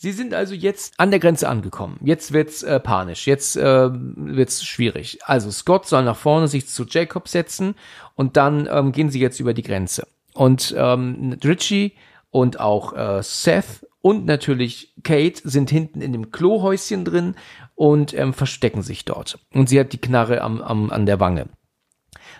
Sie 0.00 0.12
sind 0.12 0.32
also 0.32 0.54
jetzt 0.54 0.94
an 0.96 1.10
der 1.10 1.18
Grenze 1.18 1.48
angekommen. 1.48 1.98
Jetzt 2.04 2.32
wird's 2.32 2.62
äh, 2.62 2.78
panisch. 2.78 3.26
Jetzt 3.26 3.56
äh, 3.56 3.90
wird's 3.90 4.64
schwierig. 4.64 5.18
Also 5.24 5.50
Scott 5.50 5.88
soll 5.88 6.04
nach 6.04 6.16
vorne 6.16 6.46
sich 6.46 6.68
zu 6.68 6.84
Jacob 6.84 7.26
setzen 7.26 7.74
und 8.14 8.36
dann 8.36 8.68
ähm, 8.70 8.92
gehen 8.92 9.10
sie 9.10 9.18
jetzt 9.18 9.40
über 9.40 9.54
die 9.54 9.64
Grenze. 9.64 10.06
Und 10.34 10.72
ähm, 10.78 11.36
Richie 11.42 11.94
und 12.30 12.60
auch 12.60 12.92
äh, 12.92 13.24
Seth 13.24 13.84
und 14.00 14.24
natürlich 14.24 14.94
Kate 15.02 15.40
sind 15.42 15.68
hinten 15.68 16.00
in 16.00 16.12
dem 16.12 16.30
Klohäuschen 16.30 17.04
drin 17.04 17.34
und 17.74 18.14
ähm, 18.14 18.34
verstecken 18.34 18.82
sich 18.82 19.04
dort. 19.04 19.40
Und 19.52 19.68
sie 19.68 19.80
hat 19.80 19.92
die 19.92 20.00
Knarre 20.00 20.42
am, 20.42 20.62
am, 20.62 20.90
an 20.92 21.06
der 21.06 21.18
Wange. 21.18 21.48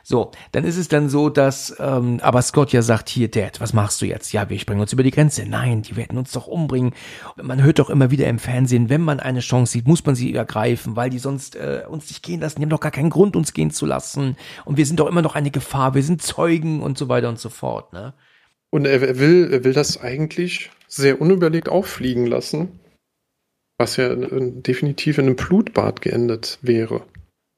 So, 0.02 0.30
dann 0.52 0.64
ist 0.64 0.76
es 0.76 0.88
dann 0.88 1.08
so, 1.08 1.28
dass 1.28 1.76
ähm, 1.78 2.20
aber 2.22 2.42
Scott 2.42 2.72
ja 2.72 2.82
sagt, 2.82 3.08
hier, 3.08 3.30
Dad, 3.30 3.60
was 3.60 3.72
machst 3.72 4.00
du 4.00 4.06
jetzt? 4.06 4.32
Ja, 4.32 4.48
wir 4.48 4.58
springen 4.58 4.80
uns 4.80 4.92
über 4.92 5.02
die 5.02 5.10
Grenze. 5.10 5.46
Nein, 5.46 5.82
die 5.82 5.96
werden 5.96 6.18
uns 6.18 6.32
doch 6.32 6.46
umbringen. 6.46 6.94
Man 7.36 7.62
hört 7.62 7.78
doch 7.78 7.90
immer 7.90 8.10
wieder 8.10 8.26
im 8.26 8.38
Fernsehen, 8.38 8.88
wenn 8.88 9.02
man 9.02 9.20
eine 9.20 9.40
Chance 9.40 9.72
sieht, 9.72 9.86
muss 9.86 10.04
man 10.04 10.14
sie 10.14 10.34
ergreifen, 10.34 10.96
weil 10.96 11.10
die 11.10 11.18
sonst 11.18 11.56
äh, 11.56 11.82
uns 11.88 12.08
nicht 12.08 12.22
gehen 12.22 12.40
lassen. 12.40 12.56
Die 12.56 12.62
haben 12.62 12.70
doch 12.70 12.80
gar 12.80 12.92
keinen 12.92 13.10
Grund, 13.10 13.36
uns 13.36 13.52
gehen 13.52 13.70
zu 13.70 13.86
lassen. 13.86 14.36
Und 14.64 14.76
wir 14.76 14.86
sind 14.86 15.00
doch 15.00 15.08
immer 15.08 15.22
noch 15.22 15.34
eine 15.34 15.50
Gefahr. 15.50 15.94
Wir 15.94 16.02
sind 16.02 16.22
Zeugen 16.22 16.82
und 16.82 16.98
so 16.98 17.08
weiter 17.08 17.28
und 17.28 17.38
so 17.38 17.48
fort. 17.48 17.92
Ne? 17.92 18.14
Und 18.70 18.86
er, 18.86 19.18
will, 19.18 19.48
er 19.52 19.64
will 19.64 19.72
das 19.72 20.00
eigentlich 20.00 20.70
sehr 20.86 21.20
unüberlegt 21.20 21.68
auffliegen 21.68 22.26
lassen, 22.26 22.80
was 23.78 23.96
ja 23.96 24.12
in, 24.12 24.62
definitiv 24.62 25.18
in 25.18 25.26
einem 25.26 25.36
Blutbad 25.36 26.00
geendet 26.00 26.58
wäre. 26.62 27.06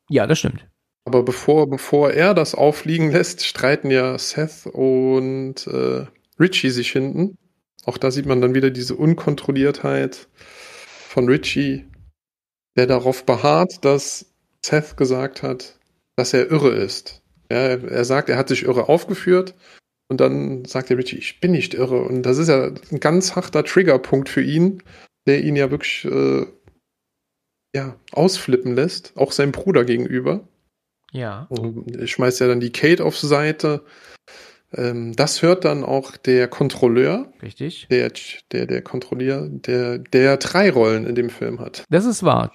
Ja, 0.09 0.26
das 0.26 0.38
stimmt. 0.38 0.69
Aber 1.11 1.24
bevor, 1.24 1.68
bevor 1.68 2.12
er 2.12 2.34
das 2.34 2.54
auffliegen 2.54 3.11
lässt, 3.12 3.44
streiten 3.44 3.90
ja 3.90 4.16
Seth 4.16 4.66
und 4.66 5.66
äh, 5.66 6.06
Richie 6.38 6.70
sich 6.70 6.92
hinten. 6.92 7.36
Auch 7.84 7.98
da 7.98 8.12
sieht 8.12 8.26
man 8.26 8.40
dann 8.40 8.54
wieder 8.54 8.70
diese 8.70 8.94
Unkontrolliertheit 8.94 10.28
von 10.36 11.28
Richie, 11.28 11.86
der 12.76 12.86
darauf 12.86 13.26
beharrt, 13.26 13.84
dass 13.84 14.26
Seth 14.64 14.96
gesagt 14.96 15.42
hat, 15.42 15.80
dass 16.14 16.32
er 16.32 16.48
irre 16.48 16.70
ist. 16.76 17.22
Ja, 17.50 17.58
er 17.58 18.04
sagt, 18.04 18.28
er 18.28 18.38
hat 18.38 18.48
sich 18.48 18.62
irre 18.62 18.88
aufgeführt 18.88 19.56
und 20.08 20.20
dann 20.20 20.64
sagt 20.64 20.90
der 20.90 20.98
Richie, 20.98 21.18
ich 21.18 21.40
bin 21.40 21.50
nicht 21.50 21.74
irre. 21.74 22.02
Und 22.02 22.22
das 22.22 22.38
ist 22.38 22.46
ja 22.46 22.66
ein 22.92 23.00
ganz 23.00 23.34
harter 23.34 23.64
Triggerpunkt 23.64 24.28
für 24.28 24.42
ihn, 24.42 24.84
der 25.26 25.42
ihn 25.42 25.56
ja 25.56 25.72
wirklich 25.72 26.04
äh, 26.04 26.46
ja, 27.74 27.96
ausflippen 28.12 28.76
lässt, 28.76 29.16
auch 29.16 29.32
seinem 29.32 29.50
Bruder 29.50 29.84
gegenüber. 29.84 30.46
Ja. 31.12 31.46
Und 31.48 32.08
schmeißt 32.08 32.40
ja 32.40 32.48
dann 32.48 32.61
die 32.61 32.70
Kate 32.72 33.04
auf 33.04 33.18
Seite. 33.18 33.82
Ähm, 34.72 35.14
das 35.16 35.42
hört 35.42 35.64
dann 35.64 35.84
auch 35.84 36.16
der 36.16 36.48
Kontrolleur. 36.48 37.32
Richtig. 37.42 37.88
Der, 37.90 38.12
der, 38.52 38.66
der 38.66 38.82
Kontrolleur, 38.82 39.48
der, 39.48 39.98
der 39.98 40.36
drei 40.36 40.70
Rollen 40.70 41.06
in 41.06 41.14
dem 41.14 41.30
Film 41.30 41.61
hat. 41.61 41.84
Das 41.90 42.04
ist 42.04 42.22
wahr. 42.22 42.52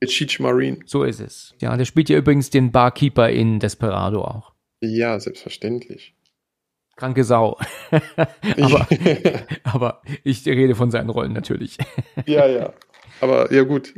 Der 0.00 0.08
Cheech 0.08 0.40
Marine. 0.40 0.78
So 0.86 1.04
ist 1.04 1.20
es. 1.20 1.54
Ja, 1.60 1.76
der 1.76 1.84
spielt 1.84 2.08
ja 2.08 2.16
übrigens 2.16 2.50
den 2.50 2.72
Barkeeper 2.72 3.28
in 3.28 3.60
Desperado 3.60 4.22
auch. 4.22 4.52
Ja, 4.80 5.18
selbstverständlich. 5.18 6.14
Kranke 6.96 7.24
Sau. 7.24 7.58
aber, 8.60 8.86
aber 9.64 10.02
ich 10.22 10.46
rede 10.46 10.74
von 10.74 10.90
seinen 10.90 11.10
Rollen 11.10 11.32
natürlich. 11.32 11.76
ja, 12.26 12.46
ja. 12.46 12.72
Aber 13.20 13.52
ja 13.52 13.62
gut. 13.62 13.94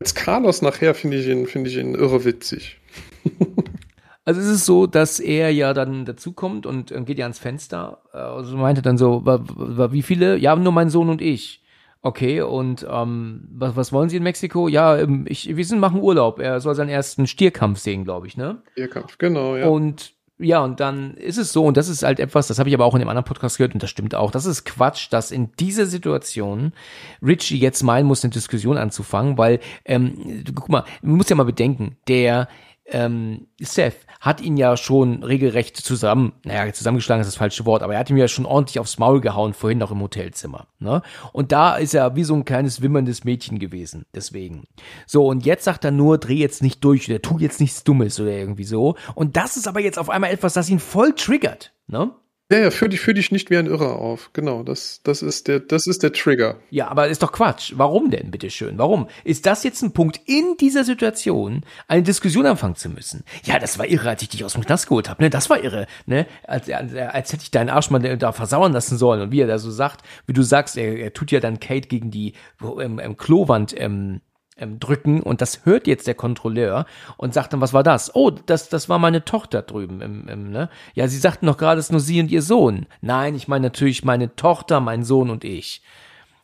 Als 0.00 0.14
Carlos 0.14 0.62
nachher 0.62 0.94
finde 0.94 1.16
ich 1.18 1.26
ihn, 1.26 1.46
finde 1.46 1.70
ich 1.70 1.76
ihn 1.76 1.94
irre 1.94 2.24
witzig. 2.24 2.78
Also 4.24 4.42
es 4.42 4.48
ist 4.48 4.66
so, 4.66 4.86
dass 4.86 5.20
er 5.20 5.50
ja 5.54 5.72
dann 5.72 6.04
dazukommt 6.04 6.66
und 6.66 6.92
geht 7.06 7.16
ja 7.18 7.24
ans 7.24 7.38
Fenster. 7.38 8.02
Also 8.12 8.58
meinte 8.58 8.82
dann 8.82 8.98
so, 8.98 9.24
wie 9.24 10.02
viele? 10.02 10.36
Ja, 10.36 10.54
nur 10.54 10.70
mein 10.70 10.90
Sohn 10.90 11.08
und 11.08 11.22
ich. 11.22 11.62
Okay, 12.02 12.42
und 12.42 12.86
ähm, 12.88 13.48
was, 13.50 13.74
was 13.74 13.92
wollen 13.92 14.10
Sie 14.10 14.18
in 14.18 14.22
Mexiko? 14.22 14.68
Ja, 14.68 14.98
ähm, 14.98 15.24
ich, 15.28 15.56
wir 15.56 15.64
sind 15.64 15.80
machen 15.80 16.00
Urlaub. 16.00 16.40
Er 16.40 16.60
soll 16.60 16.74
seinen 16.74 16.90
ersten 16.90 17.26
Stierkampf 17.26 17.78
sehen, 17.78 18.04
glaube 18.04 18.26
ich, 18.26 18.36
ne? 18.36 18.62
Stierkampf, 18.72 19.18
genau, 19.18 19.56
ja. 19.56 19.66
Und 19.66 20.12
ja, 20.40 20.62
und 20.62 20.78
dann 20.78 21.14
ist 21.14 21.36
es 21.36 21.52
so, 21.52 21.64
und 21.64 21.76
das 21.76 21.88
ist 21.88 22.04
halt 22.04 22.20
etwas, 22.20 22.46
das 22.46 22.60
habe 22.60 22.68
ich 22.68 22.74
aber 22.74 22.84
auch 22.84 22.94
in 22.94 23.00
dem 23.00 23.08
anderen 23.08 23.24
Podcast 23.24 23.56
gehört, 23.56 23.74
und 23.74 23.82
das 23.82 23.90
stimmt 23.90 24.14
auch, 24.14 24.30
das 24.30 24.46
ist 24.46 24.64
Quatsch, 24.64 25.08
dass 25.10 25.32
in 25.32 25.50
dieser 25.58 25.86
Situation 25.86 26.72
Richie 27.20 27.58
jetzt 27.58 27.82
meinen 27.82 28.06
muss, 28.06 28.22
eine 28.22 28.32
Diskussion 28.32 28.76
anzufangen, 28.76 29.36
weil, 29.36 29.58
ähm, 29.84 30.44
guck 30.54 30.68
mal, 30.68 30.84
man 31.02 31.16
muss 31.16 31.28
ja 31.28 31.34
mal 31.34 31.42
bedenken, 31.42 31.96
der 32.06 32.46
ähm, 32.90 33.48
Seth 33.60 34.06
hat 34.20 34.40
ihn 34.40 34.56
ja 34.56 34.76
schon 34.76 35.22
regelrecht 35.22 35.76
zusammen, 35.76 36.32
naja, 36.44 36.72
zusammengeschlagen 36.72 37.20
ist 37.20 37.28
das 37.28 37.36
falsche 37.36 37.66
Wort, 37.66 37.82
aber 37.82 37.94
er 37.94 38.00
hat 38.00 38.10
ihm 38.10 38.16
ja 38.16 38.28
schon 38.28 38.46
ordentlich 38.46 38.80
aufs 38.80 38.98
Maul 38.98 39.20
gehauen, 39.20 39.54
vorhin 39.54 39.78
noch 39.78 39.90
im 39.90 40.00
Hotelzimmer. 40.00 40.66
Ne? 40.78 41.02
Und 41.32 41.52
da 41.52 41.76
ist 41.76 41.94
er 41.94 42.16
wie 42.16 42.24
so 42.24 42.34
ein 42.34 42.44
kleines 42.44 42.82
wimmerndes 42.82 43.24
Mädchen 43.24 43.58
gewesen, 43.58 44.06
deswegen. 44.14 44.64
So, 45.06 45.26
und 45.26 45.44
jetzt 45.44 45.64
sagt 45.64 45.84
er 45.84 45.90
nur, 45.90 46.18
dreh 46.18 46.34
jetzt 46.34 46.62
nicht 46.62 46.82
durch 46.82 47.08
oder 47.08 47.22
tu 47.22 47.38
jetzt 47.38 47.60
nichts 47.60 47.84
Dummes 47.84 48.18
oder 48.18 48.32
irgendwie 48.32 48.64
so. 48.64 48.96
Und 49.14 49.36
das 49.36 49.56
ist 49.56 49.68
aber 49.68 49.80
jetzt 49.80 49.98
auf 49.98 50.10
einmal 50.10 50.30
etwas, 50.30 50.54
das 50.54 50.70
ihn 50.70 50.80
voll 50.80 51.14
triggert. 51.14 51.72
Ne? 51.86 52.10
Ja, 52.50 52.60
ja, 52.60 52.70
führ 52.70 52.88
dich, 52.88 53.00
führ 53.00 53.12
dich 53.12 53.30
nicht 53.30 53.50
wie 53.50 53.58
ein 53.58 53.66
Irrer 53.66 53.96
auf. 53.96 54.30
Genau, 54.32 54.62
das, 54.62 55.02
das, 55.04 55.20
ist 55.20 55.48
der, 55.48 55.60
das 55.60 55.86
ist 55.86 56.02
der 56.02 56.14
Trigger. 56.14 56.56
Ja, 56.70 56.88
aber 56.88 57.08
ist 57.08 57.22
doch 57.22 57.30
Quatsch. 57.30 57.74
Warum 57.76 58.10
denn, 58.10 58.30
bitteschön? 58.30 58.78
Warum? 58.78 59.06
Ist 59.22 59.44
das 59.44 59.64
jetzt 59.64 59.82
ein 59.82 59.92
Punkt, 59.92 60.18
in 60.24 60.56
dieser 60.58 60.82
Situation 60.82 61.62
eine 61.88 62.02
Diskussion 62.02 62.46
anfangen 62.46 62.74
zu 62.74 62.88
müssen? 62.88 63.22
Ja, 63.44 63.58
das 63.58 63.78
war 63.78 63.86
irre, 63.86 64.08
als 64.08 64.22
ich 64.22 64.30
dich 64.30 64.46
aus 64.46 64.54
dem 64.54 64.64
Knast 64.64 64.88
geholt 64.88 65.10
habe. 65.10 65.22
Ne? 65.22 65.28
Das 65.28 65.50
war 65.50 65.62
irre. 65.62 65.86
Ne? 66.06 66.26
Als, 66.46 66.70
als, 66.70 66.94
als 66.94 67.32
hätte 67.34 67.42
ich 67.42 67.50
deinen 67.50 67.68
Arsch 67.68 67.90
mal 67.90 68.16
da 68.16 68.32
versauern 68.32 68.72
lassen 68.72 68.96
sollen. 68.96 69.20
Und 69.20 69.30
wie 69.30 69.42
er 69.42 69.46
da 69.46 69.58
so 69.58 69.70
sagt, 69.70 70.00
wie 70.26 70.32
du 70.32 70.42
sagst, 70.42 70.78
er, 70.78 70.96
er 70.96 71.12
tut 71.12 71.30
ja 71.30 71.40
dann 71.40 71.60
Kate 71.60 71.86
gegen 71.86 72.10
die 72.10 72.32
ähm, 72.62 72.98
ähm, 72.98 73.18
Klowand 73.18 73.78
ähm, 73.78 74.22
ähm, 74.58 74.78
drücken 74.78 75.22
und 75.22 75.40
das 75.40 75.64
hört 75.64 75.86
jetzt 75.86 76.06
der 76.06 76.14
Kontrolleur 76.14 76.86
und 77.16 77.34
sagt 77.34 77.52
dann, 77.52 77.60
was 77.60 77.72
war 77.72 77.82
das? 77.82 78.14
Oh, 78.14 78.30
das, 78.30 78.68
das 78.68 78.88
war 78.88 78.98
meine 78.98 79.24
Tochter 79.24 79.62
drüben 79.62 80.00
im, 80.00 80.28
im 80.28 80.50
ne? 80.50 80.68
Ja, 80.94 81.08
sie 81.08 81.18
sagten 81.18 81.46
noch 81.46 81.56
gerade, 81.56 81.78
es 81.78 81.86
ist 81.86 81.92
nur 81.92 82.00
sie 82.00 82.20
und 82.20 82.30
ihr 82.30 82.42
Sohn. 82.42 82.86
Nein, 83.00 83.34
ich 83.34 83.48
meine 83.48 83.66
natürlich 83.66 84.04
meine 84.04 84.34
Tochter, 84.36 84.80
mein 84.80 85.04
Sohn 85.04 85.30
und 85.30 85.44
ich. 85.44 85.82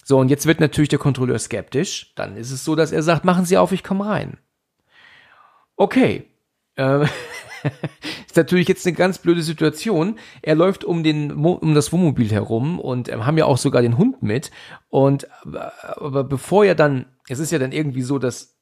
So, 0.05 0.19
und 0.19 0.29
jetzt 0.29 0.47
wird 0.47 0.61
natürlich 0.61 0.91
der 0.91 0.99
Kontrolleur 0.99 1.39
skeptisch. 1.39 2.13
Dann 2.15 2.37
ist 2.37 2.51
es 2.51 2.65
so, 2.65 2.75
dass 2.75 2.93
er 2.93 3.03
sagt, 3.03 3.25
machen 3.25 3.47
Sie 3.47 3.57
auf, 3.57 3.73
ich 3.73 3.83
komme 3.83 4.05
rein. 4.07 4.37
Okay. 5.77 6.27
Äh, 6.77 7.07
ist 8.27 8.37
natürlich 8.37 8.69
jetzt 8.69 8.87
eine 8.87 8.95
ganz 8.95 9.19
blöde 9.19 9.43
Situation. 9.43 10.19
Er 10.43 10.55
läuft 10.55 10.85
um 10.85 11.03
den 11.03 11.33
um 11.33 11.75
das 11.75 11.93
Wohnmobil 11.93 12.31
herum 12.31 12.79
und 12.79 13.09
ähm, 13.09 13.25
haben 13.25 13.39
ja 13.39 13.47
auch 13.47 13.59
sogar 13.59 13.81
den 13.81 13.97
Hund 13.97 14.23
mit. 14.23 14.51
Und 14.91 15.27
aber 15.97 16.25
bevor 16.25 16.65
er 16.65 16.75
dann, 16.75 17.07
es 17.29 17.39
ist 17.39 17.53
ja 17.53 17.59
dann 17.59 17.73
irgendwie 17.73 18.03
so, 18.03 18.19
dass 18.19 18.55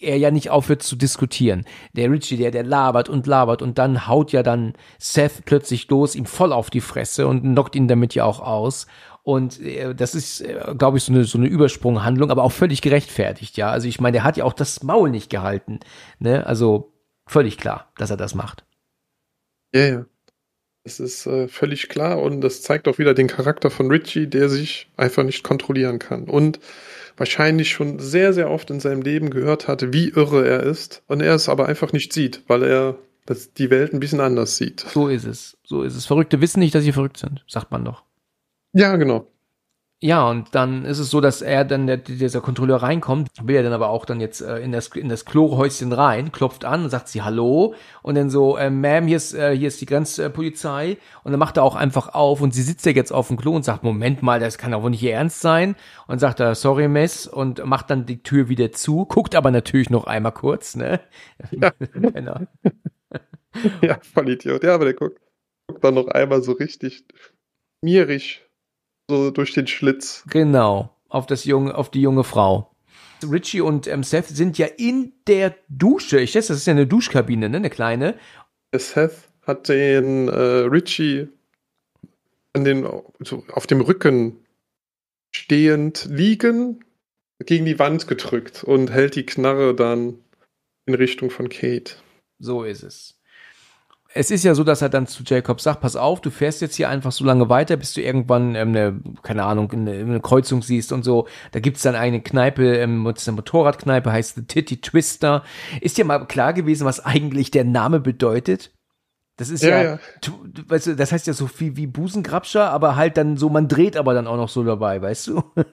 er 0.00 0.18
ja 0.18 0.30
nicht 0.30 0.50
aufhört 0.50 0.82
zu 0.82 0.96
diskutieren. 0.96 1.64
Der 1.92 2.10
Richie, 2.10 2.36
der, 2.36 2.50
der 2.50 2.64
labert 2.64 3.08
und 3.08 3.26
labert 3.26 3.62
und 3.62 3.78
dann 3.78 4.08
haut 4.08 4.32
ja 4.32 4.42
dann 4.42 4.74
Seth 4.98 5.44
plötzlich 5.44 5.88
los, 5.88 6.14
ihm 6.14 6.26
voll 6.26 6.52
auf 6.52 6.70
die 6.70 6.80
Fresse 6.80 7.26
und 7.26 7.42
knockt 7.42 7.76
ihn 7.76 7.88
damit 7.88 8.14
ja 8.14 8.24
auch 8.24 8.40
aus. 8.40 8.86
Und 9.22 9.60
äh, 9.60 9.94
das 9.94 10.14
ist, 10.14 10.40
äh, 10.40 10.74
glaube 10.76 10.98
ich, 10.98 11.04
so 11.04 11.12
eine, 11.12 11.24
so 11.24 11.38
eine 11.38 11.46
Übersprunghandlung, 11.46 12.30
aber 12.30 12.42
auch 12.42 12.52
völlig 12.52 12.82
gerechtfertigt, 12.82 13.56
ja. 13.56 13.70
Also 13.70 13.88
ich 13.88 14.00
meine, 14.00 14.16
der 14.16 14.24
hat 14.24 14.36
ja 14.36 14.44
auch 14.44 14.52
das 14.52 14.82
Maul 14.82 15.10
nicht 15.10 15.30
gehalten. 15.30 15.80
Ne? 16.18 16.46
Also 16.46 16.92
völlig 17.26 17.56
klar, 17.56 17.90
dass 17.96 18.10
er 18.10 18.16
das 18.16 18.34
macht. 18.34 18.64
Ja, 19.74 19.86
ja. 19.86 20.06
Das 20.84 21.00
ist 21.00 21.24
äh, 21.24 21.48
völlig 21.48 21.88
klar 21.88 22.20
und 22.20 22.42
das 22.42 22.60
zeigt 22.60 22.86
auch 22.88 22.98
wieder 22.98 23.14
den 23.14 23.26
Charakter 23.26 23.70
von 23.70 23.90
Richie, 23.90 24.26
der 24.26 24.50
sich 24.50 24.90
einfach 24.98 25.22
nicht 25.22 25.42
kontrollieren 25.42 25.98
kann. 25.98 26.24
Und 26.24 26.60
wahrscheinlich 27.16 27.70
schon 27.70 27.98
sehr, 27.98 28.32
sehr 28.32 28.50
oft 28.50 28.70
in 28.70 28.80
seinem 28.80 29.02
Leben 29.02 29.30
gehört 29.30 29.68
hatte, 29.68 29.92
wie 29.92 30.08
irre 30.08 30.46
er 30.46 30.62
ist. 30.62 31.02
Und 31.06 31.20
er 31.20 31.34
es 31.34 31.48
aber 31.48 31.66
einfach 31.66 31.92
nicht 31.92 32.12
sieht, 32.12 32.42
weil 32.46 32.62
er 32.62 32.96
das, 33.26 33.52
die 33.54 33.70
Welt 33.70 33.92
ein 33.92 34.00
bisschen 34.00 34.20
anders 34.20 34.56
sieht. 34.56 34.80
So 34.80 35.08
ist 35.08 35.24
es. 35.24 35.56
So 35.64 35.82
ist 35.82 35.94
es. 35.94 36.06
Verrückte 36.06 36.40
wissen 36.40 36.60
nicht, 36.60 36.74
dass 36.74 36.84
sie 36.84 36.92
verrückt 36.92 37.16
sind, 37.16 37.44
sagt 37.46 37.70
man 37.70 37.84
doch. 37.84 38.04
Ja, 38.72 38.96
genau. 38.96 39.26
Ja, 40.02 40.28
und 40.28 40.54
dann 40.54 40.84
ist 40.84 40.98
es 40.98 41.08
so, 41.08 41.22
dass 41.22 41.40
er 41.40 41.64
dann, 41.64 41.86
der, 41.86 41.96
dieser 41.96 42.42
Kontrolleur 42.42 42.82
reinkommt, 42.82 43.28
will 43.42 43.56
er 43.56 43.62
dann 43.62 43.72
aber 43.72 43.88
auch 43.88 44.04
dann 44.04 44.20
jetzt 44.20 44.42
äh, 44.42 44.58
in 44.58 44.70
das, 44.70 44.88
in 44.88 45.08
das 45.08 45.24
Klohäuschen 45.24 45.94
rein, 45.94 46.30
klopft 46.30 46.66
an, 46.66 46.90
sagt 46.90 47.08
sie 47.08 47.22
Hallo 47.22 47.74
und 48.02 48.16
dann 48.16 48.28
so, 48.28 48.58
äh, 48.58 48.66
Ma'am, 48.66 49.06
hier 49.06 49.16
ist, 49.16 49.32
äh, 49.32 49.56
hier 49.56 49.68
ist 49.68 49.80
die 49.80 49.86
Grenzpolizei. 49.86 50.98
Und 51.22 51.32
dann 51.32 51.38
macht 51.38 51.56
er 51.56 51.62
auch 51.62 51.74
einfach 51.74 52.08
auf 52.12 52.42
und 52.42 52.52
sie 52.52 52.60
sitzt 52.60 52.84
ja 52.84 52.92
jetzt 52.92 53.12
auf 53.12 53.28
dem 53.28 53.38
Klo 53.38 53.52
und 53.56 53.64
sagt, 53.64 53.82
Moment 53.82 54.22
mal, 54.22 54.40
das 54.40 54.58
kann 54.58 54.72
doch 54.72 54.82
wohl 54.82 54.90
nicht 54.90 55.02
ihr 55.02 55.14
Ernst 55.14 55.40
sein. 55.40 55.74
Und 56.06 56.18
sagt 56.18 56.38
er, 56.38 56.54
sorry, 56.54 56.86
Miss. 56.86 57.26
Und 57.26 57.64
macht 57.64 57.88
dann 57.88 58.04
die 58.04 58.22
Tür 58.22 58.50
wieder 58.50 58.72
zu, 58.72 59.06
guckt 59.06 59.34
aber 59.34 59.50
natürlich 59.50 59.88
noch 59.88 60.04
einmal 60.04 60.32
kurz, 60.32 60.76
ne? 60.76 61.00
Ja, 61.50 61.72
ja 63.80 63.98
voll 64.12 64.28
Idiot. 64.28 64.64
Ja, 64.64 64.74
aber 64.74 64.84
der 64.84 64.94
guckt, 64.94 65.18
guckt 65.66 65.82
dann 65.82 65.94
noch 65.94 66.08
einmal 66.08 66.42
so 66.42 66.52
richtig 66.52 67.06
mierig 67.80 68.44
so 69.08 69.30
durch 69.30 69.52
den 69.52 69.66
Schlitz. 69.66 70.24
Genau, 70.30 70.90
auf 71.08 71.26
das 71.26 71.44
junge, 71.44 71.74
auf 71.74 71.90
die 71.90 72.00
junge 72.00 72.24
Frau. 72.24 72.70
Richie 73.30 73.60
und 73.60 73.86
ähm, 73.86 74.02
Seth 74.02 74.28
sind 74.28 74.58
ja 74.58 74.66
in 74.66 75.12
der 75.26 75.54
Dusche. 75.68 76.20
Ich 76.20 76.32
schätze, 76.32 76.48
das 76.48 76.58
ist 76.58 76.66
ja 76.66 76.72
eine 76.72 76.86
Duschkabine, 76.86 77.48
ne, 77.48 77.56
eine 77.56 77.70
kleine. 77.70 78.18
Seth 78.74 79.28
hat 79.42 79.68
den 79.68 80.28
äh, 80.28 80.32
Richie 80.32 81.28
an 82.52 82.64
den, 82.64 82.86
so 83.20 83.44
auf 83.52 83.66
dem 83.66 83.80
Rücken 83.80 84.44
stehend 85.34 86.06
liegen, 86.10 86.84
gegen 87.44 87.64
die 87.64 87.78
Wand 87.78 88.06
gedrückt 88.06 88.62
und 88.64 88.90
hält 88.90 89.16
die 89.16 89.26
Knarre 89.26 89.74
dann 89.74 90.18
in 90.86 90.94
Richtung 90.94 91.30
von 91.30 91.48
Kate. 91.48 91.96
So 92.38 92.62
ist 92.62 92.82
es. 92.82 93.20
Es 94.16 94.30
ist 94.30 94.44
ja 94.44 94.54
so, 94.54 94.62
dass 94.62 94.80
er 94.80 94.88
dann 94.88 95.08
zu 95.08 95.24
Jacob 95.26 95.60
sagt, 95.60 95.80
pass 95.80 95.96
auf, 95.96 96.20
du 96.20 96.30
fährst 96.30 96.60
jetzt 96.60 96.76
hier 96.76 96.88
einfach 96.88 97.10
so 97.10 97.24
lange 97.24 97.48
weiter, 97.48 97.76
bis 97.76 97.94
du 97.94 98.00
irgendwann 98.00 98.54
ähm, 98.54 98.68
eine, 98.68 99.00
keine 99.22 99.44
Ahnung, 99.44 99.72
eine, 99.72 99.90
eine 99.92 100.20
Kreuzung 100.20 100.62
siehst 100.62 100.92
und 100.92 101.02
so. 101.02 101.26
Da 101.50 101.58
gibt's 101.58 101.82
dann 101.82 101.96
eine 101.96 102.22
Kneipe, 102.22 102.76
ähm, 102.76 103.06
eine 103.06 103.32
Motorradkneipe, 103.32 104.12
heißt 104.12 104.36
The 104.36 104.42
Titty 104.42 104.80
Twister. 104.80 105.42
Ist 105.80 105.98
dir 105.98 106.04
mal 106.04 106.26
klar 106.26 106.52
gewesen, 106.52 106.84
was 106.84 107.04
eigentlich 107.04 107.50
der 107.50 107.64
Name 107.64 107.98
bedeutet? 107.98 108.70
Das 109.36 109.50
ist 109.50 109.64
ja, 109.64 109.82
Ja, 109.82 109.82
ja. 109.82 109.98
weißt 110.68 110.86
du, 110.86 110.96
das 110.96 111.10
heißt 111.10 111.26
ja 111.26 111.32
so 111.32 111.48
viel 111.48 111.76
wie 111.76 111.88
Busengrabscher, 111.88 112.70
aber 112.70 112.94
halt 112.94 113.16
dann 113.16 113.36
so, 113.36 113.48
man 113.48 113.66
dreht 113.66 113.96
aber 113.96 114.14
dann 114.14 114.28
auch 114.28 114.36
noch 114.36 114.48
so 114.48 114.62
dabei, 114.62 115.02
weißt 115.02 115.28
du? 115.28 115.42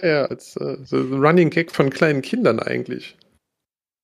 Ja, 0.00 0.08
ja, 0.08 0.24
als 0.26 0.56
äh, 0.58 0.76
so 0.84 0.96
Running 0.96 1.50
Gag 1.50 1.72
von 1.72 1.90
kleinen 1.90 2.22
Kindern 2.22 2.60
eigentlich. 2.60 3.16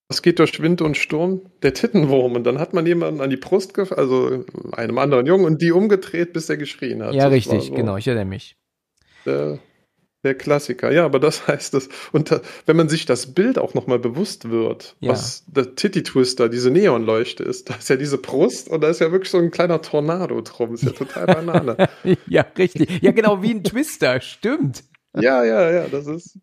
Es 0.08 0.22
geht 0.22 0.38
durch 0.38 0.60
Wind 0.62 0.82
und 0.82 0.96
Sturm, 0.96 1.42
der 1.62 1.74
Tittenwurm. 1.74 2.34
Und 2.36 2.44
dann 2.44 2.58
hat 2.60 2.72
man 2.74 2.86
jemanden 2.86 3.20
an 3.20 3.30
die 3.30 3.36
Brust 3.36 3.74
gefasst, 3.74 3.98
also 3.98 4.44
einem 4.72 4.98
anderen 4.98 5.26
Jungen, 5.26 5.44
und 5.44 5.60
die 5.60 5.72
umgedreht, 5.72 6.32
bis 6.32 6.48
er 6.48 6.56
geschrien 6.56 7.02
hat. 7.02 7.14
ja, 7.14 7.24
Das 7.24 7.32
richtig, 7.32 7.64
so 7.66 7.74
genau, 7.74 7.96
ich 7.96 8.06
erinnere 8.06 8.24
mich. 8.26 8.56
Der, 9.24 9.58
der 10.22 10.34
Klassiker. 10.36 10.92
Ja, 10.92 11.04
aber 11.04 11.18
das 11.18 11.48
heißt 11.48 11.74
es. 11.74 11.88
Und 12.12 12.30
da, 12.30 12.40
wenn 12.66 12.76
man 12.76 12.88
sich 12.88 13.04
das 13.04 13.34
Bild 13.34 13.58
auch 13.58 13.74
nochmal 13.74 13.98
bewusst 13.98 14.48
wird, 14.48 14.94
Ja. 15.00 15.10
was 15.10 15.44
der 15.48 15.74
Titty 15.74 16.04
Twister, 16.04 16.48
diese 16.48 16.70
Neonleuchte 16.70 17.42
ist, 17.42 17.68
da 17.70 17.74
ist 17.74 17.90
ja 17.90 17.96
diese 17.96 18.18
Brust 18.18 18.68
und 18.68 18.82
da 18.82 18.88
ist 18.90 19.00
ja 19.00 19.10
wirklich 19.10 19.30
so 19.32 19.38
ein 19.38 19.50
kleiner 19.50 19.82
Tornado 19.82 20.40
drum. 20.40 20.72
Ist 20.74 20.84
ja 20.84 20.90
total 20.92 21.26
Banane. 21.26 21.88
ja, 22.28 22.46
richtig. 22.56 23.02
Ja, 23.02 23.10
genau, 23.10 23.42
wie 23.42 23.50
ein 23.50 23.64
Twister, 23.64 24.20
stimmt. 24.20 24.84
ja, 25.18 25.42
ja, 25.44 25.68
ja, 25.68 25.86
das 25.88 26.06
ist. 26.06 26.38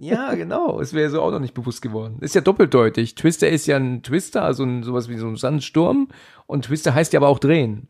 Ja, 0.00 0.34
genau. 0.34 0.80
Es 0.80 0.92
wäre 0.92 1.10
so 1.10 1.22
auch 1.22 1.30
noch 1.30 1.38
nicht 1.38 1.54
bewusst 1.54 1.82
geworden. 1.82 2.18
Ist 2.20 2.34
ja 2.34 2.40
doppeldeutig. 2.40 3.14
Twister 3.14 3.48
ist 3.48 3.66
ja 3.66 3.76
ein 3.76 4.02
Twister, 4.02 4.42
also 4.42 4.64
ein, 4.64 4.82
sowas 4.82 5.08
wie 5.08 5.16
so 5.16 5.28
ein 5.28 5.36
Sandsturm. 5.36 6.08
Und 6.46 6.66
Twister 6.66 6.94
heißt 6.94 7.12
ja 7.12 7.20
aber 7.20 7.28
auch 7.28 7.38
drehen. 7.38 7.88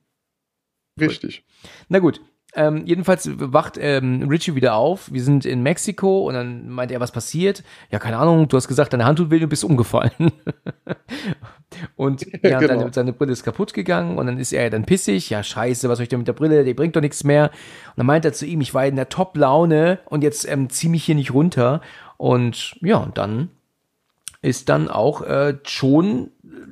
Richtig. 1.00 1.44
Na 1.88 1.98
gut. 1.98 2.20
Ähm, 2.58 2.86
jedenfalls 2.86 3.28
wacht 3.34 3.76
ähm, 3.78 4.26
Richie 4.30 4.54
wieder 4.54 4.76
auf. 4.76 5.12
Wir 5.12 5.22
sind 5.22 5.44
in 5.44 5.62
Mexiko 5.62 6.26
und 6.26 6.32
dann 6.32 6.70
meint 6.70 6.90
er, 6.90 7.00
was 7.00 7.12
passiert? 7.12 7.62
Ja, 7.90 7.98
keine 7.98 8.16
Ahnung, 8.16 8.48
du 8.48 8.56
hast 8.56 8.66
gesagt, 8.66 8.94
deine 8.94 9.04
Hand 9.04 9.18
tut 9.18 9.30
weh, 9.30 9.38
du 9.38 9.46
bist 9.46 9.62
umgefallen. 9.62 10.32
und 11.96 12.26
ja, 12.42 12.58
Genau. 12.58 12.78
seine, 12.78 12.92
seine 12.94 13.12
Brille 13.12 13.32
ist 13.32 13.44
kaputt 13.44 13.74
gegangen 13.74 14.16
und 14.16 14.26
dann 14.26 14.38
ist 14.38 14.54
er 14.54 14.70
dann 14.70 14.86
pissig. 14.86 15.28
Ja, 15.28 15.42
scheiße, 15.42 15.88
was 15.90 15.98
soll 15.98 16.04
ich 16.04 16.08
denn 16.08 16.20
mit 16.20 16.28
der 16.28 16.32
Brille? 16.32 16.64
Die 16.64 16.72
bringt 16.72 16.96
doch 16.96 17.02
nichts 17.02 17.24
mehr. 17.24 17.50
Und 17.88 17.98
dann 17.98 18.06
meint 18.06 18.24
er 18.24 18.32
zu 18.32 18.46
ihm, 18.46 18.62
ich 18.62 18.72
war 18.72 18.86
in 18.86 18.96
der 18.96 19.10
Top-Laune 19.10 19.98
und 20.06 20.22
jetzt 20.22 20.48
ähm, 20.50 20.70
zieh 20.70 20.88
mich 20.88 21.04
hier 21.04 21.14
nicht 21.14 21.34
runter. 21.34 21.82
Und 22.16 22.76
ja, 22.80 22.96
und 22.96 23.18
dann 23.18 23.50
ist 24.40 24.70
dann 24.70 24.88
auch 24.88 25.20
äh, 25.20 25.58
schon, 25.64 26.30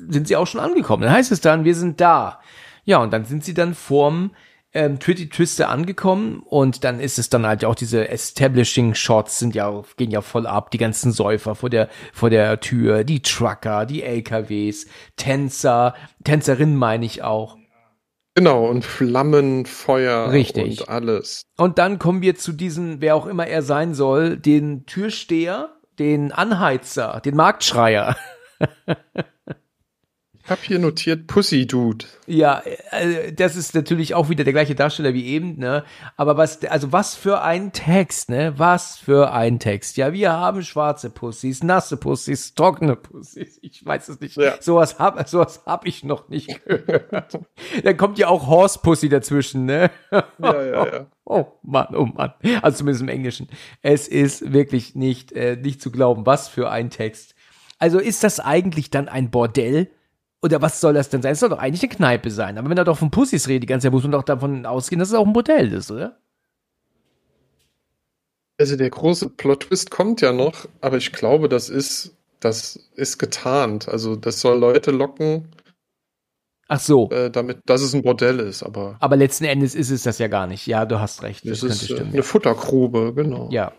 sind 0.08 0.28
sie 0.28 0.36
auch 0.36 0.46
schon 0.46 0.60
angekommen. 0.60 1.02
Dann 1.02 1.12
heißt 1.12 1.30
es 1.30 1.42
dann, 1.42 1.64
wir 1.64 1.74
sind 1.74 2.00
da. 2.00 2.40
Ja, 2.86 2.98
und 3.02 3.12
dann 3.12 3.26
sind 3.26 3.44
sie 3.44 3.52
dann 3.52 3.74
vorm 3.74 4.30
ähm, 4.74 4.98
Twitty 4.98 5.28
Twister 5.28 5.70
angekommen 5.70 6.42
und 6.44 6.84
dann 6.84 7.00
ist 7.00 7.18
es 7.18 7.30
dann 7.30 7.46
halt 7.46 7.64
auch 7.64 7.76
diese 7.76 8.08
Establishing 8.08 8.94
Shots 8.94 9.38
sind 9.38 9.54
ja 9.54 9.82
gehen 9.96 10.10
ja 10.10 10.20
voll 10.20 10.46
ab, 10.46 10.70
die 10.72 10.78
ganzen 10.78 11.12
Säufer 11.12 11.54
vor 11.54 11.70
der 11.70 11.88
vor 12.12 12.28
der 12.28 12.60
Tür, 12.60 13.04
die 13.04 13.22
Trucker, 13.22 13.86
die 13.86 14.02
LKWs, 14.02 14.86
Tänzer, 15.16 15.94
Tänzerinnen 16.24 16.76
meine 16.76 17.06
ich 17.06 17.22
auch. 17.22 17.56
Genau, 18.36 18.66
und 18.66 18.84
Flammen, 18.84 19.64
Feuer 19.64 20.32
Richtig. 20.32 20.80
und 20.80 20.88
alles. 20.88 21.42
Und 21.56 21.78
dann 21.78 22.00
kommen 22.00 22.20
wir 22.20 22.34
zu 22.34 22.52
diesen, 22.52 23.00
wer 23.00 23.14
auch 23.14 23.26
immer 23.26 23.46
er 23.46 23.62
sein 23.62 23.94
soll, 23.94 24.36
den 24.36 24.86
Türsteher, 24.86 25.76
den 26.00 26.32
Anheizer, 26.32 27.22
den 27.24 27.36
Marktschreier. 27.36 28.16
Ich 30.44 30.50
habe 30.50 30.60
hier 30.62 30.78
notiert 30.78 31.26
Pussy 31.26 31.66
Dude. 31.66 32.04
Ja, 32.26 32.62
äh, 32.90 33.32
das 33.32 33.56
ist 33.56 33.74
natürlich 33.74 34.14
auch 34.14 34.28
wieder 34.28 34.44
der 34.44 34.52
gleiche 34.52 34.74
Darsteller 34.74 35.14
wie 35.14 35.24
eben, 35.24 35.58
ne? 35.58 35.84
Aber 36.18 36.36
was, 36.36 36.62
also 36.66 36.92
was 36.92 37.14
für 37.14 37.40
ein 37.40 37.72
Text, 37.72 38.28
ne? 38.28 38.52
Was 38.58 38.98
für 38.98 39.32
ein 39.32 39.58
Text. 39.58 39.96
Ja, 39.96 40.12
wir 40.12 40.32
haben 40.32 40.62
schwarze 40.62 41.08
Pussys, 41.08 41.62
nasse 41.62 41.96
Pussys, 41.96 42.54
trockene 42.54 42.94
Pussys. 42.94 43.58
Ich 43.62 43.86
weiß 43.86 44.10
es 44.10 44.20
nicht. 44.20 44.36
Ja. 44.36 44.60
Sowas 44.60 44.98
hab, 44.98 45.26
sowas 45.26 45.62
hab 45.64 45.86
ich 45.86 46.04
noch 46.04 46.28
nicht 46.28 46.62
gehört. 46.66 47.38
Dann 47.82 47.96
kommt 47.96 48.18
ja 48.18 48.28
auch 48.28 48.46
Horse 48.46 48.80
Pussy 48.82 49.08
dazwischen, 49.08 49.64
ne? 49.64 49.90
Ja, 50.10 50.26
ja, 50.38 50.86
ja. 50.86 51.06
Oh 51.24 51.46
Mann, 51.62 51.94
oh 51.96 52.04
Mann. 52.04 52.34
Also 52.60 52.78
zumindest 52.78 53.00
im 53.00 53.08
Englischen. 53.08 53.48
Es 53.80 54.08
ist 54.08 54.52
wirklich 54.52 54.94
nicht, 54.94 55.32
äh, 55.32 55.56
nicht 55.56 55.80
zu 55.80 55.90
glauben, 55.90 56.26
was 56.26 56.48
für 56.48 56.70
ein 56.70 56.90
Text. 56.90 57.34
Also 57.78 57.98
ist 57.98 58.24
das 58.24 58.40
eigentlich 58.40 58.90
dann 58.90 59.08
ein 59.08 59.30
Bordell? 59.30 59.90
Oder 60.44 60.60
was 60.60 60.78
soll 60.78 60.92
das 60.92 61.08
denn 61.08 61.22
sein? 61.22 61.32
Es 61.32 61.40
soll 61.40 61.48
doch 61.48 61.58
eigentlich 61.58 61.82
eine 61.84 61.96
Kneipe 61.96 62.30
sein. 62.30 62.58
Aber 62.58 62.68
wenn 62.68 62.76
er 62.76 62.84
doch 62.84 62.98
von 62.98 63.10
Pussys 63.10 63.48
redet, 63.48 63.62
die 63.62 63.66
ganze 63.66 63.86
Zeit, 63.86 63.92
muss 63.92 64.02
man 64.02 64.12
doch 64.12 64.22
davon 64.22 64.66
ausgehen, 64.66 64.98
dass 64.98 65.08
es 65.08 65.14
auch 65.14 65.26
ein 65.26 65.32
Bordell 65.32 65.72
ist, 65.72 65.90
oder? 65.90 66.18
Also 68.58 68.76
der 68.76 68.90
große 68.90 69.30
Plot-Twist 69.30 69.90
kommt 69.90 70.20
ja 70.20 70.32
noch, 70.34 70.66
aber 70.82 70.98
ich 70.98 71.12
glaube, 71.12 71.48
das 71.48 71.70
ist, 71.70 72.14
das 72.40 72.76
ist 72.94 73.16
getarnt. 73.18 73.88
Also 73.88 74.16
das 74.16 74.40
soll 74.42 74.58
Leute 74.58 74.90
locken, 74.90 75.48
Ach 76.68 76.78
so. 76.80 77.10
äh, 77.10 77.30
damit, 77.30 77.60
dass 77.64 77.80
es 77.80 77.94
ein 77.94 78.02
Bordell 78.02 78.38
ist. 78.38 78.62
Aber 78.62 78.96
Aber 79.00 79.16
letzten 79.16 79.44
Endes 79.44 79.74
ist 79.74 79.90
es 79.90 80.02
das 80.02 80.18
ja 80.18 80.28
gar 80.28 80.46
nicht. 80.46 80.66
Ja, 80.66 80.84
du 80.84 81.00
hast 81.00 81.22
recht. 81.22 81.48
Das 81.48 81.60
könnte 81.60 81.74
ist 81.74 81.82
äh, 81.90 81.94
stimmen. 81.94 82.12
eine 82.12 82.22
Futtergrube, 82.22 83.14
genau. 83.14 83.48
Ja. 83.50 83.72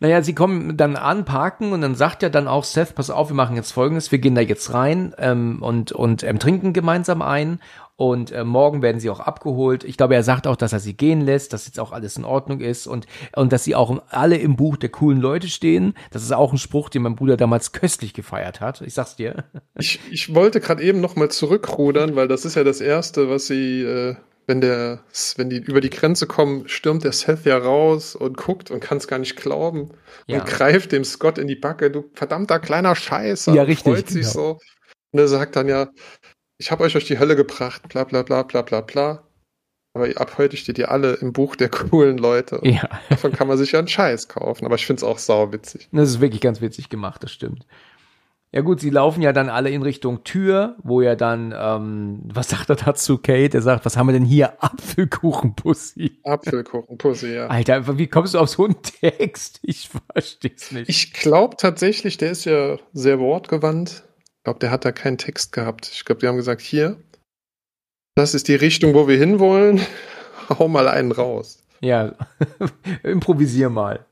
Naja, 0.00 0.22
sie 0.22 0.34
kommen 0.34 0.76
dann 0.76 0.96
an, 0.96 1.24
parken 1.24 1.72
und 1.72 1.80
dann 1.80 1.94
sagt 1.94 2.22
ja 2.22 2.28
dann 2.28 2.48
auch 2.48 2.64
Seth, 2.64 2.94
pass 2.94 3.10
auf, 3.10 3.30
wir 3.30 3.36
machen 3.36 3.56
jetzt 3.56 3.72
folgendes, 3.72 4.12
wir 4.12 4.18
gehen 4.18 4.34
da 4.34 4.40
jetzt 4.40 4.72
rein 4.72 5.14
ähm, 5.18 5.62
und, 5.62 5.92
und 5.92 6.22
ähm, 6.22 6.38
trinken 6.38 6.72
gemeinsam 6.72 7.22
ein 7.22 7.60
und 8.00 8.32
äh, 8.32 8.44
morgen 8.44 8.80
werden 8.80 8.98
sie 8.98 9.10
auch 9.10 9.20
abgeholt. 9.20 9.84
Ich 9.84 9.98
glaube, 9.98 10.14
er 10.14 10.22
sagt 10.22 10.46
auch, 10.46 10.56
dass 10.56 10.72
er 10.72 10.80
sie 10.80 10.94
gehen 10.94 11.20
lässt, 11.20 11.52
dass 11.52 11.66
jetzt 11.66 11.78
auch 11.78 11.92
alles 11.92 12.16
in 12.16 12.24
Ordnung 12.24 12.60
ist 12.60 12.86
und, 12.86 13.06
und 13.36 13.52
dass 13.52 13.64
sie 13.64 13.74
auch 13.74 14.02
alle 14.08 14.38
im 14.38 14.56
Buch 14.56 14.78
der 14.78 14.88
coolen 14.88 15.20
Leute 15.20 15.48
stehen. 15.48 15.92
Das 16.10 16.22
ist 16.22 16.32
auch 16.32 16.50
ein 16.50 16.56
Spruch, 16.58 16.88
den 16.88 17.02
mein 17.02 17.14
Bruder 17.14 17.36
damals 17.36 17.72
köstlich 17.72 18.14
gefeiert 18.14 18.62
hat. 18.62 18.80
Ich 18.80 18.94
sag's 18.94 19.16
dir. 19.16 19.44
Ich, 19.78 20.00
ich 20.10 20.34
wollte 20.34 20.60
gerade 20.60 20.82
eben 20.82 21.02
noch 21.02 21.14
mal 21.16 21.30
zurückrudern, 21.30 22.16
weil 22.16 22.26
das 22.26 22.46
ist 22.46 22.54
ja 22.54 22.64
das 22.64 22.80
Erste, 22.80 23.28
was 23.28 23.48
sie, 23.48 23.82
äh, 23.82 24.16
wenn 24.50 24.60
der, 24.60 25.04
wenn 25.36 25.48
die 25.48 25.58
über 25.58 25.80
die 25.80 25.88
Grenze 25.90 26.26
kommen, 26.26 26.68
stürmt 26.68 27.04
der 27.04 27.12
Seth 27.12 27.46
ja 27.46 27.56
raus 27.56 28.16
und 28.16 28.36
guckt 28.36 28.70
und 28.70 28.80
kann 28.80 28.98
es 28.98 29.06
gar 29.06 29.18
nicht 29.20 29.36
glauben 29.36 29.92
Ja. 30.26 30.40
und 30.40 30.46
greift 30.46 30.90
dem 30.92 31.04
Scott 31.04 31.38
in 31.38 31.46
die 31.46 31.54
Backe, 31.54 31.90
du 31.90 32.10
verdammter 32.14 32.58
kleiner 32.58 32.96
Scheiße. 32.96 33.52
Ja, 33.52 33.62
und 33.62 33.68
richtig, 33.68 33.94
Freut 33.94 34.08
sich 34.08 34.22
genau. 34.22 34.32
so. 34.32 34.58
Und 35.12 35.20
er 35.20 35.28
sagt 35.28 35.54
dann 35.56 35.68
ja, 35.68 35.88
ich 36.58 36.70
habe 36.72 36.82
euch 36.84 36.92
durch 36.92 37.06
die 37.06 37.18
Hölle 37.20 37.36
gebracht, 37.36 37.88
bla 37.88 38.02
bla 38.04 38.22
bla 38.22 38.42
bla 38.42 38.62
bla 38.62 38.80
bla. 38.80 39.26
Aber 39.94 40.08
ab 40.16 40.36
heute 40.38 40.56
steht 40.56 40.78
ihr 40.78 40.90
alle 40.90 41.14
im 41.14 41.32
Buch 41.32 41.56
der 41.56 41.68
coolen 41.68 42.18
Leute. 42.18 42.60
Und 42.60 42.68
Ja. 42.70 42.88
Davon 43.08 43.32
kann 43.32 43.48
man 43.48 43.56
sich 43.56 43.72
ja 43.72 43.78
einen 43.78 43.88
Scheiß 43.88 44.28
kaufen. 44.28 44.64
Aber 44.66 44.74
ich 44.74 44.86
finde 44.86 45.00
es 45.00 45.04
auch 45.04 45.18
sauwitzig. 45.18 45.88
Das 45.92 46.08
ist 46.10 46.20
wirklich 46.20 46.40
ganz 46.40 46.60
witzig 46.60 46.88
gemacht, 46.88 47.22
das 47.24 47.32
stimmt. 47.32 47.66
Ja 48.52 48.62
gut, 48.62 48.80
sie 48.80 48.90
laufen 48.90 49.22
ja 49.22 49.32
dann 49.32 49.48
alle 49.48 49.70
in 49.70 49.82
Richtung 49.82 50.24
Tür, 50.24 50.76
wo 50.82 51.00
ja 51.02 51.14
dann, 51.14 51.54
ähm, 51.56 52.20
was 52.24 52.48
sagt 52.48 52.68
er 52.68 52.74
dazu, 52.76 53.18
Kate? 53.18 53.56
Er 53.56 53.62
sagt, 53.62 53.84
was 53.84 53.96
haben 53.96 54.08
wir 54.08 54.12
denn 54.12 54.24
hier? 54.24 54.60
Apfelkuchenpussy. 54.62 56.18
Apfelkuchen, 56.24 56.98
Pussy, 56.98 57.34
ja. 57.34 57.46
Alter, 57.46 57.96
wie 57.96 58.08
kommst 58.08 58.34
du 58.34 58.38
auf 58.40 58.48
so 58.48 58.64
einen 58.64 58.82
Text? 58.82 59.60
Ich 59.62 59.88
versteh's 59.88 60.72
nicht. 60.72 60.88
Ich 60.88 61.12
glaube 61.12 61.56
tatsächlich, 61.58 62.16
der 62.16 62.32
ist 62.32 62.44
ja 62.44 62.76
sehr 62.92 63.20
wortgewandt. 63.20 64.02
Ich 64.38 64.44
glaube, 64.44 64.58
der 64.58 64.72
hat 64.72 64.84
da 64.84 64.90
keinen 64.90 65.18
Text 65.18 65.52
gehabt. 65.52 65.88
Ich 65.92 66.04
glaube, 66.04 66.20
die 66.20 66.26
haben 66.26 66.36
gesagt, 66.36 66.60
hier, 66.60 66.96
das 68.16 68.34
ist 68.34 68.48
die 68.48 68.56
Richtung, 68.56 68.94
wo 68.94 69.06
wir 69.06 69.16
hinwollen. 69.16 69.80
Hau 70.58 70.66
mal 70.66 70.88
einen 70.88 71.12
raus. 71.12 71.62
ja, 71.80 72.16
improvisier 73.04 73.70
mal. 73.70 74.04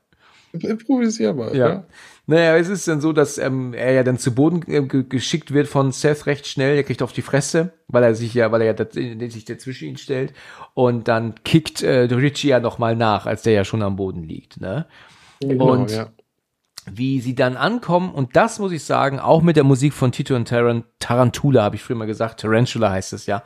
Improvisier 0.53 1.33
mal. 1.33 1.53
Ja. 1.55 1.67
Ja. 1.67 1.85
Naja, 2.29 2.57
es 2.57 2.69
ist 2.69 2.87
dann 2.87 3.01
so, 3.01 3.11
dass 3.11 3.39
ähm, 3.39 3.73
er 3.73 3.91
ja 3.91 4.03
dann 4.03 4.19
zu 4.19 4.35
Boden 4.35 4.61
äh, 4.71 4.83
ge 4.83 5.03
geschickt 5.09 5.51
wird 5.51 5.67
von 5.67 5.91
Seth 5.91 6.27
recht 6.27 6.45
schnell. 6.45 6.75
Er 6.75 6.83
kriegt 6.83 7.01
auf 7.01 7.11
die 7.11 7.23
Fresse, 7.23 7.73
weil 7.87 8.03
er 8.03 8.13
sich 8.13 8.35
ja, 8.35 8.51
weil 8.51 8.61
er 8.61 8.75
ja 8.75 8.85
äh, 9.01 9.29
sich 9.29 9.45
dazwischen 9.45 9.87
ihn 9.89 9.97
stellt. 9.97 10.33
Und 10.75 11.07
dann 11.07 11.33
kickt 11.43 11.81
äh, 11.81 12.01
Richie 12.01 12.49
ja 12.49 12.59
noch 12.59 12.77
mal 12.77 12.95
nach, 12.95 13.25
als 13.25 13.41
der 13.41 13.53
ja 13.53 13.65
schon 13.65 13.81
am 13.81 13.95
Boden 13.95 14.21
liegt. 14.21 14.61
Ne? 14.61 14.85
Genau, 15.39 15.71
Und- 15.71 15.89
ja. 15.89 16.09
wie 16.91 17.19
sie 17.19 17.33
dann 17.33 17.57
ankommen 17.57 18.13
und 18.13 18.35
das 18.35 18.59
muss 18.59 18.71
ich 18.71 18.83
sagen, 18.83 19.19
auch 19.19 19.41
mit 19.41 19.55
der 19.55 19.63
Musik 19.63 19.93
von 19.93 20.11
Tito 20.11 20.35
und 20.35 20.47
Taran 20.47 20.83
Tarantula 20.99 21.63
habe 21.63 21.77
ich 21.77 21.83
früher 21.83 21.95
mal 21.97 22.05
gesagt, 22.05 22.41
Tarantula 22.41 22.91
heißt 22.91 23.13
es 23.13 23.25
ja. 23.25 23.43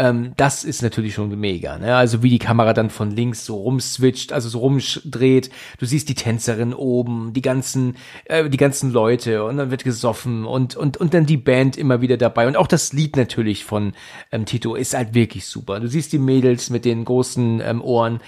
Ähm, 0.00 0.32
das 0.38 0.64
ist 0.64 0.80
natürlich 0.80 1.12
schon 1.12 1.38
mega, 1.38 1.76
ne? 1.76 1.94
Also 1.94 2.22
wie 2.22 2.30
die 2.30 2.38
Kamera 2.38 2.72
dann 2.72 2.88
von 2.88 3.10
links 3.10 3.44
so 3.44 3.58
rumswitcht, 3.58 4.32
also 4.32 4.48
so 4.48 4.60
rumdreht. 4.60 5.50
Du 5.78 5.84
siehst 5.84 6.08
die 6.08 6.14
Tänzerin 6.14 6.72
oben, 6.72 7.34
die 7.34 7.42
ganzen, 7.42 7.98
äh, 8.24 8.48
die 8.48 8.56
ganzen 8.56 8.92
Leute 8.92 9.44
und 9.44 9.58
dann 9.58 9.70
wird 9.70 9.84
gesoffen 9.84 10.46
und 10.46 10.74
und 10.74 10.96
und 10.96 11.12
dann 11.12 11.26
die 11.26 11.36
Band 11.36 11.76
immer 11.76 12.00
wieder 12.00 12.16
dabei 12.16 12.46
und 12.46 12.56
auch 12.56 12.66
das 12.66 12.94
Lied 12.94 13.16
natürlich 13.16 13.66
von 13.66 13.92
ähm, 14.32 14.46
Tito 14.46 14.74
ist 14.74 14.94
halt 14.94 15.12
wirklich 15.12 15.44
super. 15.44 15.80
Du 15.80 15.86
siehst 15.86 16.14
die 16.14 16.18
Mädels 16.18 16.70
mit 16.70 16.86
den 16.86 17.04
großen 17.04 17.60
ähm, 17.60 17.82
Ohren 17.82 18.20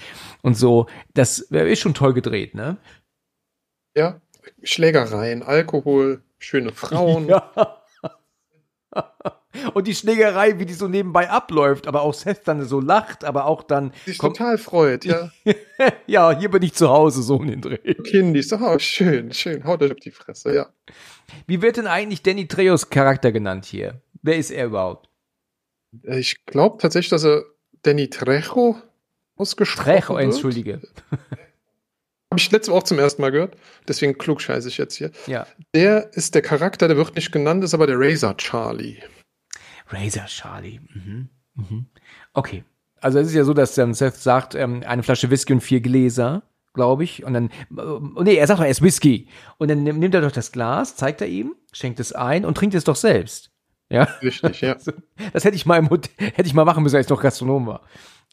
und 0.43 0.55
so. 0.55 0.85
Das 1.15 1.39
äh, 1.51 1.71
ist 1.71 1.79
schon 1.79 1.95
toll 1.95 2.13
gedreht, 2.13 2.53
ne? 2.53 2.77
Ja, 3.97 4.21
Schlägereien, 4.61 5.41
Alkohol, 5.41 6.21
schöne 6.37 6.71
Frauen. 6.71 7.27
Ja. 7.33 7.81
Und 9.73 9.87
die 9.87 9.95
Schlägerei, 9.95 10.59
wie 10.59 10.65
die 10.65 10.73
so 10.73 10.87
nebenbei 10.87 11.29
abläuft, 11.29 11.87
aber 11.87 12.01
auch 12.01 12.13
Seth 12.13 12.47
dann 12.47 12.65
so 12.65 12.79
lacht, 12.79 13.23
aber 13.23 13.45
auch 13.45 13.63
dann. 13.63 13.93
Sich 14.05 14.17
total 14.17 14.57
freut, 14.57 15.05
ja. 15.05 15.31
ja, 16.07 16.37
hier 16.37 16.49
bin 16.49 16.63
ich 16.63 16.73
zu 16.73 16.89
Hause, 16.89 17.21
so 17.21 17.41
in 17.41 17.47
den 17.47 17.61
Dreh. 17.61 17.93
Kind, 18.03 18.35
ich 18.35 18.47
sag, 18.47 18.61
oh, 18.61 18.79
schön, 18.79 19.31
schön, 19.33 19.63
haut 19.63 19.81
euch 19.81 19.91
auf 19.91 19.99
die 19.99 20.11
Fresse, 20.11 20.53
ja. 20.55 20.67
Wie 21.47 21.61
wird 21.61 21.77
denn 21.77 21.87
eigentlich 21.87 22.23
Danny 22.23 22.47
Treos 22.47 22.89
Charakter 22.89 23.31
genannt 23.31 23.65
hier? 23.65 24.01
Wer 24.21 24.37
ist 24.37 24.51
er 24.51 24.67
überhaupt? 24.67 25.09
Ich 26.03 26.45
glaube 26.45 26.77
tatsächlich, 26.79 27.09
dass 27.09 27.23
er 27.23 27.43
Danny 27.83 28.09
Trejo 28.09 28.77
ausgesprochen 29.35 29.85
Trejo, 29.85 30.09
wird. 30.09 30.23
entschuldige. 30.23 30.81
Habe 32.31 32.39
ich 32.39 32.49
letzte 32.49 32.71
Woche 32.71 32.79
auch 32.79 32.83
zum 32.83 32.97
ersten 32.97 33.21
Mal 33.21 33.31
gehört. 33.31 33.55
Deswegen 33.87 34.17
klugscheiße 34.17 34.67
ich 34.67 34.77
jetzt 34.77 34.95
hier. 34.95 35.11
Ja. 35.27 35.45
Der 35.75 36.11
ist 36.13 36.33
der 36.33 36.41
Charakter, 36.41 36.87
der 36.87 36.97
wird 36.97 37.15
nicht 37.15 37.31
genannt, 37.31 37.63
ist 37.63 37.75
aber 37.75 37.85
der 37.85 37.99
Razor 37.99 38.35
Charlie. 38.37 38.97
Razor 39.89 40.25
Charlie. 40.25 40.79
Mhm. 40.93 41.29
Mhm. 41.55 41.85
Okay. 42.33 42.63
Also 43.01 43.19
es 43.19 43.27
ist 43.27 43.33
ja 43.33 43.43
so, 43.43 43.53
dass 43.53 43.75
dann 43.75 43.93
Seth 43.93 44.15
sagt, 44.15 44.55
ähm, 44.55 44.83
eine 44.85 45.03
Flasche 45.03 45.29
Whisky 45.29 45.53
und 45.53 45.61
vier 45.61 45.81
Gläser, 45.81 46.43
glaube 46.73 47.03
ich. 47.03 47.23
Und 47.23 47.33
dann, 47.33 47.49
äh, 47.49 48.23
nee, 48.23 48.35
er 48.35 48.47
sagt 48.47 48.59
doch, 48.59 48.65
er 48.65 48.71
ist 48.71 48.81
Whisky. 48.81 49.27
Und 49.57 49.69
dann 49.69 49.83
nimmt 49.83 50.15
er 50.15 50.21
doch 50.21 50.31
das 50.31 50.51
Glas, 50.51 50.95
zeigt 50.95 51.21
er 51.21 51.27
ihm, 51.27 51.55
schenkt 51.73 51.99
es 51.99 52.13
ein 52.13 52.45
und 52.45 52.55
trinkt 52.55 52.75
es 52.75 52.85
doch 52.85 52.95
selbst. 52.95 53.51
Ja. 53.89 54.03
Richtig, 54.21 54.61
ja. 54.61 54.75
Das 55.33 55.45
hätte 55.45 55.55
ich 55.55 55.65
mal 55.65 55.77
im 55.77 55.89
Hotel, 55.89 56.11
hätte 56.17 56.47
ich 56.47 56.53
mal 56.53 56.65
machen 56.65 56.83
müssen, 56.83 56.95
als 56.95 57.05
ich 57.05 57.09
noch 57.09 57.21
Gastronom 57.21 57.67
war. 57.67 57.81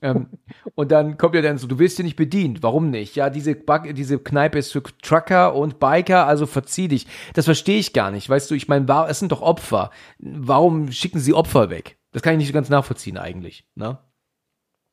Ähm, 0.02 0.28
und 0.74 0.90
dann 0.92 1.18
kommt 1.18 1.34
ja 1.34 1.42
dann 1.42 1.58
so, 1.58 1.66
du 1.66 1.78
wirst 1.78 1.96
hier 1.96 2.04
nicht 2.04 2.16
bedient. 2.16 2.62
Warum 2.62 2.90
nicht? 2.90 3.16
Ja, 3.16 3.30
diese, 3.30 3.56
diese 3.92 4.18
Kneipe 4.18 4.58
ist 4.58 4.72
für 4.72 4.82
Trucker 5.02 5.54
und 5.54 5.78
Biker, 5.78 6.26
also 6.26 6.46
verzieh 6.46 6.88
dich. 6.88 7.06
Das 7.34 7.44
verstehe 7.44 7.78
ich 7.78 7.92
gar 7.92 8.10
nicht. 8.10 8.28
Weißt 8.28 8.50
du, 8.50 8.54
ich 8.54 8.68
meine, 8.68 8.86
es 9.08 9.18
sind 9.18 9.32
doch 9.32 9.42
Opfer. 9.42 9.90
Warum 10.18 10.90
schicken 10.90 11.20
sie 11.20 11.34
Opfer 11.34 11.70
weg? 11.70 11.98
Das 12.12 12.22
kann 12.22 12.32
ich 12.34 12.38
nicht 12.38 12.48
so 12.48 12.54
ganz 12.54 12.68
nachvollziehen 12.68 13.18
eigentlich. 13.18 13.66
Ne? 13.74 13.98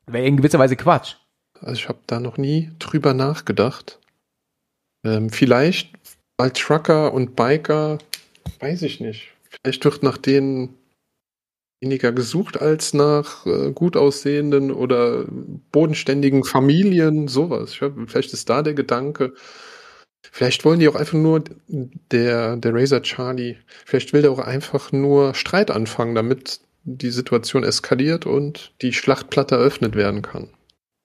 Wäre 0.05 0.25
in 0.25 0.37
gewisser 0.37 0.59
Weise 0.59 0.75
Quatsch. 0.75 1.15
Also 1.59 1.73
ich 1.73 1.89
habe 1.89 1.99
da 2.05 2.19
noch 2.19 2.37
nie 2.37 2.71
drüber 2.79 3.13
nachgedacht. 3.13 3.99
Ähm, 5.03 5.29
vielleicht, 5.29 5.91
weil 6.37 6.51
Trucker 6.51 7.13
und 7.13 7.35
Biker, 7.35 7.97
weiß 8.59 8.83
ich 8.83 8.99
nicht. 8.99 9.31
Vielleicht 9.49 9.83
wird 9.85 10.03
nach 10.03 10.17
denen 10.17 10.75
weniger 11.79 12.11
gesucht 12.11 12.59
als 12.59 12.93
nach 12.93 13.45
äh, 13.45 13.71
gut 13.71 13.95
aussehenden 13.97 14.71
oder 14.71 15.25
bodenständigen 15.71 16.43
Familien, 16.43 17.27
sowas. 17.27 17.79
Ja, 17.79 17.91
vielleicht 18.07 18.33
ist 18.33 18.49
da 18.49 18.61
der 18.61 18.73
Gedanke. 18.73 19.33
Vielleicht 20.31 20.65
wollen 20.65 20.79
die 20.79 20.87
auch 20.87 20.95
einfach 20.95 21.17
nur, 21.17 21.43
der, 21.67 22.57
der 22.57 22.73
Razor 22.73 23.01
Charlie, 23.01 23.57
vielleicht 23.85 24.13
will 24.13 24.21
der 24.21 24.31
auch 24.31 24.39
einfach 24.39 24.91
nur 24.91 25.33
Streit 25.33 25.71
anfangen, 25.71 26.15
damit 26.15 26.59
die 26.83 27.11
Situation 27.11 27.63
eskaliert 27.63 28.25
und 28.25 28.73
die 28.81 28.93
Schlachtplatte 28.93 29.55
eröffnet 29.55 29.95
werden 29.95 30.21
kann. 30.21 30.49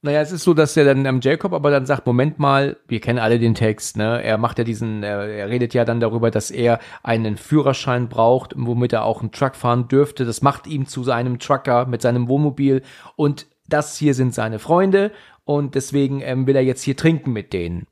Naja, 0.04 0.20
es 0.20 0.32
ist 0.32 0.42
so, 0.42 0.52
dass 0.52 0.74
der 0.74 0.84
dann 0.84 1.06
ähm, 1.06 1.20
Jacob 1.22 1.52
aber 1.52 1.70
dann 1.70 1.86
sagt, 1.86 2.06
Moment 2.06 2.40
mal, 2.40 2.76
wir 2.88 3.00
kennen 3.00 3.20
alle 3.20 3.38
den 3.38 3.54
Text, 3.54 3.96
ne? 3.96 4.20
Er 4.20 4.36
macht 4.36 4.58
ja 4.58 4.64
diesen, 4.64 5.04
er, 5.04 5.28
er 5.28 5.48
redet 5.48 5.74
ja 5.74 5.84
dann 5.84 6.00
darüber, 6.00 6.32
dass 6.32 6.50
er 6.50 6.80
einen 7.04 7.36
Führerschein 7.36 8.08
braucht, 8.08 8.52
womit 8.56 8.92
er 8.92 9.04
auch 9.04 9.20
einen 9.20 9.30
Truck 9.30 9.54
fahren 9.54 9.86
dürfte. 9.86 10.24
Das 10.24 10.42
macht 10.42 10.66
ihm 10.66 10.86
zu 10.86 11.04
seinem 11.04 11.38
Trucker 11.38 11.86
mit 11.86 12.02
seinem 12.02 12.26
Wohnmobil 12.26 12.82
und 13.14 13.46
das 13.68 13.96
hier 13.96 14.14
sind 14.14 14.34
seine 14.34 14.58
Freunde 14.58 15.12
und 15.44 15.76
deswegen 15.76 16.20
ähm, 16.20 16.48
will 16.48 16.56
er 16.56 16.64
jetzt 16.64 16.82
hier 16.82 16.96
trinken 16.96 17.32
mit 17.32 17.52
denen. 17.52 17.86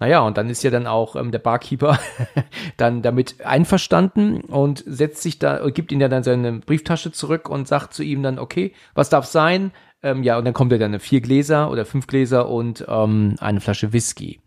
Naja, 0.00 0.18
und 0.22 0.36
dann 0.38 0.50
ist 0.50 0.64
ja 0.64 0.70
dann 0.72 0.88
auch 0.88 1.14
ähm, 1.14 1.30
der 1.30 1.38
Barkeeper 1.38 1.96
dann 2.76 3.02
damit 3.02 3.40
einverstanden 3.46 4.40
und 4.40 4.82
setzt 4.84 5.22
sich 5.22 5.38
da, 5.38 5.70
gibt 5.70 5.92
ihm 5.92 6.00
ja 6.00 6.08
dann 6.08 6.24
seine 6.24 6.54
Brieftasche 6.54 7.12
zurück 7.12 7.48
und 7.48 7.68
sagt 7.68 7.94
zu 7.94 8.02
ihm 8.02 8.20
dann, 8.24 8.40
okay, 8.40 8.72
was 8.94 9.10
darf 9.10 9.26
sein? 9.26 9.70
Ähm, 10.02 10.22
ja, 10.22 10.38
und 10.38 10.44
dann 10.44 10.54
kommt 10.54 10.72
er 10.72 10.78
dann 10.78 10.98
vier 10.98 11.20
Gläser 11.20 11.70
oder 11.70 11.84
fünf 11.84 12.06
Gläser 12.06 12.48
und 12.48 12.84
ähm, 12.88 13.36
eine 13.40 13.60
Flasche 13.60 13.92
Whisky. 13.92 14.40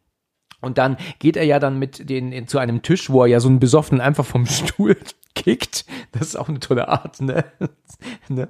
Und 0.61 0.77
dann 0.77 0.97
geht 1.19 1.37
er 1.37 1.43
ja 1.43 1.59
dann 1.59 1.77
mit 1.77 2.09
den 2.09 2.47
zu 2.47 2.57
einem 2.57 2.81
Tisch, 2.81 3.09
wo 3.09 3.21
er 3.21 3.27
ja 3.27 3.39
so 3.39 3.47
einen 3.47 3.59
Besoffenen 3.59 4.01
einfach 4.01 4.25
vom 4.25 4.45
Stuhl 4.45 4.97
kickt. 5.35 5.85
Das 6.11 6.23
ist 6.23 6.35
auch 6.35 6.49
eine 6.49 6.59
tolle 6.59 6.87
Art, 6.87 7.21
ne? 7.21 7.45
ne? 8.27 8.49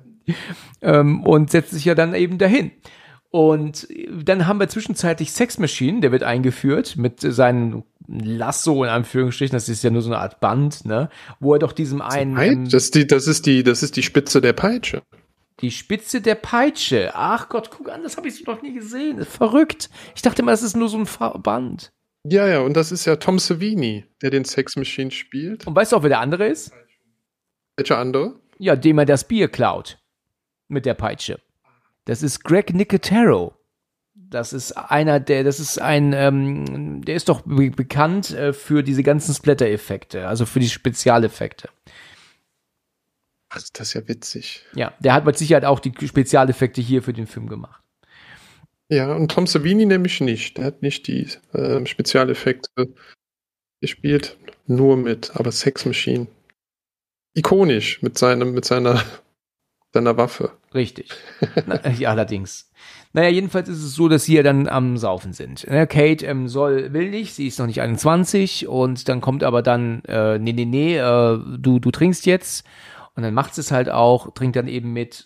Ähm, 0.82 1.24
und 1.24 1.52
setzt 1.52 1.72
sich 1.72 1.86
ja 1.86 1.94
dann 1.94 2.16
eben 2.16 2.38
dahin. 2.38 2.72
Und 3.30 3.88
dann 4.24 4.48
haben 4.48 4.62
wir 4.62 4.70
zwischenzeitlich 4.70 5.34
Sex 5.34 5.58
Machine, 5.60 6.00
der 6.00 6.14
wird 6.14 6.24
eingeführt 6.24 6.96
mit 6.96 7.20
seinem 7.20 7.84
Lasso 8.08 8.84
in 8.84 8.90
Anführungsstrichen, 8.90 9.54
das 9.54 9.68
ist 9.68 9.84
ja 9.84 9.90
nur 9.90 10.02
so 10.02 10.10
eine 10.10 10.20
Art 10.20 10.40
Band, 10.40 10.86
ne, 10.86 11.10
wo 11.42 11.54
er 11.54 11.60
doch 11.60 11.74
diesem 11.74 12.02
einen 12.02 12.70
das 12.70 12.86
ist 12.86 12.96
die 12.96 13.08
das 13.08 13.28
ist 13.28 13.46
die 13.46 13.64
das 13.64 13.84
ist 13.84 13.98
die 13.98 14.04
Spitze 14.04 14.40
der 14.40 14.54
Peitsche. 14.54 15.02
Die 15.62 15.72
Spitze 15.72 16.22
der 16.22 16.36
Peitsche. 16.36 17.12
Ach 17.14 17.48
Gott, 17.50 17.72
guck 17.72 17.90
an, 17.90 18.04
das 18.04 18.18
habe 18.18 18.28
ich 18.28 18.46
noch 18.46 18.62
nie 18.62 18.74
gesehen. 18.74 19.24
Verrückt. 19.26 19.90
Ich 20.16 20.22
dachte 20.22 20.42
immer, 20.42 20.52
das 20.52 20.64
ist 20.64 20.76
nur 20.76 20.90
so 20.90 20.98
ein 20.98 21.42
Band. 21.42 21.92
Ja, 22.28 22.48
ja, 22.48 22.60
und 22.60 22.76
das 22.76 22.92
ist 22.92 23.06
ja 23.06 23.16
Tom 23.18 23.40
Savini, 23.40 24.06
der 24.22 24.32
den 24.32 24.46
Sex 24.46 24.76
Machine 24.76 25.12
spielt. 25.12 25.68
Und 25.68 25.76
weißt 25.76 25.92
du 25.92 25.98
auch, 25.98 26.04
wer 26.04 26.10
der 26.10 26.20
andere 26.20 26.48
ist? 26.48 26.72
Welcher 27.78 28.00
andere? 28.00 28.40
Ja, 28.58 28.76
dem 28.76 28.98
er 28.98 29.06
das 29.06 29.28
Bier 29.28 29.48
klaut. 29.48 30.00
Mit 30.68 30.86
der 30.86 30.96
Peitsche. 30.96 31.40
Das 32.06 32.24
ist 32.24 32.44
Greg 32.44 32.74
Nicotero. 32.74 33.54
Das 34.14 34.54
ist 34.54 34.72
einer, 34.72 35.20
der, 35.20 35.44
das 35.44 35.60
ist 35.60 35.80
ein, 35.80 36.14
ähm, 36.14 37.04
der 37.06 37.16
ist 37.16 37.30
doch 37.30 37.42
be 37.42 37.70
bekannt 37.70 38.32
äh, 38.32 38.54
für 38.54 38.82
diese 38.82 39.04
ganzen 39.04 39.34
Splatter-Effekte, 39.34 40.28
also 40.28 40.46
für 40.46 40.60
die 40.60 40.70
Spezialeffekte. 40.70 41.70
Ach, 43.56 43.62
das 43.74 43.90
ist 43.90 43.94
ja 43.94 44.08
witzig. 44.08 44.64
Ja, 44.76 44.94
der 45.00 45.14
hat 45.14 45.26
mit 45.26 45.38
Sicherheit 45.38 45.66
auch 45.66 45.80
die 45.80 45.94
Spezialeffekte 46.06 46.82
hier 46.82 47.02
für 47.02 47.14
den 47.14 47.26
Film 47.26 47.48
gemacht. 47.48 47.82
Ja, 48.90 49.14
und 49.16 49.32
Tom 49.32 49.48
Savini 49.48 49.86
nämlich 49.86 50.22
nicht. 50.22 50.58
Der 50.58 50.66
hat 50.66 50.82
nicht 50.82 51.08
die 51.08 51.28
äh, 51.54 51.86
Spezialeffekte 51.86 52.94
gespielt, 53.82 54.38
nur 54.68 54.98
mit, 54.98 55.32
aber 55.36 55.52
Sex 55.52 55.86
Machine. 55.86 56.28
Ikonisch 57.34 58.02
mit 58.02 58.18
seinem, 58.18 58.54
mit 58.54 58.66
seiner, 58.66 59.02
seiner 59.94 60.18
Waffe. 60.18 60.52
Richtig. 60.74 61.10
Na, 61.66 61.90
ja, 61.92 62.12
allerdings. 62.12 62.70
Naja, 63.14 63.30
jedenfalls 63.30 63.70
ist 63.70 63.82
es 63.82 63.96
so, 63.96 64.10
dass 64.10 64.26
sie 64.26 64.36
ja 64.36 64.44
dann 64.44 64.68
am 64.68 64.98
Saufen 64.98 65.32
sind. 65.32 65.66
Kate 65.66 66.26
ähm, 66.26 66.50
soll, 66.50 66.92
will 66.92 67.10
nicht, 67.10 67.34
sie 67.34 67.48
ist 67.48 67.60
noch 67.60 67.66
nicht 67.66 67.80
21 67.80 68.68
und 68.68 69.08
dann 69.08 69.22
kommt 69.22 69.44
aber 69.44 69.62
dann, 69.62 70.04
äh, 70.04 70.38
nee, 70.38 70.52
nee, 70.52 70.66
nee, 70.66 70.98
äh, 70.98 71.40
du, 71.58 71.80
du 71.80 71.92
trinkst 71.92 72.26
jetzt 72.26 72.66
und 73.16 73.24
dann 73.24 73.34
macht 73.34 73.56
sie 73.56 73.62
es 73.62 73.72
halt 73.72 73.90
auch, 73.90 74.34
trinkt 74.34 74.56
dann 74.56 74.68
eben 74.68 74.94
mit. 74.94 75.26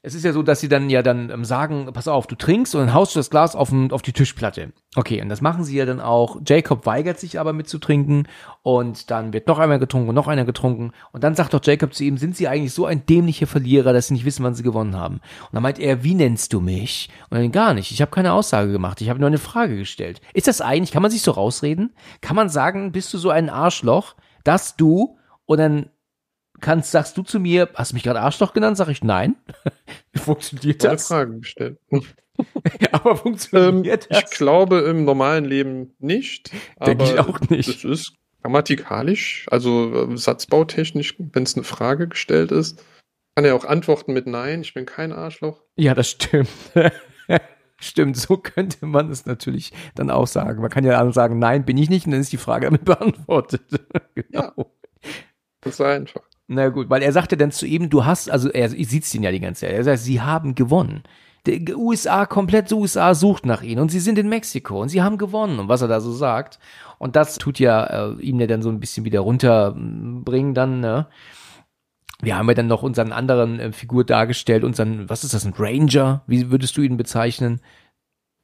Es 0.00 0.14
ist 0.14 0.24
ja 0.24 0.32
so, 0.32 0.44
dass 0.44 0.60
sie 0.60 0.68
dann 0.68 0.90
ja 0.90 1.02
dann 1.02 1.28
ähm, 1.28 1.44
sagen, 1.44 1.90
pass 1.92 2.06
auf, 2.06 2.28
du 2.28 2.36
trinkst 2.36 2.74
und 2.74 2.82
dann 2.82 2.94
haust 2.94 3.16
du 3.16 3.18
das 3.18 3.30
Glas 3.30 3.56
auf, 3.56 3.72
auf 3.90 4.00
die 4.00 4.12
Tischplatte. 4.12 4.72
Okay, 4.94 5.20
und 5.20 5.28
das 5.28 5.40
machen 5.40 5.64
sie 5.64 5.76
ja 5.76 5.86
dann 5.86 6.00
auch. 6.00 6.38
Jacob 6.46 6.86
weigert 6.86 7.18
sich 7.18 7.40
aber 7.40 7.52
mitzutrinken 7.52 8.28
und 8.62 9.10
dann 9.10 9.32
wird 9.32 9.48
noch 9.48 9.58
einmal 9.58 9.80
getrunken 9.80 10.08
und 10.08 10.14
noch 10.14 10.28
einer 10.28 10.44
getrunken 10.44 10.92
und 11.10 11.24
dann 11.24 11.34
sagt 11.34 11.52
doch 11.52 11.60
Jacob 11.62 11.94
zu 11.94 12.04
ihm, 12.04 12.16
sind 12.16 12.36
sie 12.36 12.46
eigentlich 12.46 12.72
so 12.72 12.86
ein 12.86 13.06
dämlicher 13.06 13.48
Verlierer, 13.48 13.92
dass 13.92 14.06
sie 14.06 14.14
nicht 14.14 14.24
wissen, 14.24 14.44
wann 14.44 14.54
sie 14.54 14.62
gewonnen 14.62 14.96
haben. 14.96 15.16
Und 15.16 15.54
dann 15.54 15.64
meint 15.64 15.80
er, 15.80 16.04
wie 16.04 16.14
nennst 16.14 16.52
du 16.52 16.60
mich? 16.60 17.10
Und 17.28 17.38
dann 17.38 17.52
gar 17.52 17.74
nicht, 17.74 17.90
ich 17.90 18.00
habe 18.00 18.12
keine 18.12 18.32
Aussage 18.34 18.70
gemacht, 18.70 19.00
ich 19.00 19.10
habe 19.10 19.18
nur 19.18 19.26
eine 19.26 19.38
Frage 19.38 19.76
gestellt. 19.76 20.20
Ist 20.32 20.46
das 20.46 20.60
eigentlich, 20.60 20.92
kann 20.92 21.02
man 21.02 21.10
sich 21.10 21.22
so 21.22 21.32
rausreden? 21.32 21.92
Kann 22.20 22.36
man 22.36 22.48
sagen, 22.48 22.92
bist 22.92 23.12
du 23.12 23.18
so 23.18 23.30
ein 23.30 23.50
Arschloch, 23.50 24.14
dass 24.44 24.76
du 24.76 25.18
und 25.44 25.58
dann 25.58 25.90
kannst, 26.60 26.90
sagst 26.90 27.16
du 27.16 27.22
zu 27.22 27.40
mir, 27.40 27.68
hast 27.74 27.92
du 27.92 27.96
mich 27.96 28.02
gerade 28.02 28.20
Arschloch 28.20 28.52
genannt? 28.52 28.76
Sag 28.76 28.88
ich 28.88 29.02
nein. 29.02 29.36
funktioniert 30.16 30.82
das? 30.84 31.08
Fragen 31.08 31.40
gestellt. 31.40 31.78
aber 32.92 33.16
funktioniert 33.16 34.04
ähm, 34.04 34.08
das? 34.10 34.30
Ich 34.30 34.36
glaube 34.36 34.80
im 34.80 35.04
normalen 35.04 35.44
Leben 35.44 35.94
nicht. 35.98 36.50
Denke 36.84 37.04
ich 37.04 37.18
auch 37.18 37.40
nicht. 37.48 37.68
Das 37.68 37.84
ist 37.84 38.14
grammatikalisch, 38.42 39.46
also 39.50 40.10
äh, 40.10 40.16
satzbautechnisch, 40.16 41.16
wenn 41.18 41.42
es 41.42 41.54
eine 41.54 41.64
Frage 41.64 42.08
gestellt 42.08 42.52
ist, 42.52 42.84
kann 43.34 43.44
er 43.44 43.54
auch 43.54 43.64
antworten 43.64 44.12
mit 44.12 44.26
Nein, 44.26 44.62
ich 44.62 44.74
bin 44.74 44.86
kein 44.86 45.12
Arschloch. 45.12 45.62
Ja, 45.76 45.94
das 45.94 46.10
stimmt. 46.10 46.48
Stimmt, 47.80 48.16
so 48.16 48.36
könnte 48.36 48.86
man 48.86 49.08
es 49.08 49.24
natürlich 49.24 49.72
dann 49.94 50.10
auch 50.10 50.26
sagen. 50.26 50.60
Man 50.60 50.70
kann 50.70 50.84
ja 50.84 50.98
dann 50.98 51.12
sagen, 51.12 51.38
nein, 51.38 51.64
bin 51.64 51.78
ich 51.78 51.88
nicht, 51.88 52.06
und 52.06 52.12
dann 52.12 52.20
ist 52.20 52.32
die 52.32 52.36
Frage 52.36 52.66
damit 52.66 52.84
beantwortet. 52.84 53.62
genau. 54.16 54.52
Ja, 54.56 54.64
das 55.60 55.74
ist 55.74 55.80
einfach. 55.80 56.22
Na 56.48 56.70
gut, 56.70 56.88
weil 56.88 57.02
er 57.02 57.12
sagte 57.12 57.36
dann 57.36 57.50
zu 57.50 57.66
ihm, 57.66 57.90
du 57.90 58.06
hast, 58.06 58.30
also 58.30 58.48
er 58.48 58.70
sieht 58.70 59.14
ihn 59.14 59.22
ja 59.22 59.30
die 59.30 59.40
ganze 59.40 59.66
Zeit, 59.66 59.72
er 59.72 59.84
sagt, 59.84 59.98
sie 59.98 60.22
haben 60.22 60.54
gewonnen. 60.54 61.02
Die 61.46 61.74
USA, 61.74 62.26
komplett 62.26 62.72
USA 62.72 63.14
sucht 63.14 63.46
nach 63.46 63.62
ihnen 63.62 63.80
und 63.80 63.90
sie 63.90 64.00
sind 64.00 64.18
in 64.18 64.28
Mexiko 64.28 64.80
und 64.80 64.88
sie 64.88 65.02
haben 65.02 65.18
gewonnen 65.18 65.58
und 65.58 65.68
was 65.68 65.82
er 65.82 65.88
da 65.88 66.00
so 66.00 66.12
sagt. 66.12 66.58
Und 66.98 67.16
das 67.16 67.36
tut 67.36 67.58
ja 67.58 67.84
äh, 67.84 68.20
ihm 68.20 68.40
ja 68.40 68.46
dann 68.46 68.62
so 68.62 68.70
ein 68.70 68.80
bisschen 68.80 69.04
wieder 69.04 69.20
runterbringen 69.20 70.54
dann, 70.54 70.80
ne? 70.80 71.06
Wir 72.20 72.36
haben 72.36 72.48
ja 72.48 72.54
dann 72.54 72.66
noch 72.66 72.82
unseren 72.82 73.12
anderen 73.12 73.60
äh, 73.60 73.72
Figur 73.72 74.04
dargestellt, 74.04 74.64
unseren, 74.64 75.08
was 75.08 75.22
ist 75.22 75.34
das, 75.34 75.44
ein 75.44 75.54
Ranger? 75.56 76.24
Wie 76.26 76.50
würdest 76.50 76.76
du 76.76 76.82
ihn 76.82 76.96
bezeichnen? 76.96 77.60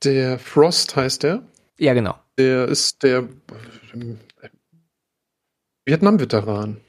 Der 0.05 0.39
Frost 0.39 0.95
heißt 0.95 1.25
der. 1.25 1.43
Ja, 1.79 1.95
genau. 1.95 2.15
Der 2.39 2.69
ist 2.69 3.03
der 3.03 3.21
äh, 3.21 4.49
Vietnam-Veteran, 5.87 6.81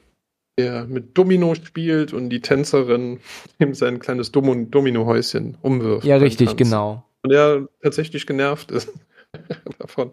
der 0.58 0.86
mit 0.86 1.16
Domino 1.16 1.54
spielt 1.54 2.12
und 2.12 2.30
die 2.30 2.40
Tänzerin 2.40 3.20
ihm 3.58 3.74
sein 3.74 3.98
kleines 3.98 4.32
Dom 4.32 4.70
Domino-Häuschen 4.70 5.56
umwirft. 5.62 6.06
Ja, 6.06 6.16
richtig, 6.16 6.48
Tanz. 6.48 6.58
genau. 6.58 7.04
Und 7.22 7.32
er 7.32 7.68
tatsächlich 7.82 8.26
genervt 8.26 8.70
ist 8.70 8.92
davon. 9.78 10.12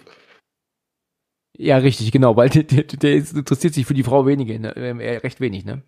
Ja, 1.56 1.78
richtig, 1.78 2.12
genau, 2.12 2.36
weil 2.36 2.50
der, 2.50 2.64
der, 2.64 2.84
der 2.84 3.14
interessiert 3.14 3.76
sich 3.76 3.86
für 3.86 3.94
die 3.94 4.04
Frau 4.04 4.26
wenige, 4.26 4.60
ne? 4.60 4.76
äh, 4.76 5.18
recht 5.18 5.40
wenig, 5.40 5.66
ne? 5.66 5.84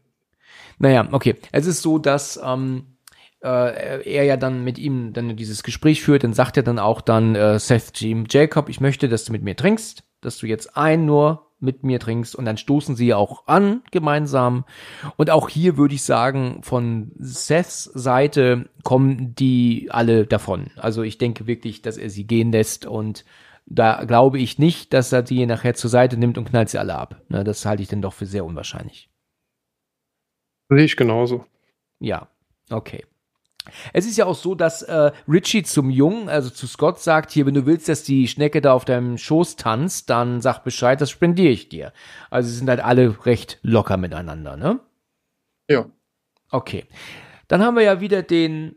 Naja, 0.77 1.07
okay. 1.11 1.35
Es 1.51 1.65
ist 1.65 1.81
so, 1.81 1.97
dass 1.97 2.39
ähm, 2.43 2.97
äh, 3.43 4.03
er 4.03 4.23
ja 4.25 4.37
dann 4.37 4.63
mit 4.63 4.77
ihm 4.77 5.13
dann 5.13 5.35
dieses 5.35 5.63
Gespräch 5.63 6.03
führt, 6.03 6.23
dann 6.23 6.33
sagt 6.33 6.57
er 6.57 6.63
dann 6.63 6.79
auch 6.79 7.01
dann 7.01 7.35
äh, 7.35 7.57
Seth 7.59 7.99
Jim 7.99 8.25
Jacob, 8.29 8.69
ich 8.69 8.79
möchte, 8.79 9.09
dass 9.09 9.25
du 9.25 9.31
mit 9.31 9.43
mir 9.43 9.55
trinkst, 9.55 10.03
dass 10.21 10.37
du 10.37 10.45
jetzt 10.45 10.77
ein 10.77 11.05
nur 11.05 11.44
mit 11.59 11.83
mir 11.83 11.99
trinkst 11.99 12.35
und 12.35 12.45
dann 12.45 12.57
stoßen 12.57 12.95
sie 12.95 13.13
auch 13.13 13.47
an 13.47 13.81
gemeinsam 13.91 14.65
und 15.17 15.29
auch 15.29 15.49
hier 15.49 15.77
würde 15.77 15.95
ich 15.95 16.03
sagen 16.03 16.61
von 16.63 17.11
Seths 17.17 17.85
Seite 17.85 18.69
kommen 18.83 19.33
die 19.35 19.87
alle 19.89 20.25
davon 20.25 20.67
also 20.75 21.01
ich 21.01 21.17
denke 21.17 21.47
wirklich 21.47 21.81
dass 21.81 21.97
er 21.97 22.09
sie 22.09 22.27
gehen 22.27 22.51
lässt 22.51 22.85
und 22.85 23.25
da 23.65 24.03
glaube 24.03 24.39
ich 24.39 24.59
nicht 24.59 24.93
dass 24.93 25.11
er 25.11 25.23
die 25.23 25.45
nachher 25.45 25.73
zur 25.73 25.89
Seite 25.89 26.17
nimmt 26.17 26.37
und 26.37 26.49
knallt 26.49 26.69
sie 26.69 26.77
alle 26.77 26.95
ab 26.95 27.21
ne, 27.29 27.43
das 27.43 27.65
halte 27.65 27.83
ich 27.83 27.89
dann 27.89 28.01
doch 28.01 28.13
für 28.13 28.25
sehr 28.25 28.45
unwahrscheinlich 28.45 29.09
Sehe 30.69 30.83
ich 30.83 30.97
genauso. 30.97 31.45
Ja, 31.99 32.27
okay. 32.69 33.05
Es 33.93 34.05
ist 34.05 34.17
ja 34.17 34.25
auch 34.25 34.35
so, 34.35 34.55
dass 34.55 34.81
äh, 34.83 35.11
Richie 35.27 35.63
zum 35.63 35.89
Jungen, 35.89 36.29
also 36.29 36.49
zu 36.49 36.67
Scott, 36.67 36.99
sagt, 36.99 37.31
hier, 37.31 37.45
wenn 37.45 37.53
du 37.53 37.65
willst, 37.65 37.89
dass 37.89 38.03
die 38.03 38.27
Schnecke 38.27 38.61
da 38.61 38.73
auf 38.73 38.85
deinem 38.85 39.17
Schoß 39.17 39.55
tanzt, 39.55 40.09
dann 40.09 40.41
sag 40.41 40.63
Bescheid, 40.63 41.01
das 41.01 41.09
spendiere 41.09 41.51
ich 41.51 41.69
dir. 41.69 41.91
Also 42.29 42.49
sie 42.49 42.55
sind 42.55 42.69
halt 42.69 42.79
alle 42.79 43.25
recht 43.25 43.59
locker 43.61 43.97
miteinander, 43.97 44.57
ne? 44.57 44.79
Ja. 45.69 45.85
Okay. 46.51 46.85
Dann 47.47 47.63
haben 47.63 47.75
wir 47.75 47.83
ja 47.83 48.01
wieder 48.01 48.23
den 48.23 48.75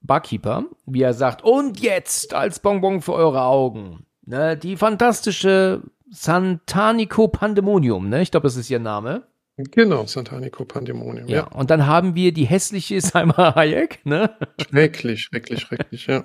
Barkeeper, 0.00 0.64
wie 0.86 1.02
er 1.02 1.14
sagt, 1.14 1.42
und 1.42 1.80
jetzt 1.80 2.34
als 2.34 2.60
Bonbon 2.60 3.02
für 3.02 3.14
eure 3.14 3.42
Augen. 3.42 4.06
Ne, 4.28 4.56
die 4.56 4.76
fantastische 4.76 5.82
Santanico 6.10 7.28
Pandemonium, 7.28 8.08
ne? 8.08 8.22
Ich 8.22 8.30
glaube, 8.30 8.46
das 8.46 8.56
ist 8.56 8.70
ihr 8.70 8.80
Name. 8.80 9.26
Genau, 9.56 10.04
Santanico 10.04 10.66
Pandemonium, 10.66 11.28
ja. 11.28 11.36
ja. 11.36 11.44
Und 11.46 11.70
dann 11.70 11.86
haben 11.86 12.14
wir 12.14 12.32
die 12.32 12.44
hässliche 12.44 13.00
Salma 13.00 13.54
Hayek, 13.54 14.04
ne? 14.04 14.36
Schrecklich, 14.60 15.22
schrecklich, 15.22 15.60
schrecklich, 15.60 16.06
ja. 16.06 16.24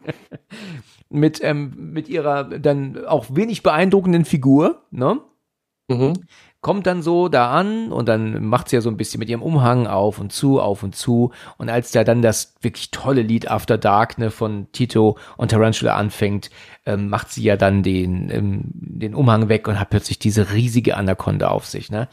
mit, 1.09 1.41
ähm, 1.43 1.91
mit 1.93 2.09
ihrer 2.09 2.43
dann 2.43 3.05
auch 3.05 3.27
wenig 3.29 3.63
beeindruckenden 3.63 4.25
Figur, 4.25 4.83
ne? 4.91 5.21
Mhm. 5.87 6.13
Kommt 6.61 6.85
dann 6.85 7.01
so 7.01 7.27
da 7.27 7.51
an 7.51 7.91
und 7.91 8.07
dann 8.07 8.45
macht 8.45 8.69
sie 8.69 8.75
ja 8.75 8.81
so 8.81 8.89
ein 8.89 8.97
bisschen 8.97 9.19
mit 9.19 9.29
ihrem 9.29 9.41
Umhang 9.41 9.87
auf 9.87 10.19
und 10.19 10.31
zu, 10.31 10.61
auf 10.61 10.83
und 10.83 10.95
zu. 10.95 11.31
Und 11.57 11.69
als 11.69 11.91
da 11.91 12.03
dann 12.03 12.21
das 12.21 12.53
wirklich 12.61 12.91
tolle 12.91 13.23
Lied 13.23 13.49
After 13.49 13.79
Dark 13.79 14.19
ne, 14.19 14.29
von 14.29 14.71
Tito 14.71 15.17
und 15.37 15.49
Tarantula 15.49 15.95
anfängt, 15.95 16.51
ähm, 16.85 17.09
macht 17.09 17.31
sie 17.31 17.41
ja 17.41 17.57
dann 17.57 17.81
den, 17.81 18.29
ähm, 18.29 18.61
den 18.65 19.15
Umhang 19.15 19.49
weg 19.49 19.67
und 19.67 19.79
hat 19.79 19.89
plötzlich 19.89 20.19
diese 20.19 20.53
riesige 20.53 20.97
Anaconda 20.97 21.47
auf 21.47 21.65
sich. 21.65 21.89
Ne? 21.89 22.07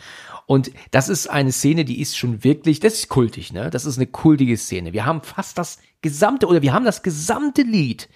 Und 0.49 0.71
das 0.93 1.11
ist 1.11 1.27
eine 1.27 1.53
Szene, 1.53 1.85
die 1.85 2.01
ist 2.01 2.17
schon 2.17 2.43
wirklich, 2.43 2.81
das 2.81 2.95
ist 2.95 3.09
kultig, 3.11 3.53
ne? 3.53 3.69
Das 3.69 3.85
ist 3.85 3.99
eine 3.99 4.07
kultige 4.07 4.57
Szene. 4.57 4.95
Wir 4.95 5.05
haben 5.05 5.21
fast 5.21 5.59
das 5.59 5.79
gesamte, 6.01 6.47
oder 6.47 6.63
wir 6.63 6.73
haben 6.73 6.87
das 6.87 7.03
gesamte 7.03 7.61
Lied. 7.61 8.09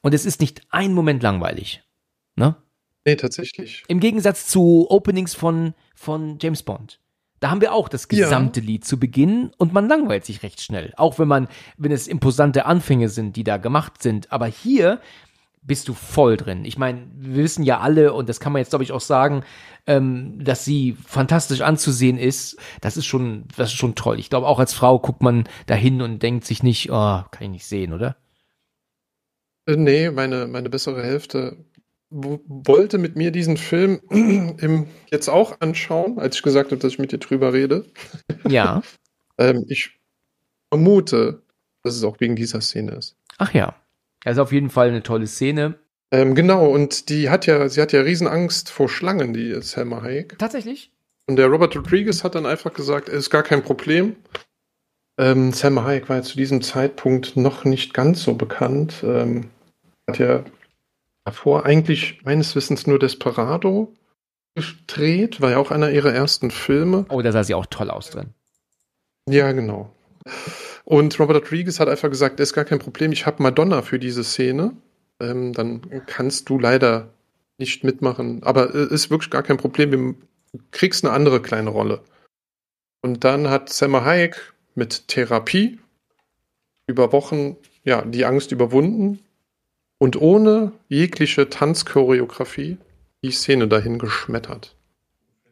Und 0.00 0.14
es 0.14 0.24
ist 0.24 0.40
nicht 0.40 0.62
ein 0.70 0.92
Moment 0.92 1.24
langweilig. 1.24 1.82
Ne? 2.36 2.54
Nee, 3.04 3.16
tatsächlich. 3.16 3.82
Im 3.88 3.98
Gegensatz 3.98 4.46
zu 4.46 4.86
Openings 4.88 5.34
von, 5.34 5.74
von 5.96 6.38
James 6.40 6.62
Bond. 6.62 7.00
Da 7.40 7.50
haben 7.50 7.60
wir 7.60 7.72
auch 7.72 7.88
das 7.88 8.06
gesamte 8.06 8.60
ja. 8.60 8.66
Lied 8.66 8.84
zu 8.84 9.00
Beginn 9.00 9.50
und 9.58 9.72
man 9.72 9.88
langweilt 9.88 10.24
sich 10.24 10.44
recht 10.44 10.60
schnell. 10.60 10.94
Auch 10.96 11.18
wenn 11.18 11.26
man, 11.26 11.48
wenn 11.76 11.90
es 11.90 12.06
imposante 12.06 12.66
Anfänge 12.66 13.08
sind, 13.08 13.34
die 13.34 13.42
da 13.42 13.56
gemacht 13.56 14.00
sind. 14.00 14.30
Aber 14.30 14.46
hier 14.46 15.00
bist 15.66 15.88
du 15.88 15.94
voll 15.94 16.36
drin. 16.36 16.64
Ich 16.64 16.78
meine, 16.78 17.06
wir 17.16 17.42
wissen 17.42 17.64
ja 17.64 17.80
alle, 17.80 18.12
und 18.12 18.28
das 18.28 18.38
kann 18.38 18.52
man 18.52 18.60
jetzt, 18.60 18.70
glaube 18.70 18.84
ich, 18.84 18.92
auch 18.92 19.00
sagen, 19.00 19.44
ähm, 19.86 20.42
dass 20.44 20.64
sie 20.64 20.96
fantastisch 21.06 21.62
anzusehen 21.62 22.18
ist. 22.18 22.58
Das 22.80 22.96
ist 22.96 23.06
schon, 23.06 23.44
das 23.56 23.70
ist 23.70 23.78
schon 23.78 23.94
toll. 23.94 24.18
Ich 24.18 24.30
glaube, 24.30 24.46
auch 24.46 24.58
als 24.58 24.74
Frau 24.74 24.98
guckt 24.98 25.22
man 25.22 25.44
dahin 25.66 26.02
und 26.02 26.22
denkt 26.22 26.44
sich 26.44 26.62
nicht, 26.62 26.90
oh, 26.90 27.22
kann 27.30 27.42
ich 27.42 27.50
nicht 27.50 27.66
sehen, 27.66 27.92
oder? 27.92 28.16
Äh, 29.66 29.76
nee, 29.76 30.10
meine, 30.10 30.46
meine 30.46 30.68
bessere 30.68 31.02
Hälfte 31.02 31.64
wollte 32.10 32.98
mit 32.98 33.16
mir 33.16 33.30
diesen 33.32 33.56
Film 33.56 34.00
im, 34.10 34.86
jetzt 35.10 35.28
auch 35.28 35.60
anschauen, 35.60 36.18
als 36.18 36.36
ich 36.36 36.42
gesagt 36.42 36.70
habe, 36.70 36.80
dass 36.80 36.92
ich 36.92 36.98
mit 36.98 37.12
dir 37.12 37.18
drüber 37.18 37.52
rede. 37.52 37.86
Ja. 38.46 38.82
ähm, 39.38 39.64
ich 39.68 39.98
vermute, 40.70 41.42
dass 41.82 41.94
es 41.94 42.04
auch 42.04 42.20
wegen 42.20 42.36
dieser 42.36 42.60
Szene 42.60 42.92
ist. 42.92 43.16
Ach 43.38 43.54
ja. 43.54 43.74
Also 44.24 44.42
auf 44.42 44.52
jeden 44.52 44.70
Fall 44.70 44.88
eine 44.88 45.02
tolle 45.02 45.26
Szene. 45.26 45.78
Ähm, 46.10 46.34
genau, 46.34 46.66
und 46.66 47.08
die 47.08 47.30
hat 47.30 47.46
ja, 47.46 47.68
sie 47.68 47.80
hat 47.80 47.92
ja 47.92 48.00
Riesenangst 48.00 48.70
vor 48.70 48.88
Schlangen, 48.88 49.32
die 49.32 49.60
Selma 49.62 50.02
Hayek. 50.02 50.38
Tatsächlich? 50.38 50.92
Und 51.26 51.36
der 51.36 51.46
Robert 51.46 51.76
Rodriguez 51.76 52.24
hat 52.24 52.34
dann 52.34 52.46
einfach 52.46 52.72
gesagt, 52.72 53.08
es 53.08 53.14
ist 53.14 53.30
gar 53.30 53.42
kein 53.42 53.62
Problem. 53.62 54.16
Ähm, 55.18 55.52
Selma 55.52 55.84
Hayek 55.84 56.08
war 56.08 56.16
ja 56.16 56.22
zu 56.22 56.36
diesem 56.36 56.62
Zeitpunkt 56.62 57.36
noch 57.36 57.64
nicht 57.64 57.94
ganz 57.94 58.22
so 58.22 58.34
bekannt. 58.34 59.02
Ähm, 59.02 59.50
hat 60.08 60.18
ja 60.18 60.44
davor 61.24 61.64
eigentlich 61.64 62.22
meines 62.24 62.54
Wissens 62.54 62.86
nur 62.86 62.98
Desperado 62.98 63.92
gedreht, 64.54 65.40
war 65.40 65.52
ja 65.52 65.58
auch 65.58 65.70
einer 65.70 65.90
ihrer 65.90 66.12
ersten 66.12 66.50
Filme. 66.50 67.06
Oh, 67.08 67.22
da 67.22 67.32
sah 67.32 67.42
sie 67.42 67.54
auch 67.54 67.66
toll 67.66 67.90
aus 67.90 68.10
drin. 68.10 68.34
Ja, 69.28 69.50
genau. 69.52 69.92
Und 70.84 71.18
Robert 71.18 71.36
Rodriguez 71.36 71.80
hat 71.80 71.88
einfach 71.88 72.10
gesagt, 72.10 72.40
ist 72.40 72.52
gar 72.52 72.64
kein 72.64 72.78
Problem, 72.78 73.12
ich 73.12 73.26
habe 73.26 73.42
Madonna 73.42 73.82
für 73.82 73.98
diese 73.98 74.22
Szene. 74.22 74.72
Ähm, 75.20 75.52
dann 75.52 75.82
kannst 76.06 76.48
du 76.48 76.58
leider 76.58 77.08
nicht 77.58 77.84
mitmachen. 77.84 78.42
Aber 78.42 78.74
es 78.74 78.90
ist 78.90 79.10
wirklich 79.10 79.30
gar 79.30 79.42
kein 79.42 79.56
Problem, 79.56 79.90
du 79.90 80.14
kriegst 80.70 81.04
eine 81.04 81.14
andere 81.14 81.40
kleine 81.40 81.70
Rolle. 81.70 82.02
Und 83.00 83.24
dann 83.24 83.48
hat 83.48 83.70
Selma 83.70 84.04
Hayek 84.04 84.54
mit 84.74 85.08
Therapie 85.08 85.78
über 86.86 87.12
Wochen 87.12 87.56
ja, 87.84 88.02
die 88.02 88.24
Angst 88.24 88.52
überwunden 88.52 89.20
und 89.98 90.20
ohne 90.20 90.72
jegliche 90.88 91.48
Tanzchoreografie 91.48 92.78
die 93.22 93.30
Szene 93.30 93.68
dahin 93.68 93.98
geschmettert. 93.98 94.76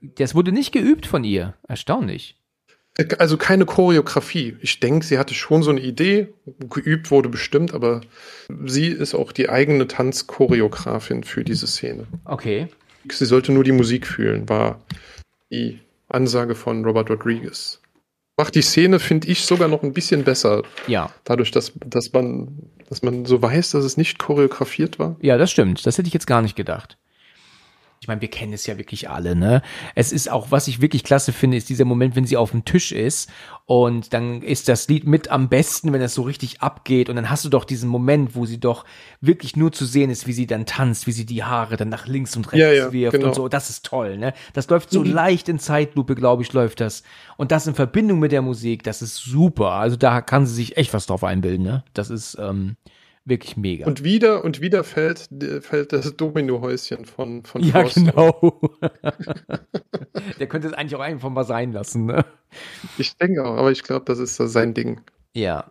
Das 0.01 0.35
wurde 0.35 0.53
nicht 0.53 0.73
geübt 0.73 1.07
von 1.07 1.25
ihr. 1.25 1.55
Erstaunlich. 1.69 2.37
Also 3.19 3.39
keine 3.39 3.65
Choreografie. 3.65 4.57
Ich 4.61 4.79
denke, 4.81 5.07
sie 5.07 5.19
hatte 5.19 5.33
schon 5.33 5.63
so 5.63 5.71
eine 5.71 5.81
Idee, 5.81 6.29
geübt 6.69 7.11
wurde 7.11 7.31
bestimmt, 7.31 7.73
aber 7.73 8.03
sie 8.67 8.89
ist 8.89 9.15
auch 9.15 9.33
die 9.33 9.49
eigene 9.49 9.89
Tanzchoreografin 9.89 11.25
für 11.25 11.43
diese 11.43 11.67
Szene. 11.67 12.07
Okay. 12.27 12.69
Sie 13.11 13.25
sollte 13.25 13.51
nur 13.51 13.65
die 13.65 13.73
Musik 13.73 14.07
fühlen, 14.07 14.49
war 14.49 14.81
die 15.51 15.81
Ansage 16.09 16.55
von 16.55 16.85
Robert 16.85 17.09
Rodriguez. 17.09 17.81
Macht 18.37 18.55
die 18.55 18.63
Szene, 18.63 18.99
finde 18.99 19.29
ich, 19.29 19.47
sogar 19.47 19.69
noch 19.69 19.83
ein 19.83 19.95
bisschen 19.95 20.25
besser. 20.25 20.63
Ja. 20.87 21.11
Dadurch, 21.25 21.51
dass, 21.51 21.73
dass, 21.87 22.13
man, 22.13 22.49
dass 22.89 23.03
man 23.03 23.25
so 23.25 23.41
weiß, 23.41 23.71
dass 23.71 23.85
es 23.85 23.97
nicht 23.97 24.19
choreografiert 24.19 24.99
war. 24.99 25.17
Ja, 25.21 25.39
das 25.39 25.51
stimmt. 25.51 25.87
Das 25.87 25.97
hätte 25.97 26.09
ich 26.09 26.15
jetzt 26.15 26.27
gar 26.27 26.43
nicht 26.43 26.57
gedacht 26.57 26.99
ich 28.03 28.09
meine, 28.09 28.21
wir 28.21 28.31
kennen 28.31 28.53
es 28.53 28.67
ja 28.67 28.79
wirklich 28.79 29.09
alle, 29.11 29.37
ne? 29.37 29.63
Es 29.95 30.11
ist 30.11 30.29
auch, 30.29 30.51
was 30.51 30.67
ich 30.67 30.81
wirklich 30.81 31.05
klasse 31.05 31.33
finde, 31.33 31.57
ist 31.57 31.69
dieser 31.69 31.85
Moment, 31.85 32.17
wenn 32.17 32.27
sie 32.27 32.37
auf 32.37 32.51
dem 32.51 32.65
Tisch 32.65 32.91
ist 32.91 33.31
und 33.65 34.13
dann 34.13 34.43
ist 34.43 34.69
das 34.69 34.89
Lied 34.89 35.07
mit 35.07 35.31
am 35.31 35.49
besten, 35.49 35.93
wenn 35.93 36.03
es 36.03 36.13
so 36.13 36.23
richtig 36.23 36.63
abgeht 36.63 37.09
und 37.09 37.15
dann 37.15 37.31
hast 37.31 37.45
du 37.45 37.49
doch 37.49 37.65
diesen 37.65 37.89
Moment, 37.89 38.35
wo 38.35 38.45
sie 38.45 38.59
doch 38.59 38.85
wirklich 39.21 39.55
nur 39.55 39.71
zu 39.71 39.85
sehen 39.85 40.11
ist, 40.11 40.27
wie 40.27 40.33
sie 40.33 40.49
dann 40.49 40.67
tanzt, 40.67 41.07
wie 41.07 41.13
sie 41.13 41.25
die 41.25 41.45
Haare 41.45 41.77
dann 41.77 41.91
nach 41.91 42.09
links 42.09 42.37
und 42.37 42.47
rechts 42.53 42.59
ja, 42.59 42.73
ja, 42.73 42.93
wirft 42.93 43.15
genau. 43.15 43.29
und 43.29 43.37
so. 43.37 43.47
Das 43.47 43.71
ist 43.71 43.87
toll, 43.87 44.19
ne? 44.19 44.35
Das 44.53 44.69
läuft 44.69 44.91
so 44.91 45.05
mhm. 45.05 45.13
leicht 45.13 45.49
in 45.49 45.61
Zeitlupe, 45.61 46.17
glaube 46.17 46.43
ich, 46.43 46.53
läuft 46.53 46.81
das. 46.81 47.05
Und 47.37 47.53
das 47.53 47.69
in 47.69 47.77
Verbindung 47.77 48.19
mit 48.19 48.33
der 48.33 48.43
Musik, 48.43 48.83
das 48.83 49.01
ist 49.01 49.15
super. 49.19 49.75
Also 49.75 49.95
da 49.95 50.23
kann 50.23 50.45
sie 50.45 50.55
sich 50.55 50.77
echt 50.77 50.93
was 50.93 51.07
drauf 51.07 51.23
einbilden, 51.23 51.65
ne? 51.65 51.85
Das 51.95 52.11
ist, 52.11 52.37
ähm, 52.41 52.75
Wirklich 53.25 53.57
mega. 53.57 53.87
Und 53.87 54.03
wieder 54.03 54.45
und 54.45 54.61
wieder 54.61 54.83
fällt, 54.83 55.29
fällt 55.61 55.93
das 55.93 56.17
Dominohäuschen 56.17 57.05
von, 57.05 57.45
von 57.45 57.63
ja, 57.63 57.83
Faust. 57.83 57.95
genau. 57.95 58.61
Der 60.41 60.49
könnte 60.49 60.69
es 60.69 60.75
eigentlich 60.75 60.97
auch 60.97 61.01
einfach 61.01 61.31
mal 61.31 61.45
sein 61.45 61.73
lassen, 61.73 62.07
ne? 62.07 62.25
Ich 62.99 63.17
denke 63.17 63.45
auch, 63.45 63.57
aber 63.57 63.71
ich 63.71 63.85
glaube, 63.85 64.05
das 64.07 64.19
ist 64.19 64.37
sein 64.37 64.75
Ding. 64.75 65.01
Ja. 65.35 65.71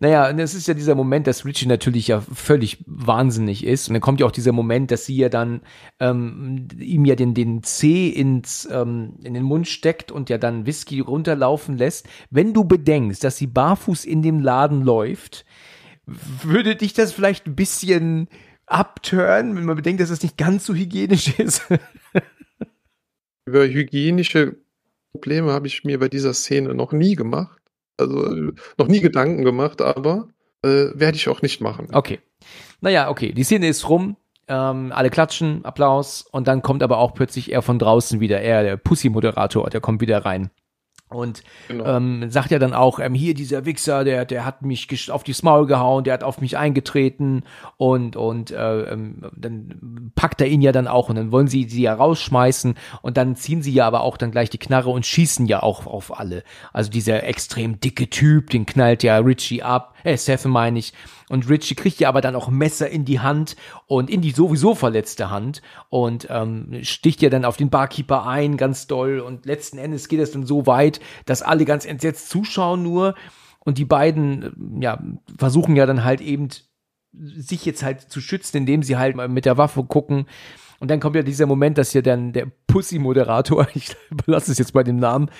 Naja, 0.00 0.30
und 0.30 0.38
es 0.38 0.54
ist 0.54 0.68
ja 0.68 0.74
dieser 0.74 0.94
Moment, 0.94 1.26
dass 1.26 1.44
Richie 1.44 1.66
natürlich 1.66 2.08
ja 2.08 2.20
völlig 2.20 2.82
wahnsinnig 2.86 3.64
ist. 3.64 3.88
Und 3.88 3.94
dann 3.94 4.00
kommt 4.00 4.20
ja 4.20 4.26
auch 4.26 4.32
dieser 4.32 4.52
Moment, 4.52 4.90
dass 4.90 5.04
sie 5.04 5.16
ja 5.16 5.28
dann 5.28 5.60
ähm, 6.00 6.68
ihm 6.78 7.04
ja 7.04 7.14
den, 7.14 7.34
den 7.34 7.62
Zeh 7.62 8.08
ins, 8.08 8.66
ähm, 8.72 9.16
in 9.22 9.34
den 9.34 9.42
Mund 9.42 9.68
steckt 9.68 10.10
und 10.10 10.30
ja 10.30 10.38
dann 10.38 10.64
Whisky 10.64 11.00
runterlaufen 11.00 11.76
lässt. 11.76 12.08
Wenn 12.30 12.54
du 12.54 12.64
bedenkst, 12.64 13.22
dass 13.22 13.36
sie 13.36 13.46
barfuß 13.46 14.06
in 14.06 14.22
dem 14.22 14.40
Laden 14.40 14.82
läuft, 14.82 15.44
würde 16.42 16.76
dich 16.76 16.92
das 16.92 17.12
vielleicht 17.12 17.46
ein 17.46 17.56
bisschen 17.56 18.28
abtören, 18.66 19.56
wenn 19.56 19.64
man 19.64 19.76
bedenkt, 19.76 20.00
dass 20.00 20.10
das 20.10 20.22
nicht 20.22 20.36
ganz 20.36 20.64
so 20.64 20.74
hygienisch 20.74 21.38
ist? 21.38 21.62
Über 23.46 23.66
hygienische 23.66 24.56
Probleme 25.12 25.52
habe 25.52 25.66
ich 25.66 25.84
mir 25.84 25.98
bei 25.98 26.08
dieser 26.08 26.34
Szene 26.34 26.74
noch 26.74 26.92
nie 26.92 27.16
gemacht. 27.16 27.60
Also 27.96 28.52
noch 28.78 28.86
nie 28.86 29.00
Gedanken 29.00 29.44
gemacht, 29.44 29.82
aber 29.82 30.28
äh, 30.62 30.86
werde 30.94 31.16
ich 31.16 31.28
auch 31.28 31.42
nicht 31.42 31.60
machen. 31.60 31.88
Okay. 31.92 32.20
Naja, 32.80 33.10
okay. 33.10 33.32
Die 33.32 33.44
Szene 33.44 33.68
ist 33.68 33.88
rum. 33.88 34.16
Ähm, 34.48 34.92
alle 34.92 35.10
klatschen, 35.10 35.64
Applaus. 35.64 36.22
Und 36.22 36.48
dann 36.48 36.62
kommt 36.62 36.82
aber 36.82 36.98
auch 36.98 37.14
plötzlich 37.14 37.52
er 37.52 37.62
von 37.62 37.78
draußen 37.78 38.20
wieder. 38.20 38.40
Er, 38.40 38.62
der 38.62 38.76
Pussy-Moderator, 38.76 39.68
der 39.70 39.80
kommt 39.80 40.00
wieder 40.00 40.24
rein. 40.24 40.50
Und 41.10 41.42
Genau. 41.66 41.84
ähm, 41.96 42.30
sagt 42.30 42.52
ja 42.52 42.60
dann 42.60 42.72
auch, 42.72 43.00
ähm, 43.00 43.14
hier 43.14 43.34
dieser 43.34 43.64
Wichser, 43.64 44.04
der, 44.04 44.24
der 44.24 44.44
hat 44.44 44.62
mich 44.62 45.10
auf 45.10 45.24
die 45.24 45.34
Maul 45.42 45.66
gehauen, 45.66 46.04
der 46.04 46.14
hat 46.14 46.22
auf 46.22 46.40
mich 46.40 46.56
eingetreten 46.56 47.42
und, 47.76 48.14
und 48.14 48.52
äh, 48.52 48.82
ähm, 48.92 49.22
dann 49.36 50.12
packt 50.14 50.40
er 50.40 50.46
ihn 50.46 50.62
ja 50.62 50.70
dann 50.70 50.86
auch 50.86 51.08
und 51.08 51.16
dann 51.16 51.32
wollen 51.32 51.48
sie 51.48 51.64
sie 51.68 51.82
ja 51.82 51.94
rausschmeißen 51.94 52.74
und 53.02 53.16
dann 53.16 53.34
ziehen 53.34 53.60
sie 53.62 53.72
ja 53.72 53.86
aber 53.86 54.02
auch 54.02 54.16
dann 54.16 54.30
gleich 54.30 54.50
die 54.50 54.58
Knarre 54.58 54.90
und 54.90 55.04
schießen 55.04 55.46
ja 55.46 55.62
auch 55.62 55.86
auf 55.86 56.18
alle. 56.18 56.44
Also 56.72 56.90
dieser 56.90 57.24
extrem 57.24 57.80
dicke 57.80 58.08
Typ, 58.08 58.50
den 58.50 58.64
knallt 58.66 59.02
ja 59.02 59.18
Richie 59.18 59.62
ab, 59.62 59.94
äh, 60.04 60.16
Seth 60.16 60.44
meine 60.44 60.78
ich. 60.78 60.92
Und 61.30 61.48
Richie 61.48 61.76
kriegt 61.76 62.00
ja 62.00 62.08
aber 62.08 62.20
dann 62.20 62.34
auch 62.34 62.48
Messer 62.48 62.90
in 62.90 63.04
die 63.04 63.20
Hand 63.20 63.54
und 63.86 64.10
in 64.10 64.20
die 64.20 64.32
sowieso 64.32 64.74
verletzte 64.74 65.30
Hand 65.30 65.62
und 65.88 66.26
ähm, 66.28 66.80
sticht 66.82 67.22
ja 67.22 67.30
dann 67.30 67.44
auf 67.44 67.56
den 67.56 67.70
Barkeeper 67.70 68.26
ein, 68.26 68.56
ganz 68.56 68.88
doll. 68.88 69.20
Und 69.20 69.46
letzten 69.46 69.78
Endes 69.78 70.08
geht 70.08 70.18
es 70.18 70.32
dann 70.32 70.44
so 70.44 70.66
weit, 70.66 70.98
dass 71.26 71.42
alle 71.42 71.64
ganz 71.64 71.86
entsetzt 71.86 72.30
zuschauen 72.30 72.82
nur. 72.82 73.14
Und 73.60 73.78
die 73.78 73.84
beiden, 73.84 74.42
äh, 74.42 74.84
ja, 74.84 75.00
versuchen 75.38 75.76
ja 75.76 75.86
dann 75.86 76.02
halt 76.02 76.20
eben 76.20 76.48
sich 77.12 77.64
jetzt 77.64 77.84
halt 77.84 78.00
zu 78.00 78.20
schützen, 78.20 78.56
indem 78.56 78.82
sie 78.82 78.96
halt 78.96 79.14
mit 79.30 79.44
der 79.44 79.56
Waffe 79.56 79.84
gucken. 79.84 80.26
Und 80.80 80.90
dann 80.90 80.98
kommt 80.98 81.14
ja 81.14 81.22
dieser 81.22 81.46
Moment, 81.46 81.78
dass 81.78 81.92
ja 81.92 82.02
dann 82.02 82.32
der 82.32 82.48
Pussy-Moderator, 82.66 83.68
ich 83.74 83.94
belasse 84.26 84.50
es 84.50 84.58
jetzt 84.58 84.72
bei 84.72 84.82
dem 84.82 84.96
Namen, 84.96 85.30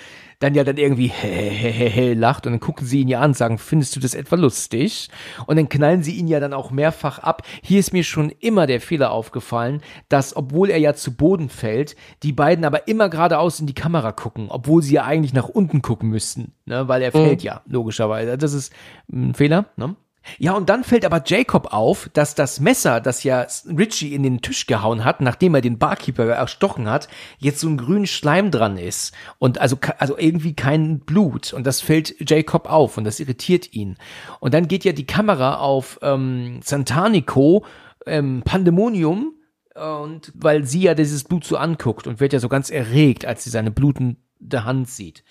dann 0.41 0.55
ja 0.55 0.63
dann 0.63 0.77
irgendwie 0.77 1.07
hehehe 1.07 2.13
lacht 2.15 2.45
und 2.45 2.53
dann 2.53 2.59
gucken 2.59 2.85
sie 2.85 3.01
ihn 3.01 3.07
ja 3.07 3.19
an 3.19 3.29
und 3.29 3.37
sagen, 3.37 3.57
findest 3.57 3.95
du 3.95 3.99
das 3.99 4.15
etwa 4.15 4.35
lustig? 4.35 5.09
Und 5.45 5.55
dann 5.55 5.69
knallen 5.69 6.03
sie 6.03 6.15
ihn 6.15 6.27
ja 6.27 6.39
dann 6.39 6.53
auch 6.53 6.71
mehrfach 6.71 7.19
ab. 7.19 7.43
Hier 7.61 7.79
ist 7.79 7.93
mir 7.93 8.03
schon 8.03 8.31
immer 8.39 8.67
der 8.67 8.81
Fehler 8.81 9.11
aufgefallen, 9.11 9.81
dass, 10.09 10.35
obwohl 10.35 10.69
er 10.71 10.79
ja 10.79 10.93
zu 10.93 11.15
Boden 11.15 11.47
fällt, 11.47 11.95
die 12.23 12.33
beiden 12.33 12.65
aber 12.65 12.87
immer 12.87 13.07
geradeaus 13.07 13.59
in 13.59 13.67
die 13.67 13.75
Kamera 13.75 14.11
gucken, 14.11 14.47
obwohl 14.49 14.81
sie 14.81 14.95
ja 14.95 15.05
eigentlich 15.05 15.33
nach 15.33 15.47
unten 15.47 15.81
gucken 15.81 16.09
müssten, 16.09 16.53
ne? 16.65 16.87
weil 16.87 17.03
er 17.03 17.11
fällt 17.11 17.43
ja, 17.43 17.61
logischerweise. 17.67 18.37
Das 18.37 18.53
ist 18.53 18.73
ein 19.11 19.35
Fehler, 19.35 19.65
ne? 19.77 19.95
Ja, 20.37 20.53
und 20.53 20.69
dann 20.69 20.83
fällt 20.83 21.03
aber 21.03 21.23
Jacob 21.25 21.73
auf, 21.73 22.09
dass 22.13 22.35
das 22.35 22.59
Messer, 22.59 23.01
das 23.01 23.23
ja 23.23 23.47
Richie 23.65 24.13
in 24.13 24.23
den 24.23 24.41
Tisch 24.41 24.67
gehauen 24.67 25.03
hat, 25.03 25.19
nachdem 25.21 25.55
er 25.55 25.61
den 25.61 25.79
Barkeeper 25.79 26.25
erstochen 26.25 26.89
hat, 26.89 27.07
jetzt 27.39 27.59
so 27.59 27.67
ein 27.67 27.77
grünen 27.77 28.07
Schleim 28.07 28.51
dran 28.51 28.77
ist. 28.77 29.13
Und 29.39 29.59
also, 29.59 29.77
also 29.97 30.17
irgendwie 30.17 30.53
kein 30.53 30.99
Blut. 30.99 31.53
Und 31.53 31.65
das 31.65 31.81
fällt 31.81 32.29
Jacob 32.29 32.69
auf 32.69 32.97
und 32.97 33.03
das 33.03 33.19
irritiert 33.19 33.73
ihn. 33.73 33.97
Und 34.39 34.53
dann 34.53 34.67
geht 34.67 34.85
ja 34.85 34.91
die 34.91 35.07
Kamera 35.07 35.55
auf 35.55 35.99
ähm, 36.01 36.59
Santanico, 36.63 37.65
ähm, 38.05 38.43
Pandemonium, 38.45 39.33
und 39.73 40.31
weil 40.35 40.65
sie 40.65 40.81
ja 40.81 40.93
dieses 40.93 41.23
Blut 41.23 41.45
so 41.45 41.57
anguckt 41.57 42.05
und 42.05 42.19
wird 42.19 42.33
ja 42.33 42.39
so 42.39 42.49
ganz 42.49 42.69
erregt, 42.69 43.25
als 43.25 43.43
sie 43.43 43.49
seine 43.49 43.71
blutende 43.71 44.65
Hand 44.65 44.89
sieht. 44.89 45.23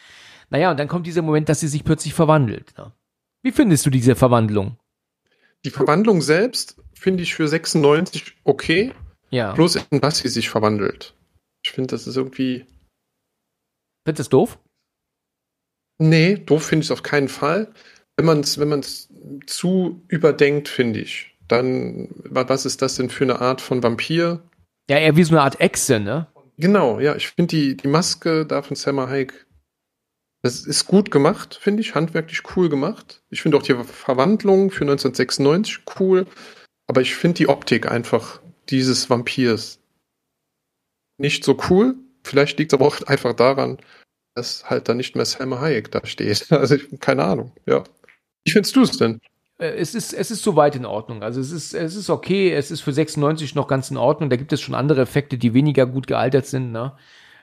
Naja, 0.49 0.71
und 0.71 0.81
dann 0.81 0.89
kommt 0.89 1.07
dieser 1.07 1.23
Moment, 1.23 1.49
dass 1.49 1.61
sie 1.61 1.69
sich 1.69 1.85
plötzlich 1.85 2.15
verwandelt. 2.15 2.73
Ne? 2.77 2.93
Wie 3.43 3.53
findest 3.53 3.87
du 3.87 3.91
diese 3.91 4.17
Verwandlung? 4.17 4.77
Die 5.65 5.71
Verwandlung 5.71 6.23
selbst 6.23 6.77
finde 6.95 7.23
ich 7.23 7.35
für 7.35 7.49
96 7.49 8.37
okay, 8.45 8.93
Ja. 9.31 9.53
bloß 9.53 9.77
in 9.91 10.03
was 10.03 10.19
sie 10.19 10.29
sich 10.29 10.49
verwandelt. 10.49 11.15
Ich 11.65 11.73
finde, 11.73 11.89
das 11.89 12.07
ist 12.07 12.17
irgendwie. 12.17 12.67
Findest 14.07 14.07
du 14.07 14.13
das 14.23 14.29
doof? 14.31 14.59
Nee, 15.99 16.37
doof 16.37 16.65
finde 16.65 16.83
ich 16.85 16.87
es 16.89 16.93
auf 16.93 17.03
keinen 17.03 17.29
Fall. 17.29 17.73
Wenn 18.17 18.27
man 18.27 18.41
es 18.41 18.59
wenn 18.59 18.69
man's 18.69 19.09
zu 19.47 20.03
überdenkt, 20.09 20.69
finde 20.69 21.01
ich, 21.01 21.37
dann, 21.49 22.09
wa- 22.25 22.49
was 22.49 22.65
ist 22.67 22.81
das 22.83 22.95
denn 22.97 23.11
für 23.11 23.25
eine 23.25 23.41
Art 23.41 23.61
von 23.61 23.83
Vampir? 23.83 24.43
Ja, 24.89 24.99
eher 24.99 25.17
wie 25.17 25.25
so 25.25 25.33
eine 25.35 25.43
Art 25.43 25.61
Echse, 25.61 26.01
ne? 26.01 26.27
Genau, 26.57 27.01
ja, 27.01 27.15
ich 27.17 27.29
finde 27.29 27.55
die, 27.57 27.77
die 27.77 27.89
Maske 27.89 28.45
da 28.47 28.63
von 28.63 28.77
Selma 28.77 29.09
Hayek, 29.09 29.47
das 30.43 30.67
ist 30.67 30.87
gut 30.87 31.11
gemacht, 31.11 31.59
finde 31.61 31.83
ich, 31.83 31.95
handwerklich 31.95 32.43
cool 32.57 32.69
gemacht. 32.69 33.23
Ich 33.31 33.43
finde 33.43 33.57
auch 33.57 33.63
die 33.63 33.75
Verwandlung 33.75 34.71
für 34.71 34.85
1996 34.85 35.81
cool, 35.99 36.27
aber 36.87 37.03
ich 37.03 37.15
finde 37.15 37.37
die 37.37 37.49
Optik 37.49 37.91
einfach 37.91 38.41
dieses 38.69 39.11
Vampirs 39.11 39.81
nicht 41.19 41.45
so 41.45 41.57
cool. 41.69 41.95
Vielleicht 42.25 42.59
liegt 42.59 42.73
es 42.73 42.79
aber 42.79 42.87
auch 42.87 43.03
einfach 43.03 43.35
daran, 43.35 43.79
dass 44.35 44.69
halt 44.69 44.89
da 44.89 44.95
nicht 44.95 45.17
mehr 45.17 45.25
Selma 45.27 45.61
Hayek 45.61 45.91
da 45.91 46.05
steht. 46.07 46.47
Also, 46.51 46.77
ich, 46.77 46.89
keine 47.01 47.25
Ahnung, 47.25 47.53
ja. 47.67 47.85
Wie 48.45 48.53
findest 48.53 48.77
du 48.77 48.83
es 48.83 48.97
denn? 48.97 49.21
Äh, 49.59 49.75
Es 49.77 49.95
ist, 49.95 50.15
es 50.15 50.31
ist 50.31 50.43
soweit 50.43 50.75
in 50.77 50.87
Ordnung. 50.87 51.23
Also 51.23 51.41
es 51.41 51.51
ist, 51.51 51.75
es 51.75 51.95
ist 51.95 52.09
okay. 52.09 52.53
Es 52.53 52.71
ist 52.71 52.81
für 52.81 52.93
96 52.93 53.55
noch 53.55 53.69
ganz 53.69 53.91
in 53.91 53.99
Ordnung. 53.99 54.31
Da 54.31 54.37
gibt 54.37 54.53
es 54.53 54.61
schon 54.61 54.75
andere 54.75 55.03
Effekte, 55.03 55.37
die 55.37 55.53
weniger 55.53 55.87
gut 55.87 56.07
gealtert 56.07 56.47
sind, 56.47 56.73
ne? 56.73 56.97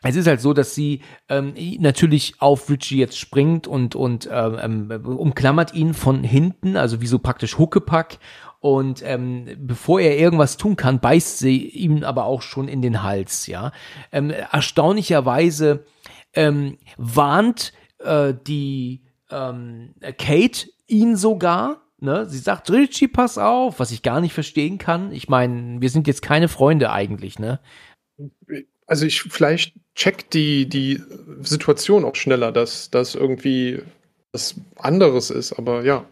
Es 0.04 0.16
ist 0.16 0.28
halt 0.28 0.42
so, 0.42 0.54
dass 0.54 0.76
sie 0.76 1.02
ähm, 1.30 1.54
natürlich 1.80 2.36
auf 2.40 2.70
Richie 2.70 2.98
jetzt 2.98 3.18
springt 3.18 3.68
und, 3.68 3.96
und 3.96 4.30
ähm, 4.32 4.92
ähm, 4.92 5.06
umklammert 5.06 5.74
ihn 5.74 5.94
von 5.94 6.24
hinten, 6.24 6.78
also 6.78 7.02
wie 7.02 7.08
so 7.08 7.20
praktisch 7.20 7.58
Huckepack. 7.58 8.20
Und 8.60 9.04
ähm, 9.06 9.48
bevor 9.60 10.00
er 10.00 10.18
irgendwas 10.18 10.58
tun 10.58 10.76
kann, 10.76 11.00
beißt 11.00 11.40
sie 11.40 11.68
ihm 11.68 12.04
aber 12.04 12.26
auch 12.26 12.42
schon 12.42 12.68
in 12.68 12.82
den 12.82 13.04
Hals, 13.04 13.48
ja. 13.48 13.72
Ähm, 14.12 14.32
erstaunlicherweise 14.32 15.86
ähm, 16.34 16.78
warnt 16.98 17.74
äh, 18.00 18.34
die 18.34 19.04
ähm, 19.30 19.94
Kate 20.18 20.70
ihn 20.88 21.16
sogar. 21.16 21.82
Ne? 22.00 22.26
Sie 22.28 22.38
sagt, 22.38 22.70
Richie, 22.72 23.08
pass 23.08 23.38
auf, 23.38 23.80
was 23.80 23.92
ich 23.92 24.04
gar 24.04 24.22
nicht 24.22 24.34
verstehen 24.34 24.78
kann. 24.78 25.12
Ich 25.12 25.30
meine, 25.30 25.82
wir 25.82 25.90
sind 25.90 26.08
jetzt 26.08 26.22
keine 26.22 26.48
Freunde 26.48 26.92
eigentlich, 26.92 27.40
ne? 27.40 27.60
Also 28.88 29.06
ich 29.06 29.22
vielleicht 29.22 29.74
checkt 29.96 30.34
die, 30.34 30.68
die 30.68 31.04
Situation 31.42 32.06
auch 32.06 32.16
schneller, 32.16 32.52
dass 32.52 32.90
das 32.90 33.16
irgendwie 33.16 33.82
was 34.32 34.56
anderes 34.78 35.30
ist, 35.30 35.54
aber 35.54 35.84
ja. 35.84 36.06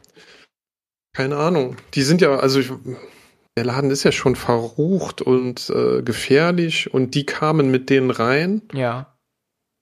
Keine 1.13 1.37
Ahnung. 1.37 1.77
Die 1.93 2.01
sind 2.01 2.19
ja, 2.19 2.35
also 2.35 2.59
ich, 2.59 2.69
der 3.57 3.63
Laden 3.63 3.89
ist 3.89 4.03
ja 4.03 4.11
schon 4.11 4.35
verrucht 4.35 5.21
und 5.21 5.69
äh, 5.69 6.01
gefährlich 6.01 6.93
und 6.93 7.15
die 7.15 7.25
kamen 7.25 7.71
mit 7.71 7.89
denen 7.89 8.11
rein. 8.11 8.61
Ja, 8.73 9.15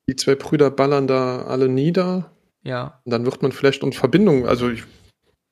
Die 0.07 0.15
zwei 0.15 0.35
Brüder 0.35 0.69
ballern 0.69 1.07
da 1.07 1.43
alle 1.43 1.69
nieder. 1.69 2.31
ja. 2.63 3.01
Und 3.03 3.11
dann 3.11 3.25
wird 3.25 3.41
man 3.41 3.51
vielleicht 3.51 3.81
in 3.81 3.93
Verbindung, 3.93 4.47
also 4.47 4.69
ich, 4.69 4.83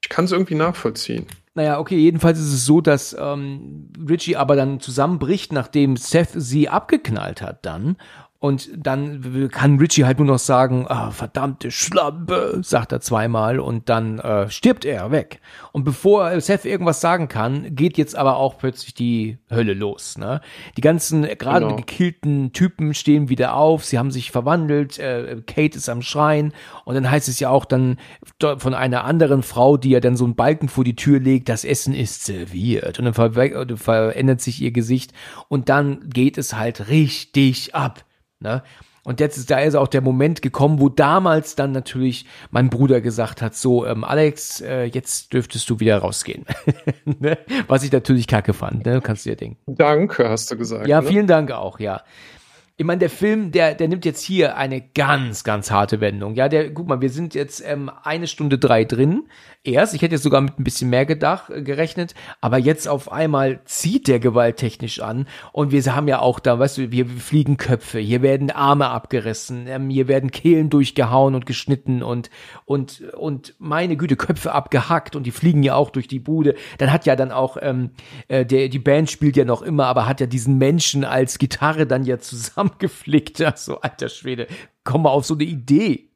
ich 0.04 0.10
kann 0.10 0.26
es 0.26 0.32
irgendwie 0.32 0.56
nachvollziehen. 0.56 1.26
Naja, 1.54 1.80
okay, 1.80 1.98
jedenfalls 1.98 2.40
ist 2.40 2.54
es 2.54 2.66
so, 2.66 2.80
dass 2.80 3.16
ähm, 3.20 3.92
Richie 4.08 4.38
aber 4.38 4.56
dann 4.56 4.80
zusammenbricht, 4.80 5.52
nachdem 5.52 5.98
Seth 5.98 6.30
sie 6.34 6.70
abgeknallt 6.70 7.42
hat 7.42 7.66
dann. 7.66 7.98
Und 8.42 8.70
dann 8.76 9.50
kann 9.52 9.78
Richie 9.78 10.04
halt 10.04 10.18
nur 10.18 10.26
noch 10.26 10.40
sagen, 10.40 10.88
ah, 10.88 11.12
verdammte 11.12 11.70
Schlampe, 11.70 12.60
sagt 12.64 12.92
er 12.92 13.00
zweimal 13.00 13.60
und 13.60 13.88
dann 13.88 14.18
äh, 14.18 14.50
stirbt 14.50 14.84
er 14.84 15.12
weg. 15.12 15.40
Und 15.74 15.84
bevor 15.84 16.42
Seth 16.42 16.66
irgendwas 16.66 17.02
sagen 17.02 17.28
kann, 17.28 17.76
geht 17.76 18.00
jetzt 18.00 18.16
aber 18.16 18.38
auch 18.38 18.58
plötzlich 18.58 18.96
die 18.96 19.38
Hölle 19.52 19.76
los. 19.76 20.18
Ne? 20.18 20.42
Die 20.76 20.82
ganzen 20.82 21.22
gerade 21.38 21.68
Genau. 21.68 21.76
gekillten 21.76 22.52
Typen 22.52 22.96
stehen 22.96 23.30
wieder 23.30 23.54
auf, 23.56 23.86
sie 23.86 24.00
haben 24.00 24.10
sich 24.10 24.32
verwandelt, 24.32 24.98
äh, 24.98 25.44
Kate 25.46 25.78
ist 25.78 25.88
am 25.88 26.02
Schreien 26.02 26.52
und 26.84 26.96
dann 26.96 27.12
heißt 27.12 27.28
es 27.28 27.40
ja 27.40 27.52
auch 27.52 27.66
dann 27.66 27.98
von 28.58 28.74
einer 28.74 29.04
anderen 29.04 29.44
Frau, 29.44 29.78
die 29.78 29.92
ja 29.92 30.00
dann 30.00 30.16
so 30.16 30.26
einen 30.26 30.36
Balken 30.36 30.68
vor 30.68 30.84
die 30.84 30.96
Tür 30.96 31.20
legt, 31.20 31.48
das 31.48 31.64
Essen 31.64 31.94
ist 31.94 32.26
serviert 32.26 32.98
und 32.98 33.06
dann 33.06 33.78
verändert 33.78 34.42
sich 34.42 34.60
ihr 34.64 34.72
Gesicht 34.72 35.14
und 35.48 35.70
dann 35.70 36.10
geht 36.10 36.40
es 36.40 36.56
halt 36.56 36.90
richtig 36.90 37.76
ab. 37.76 38.04
Ne? 38.42 38.64
Und 39.04 39.20
jetzt 39.20 39.38
ist 39.38 39.50
da 39.50 39.60
ist 39.60 39.76
auch 39.76 39.88
der 39.88 40.02
Moment 40.02 40.44
gekommen, 40.44 40.80
wo 40.80 40.88
damals 40.88 41.56
dann 41.56 41.72
natürlich 41.72 42.26
mein 42.52 42.70
Bruder 42.70 43.02
gesagt 43.02 43.42
hat, 43.42 43.56
so 43.56 43.86
ähm, 43.86 44.04
Alex, 44.04 44.62
äh, 44.62 44.84
jetzt 44.84 45.34
dürftest 45.34 45.70
du 45.72 45.80
wieder 45.80 45.98
rausgehen. 45.98 46.46
ne? 47.20 47.40
Was 47.68 47.84
ich 47.84 47.92
natürlich 47.92 48.28
kacke 48.28 48.54
fand, 48.54 48.86
ne? 48.86 49.02
kannst 49.02 49.26
du 49.26 49.32
dir 49.32 49.36
denken. 49.36 49.58
Danke, 49.66 50.30
hast 50.30 50.52
du 50.52 50.58
gesagt. 50.58 50.88
Ja, 50.88 51.02
ne? 51.02 51.08
vielen 51.08 51.26
Dank 51.26 51.52
auch, 51.52 51.80
ja. 51.80 52.04
Ich 52.82 52.88
meine, 52.88 52.98
der 52.98 53.12
Film, 53.12 53.52
der, 53.52 53.76
der 53.76 53.88
nimmt 53.88 54.06
jetzt 54.06 54.24
hier 54.24 54.58
eine 54.58 54.82
ganz, 54.82 55.44
ganz 55.44 55.70
harte 55.70 56.02
Wendung. 56.02 56.34
Ja, 56.34 56.50
der, 56.50 56.74
guck 56.74 56.88
mal, 56.88 57.00
wir 57.00 57.12
sind 57.12 57.36
jetzt 57.36 57.62
ähm, 57.64 57.92
eine 58.02 58.26
Stunde 58.26 58.58
drei 58.58 58.86
drin. 58.86 59.28
Erst, 59.64 59.94
ich 59.94 60.02
hätte 60.02 60.16
jetzt 60.16 60.24
sogar 60.24 60.42
mit 60.42 60.58
ein 60.58 60.64
bisschen 60.64 60.90
mehr 60.90 61.06
gedacht, 61.06 61.52
äh, 61.52 61.62
gerechnet, 61.62 62.16
aber 62.42 62.58
jetzt 62.58 62.88
auf 62.88 63.12
einmal 63.12 63.60
zieht 63.66 64.08
der 64.08 64.20
gewalttechnisch 64.20 65.00
an. 65.02 65.28
Und 65.52 65.72
wir 65.72 65.96
haben 65.96 66.08
ja 66.08 66.18
auch 66.18 66.40
da, 66.40 66.58
weißt 66.58 66.80
du, 66.80 66.92
wir 66.92 67.06
fliegen 67.06 67.58
Köpfe, 67.58 68.00
hier 68.00 68.24
werden 68.24 68.50
Arme 68.50 68.90
abgerissen, 68.90 69.68
ähm, 69.68 69.92
hier 69.92 70.08
werden 70.08 70.32
Kehlen 70.32 70.72
durchgehauen 70.72 71.36
und 71.36 71.46
geschnitten 71.46 72.02
und, 72.02 72.32
und, 72.66 73.04
und 73.14 73.54
meine 73.60 73.96
Güte, 73.96 74.16
Köpfe 74.16 74.54
abgehackt 74.54 75.16
und 75.16 75.28
die 75.28 75.32
fliegen 75.32 75.62
ja 75.62 75.76
auch 75.76 75.92
durch 75.92 76.08
die 76.08 76.18
Bude. 76.18 76.56
Dann 76.80 76.92
hat 76.92 77.06
ja 77.06 77.16
dann 77.16 77.32
auch, 77.32 77.58
ähm, 77.62 77.92
äh, 78.28 78.44
der, 78.44 78.70
die 78.70 78.80
Band 78.80 79.12
spielt 79.12 79.38
ja 79.38 79.46
noch 79.46 79.62
immer, 79.62 79.86
aber 79.86 80.08
hat 80.08 80.20
ja 80.20 80.26
diesen 80.26 80.58
Menschen 80.58 81.06
als 81.06 81.38
Gitarre 81.38 81.86
dann 81.86 82.06
ja 82.06 82.18
zusammengeflickt. 82.80 83.40
Ja, 83.40 83.56
so, 83.56 83.80
alter 83.80 84.10
Schwede, 84.10 84.48
komm 84.84 85.04
mal 85.04 85.10
auf 85.10 85.26
so 85.26 85.34
eine 85.34 85.44
Idee. 85.44 86.10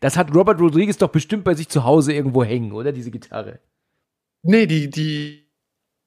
Das 0.00 0.16
hat 0.16 0.34
Robert 0.34 0.60
Rodriguez 0.60 0.96
doch 0.96 1.10
bestimmt 1.10 1.44
bei 1.44 1.54
sich 1.54 1.68
zu 1.68 1.84
Hause 1.84 2.12
irgendwo 2.12 2.44
hängen, 2.44 2.72
oder? 2.72 2.92
Diese 2.92 3.10
Gitarre. 3.10 3.60
Nee, 4.42 4.66
die, 4.66 4.90
die 4.90 5.42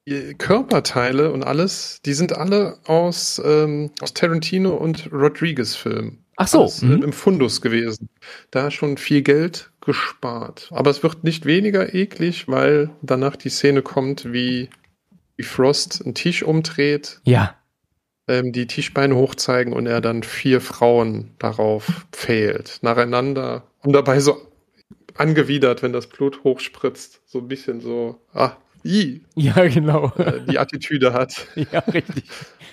die 0.08 0.34
Körperteile 0.34 1.32
und 1.32 1.42
alles, 1.42 2.00
die 2.04 2.12
sind 2.12 2.32
alle 2.32 2.78
aus, 2.86 3.42
ähm, 3.44 3.90
aus 4.00 4.14
Tarantino 4.14 4.74
und 4.74 5.10
Rodriguez-Filmen. 5.12 6.24
Ach 6.36 6.46
so. 6.46 6.62
Alles, 6.62 6.82
äh, 6.82 6.86
mhm. 6.86 7.02
Im 7.02 7.12
Fundus 7.12 7.60
gewesen. 7.60 8.08
Da 8.50 8.70
schon 8.70 8.98
viel 8.98 9.22
Geld 9.22 9.72
gespart. 9.80 10.68
Aber 10.70 10.90
es 10.90 11.02
wird 11.02 11.24
nicht 11.24 11.44
weniger 11.44 11.92
eklig, 11.92 12.46
weil 12.46 12.90
danach 13.02 13.36
die 13.36 13.48
Szene 13.48 13.82
kommt, 13.82 14.32
wie, 14.32 14.70
wie 15.36 15.42
Frost 15.42 16.02
einen 16.04 16.14
Tisch 16.14 16.42
umdreht, 16.44 17.20
Ja. 17.24 17.56
Ähm, 18.28 18.52
die 18.52 18.66
Tischbeine 18.66 19.14
hochzeigen 19.16 19.72
und 19.72 19.86
er 19.86 20.00
dann 20.00 20.22
vier 20.22 20.60
Frauen 20.60 21.30
darauf 21.38 22.06
pfählt. 22.12 22.78
Nacheinander. 22.82 23.64
Und 23.82 23.92
dabei 23.92 24.20
so 24.20 24.40
angewidert, 25.14 25.82
wenn 25.82 25.92
das 25.92 26.06
Blut 26.08 26.44
hochspritzt. 26.44 27.20
So 27.26 27.38
ein 27.38 27.48
bisschen 27.48 27.80
so, 27.80 28.20
ah, 28.34 28.52
i, 28.84 29.22
Ja, 29.34 29.66
genau. 29.66 30.12
äh, 30.16 30.40
die 30.48 30.58
Attitüde 30.58 31.12
hat. 31.12 31.46
ja, 31.72 31.80
richtig. 31.80 32.24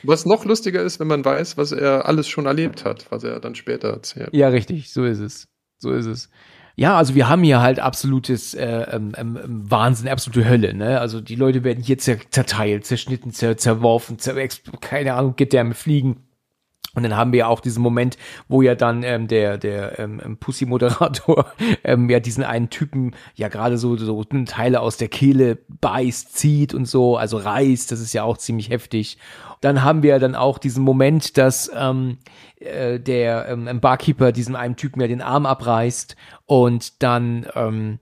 Was 0.03 0.25
noch 0.25 0.45
lustiger 0.45 0.81
ist, 0.83 0.99
wenn 0.99 1.07
man 1.07 1.23
weiß, 1.23 1.57
was 1.57 1.71
er 1.71 2.05
alles 2.07 2.27
schon 2.27 2.45
erlebt 2.45 2.85
hat, 2.85 3.07
was 3.09 3.23
er 3.23 3.39
dann 3.39 3.55
später 3.55 3.89
erzählt. 3.89 4.29
Ja, 4.33 4.49
richtig. 4.49 4.91
So 4.91 5.05
ist 5.05 5.19
es. 5.19 5.47
So 5.79 5.91
ist 5.91 6.05
es. 6.05 6.29
Ja, 6.75 6.97
also 6.97 7.13
wir 7.13 7.29
haben 7.29 7.43
hier 7.43 7.61
halt 7.61 7.79
absolutes 7.79 8.55
äh, 8.55 8.65
ähm, 8.65 9.13
ähm, 9.15 9.39
ähm, 9.43 9.71
Wahnsinn, 9.71 10.07
absolute 10.07 10.49
Hölle, 10.49 10.73
ne? 10.73 10.99
Also 10.99 11.21
die 11.21 11.35
Leute 11.35 11.63
werden 11.63 11.83
hier 11.83 11.99
zer 11.99 12.17
zerteilt, 12.31 12.85
zerschnitten, 12.85 13.31
zer 13.31 13.57
zerworfen, 13.57 14.17
zer 14.17 14.35
keine 14.81 15.13
Ahnung, 15.13 15.35
Gedärme 15.35 15.75
fliegen. 15.75 16.23
Und 16.95 17.03
dann 17.03 17.15
haben 17.15 17.31
wir 17.31 17.39
ja 17.39 17.47
auch 17.47 17.59
diesen 17.59 17.81
Moment, 17.81 18.17
wo 18.47 18.61
ja 18.61 18.75
dann 18.75 19.03
ähm, 19.03 19.27
der 19.27 19.57
der 19.57 19.97
ähm, 19.99 20.21
ähm, 20.23 20.37
Pussy-Moderator 20.37 21.45
ähm, 21.83 22.09
ja 22.09 22.19
diesen 22.19 22.43
einen 22.43 22.69
Typen 22.69 23.15
ja 23.35 23.47
gerade 23.47 23.77
so 23.77 23.97
so 23.97 24.23
Teile 24.23 24.79
aus 24.79 24.97
der 24.97 25.07
Kehle 25.07 25.57
beißt, 25.81 26.37
zieht 26.37 26.73
und 26.73 26.85
so, 26.85 27.17
also 27.17 27.37
reißt. 27.37 27.91
Das 27.91 27.99
ist 27.99 28.13
ja 28.13 28.23
auch 28.23 28.37
ziemlich 28.37 28.69
heftig. 28.69 29.17
Dann 29.61 29.81
haben 29.81 30.03
wir 30.03 30.19
dann 30.19 30.35
auch 30.35 30.57
diesen 30.57 30.83
Moment, 30.83 31.37
dass 31.37 31.71
ähm, 31.73 32.17
äh, 32.59 32.99
der 32.99 33.47
ähm, 33.47 33.79
Barkeeper 33.79 34.31
diesem 34.31 34.55
einen 34.55 34.75
Typen 34.75 35.01
ja 35.01 35.07
den 35.07 35.21
Arm 35.21 35.45
abreißt 35.45 36.15
und 36.45 37.01
dann 37.01 37.47
ähm, 37.55 37.99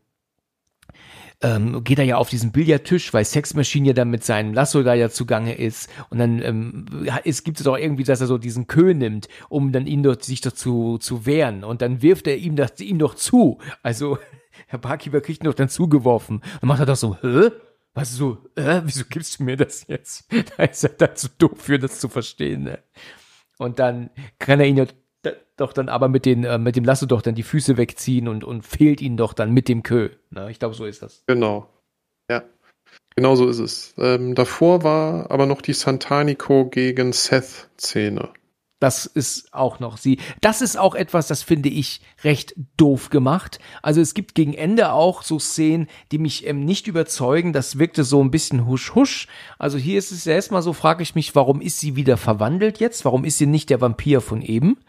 ähm, 1.41 1.83
geht 1.83 1.99
er 1.99 2.05
ja 2.05 2.17
auf 2.17 2.29
diesen 2.29 2.51
Billardtisch, 2.51 3.13
weil 3.13 3.25
Sex 3.25 3.53
Machine 3.53 3.87
ja 3.87 3.93
dann 3.93 4.09
mit 4.09 4.23
seinem 4.23 4.53
Lasso 4.53 4.83
da 4.83 4.93
ja 4.93 5.09
zugange 5.09 5.55
ist. 5.55 5.89
Und 6.09 6.19
dann 6.19 6.41
ähm, 6.41 6.85
es 7.23 7.43
gibt 7.43 7.59
es 7.59 7.67
auch 7.67 7.77
irgendwie, 7.77 8.03
dass 8.03 8.21
er 8.21 8.27
so 8.27 8.37
diesen 8.37 8.67
Kö 8.67 8.93
nimmt, 8.93 9.27
um 9.49 9.71
dann 9.71 9.87
ihn 9.87 10.03
dort 10.03 10.23
sich 10.23 10.41
dazu 10.41 10.97
zu 10.99 11.25
wehren. 11.25 11.63
Und 11.63 11.81
dann 11.81 12.01
wirft 12.01 12.27
er 12.27 12.37
ihm 12.37 12.55
das 12.55 12.79
ihm 12.79 12.99
doch 12.99 13.15
zu. 13.15 13.59
Also 13.83 14.17
Herr 14.67 14.79
Barkeeper 14.79 15.21
kriegt 15.21 15.43
ihn 15.43 15.45
doch 15.45 15.53
dann 15.53 15.69
zugeworfen. 15.69 16.41
Dann 16.59 16.67
macht 16.67 16.79
er 16.79 16.85
doch 16.85 16.95
so, 16.95 17.17
hä? 17.21 17.49
Was 17.93 18.15
so, 18.15 18.37
äh, 18.55 18.81
wieso 18.85 19.03
gibst 19.09 19.39
du 19.39 19.43
mir 19.43 19.57
das 19.57 19.85
jetzt? 19.87 20.31
Da 20.57 20.63
ist 20.63 20.83
er 20.83 20.91
dann 20.91 21.15
zu 21.15 21.27
doof 21.37 21.57
für, 21.57 21.77
das 21.77 21.99
zu 21.99 22.07
verstehen. 22.07 22.63
Ne? 22.63 22.79
Und 23.57 23.79
dann 23.79 24.09
kann 24.39 24.61
er 24.61 24.65
ihn 24.65 24.77
ja 24.77 24.85
doch 25.61 25.73
dann 25.73 25.89
aber 25.89 26.09
mit, 26.09 26.25
den, 26.25 26.43
äh, 26.43 26.57
mit 26.57 26.75
dem 26.75 26.83
Lasso 26.83 27.05
doch 27.05 27.21
dann 27.21 27.35
die 27.35 27.43
Füße 27.43 27.77
wegziehen 27.77 28.27
und, 28.27 28.43
und 28.43 28.63
fehlt 28.63 29.01
ihn 29.01 29.17
doch 29.17 29.33
dann 29.33 29.51
mit 29.51 29.69
dem 29.69 29.83
Kö. 29.83 30.09
Ne? 30.29 30.51
Ich 30.51 30.59
glaube, 30.59 30.75
so 30.75 30.85
ist 30.85 31.01
das. 31.01 31.23
Genau. 31.27 31.69
Ja. 32.29 32.43
Genau 33.15 33.35
so 33.35 33.47
ist 33.47 33.59
es. 33.59 33.93
Ähm, 33.97 34.35
davor 34.35 34.83
war 34.83 35.31
aber 35.31 35.45
noch 35.45 35.61
die 35.61 35.73
Santanico 35.73 36.65
gegen 36.65 37.13
Seth-Szene. 37.13 38.29
Das 38.81 39.05
ist 39.05 39.53
auch 39.53 39.79
noch 39.79 39.97
sie. 39.97 40.17
Das 40.41 40.59
ist 40.59 40.75
auch 40.75 40.95
etwas, 40.95 41.27
das 41.27 41.43
finde 41.43 41.69
ich 41.69 42.01
recht 42.23 42.55
doof 42.77 43.11
gemacht. 43.11 43.59
Also 43.83 44.01
es 44.01 44.15
gibt 44.15 44.33
gegen 44.33 44.55
Ende 44.55 44.91
auch 44.91 45.21
so 45.21 45.37
Szenen, 45.37 45.87
die 46.11 46.17
mich 46.17 46.47
ähm, 46.47 46.65
nicht 46.65 46.87
überzeugen. 46.87 47.53
Das 47.53 47.77
wirkte 47.77 48.03
so 48.03 48.23
ein 48.23 48.31
bisschen 48.31 48.65
husch 48.65 48.95
husch. 48.95 49.27
Also 49.59 49.77
hier 49.77 49.99
ist 49.99 50.11
es 50.11 50.25
ja 50.25 50.33
erstmal 50.33 50.63
so, 50.63 50.73
frage 50.73 51.03
ich 51.03 51.13
mich, 51.13 51.35
warum 51.35 51.61
ist 51.61 51.79
sie 51.79 51.95
wieder 51.95 52.17
verwandelt 52.17 52.79
jetzt? 52.79 53.05
Warum 53.05 53.23
ist 53.23 53.37
sie 53.37 53.45
nicht 53.45 53.69
der 53.69 53.81
Vampir 53.81 54.19
von 54.19 54.41
eben? 54.41 54.79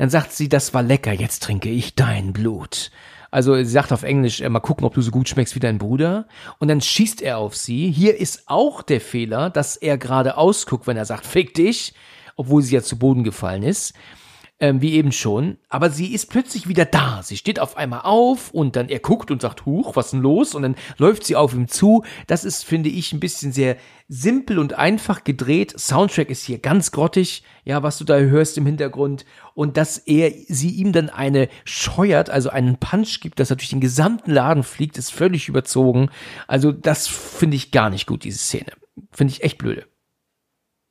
Dann 0.00 0.08
sagt 0.08 0.32
sie, 0.32 0.48
das 0.48 0.72
war 0.72 0.82
lecker, 0.82 1.12
jetzt 1.12 1.42
trinke 1.42 1.68
ich 1.68 1.94
dein 1.94 2.32
Blut. 2.32 2.90
Also 3.30 3.54
sie 3.56 3.64
sagt 3.66 3.92
auf 3.92 4.02
Englisch, 4.02 4.40
äh, 4.40 4.48
mal 4.48 4.60
gucken, 4.60 4.86
ob 4.86 4.94
du 4.94 5.02
so 5.02 5.10
gut 5.10 5.28
schmeckst 5.28 5.54
wie 5.54 5.60
dein 5.60 5.76
Bruder. 5.76 6.26
Und 6.58 6.68
dann 6.68 6.80
schießt 6.80 7.20
er 7.20 7.36
auf 7.36 7.54
sie. 7.54 7.90
Hier 7.90 8.18
ist 8.18 8.44
auch 8.46 8.80
der 8.80 9.02
Fehler, 9.02 9.50
dass 9.50 9.76
er 9.76 9.98
gerade 9.98 10.38
ausguckt, 10.38 10.86
wenn 10.86 10.96
er 10.96 11.04
sagt, 11.04 11.26
fick 11.26 11.52
dich, 11.52 11.92
obwohl 12.36 12.62
sie 12.62 12.76
ja 12.76 12.82
zu 12.82 12.98
Boden 12.98 13.24
gefallen 13.24 13.62
ist. 13.62 13.92
Ähm, 14.62 14.82
wie 14.82 14.92
eben 14.92 15.10
schon. 15.10 15.56
Aber 15.70 15.88
sie 15.88 16.12
ist 16.12 16.26
plötzlich 16.26 16.68
wieder 16.68 16.84
da. 16.84 17.22
Sie 17.22 17.38
steht 17.38 17.58
auf 17.58 17.78
einmal 17.78 18.02
auf 18.02 18.50
und 18.50 18.76
dann 18.76 18.90
er 18.90 18.98
guckt 18.98 19.30
und 19.30 19.40
sagt, 19.40 19.64
Huch, 19.64 19.96
was 19.96 20.10
denn 20.10 20.20
los? 20.20 20.54
Und 20.54 20.62
dann 20.62 20.76
läuft 20.98 21.24
sie 21.24 21.34
auf 21.34 21.54
ihm 21.54 21.66
zu. 21.66 22.04
Das 22.26 22.44
ist, 22.44 22.66
finde 22.66 22.90
ich, 22.90 23.14
ein 23.14 23.20
bisschen 23.20 23.52
sehr 23.52 23.78
simpel 24.06 24.58
und 24.58 24.74
einfach 24.74 25.24
gedreht. 25.24 25.80
Soundtrack 25.80 26.28
ist 26.28 26.44
hier 26.44 26.58
ganz 26.58 26.92
grottig, 26.92 27.42
ja, 27.64 27.82
was 27.82 27.96
du 27.96 28.04
da 28.04 28.18
hörst 28.18 28.58
im 28.58 28.66
Hintergrund. 28.66 29.24
Und 29.54 29.78
dass 29.78 29.96
er 29.96 30.30
sie 30.48 30.72
ihm 30.72 30.92
dann 30.92 31.08
eine 31.08 31.48
scheuert, 31.64 32.28
also 32.28 32.50
einen 32.50 32.76
Punch 32.76 33.20
gibt, 33.20 33.40
dass 33.40 33.48
er 33.48 33.56
durch 33.56 33.70
den 33.70 33.80
gesamten 33.80 34.30
Laden 34.30 34.62
fliegt, 34.62 34.98
ist 34.98 35.10
völlig 35.10 35.48
überzogen. 35.48 36.10
Also 36.46 36.70
das 36.70 37.06
finde 37.06 37.56
ich 37.56 37.70
gar 37.70 37.88
nicht 37.88 38.06
gut, 38.06 38.24
diese 38.24 38.38
Szene. 38.38 38.72
Finde 39.10 39.32
ich 39.32 39.42
echt 39.42 39.56
blöde. 39.56 39.86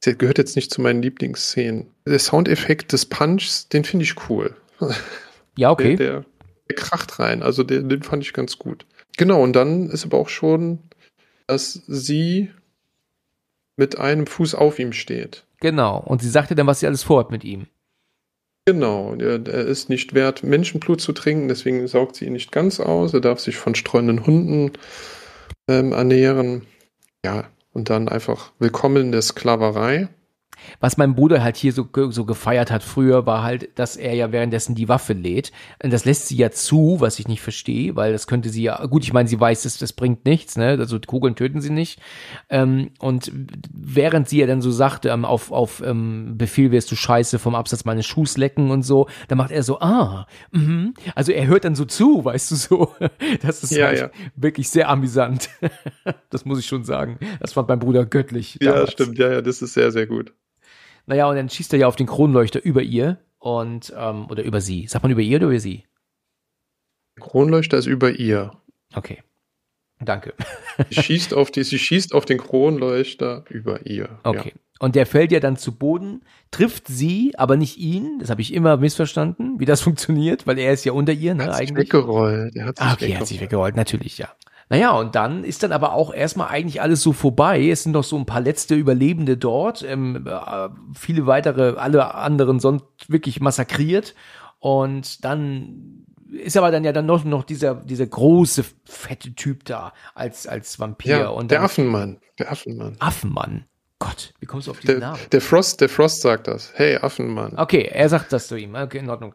Der 0.05 0.15
gehört 0.15 0.37
jetzt 0.37 0.55
nicht 0.55 0.71
zu 0.71 0.81
meinen 0.81 1.01
Lieblingsszenen. 1.01 1.87
Der 2.05 2.19
Soundeffekt 2.19 2.93
des 2.93 3.05
Punchs, 3.05 3.67
den 3.67 3.83
finde 3.83 4.05
ich 4.05 4.29
cool. 4.29 4.55
Ja, 5.57 5.71
okay. 5.71 5.97
Der, 5.97 6.11
der, 6.11 6.25
der 6.69 6.75
kracht 6.75 7.19
rein. 7.19 7.43
Also 7.43 7.63
den, 7.63 7.89
den 7.89 8.01
fand 8.01 8.23
ich 8.23 8.31
ganz 8.31 8.57
gut. 8.57 8.85
Genau, 9.17 9.43
und 9.43 9.53
dann 9.53 9.89
ist 9.89 10.05
aber 10.05 10.17
auch 10.17 10.29
schon, 10.29 10.79
dass 11.47 11.73
sie 11.87 12.49
mit 13.75 13.97
einem 13.97 14.25
Fuß 14.27 14.55
auf 14.55 14.79
ihm 14.79 14.93
steht. 14.93 15.45
Genau. 15.59 15.97
Und 15.97 16.21
sie 16.21 16.29
sagte 16.29 16.55
dann, 16.55 16.67
was 16.67 16.79
sie 16.79 16.87
alles 16.87 17.03
vorhat 17.03 17.31
mit 17.31 17.43
ihm. 17.43 17.67
Genau, 18.65 19.15
er, 19.15 19.45
er 19.47 19.65
ist 19.65 19.89
nicht 19.89 20.13
wert, 20.13 20.43
Menschenblut 20.43 21.01
zu 21.01 21.11
trinken, 21.11 21.47
deswegen 21.47 21.87
saugt 21.87 22.15
sie 22.15 22.25
ihn 22.25 22.33
nicht 22.33 22.51
ganz 22.51 22.79
aus. 22.79 23.13
Er 23.13 23.21
darf 23.21 23.39
sich 23.39 23.57
von 23.57 23.73
streunenden 23.73 24.25
Hunden 24.25 24.71
ähm, 25.67 25.91
ernähren. 25.91 26.67
Ja, 27.25 27.49
und 27.79 27.89
dann 27.89 28.09
einfach 28.09 28.51
willkommen 28.59 28.97
in 28.97 29.11
der 29.13 29.21
Sklaverei. 29.21 30.09
Was 30.79 30.97
mein 30.97 31.15
Bruder 31.15 31.43
halt 31.43 31.57
hier 31.57 31.73
so, 31.73 31.87
so 32.09 32.25
gefeiert 32.25 32.71
hat 32.71 32.83
früher, 32.83 33.25
war 33.25 33.43
halt, 33.43 33.77
dass 33.77 33.95
er 33.95 34.13
ja 34.13 34.31
währenddessen 34.31 34.75
die 34.75 34.87
Waffe 34.89 35.13
lädt. 35.13 35.51
Das 35.79 36.05
lässt 36.05 36.27
sie 36.27 36.37
ja 36.37 36.51
zu, 36.51 36.97
was 36.99 37.19
ich 37.19 37.27
nicht 37.27 37.41
verstehe, 37.41 37.95
weil 37.95 38.11
das 38.11 38.27
könnte 38.27 38.49
sie 38.49 38.63
ja, 38.63 38.85
gut, 38.85 39.03
ich 39.03 39.13
meine, 39.13 39.27
sie 39.29 39.39
weiß, 39.39 39.63
das, 39.63 39.77
das 39.77 39.93
bringt 39.93 40.25
nichts, 40.25 40.57
ne? 40.57 40.77
Also 40.79 40.99
Kugeln 40.99 41.35
töten 41.35 41.61
sie 41.61 41.69
nicht. 41.69 41.99
Ähm, 42.49 42.91
und 42.99 43.31
während 43.73 44.29
sie 44.29 44.39
ja 44.39 44.47
dann 44.47 44.61
so 44.61 44.71
sagt, 44.71 45.05
ähm, 45.05 45.25
auf, 45.25 45.51
auf 45.51 45.81
ähm, 45.85 46.37
Befehl 46.37 46.71
wirst 46.71 46.91
du 46.91 46.95
scheiße 46.95 47.39
vom 47.39 47.55
Absatz 47.55 47.85
meines 47.85 48.05
Schuhs 48.05 48.37
lecken 48.37 48.71
und 48.71 48.83
so, 48.83 49.07
dann 49.27 49.37
macht 49.37 49.51
er 49.51 49.63
so, 49.63 49.79
ah, 49.79 50.27
mhm. 50.51 50.93
Also 51.15 51.31
er 51.31 51.47
hört 51.47 51.65
dann 51.65 51.75
so 51.75 51.85
zu, 51.85 52.23
weißt 52.25 52.51
du 52.51 52.55
so. 52.55 52.95
Das 53.41 53.63
ist 53.63 53.71
Ja, 53.71 53.87
halt 53.87 53.99
ja. 53.99 54.09
wirklich 54.35 54.69
sehr 54.69 54.89
amüsant. 54.89 55.49
das 56.29 56.45
muss 56.45 56.59
ich 56.59 56.65
schon 56.67 56.83
sagen. 56.83 57.17
Das 57.39 57.53
fand 57.53 57.67
mein 57.69 57.79
Bruder 57.79 58.05
göttlich. 58.05 58.57
Ja, 58.61 58.73
damals. 58.73 58.91
stimmt, 58.91 59.17
ja, 59.17 59.31
ja, 59.31 59.41
das 59.41 59.61
ist 59.61 59.73
sehr, 59.73 59.91
sehr 59.91 60.07
gut. 60.07 60.33
Naja, 61.09 61.27
und 61.27 61.35
dann 61.35 61.49
schießt 61.49 61.73
er 61.73 61.79
ja 61.79 61.87
auf 61.87 61.95
den 61.95 62.05
Kronleuchter 62.05 62.63
über 62.63 62.83
ihr 62.83 63.17
und, 63.39 63.91
ähm, 63.97 64.27
oder 64.29 64.43
über 64.43 64.61
sie. 64.61 64.85
Sagt 64.85 65.01
man 65.01 65.11
über 65.11 65.21
ihr 65.21 65.37
oder 65.37 65.47
über 65.47 65.59
sie? 65.59 65.85
Kronleuchter 67.19 67.77
ist 67.79 67.87
über 67.87 68.11
ihr. 68.11 68.51
Okay. 68.93 69.23
Danke. 69.99 70.35
Sie 70.91 71.01
schießt 71.01 71.33
auf, 71.33 71.49
die, 71.49 71.63
sie 71.63 71.79
schießt 71.79 72.13
auf 72.13 72.25
den 72.25 72.37
Kronleuchter 72.37 73.43
über 73.49 73.87
ihr. 73.87 74.19
Okay. 74.23 74.53
Und 74.79 74.95
der 74.95 75.07
fällt 75.07 75.31
ja 75.31 75.39
dann 75.39 75.57
zu 75.57 75.75
Boden, 75.75 76.21
trifft 76.51 76.87
sie, 76.87 77.33
aber 77.37 77.57
nicht 77.57 77.77
ihn. 77.79 78.19
Das 78.19 78.29
habe 78.29 78.41
ich 78.41 78.53
immer 78.53 78.77
missverstanden, 78.77 79.59
wie 79.59 79.65
das 79.65 79.81
funktioniert, 79.87 80.45
weil 80.45 80.59
er 80.59 80.71
ist 80.71 80.85
ja 80.85 80.93
unter 80.93 81.11
ihr, 81.11 81.33
ne, 81.33 81.45
hat 81.45 81.55
sich 81.55 81.69
eigentlich. 81.69 81.87
weggerollt. 81.87 82.55
Er 82.55 82.65
hat 82.65 82.77
sich 82.77 82.85
Ah, 82.85 82.93
okay, 82.93 83.11
er 83.11 83.19
hat 83.19 83.27
sich 83.27 83.41
weggerollt, 83.41 83.75
natürlich, 83.75 84.19
ja. 84.19 84.29
Naja, 84.71 84.91
und 84.91 85.15
dann 85.15 85.43
ist 85.43 85.63
dann 85.63 85.71
aber 85.71 85.93
auch 85.93 86.13
erstmal 86.13 86.49
eigentlich 86.49 86.79
alles 86.81 87.01
so 87.01 87.11
vorbei. 87.11 87.69
Es 87.69 87.83
sind 87.83 87.93
noch 87.93 88.03
so 88.03 88.17
ein 88.17 88.27
paar 88.27 88.41
letzte 88.41 88.75
Überlebende 88.75 89.35
dort. 89.35 89.81
Ähm, 89.83 90.27
äh, 90.27 90.69
viele 90.93 91.25
weitere, 91.25 91.75
alle 91.77 92.13
anderen 92.13 92.59
sind 92.59 92.83
wirklich 93.07 93.41
massakriert. 93.41 94.13
Und 94.59 95.25
dann 95.25 96.05
ist 96.31 96.55
aber 96.55 96.69
dann 96.69 96.83
ja 96.83 96.91
dann 96.91 97.07
noch, 97.07 97.23
noch 97.23 97.43
dieser, 97.45 97.73
dieser 97.73 98.05
große, 98.05 98.63
fette 98.85 99.33
Typ 99.33 99.65
da 99.65 99.91
als, 100.13 100.45
als 100.45 100.77
Vampir. 100.79 101.17
Ja, 101.17 101.29
und 101.29 101.49
der 101.49 101.63
Affenmann. 101.63 102.19
Der 102.37 102.51
Affenmann. 102.51 102.95
Affenmann. 102.99 103.65
Gott, 103.97 104.33
wie 104.39 104.45
kommst 104.45 104.67
du 104.67 104.71
auf 104.71 104.79
diesen 104.79 104.99
Der, 104.99 105.09
Namen? 105.09 105.19
der 105.31 105.41
Frost, 105.41 105.81
der 105.81 105.89
Frost 105.89 106.21
sagt 106.21 106.47
das. 106.47 106.71
Hey, 106.75 106.95
Affenmann. 106.97 107.57
Okay, 107.57 107.89
er 107.91 108.07
sagt 108.07 108.31
das 108.31 108.47
zu 108.47 108.55
ihm. 108.55 108.75
Okay, 108.75 108.99
in 108.99 109.09
Ordnung. 109.09 109.33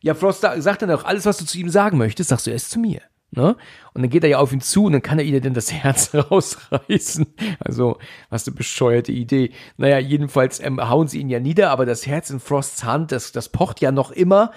Ja, 0.00 0.14
Frost 0.14 0.40
sa- 0.40 0.58
sagt 0.60 0.80
dann 0.82 0.90
auch, 0.90 1.04
alles, 1.04 1.26
was 1.26 1.36
du 1.36 1.44
zu 1.44 1.58
ihm 1.58 1.68
sagen 1.68 1.98
möchtest, 1.98 2.30
sagst 2.30 2.46
du 2.46 2.50
erst 2.50 2.70
zu 2.70 2.80
mir. 2.80 3.02
Ne? 3.34 3.56
Und 3.94 4.02
dann 4.02 4.10
geht 4.10 4.24
er 4.24 4.30
ja 4.30 4.38
auf 4.38 4.52
ihn 4.52 4.60
zu 4.60 4.84
und 4.84 4.92
dann 4.92 5.02
kann 5.02 5.18
er 5.18 5.24
ihr 5.24 5.40
denn 5.40 5.54
das 5.54 5.72
Herz 5.72 6.14
rausreißen. 6.14 7.26
Also, 7.60 7.98
was 8.28 8.46
eine 8.46 8.54
bescheuerte 8.54 9.10
Idee. 9.10 9.52
Naja, 9.78 9.98
jedenfalls 9.98 10.60
ähm, 10.60 10.78
hauen 10.86 11.08
sie 11.08 11.20
ihn 11.20 11.30
ja 11.30 11.40
nieder, 11.40 11.70
aber 11.70 11.86
das 11.86 12.06
Herz 12.06 12.28
in 12.28 12.40
Frosts 12.40 12.84
Hand, 12.84 13.10
das, 13.10 13.32
das 13.32 13.48
pocht 13.48 13.80
ja 13.80 13.90
noch 13.90 14.10
immer. 14.10 14.52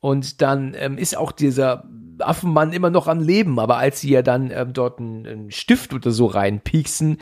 Und 0.00 0.40
dann 0.40 0.74
ähm, 0.76 0.98
ist 0.98 1.16
auch 1.16 1.32
dieser 1.32 1.84
Affenmann 2.18 2.72
immer 2.72 2.90
noch 2.90 3.08
am 3.08 3.20
Leben, 3.20 3.58
aber 3.58 3.78
als 3.78 4.00
sie 4.00 4.10
ja 4.10 4.22
dann 4.22 4.52
ähm, 4.52 4.72
dort 4.72 5.00
einen, 5.00 5.26
einen 5.26 5.50
Stift 5.50 5.92
oder 5.92 6.12
so 6.12 6.26
reinpieksen, 6.26 7.18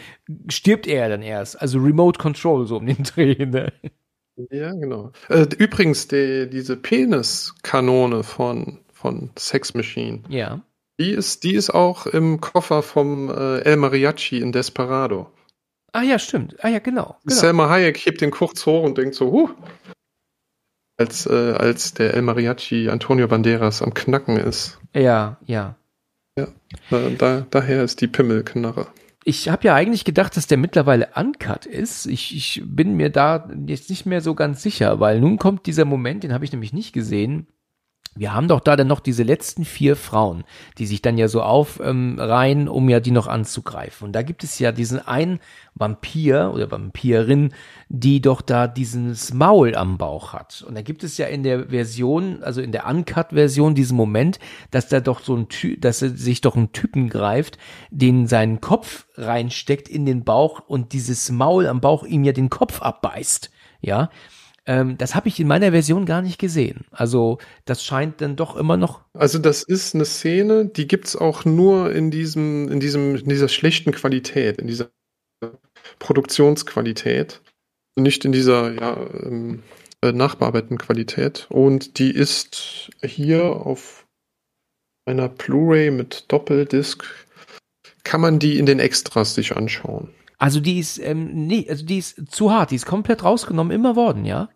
stirbt 0.48 0.86
er 0.86 1.02
ja 1.04 1.08
dann 1.08 1.22
erst. 1.22 1.60
Also 1.60 1.78
Remote 1.78 2.18
Control 2.18 2.66
so 2.66 2.76
um 2.76 2.86
den 2.86 3.02
Dreh. 3.04 3.46
Ne? 3.46 3.72
Ja, 4.50 4.72
genau. 4.72 5.12
Äh, 5.28 5.46
übrigens, 5.56 6.08
die, 6.08 6.48
diese 6.50 6.76
Peniskanone 6.76 8.22
von, 8.22 8.80
von 8.92 9.30
Sex 9.38 9.72
Machine, 9.72 10.20
Ja. 10.28 10.60
Die 11.00 11.12
ist, 11.12 11.44
die 11.44 11.54
ist 11.54 11.70
auch 11.70 12.06
im 12.06 12.40
Koffer 12.40 12.82
vom 12.82 13.30
äh, 13.30 13.60
El 13.60 13.76
Mariachi 13.76 14.38
in 14.38 14.52
Desperado. 14.52 15.32
Ah 15.92 16.02
ja, 16.02 16.18
stimmt. 16.18 16.62
Ah 16.62 16.68
ja, 16.68 16.78
genau. 16.78 17.16
genau. 17.24 17.40
Selma 17.40 17.68
Hayek 17.70 17.98
hebt 17.98 18.20
den 18.20 18.30
kurz 18.30 18.66
hoch 18.66 18.84
und 18.84 18.98
denkt 18.98 19.14
so, 19.14 19.32
huh. 19.32 19.50
Als, 20.98 21.26
äh, 21.26 21.52
als 21.52 21.94
der 21.94 22.12
El 22.14 22.22
Mariachi 22.22 22.90
Antonio 22.90 23.26
Banderas 23.26 23.80
am 23.80 23.94
Knacken 23.94 24.36
ist. 24.36 24.78
Ja, 24.94 25.38
ja. 25.46 25.76
Äh, 26.36 26.46
da, 27.16 27.46
daher 27.50 27.82
ist 27.82 28.02
die 28.02 28.06
Pimmelknarre. 28.06 28.86
Ich 29.24 29.48
habe 29.48 29.66
ja 29.66 29.74
eigentlich 29.74 30.04
gedacht, 30.04 30.36
dass 30.36 30.46
der 30.46 30.58
mittlerweile 30.58 31.08
uncut 31.14 31.64
ist. 31.64 32.06
Ich, 32.06 32.36
ich 32.36 32.62
bin 32.64 32.94
mir 32.94 33.10
da 33.10 33.48
jetzt 33.66 33.88
nicht 33.88 34.04
mehr 34.04 34.20
so 34.20 34.34
ganz 34.34 34.62
sicher, 34.62 35.00
weil 35.00 35.20
nun 35.20 35.38
kommt 35.38 35.66
dieser 35.66 35.86
Moment, 35.86 36.24
den 36.24 36.32
habe 36.34 36.44
ich 36.44 36.52
nämlich 36.52 36.74
nicht 36.74 36.92
gesehen. 36.92 37.46
Wir 38.16 38.34
haben 38.34 38.48
doch 38.48 38.58
da 38.58 38.74
dann 38.74 38.88
noch 38.88 38.98
diese 38.98 39.22
letzten 39.22 39.64
vier 39.64 39.94
Frauen, 39.94 40.42
die 40.78 40.86
sich 40.86 41.00
dann 41.00 41.16
ja 41.16 41.28
so 41.28 41.42
aufreihen, 41.42 42.62
ähm, 42.62 42.68
um 42.68 42.88
ja 42.88 42.98
die 42.98 43.12
noch 43.12 43.28
anzugreifen. 43.28 44.06
Und 44.06 44.12
da 44.12 44.22
gibt 44.22 44.42
es 44.42 44.58
ja 44.58 44.72
diesen 44.72 44.98
einen 44.98 45.38
Vampir 45.76 46.50
oder 46.52 46.68
Vampirin, 46.72 47.54
die 47.88 48.20
doch 48.20 48.42
da 48.42 48.66
dieses 48.66 49.32
Maul 49.32 49.76
am 49.76 49.96
Bauch 49.96 50.32
hat. 50.32 50.64
Und 50.66 50.74
da 50.74 50.82
gibt 50.82 51.04
es 51.04 51.18
ja 51.18 51.26
in 51.26 51.44
der 51.44 51.68
Version, 51.68 52.42
also 52.42 52.60
in 52.60 52.72
der 52.72 52.86
Uncut-Version, 52.88 53.76
diesen 53.76 53.96
Moment, 53.96 54.40
dass 54.72 54.88
da 54.88 54.98
doch 54.98 55.20
so 55.20 55.36
ein 55.36 55.48
Ty 55.48 55.78
dass 55.78 56.02
er 56.02 56.10
sich 56.10 56.40
doch 56.40 56.56
einen 56.56 56.72
Typen 56.72 57.10
greift, 57.10 57.58
den 57.90 58.26
seinen 58.26 58.60
Kopf 58.60 59.06
reinsteckt 59.14 59.88
in 59.88 60.04
den 60.04 60.24
Bauch 60.24 60.60
und 60.66 60.94
dieses 60.94 61.30
Maul 61.30 61.68
am 61.68 61.80
Bauch 61.80 62.04
ihm 62.04 62.24
ja 62.24 62.32
den 62.32 62.50
Kopf 62.50 62.82
abbeißt. 62.82 63.52
Ja, 63.82 64.10
ähm, 64.70 64.96
das 64.96 65.16
habe 65.16 65.26
ich 65.26 65.40
in 65.40 65.48
meiner 65.48 65.72
Version 65.72 66.06
gar 66.06 66.22
nicht 66.22 66.38
gesehen. 66.38 66.84
Also 66.92 67.38
das 67.64 67.84
scheint 67.84 68.20
dann 68.20 68.36
doch 68.36 68.56
immer 68.56 68.76
noch. 68.76 69.00
Also 69.14 69.40
das 69.40 69.64
ist 69.64 69.96
eine 69.96 70.04
Szene, 70.04 70.66
die 70.66 70.86
gibt's 70.86 71.16
auch 71.16 71.44
nur 71.44 71.92
in 71.92 72.12
diesem, 72.12 72.68
in 72.68 72.78
diesem, 72.78 73.16
in 73.16 73.28
dieser 73.28 73.48
schlechten 73.48 73.90
Qualität, 73.90 74.58
in 74.58 74.68
dieser 74.68 74.90
Produktionsqualität. 75.98 77.42
Nicht 77.98 78.24
in 78.24 78.30
dieser, 78.30 78.72
ja, 78.72 78.96
ähm, 79.24 79.64
äh, 80.02 80.12
nachbearbeiteten 80.12 80.78
Qualität. 80.78 81.48
Und 81.50 81.98
die 81.98 82.12
ist 82.12 82.90
hier 83.02 83.42
auf 83.42 84.06
einer 85.04 85.28
Blu-ray 85.28 85.90
mit 85.90 86.26
Doppeldisc, 86.28 87.02
kann 88.04 88.20
man 88.20 88.38
die 88.38 88.56
in 88.56 88.66
den 88.66 88.78
Extras 88.78 89.34
sich 89.34 89.56
anschauen. 89.56 90.14
Also 90.38 90.60
die 90.60 90.78
ist, 90.78 90.98
ähm, 91.00 91.48
nee, 91.48 91.66
also 91.68 91.84
die 91.84 91.98
ist 91.98 92.30
zu 92.30 92.52
hart, 92.52 92.70
die 92.70 92.76
ist 92.76 92.86
komplett 92.86 93.24
rausgenommen 93.24 93.72
immer 93.72 93.96
worden, 93.96 94.24
ja? 94.24 94.48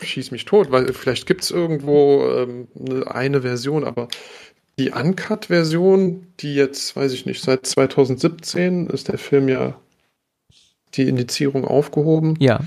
Schieß 0.00 0.30
mich 0.30 0.44
tot, 0.44 0.70
weil 0.70 0.92
vielleicht 0.92 1.26
gibt 1.26 1.42
es 1.42 1.50
irgendwo 1.50 2.26
ähm, 2.28 2.68
eine, 2.78 3.14
eine 3.14 3.42
Version, 3.42 3.84
aber 3.84 4.08
die 4.78 4.90
Uncut-Version, 4.90 6.26
die 6.40 6.54
jetzt, 6.54 6.96
weiß 6.96 7.12
ich 7.12 7.26
nicht, 7.26 7.42
seit 7.42 7.66
2017 7.66 8.88
ist 8.88 9.08
der 9.08 9.18
Film 9.18 9.48
ja 9.48 9.80
die 10.94 11.08
Indizierung 11.08 11.64
aufgehoben. 11.64 12.36
Ja. 12.40 12.60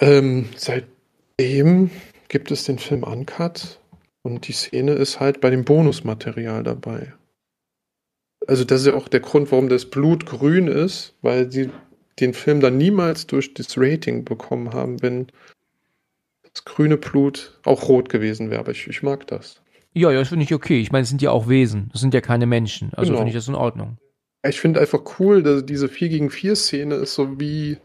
Ähm, 0.00 0.48
seitdem 0.56 1.90
gibt 2.28 2.50
es 2.50 2.64
den 2.64 2.78
Film 2.78 3.02
Uncut 3.02 3.80
und 4.22 4.48
die 4.48 4.52
Szene 4.52 4.92
ist 4.92 5.20
halt 5.20 5.40
bei 5.40 5.50
dem 5.50 5.64
Bonusmaterial 5.64 6.62
dabei. 6.62 7.12
Also 8.46 8.64
das 8.64 8.82
ist 8.82 8.86
ja 8.88 8.94
auch 8.94 9.08
der 9.08 9.20
Grund, 9.20 9.50
warum 9.52 9.68
das 9.68 9.86
Blut 9.86 10.26
grün 10.26 10.68
ist, 10.68 11.14
weil 11.22 11.50
sie 11.50 11.70
den 12.20 12.34
Film 12.34 12.60
dann 12.60 12.76
niemals 12.76 13.26
durch 13.26 13.54
das 13.54 13.76
Rating 13.76 14.24
bekommen 14.24 14.72
haben, 14.72 15.02
wenn 15.02 15.26
das 16.54 16.64
grüne 16.64 16.96
Blut 16.96 17.58
auch 17.64 17.88
rot 17.88 18.08
gewesen 18.08 18.50
wäre. 18.50 18.60
Aber 18.60 18.70
ich, 18.72 18.86
ich 18.86 19.02
mag 19.02 19.26
das. 19.26 19.60
Ja, 19.92 20.10
ja, 20.10 20.20
das 20.20 20.28
finde 20.28 20.44
ich 20.44 20.54
okay. 20.54 20.80
Ich 20.80 20.90
meine, 20.92 21.02
es 21.02 21.08
sind 21.08 21.22
ja 21.22 21.30
auch 21.30 21.48
Wesen. 21.48 21.88
Das 21.92 22.00
sind 22.00 22.14
ja 22.14 22.20
keine 22.20 22.46
Menschen. 22.46 22.92
Also 22.94 23.10
Genau. 23.10 23.18
finde 23.18 23.30
ich 23.30 23.36
das 23.36 23.48
in 23.48 23.54
Ordnung. 23.54 23.98
Ich 24.46 24.60
finde 24.60 24.80
einfach 24.80 25.00
cool, 25.18 25.42
dass 25.42 25.64
diese 25.64 25.88
4 25.88 26.08
gegen 26.08 26.30
4 26.30 26.56
Szene 26.56 26.96
ist 26.96 27.14
so 27.14 27.40
wie, 27.40 27.78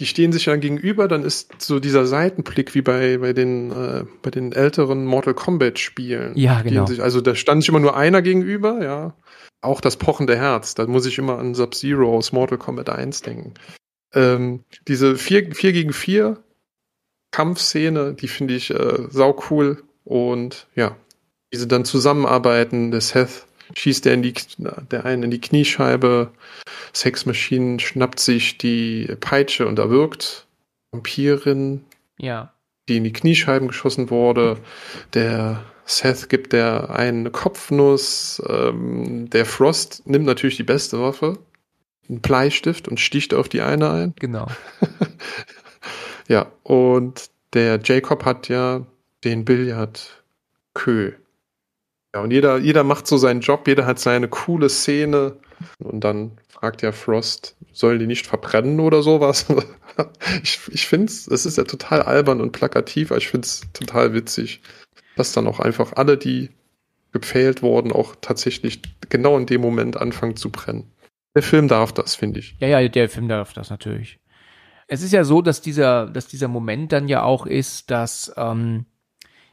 die 0.00 0.06
stehen 0.06 0.32
sich 0.32 0.44
dann 0.44 0.60
gegenüber, 0.60 1.06
dann 1.06 1.22
ist 1.22 1.60
so 1.60 1.80
dieser 1.80 2.06
Seitenblick 2.06 2.74
wie 2.74 2.82
bei, 2.82 3.18
bei, 3.18 3.32
den, 3.32 3.70
äh, 3.72 4.04
bei 4.22 4.30
den 4.30 4.52
älteren 4.52 5.04
Mortal 5.04 5.34
Kombat 5.34 5.78
Spielen. 5.78 6.32
Ja, 6.36 6.62
genau. 6.62 6.86
Sich, 6.86 7.02
also 7.02 7.20
da 7.20 7.34
stand 7.34 7.62
sich 7.62 7.68
immer 7.68 7.80
nur 7.80 7.96
einer 7.96 8.22
gegenüber, 8.22 8.82
ja. 8.82 9.14
Auch 9.60 9.80
das 9.80 9.96
pochende 9.96 10.36
Herz, 10.36 10.74
da 10.74 10.86
muss 10.86 11.04
ich 11.04 11.18
immer 11.18 11.38
an 11.38 11.54
Sub-Zero 11.54 12.16
aus 12.16 12.32
Mortal 12.32 12.58
Kombat 12.58 12.88
1 12.88 13.22
denken. 13.22 13.54
Ähm, 14.14 14.64
diese 14.86 15.16
4, 15.16 15.54
4 15.54 15.72
gegen 15.72 15.92
4 15.92 16.38
Kampfszene, 17.30 18.14
die 18.14 18.28
finde 18.28 18.54
ich 18.54 18.70
äh, 18.70 19.06
sau 19.10 19.40
cool 19.50 19.82
und 20.04 20.66
ja, 20.74 20.96
diese 21.52 21.66
dann 21.66 21.84
zusammenarbeiten, 21.84 22.90
der 22.90 23.00
Seth 23.00 23.46
schießt 23.74 24.04
der 24.06 24.14
in 24.14 24.22
die, 24.22 24.34
der 24.90 25.04
einen 25.04 25.24
in 25.24 25.30
die 25.30 25.40
Kniescheibe, 25.40 26.30
Sex 26.92 27.26
Machine 27.26 27.80
schnappt 27.80 28.18
sich 28.20 28.58
die 28.58 29.14
Peitsche 29.20 29.66
und 29.66 29.78
erwürgt 29.78 30.46
Vampirin, 30.90 31.84
Ja. 32.18 32.52
die 32.88 32.96
in 32.96 33.04
die 33.04 33.12
Kniescheiben 33.12 33.68
geschossen 33.68 34.08
wurde. 34.10 34.56
Der 35.12 35.64
Seth 35.84 36.28
gibt 36.28 36.52
der 36.54 36.90
einen 36.90 37.20
eine 37.20 37.30
Kopfnuss. 37.30 38.42
Ähm, 38.48 39.28
der 39.30 39.44
Frost 39.44 40.06
nimmt 40.06 40.24
natürlich 40.26 40.56
die 40.56 40.62
beste 40.62 41.00
Waffe, 41.00 41.38
einen 42.08 42.20
Bleistift 42.20 42.88
und 42.88 43.00
sticht 43.00 43.34
auf 43.34 43.48
die 43.50 43.60
eine 43.60 43.90
ein. 43.90 44.14
Genau. 44.18 44.46
Ja, 46.28 46.52
und 46.62 47.30
der 47.54 47.80
Jacob 47.82 48.24
hat 48.24 48.48
ja 48.48 48.86
den 49.24 49.44
Billard 49.44 50.22
Kö. 50.74 51.12
Ja, 52.14 52.20
und 52.22 52.30
jeder, 52.30 52.58
jeder 52.58 52.84
macht 52.84 53.06
so 53.06 53.16
seinen 53.16 53.40
Job, 53.40 53.66
jeder 53.66 53.86
hat 53.86 53.98
seine 53.98 54.28
coole 54.28 54.68
Szene. 54.68 55.36
Und 55.78 56.04
dann 56.04 56.38
fragt 56.48 56.82
ja 56.82 56.92
Frost, 56.92 57.56
sollen 57.72 57.98
die 57.98 58.06
nicht 58.06 58.26
verbrennen 58.26 58.78
oder 58.80 59.02
sowas? 59.02 59.46
ich 60.42 60.60
ich 60.68 60.86
finde 60.86 61.06
es, 61.06 61.26
es 61.26 61.46
ist 61.46 61.58
ja 61.58 61.64
total 61.64 62.02
albern 62.02 62.40
und 62.40 62.52
plakativ, 62.52 63.10
aber 63.10 63.18
ich 63.18 63.28
finde 63.28 63.46
es 63.46 63.62
total 63.72 64.14
witzig, 64.14 64.60
dass 65.16 65.32
dann 65.32 65.46
auch 65.48 65.58
einfach 65.58 65.94
alle, 65.94 66.16
die 66.16 66.50
gepfählt 67.12 67.62
wurden, 67.62 67.90
auch 67.90 68.14
tatsächlich 68.20 68.82
genau 69.08 69.36
in 69.36 69.46
dem 69.46 69.60
Moment 69.60 69.96
anfangen 69.96 70.36
zu 70.36 70.50
brennen. 70.50 70.92
Der 71.34 71.42
Film 71.42 71.68
darf 71.68 71.92
das, 71.92 72.14
finde 72.14 72.40
ich. 72.40 72.56
Ja, 72.60 72.68
ja, 72.68 72.88
der 72.88 73.08
Film 73.08 73.28
darf 73.28 73.52
das 73.52 73.70
natürlich. 73.70 74.18
Es 74.88 75.02
ist 75.02 75.12
ja 75.12 75.22
so, 75.22 75.42
dass 75.42 75.60
dieser, 75.60 76.06
dass 76.06 76.26
dieser 76.26 76.48
Moment 76.48 76.92
dann 76.92 77.08
ja 77.08 77.22
auch 77.22 77.46
ist, 77.46 77.90
dass 77.90 78.32
ähm, 78.36 78.86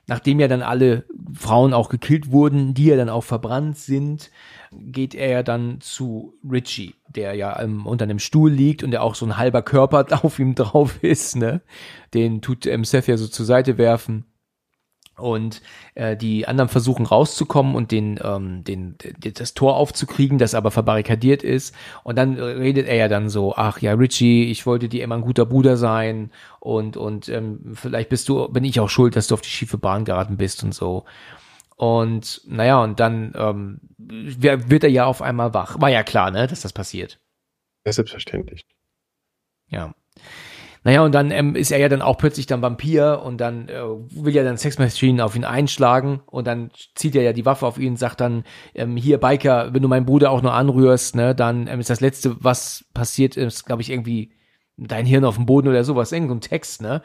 nachdem 0.07 0.39
ja 0.39 0.47
dann 0.47 0.61
alle 0.61 1.05
Frauen 1.33 1.73
auch 1.73 1.89
gekillt 1.89 2.31
wurden, 2.31 2.73
die 2.73 2.85
ja 2.85 2.95
dann 2.95 3.09
auch 3.09 3.23
verbrannt 3.23 3.77
sind, 3.77 4.31
geht 4.71 5.15
er 5.15 5.29
ja 5.29 5.43
dann 5.43 5.81
zu 5.81 6.33
Richie, 6.49 6.95
der 7.07 7.33
ja 7.33 7.59
ähm, 7.61 7.85
unter 7.85 8.03
einem 8.03 8.19
Stuhl 8.19 8.51
liegt 8.51 8.83
und 8.83 8.91
der 8.91 9.03
auch 9.03 9.15
so 9.15 9.25
ein 9.25 9.37
halber 9.37 9.61
Körper 9.61 10.05
auf 10.23 10.39
ihm 10.39 10.55
drauf 10.55 11.03
ist, 11.03 11.35
ne? 11.35 11.61
Den 12.13 12.41
tut 12.41 12.63
Seth 12.63 13.07
ja 13.07 13.17
so 13.17 13.27
zur 13.27 13.45
Seite 13.45 13.77
werfen. 13.77 14.25
Und 15.17 15.61
äh, 15.95 16.17
die 16.17 16.47
anderen 16.47 16.69
versuchen 16.69 17.05
rauszukommen 17.05 17.75
und 17.75 17.91
den, 17.91 18.19
ähm, 18.23 18.63
den, 18.63 18.95
das 19.19 19.53
Tor 19.53 19.75
aufzukriegen, 19.77 20.37
das 20.37 20.55
aber 20.55 20.71
verbarrikadiert 20.71 21.43
ist. 21.43 21.73
Und 22.03 22.17
dann 22.17 22.35
redet 22.35 22.87
er 22.87 22.95
ja 22.95 23.07
dann 23.07 23.29
so, 23.29 23.55
ach 23.55 23.79
ja, 23.79 23.93
Richie, 23.93 24.45
ich 24.45 24.65
wollte 24.65 24.89
dir 24.89 25.03
immer 25.03 25.15
ein 25.15 25.21
guter 25.21 25.45
Bruder 25.45 25.77
sein 25.77 26.31
und 26.59 26.97
und 26.97 27.29
ähm, 27.29 27.73
vielleicht 27.73 28.09
bist 28.09 28.27
du, 28.29 28.47
bin 28.49 28.63
ich 28.63 28.79
auch 28.79 28.89
schuld, 28.89 29.15
dass 29.15 29.27
du 29.27 29.35
auf 29.35 29.41
die 29.41 29.49
schiefe 29.49 29.77
Bahn 29.77 30.05
geraten 30.05 30.37
bist 30.37 30.63
und 30.63 30.73
so. 30.73 31.05
Und 31.77 32.41
naja, 32.47 32.81
und 32.81 32.99
dann 32.99 33.33
ähm, 33.35 33.79
wird 33.97 34.83
er 34.83 34.89
ja 34.89 35.05
auf 35.05 35.21
einmal 35.21 35.53
wach. 35.53 35.79
War 35.79 35.89
ja 35.89 36.03
klar, 36.03 36.31
ne, 36.31 36.47
dass 36.47 36.61
das 36.61 36.71
passiert. 36.71 37.19
Ja, 37.85 37.91
selbstverständlich. 37.91 38.65
Ja. 39.67 39.93
Naja, 40.85 41.01
und 41.01 41.15
dann 41.15 41.31
ähm, 41.31 41.55
ist 41.55 41.71
er 41.71 41.79
ja 41.79 41.89
dann 41.89 42.03
auch 42.03 42.15
plötzlich 42.19 42.45
dann 42.45 42.61
Vampir 42.61 43.23
und 43.25 43.41
dann 43.41 43.69
äh, 43.69 43.81
will 44.11 44.35
ja 44.35 44.43
dann 44.43 44.55
Sex 44.55 44.77
Machine 44.77 45.25
auf 45.25 45.35
ihn 45.35 45.43
einschlagen 45.43 46.21
und 46.27 46.45
dann 46.45 46.69
zieht 46.93 47.15
er 47.15 47.23
ja 47.23 47.33
die 47.33 47.43
Waffe 47.43 47.65
auf 47.65 47.79
ihn 47.79 47.97
sagt 47.97 48.21
dann, 48.21 48.43
ähm, 48.75 48.95
hier 48.95 49.17
Biker, 49.17 49.73
wenn 49.73 49.81
du 49.81 49.87
meinen 49.87 50.05
Bruder 50.05 50.29
auch 50.29 50.43
nur 50.43 50.53
anrührst, 50.53 51.15
ne, 51.15 51.33
dann 51.33 51.65
ähm, 51.65 51.79
ist 51.79 51.89
das 51.89 52.01
Letzte, 52.01 52.35
was 52.43 52.85
passiert 52.93 53.35
ist, 53.35 53.65
glaube 53.65 53.81
ich, 53.81 53.89
irgendwie 53.89 54.31
dein 54.77 55.07
Hirn 55.07 55.25
auf 55.25 55.37
dem 55.37 55.47
Boden 55.47 55.69
oder 55.69 55.83
sowas, 55.83 56.11
irgendein 56.11 56.41
Text, 56.41 56.83
ne. 56.83 57.01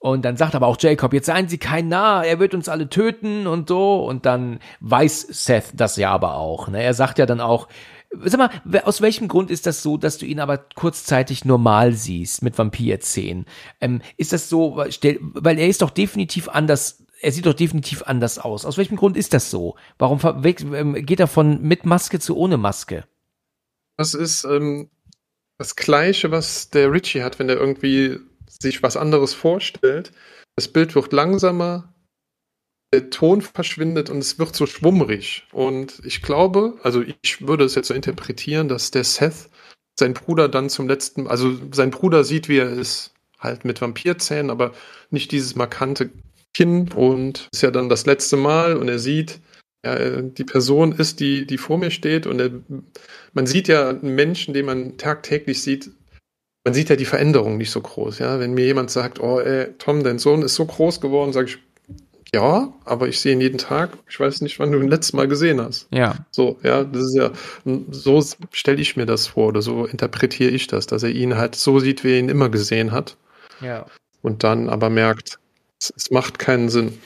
Und 0.00 0.26
dann 0.26 0.36
sagt 0.36 0.54
aber 0.54 0.66
auch 0.66 0.76
Jacob, 0.78 1.12
jetzt 1.14 1.26
seien 1.26 1.48
Sie 1.48 1.58
kein 1.58 1.88
Narr, 1.88 2.24
er 2.24 2.38
wird 2.38 2.54
uns 2.54 2.68
alle 2.68 2.88
töten 2.88 3.48
und 3.48 3.68
so. 3.68 4.04
Und 4.04 4.26
dann 4.26 4.60
weiß 4.78 5.22
Seth 5.22 5.72
das 5.74 5.96
ja 5.96 6.12
aber 6.12 6.36
auch. 6.36 6.68
Ne? 6.68 6.80
Er 6.80 6.94
sagt 6.94 7.18
ja 7.18 7.26
dann 7.26 7.40
auch, 7.40 7.66
Sag 8.10 8.38
mal, 8.38 8.82
aus 8.84 9.00
welchem 9.00 9.28
Grund 9.28 9.50
ist 9.50 9.66
das 9.66 9.82
so, 9.82 9.96
dass 9.96 10.18
du 10.18 10.24
ihn 10.24 10.40
aber 10.40 10.58
kurzzeitig 10.58 11.44
normal 11.44 11.92
siehst 11.92 12.42
mit 12.42 12.56
Vampirzähnen? 12.56 13.44
Ähm, 13.80 14.00
ist 14.16 14.32
das 14.32 14.48
so, 14.48 14.76
weil 14.76 15.58
er 15.58 15.68
ist 15.68 15.82
doch 15.82 15.90
definitiv 15.90 16.48
anders, 16.48 17.04
er 17.20 17.32
sieht 17.32 17.46
doch 17.46 17.54
definitiv 17.54 18.02
anders 18.02 18.38
aus. 18.38 18.64
Aus 18.64 18.78
welchem 18.78 18.96
Grund 18.96 19.16
ist 19.16 19.34
das 19.34 19.50
so? 19.50 19.76
Warum 19.98 20.20
ähm, 20.42 20.94
geht 21.04 21.20
er 21.20 21.26
von 21.26 21.60
mit 21.62 21.84
Maske 21.84 22.18
zu 22.18 22.36
ohne 22.36 22.56
Maske? 22.56 23.04
Das 23.96 24.14
ist 24.14 24.44
ähm, 24.44 24.88
das 25.58 25.76
Gleiche, 25.76 26.30
was 26.30 26.70
der 26.70 26.90
Richie 26.90 27.22
hat, 27.22 27.38
wenn 27.38 27.48
er 27.48 27.56
irgendwie 27.56 28.18
sich 28.48 28.82
was 28.82 28.96
anderes 28.96 29.34
vorstellt. 29.34 30.12
Das 30.56 30.68
Bild 30.68 30.94
wird 30.94 31.12
langsamer, 31.12 31.92
der 32.92 33.10
Ton 33.10 33.42
verschwindet 33.42 34.10
und 34.10 34.18
es 34.18 34.38
wird 34.38 34.56
so 34.56 34.66
schwummrig. 34.66 35.46
Und 35.52 36.00
ich 36.04 36.22
glaube, 36.22 36.78
also 36.82 37.02
ich 37.22 37.46
würde 37.46 37.64
es 37.64 37.74
jetzt 37.74 37.88
so 37.88 37.94
interpretieren, 37.94 38.68
dass 38.68 38.90
der 38.90 39.04
Seth 39.04 39.50
sein 39.98 40.14
Bruder 40.14 40.48
dann 40.48 40.70
zum 40.70 40.88
letzten, 40.88 41.26
also 41.26 41.56
sein 41.72 41.90
Bruder 41.90 42.24
sieht, 42.24 42.48
wie 42.48 42.58
er 42.58 42.70
ist, 42.70 43.12
halt 43.38 43.64
mit 43.64 43.80
Vampirzähnen, 43.80 44.50
aber 44.50 44.72
nicht 45.10 45.32
dieses 45.32 45.54
markante 45.54 46.10
Kinn 46.54 46.90
und 46.92 47.48
ist 47.52 47.62
ja 47.62 47.70
dann 47.70 47.88
das 47.88 48.06
letzte 48.06 48.36
Mal 48.36 48.76
und 48.76 48.88
er 48.88 48.98
sieht, 48.98 49.40
ja, 49.84 50.22
die 50.22 50.44
Person 50.44 50.92
ist, 50.92 51.20
die, 51.20 51.46
die 51.46 51.58
vor 51.58 51.78
mir 51.78 51.90
steht 51.90 52.26
und 52.26 52.40
er, 52.40 52.50
man 53.32 53.46
sieht 53.46 53.68
ja 53.68 53.90
einen 53.90 54.14
Menschen, 54.14 54.54
den 54.54 54.66
man 54.66 54.96
tagtäglich 54.96 55.62
sieht, 55.62 55.90
man 56.64 56.74
sieht 56.74 56.90
ja 56.90 56.96
die 56.96 57.04
Veränderung 57.04 57.58
nicht 57.58 57.70
so 57.70 57.80
groß, 57.80 58.18
ja. 58.18 58.40
Wenn 58.40 58.54
mir 58.54 58.64
jemand 58.66 58.90
sagt, 58.90 59.20
oh, 59.20 59.40
ey, 59.40 59.72
Tom, 59.78 60.02
dein 60.02 60.18
Sohn 60.18 60.42
ist 60.42 60.56
so 60.56 60.66
groß 60.66 61.00
geworden, 61.00 61.32
sage 61.32 61.48
ich, 61.48 61.58
ja, 62.34 62.72
aber 62.84 63.08
ich 63.08 63.20
sehe 63.20 63.32
ihn 63.32 63.40
jeden 63.40 63.58
Tag. 63.58 63.90
Ich 64.08 64.20
weiß 64.20 64.42
nicht, 64.42 64.58
wann 64.58 64.72
du 64.72 64.80
ihn 64.80 64.88
letztes 64.88 65.14
Mal 65.14 65.28
gesehen 65.28 65.60
hast. 65.60 65.88
Ja. 65.90 66.26
So, 66.30 66.58
ja, 66.62 66.84
das 66.84 67.02
ist 67.02 67.14
ja, 67.14 67.30
so 67.90 68.22
stelle 68.52 68.80
ich 68.80 68.96
mir 68.96 69.06
das 69.06 69.28
vor 69.28 69.48
oder 69.48 69.62
so 69.62 69.86
interpretiere 69.86 70.50
ich 70.50 70.66
das, 70.66 70.86
dass 70.86 71.02
er 71.02 71.10
ihn 71.10 71.36
halt 71.36 71.54
so 71.54 71.78
sieht, 71.80 72.04
wie 72.04 72.12
er 72.12 72.18
ihn 72.18 72.28
immer 72.28 72.50
gesehen 72.50 72.92
hat. 72.92 73.16
Ja. 73.60 73.86
Und 74.22 74.44
dann 74.44 74.68
aber 74.68 74.90
merkt, 74.90 75.38
es, 75.80 75.92
es 75.96 76.10
macht 76.10 76.38
keinen 76.38 76.68
Sinn 76.68 76.98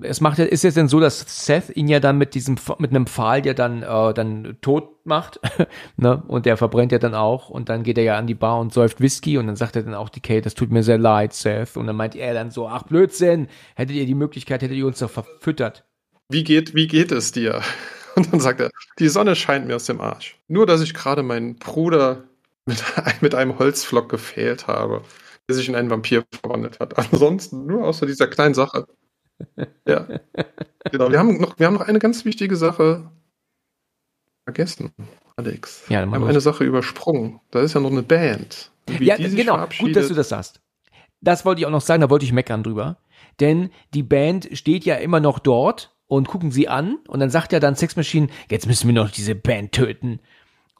es 0.00 0.20
macht 0.20 0.38
ja, 0.38 0.44
ist 0.44 0.64
es 0.64 0.74
denn 0.74 0.88
so, 0.88 1.00
dass 1.00 1.24
Seth 1.46 1.76
ihn 1.76 1.88
ja 1.88 2.00
dann 2.00 2.16
mit 2.16 2.34
diesem, 2.34 2.56
mit 2.78 2.90
einem 2.90 3.06
Pfahl 3.06 3.44
ja 3.44 3.52
dann, 3.52 3.82
äh, 3.82 4.14
dann 4.14 4.56
tot 4.60 5.04
macht, 5.04 5.40
ne? 5.96 6.22
Und 6.28 6.46
der 6.46 6.56
verbrennt 6.56 6.92
ja 6.92 6.98
dann 6.98 7.14
auch 7.14 7.50
und 7.50 7.68
dann 7.68 7.82
geht 7.82 7.98
er 7.98 8.04
ja 8.04 8.16
an 8.16 8.26
die 8.26 8.34
Bar 8.34 8.60
und 8.60 8.72
säuft 8.72 9.00
Whisky 9.00 9.36
und 9.38 9.46
dann 9.46 9.56
sagt 9.56 9.76
er 9.76 9.82
dann 9.82 9.94
auch 9.94 10.08
die 10.08 10.20
Kate, 10.20 10.42
das 10.42 10.54
tut 10.54 10.70
mir 10.70 10.82
sehr 10.82 10.98
leid, 10.98 11.34
Seth. 11.34 11.76
Und 11.76 11.86
dann 11.86 11.96
meint 11.96 12.16
er 12.16 12.32
dann 12.34 12.50
so, 12.50 12.68
ach 12.68 12.84
Blödsinn, 12.84 13.48
hättet 13.74 13.96
ihr 13.96 14.06
die 14.06 14.14
Möglichkeit, 14.14 14.62
hättet 14.62 14.76
ihr 14.76 14.86
uns 14.86 15.00
doch 15.00 15.10
verfüttert. 15.10 15.84
Wie 16.28 16.44
geht, 16.44 16.74
wie 16.74 16.86
geht 16.86 17.12
es 17.12 17.32
dir? 17.32 17.60
Und 18.16 18.32
dann 18.32 18.40
sagt 18.40 18.60
er, 18.60 18.70
die 18.98 19.08
Sonne 19.08 19.34
scheint 19.36 19.66
mir 19.66 19.76
aus 19.76 19.86
dem 19.86 20.00
Arsch. 20.00 20.38
Nur, 20.46 20.66
dass 20.66 20.82
ich 20.82 20.92
gerade 20.92 21.22
meinen 21.22 21.56
Bruder 21.56 22.24
mit, 22.66 22.82
mit 23.20 23.34
einem 23.34 23.58
Holzflock 23.58 24.08
gefehlt 24.08 24.66
habe, 24.66 25.02
der 25.48 25.56
sich 25.56 25.68
in 25.68 25.74
einen 25.74 25.90
Vampir 25.90 26.24
verwandelt 26.42 26.78
hat. 26.80 26.98
Ansonsten 26.98 27.66
nur 27.66 27.84
außer 27.84 28.06
dieser 28.06 28.26
kleinen 28.26 28.54
Sache 28.54 28.86
ja. 29.86 30.06
Genau. 30.90 31.10
Wir 31.10 31.18
haben, 31.18 31.40
noch, 31.40 31.58
wir 31.58 31.66
haben 31.66 31.74
noch 31.74 31.88
eine 31.88 31.98
ganz 31.98 32.24
wichtige 32.24 32.56
Sache 32.56 33.10
vergessen, 34.44 34.92
Alex. 35.36 35.84
Ja, 35.88 36.04
wir 36.06 36.12
haben 36.12 36.24
eine 36.24 36.40
Sache 36.40 36.64
übersprungen. 36.64 37.40
Da 37.50 37.60
ist 37.60 37.74
ja 37.74 37.80
noch 37.80 37.90
eine 37.90 38.02
Band. 38.02 38.70
ja, 39.00 39.16
genau. 39.16 39.66
Gut, 39.78 39.96
dass 39.96 40.08
du 40.08 40.14
das 40.14 40.28
sagst. 40.28 40.60
Das 41.20 41.44
wollte 41.44 41.60
ich 41.60 41.66
auch 41.66 41.70
noch 41.70 41.80
sagen, 41.80 42.00
da 42.00 42.10
wollte 42.10 42.24
ich 42.24 42.32
meckern 42.32 42.62
drüber. 42.62 42.98
Denn 43.40 43.70
die 43.94 44.02
Band 44.02 44.48
steht 44.52 44.84
ja 44.84 44.96
immer 44.96 45.20
noch 45.20 45.38
dort 45.38 45.94
und 46.06 46.28
gucken 46.28 46.50
sie 46.50 46.68
an 46.68 46.98
und 47.08 47.20
dann 47.20 47.30
sagt 47.30 47.52
ja 47.52 47.60
dann 47.60 47.76
Sex 47.76 47.96
Machine, 47.96 48.26
jetzt 48.50 48.66
müssen 48.66 48.88
wir 48.88 48.94
noch 48.94 49.10
diese 49.10 49.34
Band 49.34 49.72
töten. 49.72 50.20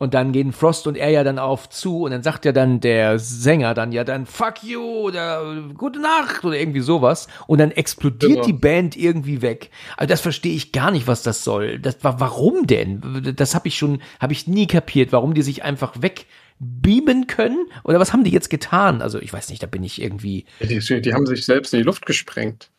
Und 0.03 0.15
dann 0.15 0.33
gehen 0.33 0.53
Frost 0.53 0.89
und 0.89 0.97
er 0.97 1.11
ja 1.11 1.23
dann 1.23 1.39
auf 1.39 1.69
zu 1.69 2.03
und 2.03 2.11
dann 2.11 2.25
sagt 2.25 2.45
ja 2.45 2.51
dann 2.51 2.81
der 2.81 3.21
Sänger 3.21 3.73
dann 3.73 3.93
ja 3.93 4.03
dann 4.03 4.27
Fuck 4.27 4.65
you 4.65 4.83
oder 4.83 5.63
Gute 5.77 6.01
Nacht 6.01 6.45
oder 6.45 6.59
irgendwie 6.59 6.81
sowas 6.81 7.29
und 7.47 7.59
dann 7.61 7.71
explodiert 7.71 8.33
genau. 8.33 8.45
die 8.45 8.53
Band 8.53 8.97
irgendwie 8.97 9.43
weg. 9.43 9.71
Also 9.97 10.09
das 10.09 10.21
verstehe 10.21 10.57
ich 10.57 10.73
gar 10.73 10.91
nicht, 10.91 11.07
was 11.07 11.23
das 11.23 11.45
soll. 11.45 11.79
Das 11.79 12.03
war 12.03 12.19
warum 12.19 12.67
denn? 12.67 13.33
Das 13.37 13.55
habe 13.55 13.69
ich 13.69 13.79
schon 13.79 14.03
habe 14.19 14.33
ich 14.33 14.49
nie 14.49 14.67
kapiert, 14.67 15.13
warum 15.13 15.35
die 15.35 15.43
sich 15.43 15.63
einfach 15.63 16.03
weg 16.03 16.27
beamen 16.59 17.29
können 17.29 17.67
oder 17.85 18.01
was 18.01 18.13
haben 18.13 18.25
die 18.25 18.33
jetzt 18.33 18.51
getan? 18.51 19.03
Also 19.03 19.21
ich 19.21 19.33
weiß 19.33 19.51
nicht, 19.51 19.63
da 19.63 19.69
bin 19.69 19.85
ich 19.85 20.03
irgendwie 20.03 20.47
die, 20.59 20.81
die 20.81 21.15
haben 21.15 21.27
sich 21.27 21.45
selbst 21.45 21.73
in 21.75 21.79
die 21.79 21.87
Luft 21.87 22.07
gesprengt. 22.07 22.73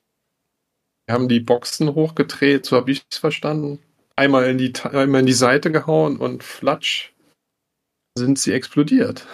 Die 1.07 1.13
haben 1.13 1.29
die 1.29 1.39
Boxen 1.39 1.95
hochgedreht, 1.95 2.65
so 2.65 2.75
habe 2.75 2.91
ich 2.91 3.03
es 3.09 3.17
verstanden 3.17 3.79
einmal 4.15 4.45
in 4.45 4.57
die 4.57 4.73
einmal 4.91 5.21
in 5.21 5.25
die 5.25 5.33
Seite 5.33 5.71
gehauen 5.71 6.17
und 6.17 6.43
flatsch 6.43 7.12
sind 8.17 8.39
sie 8.39 8.53
explodiert. 8.53 9.27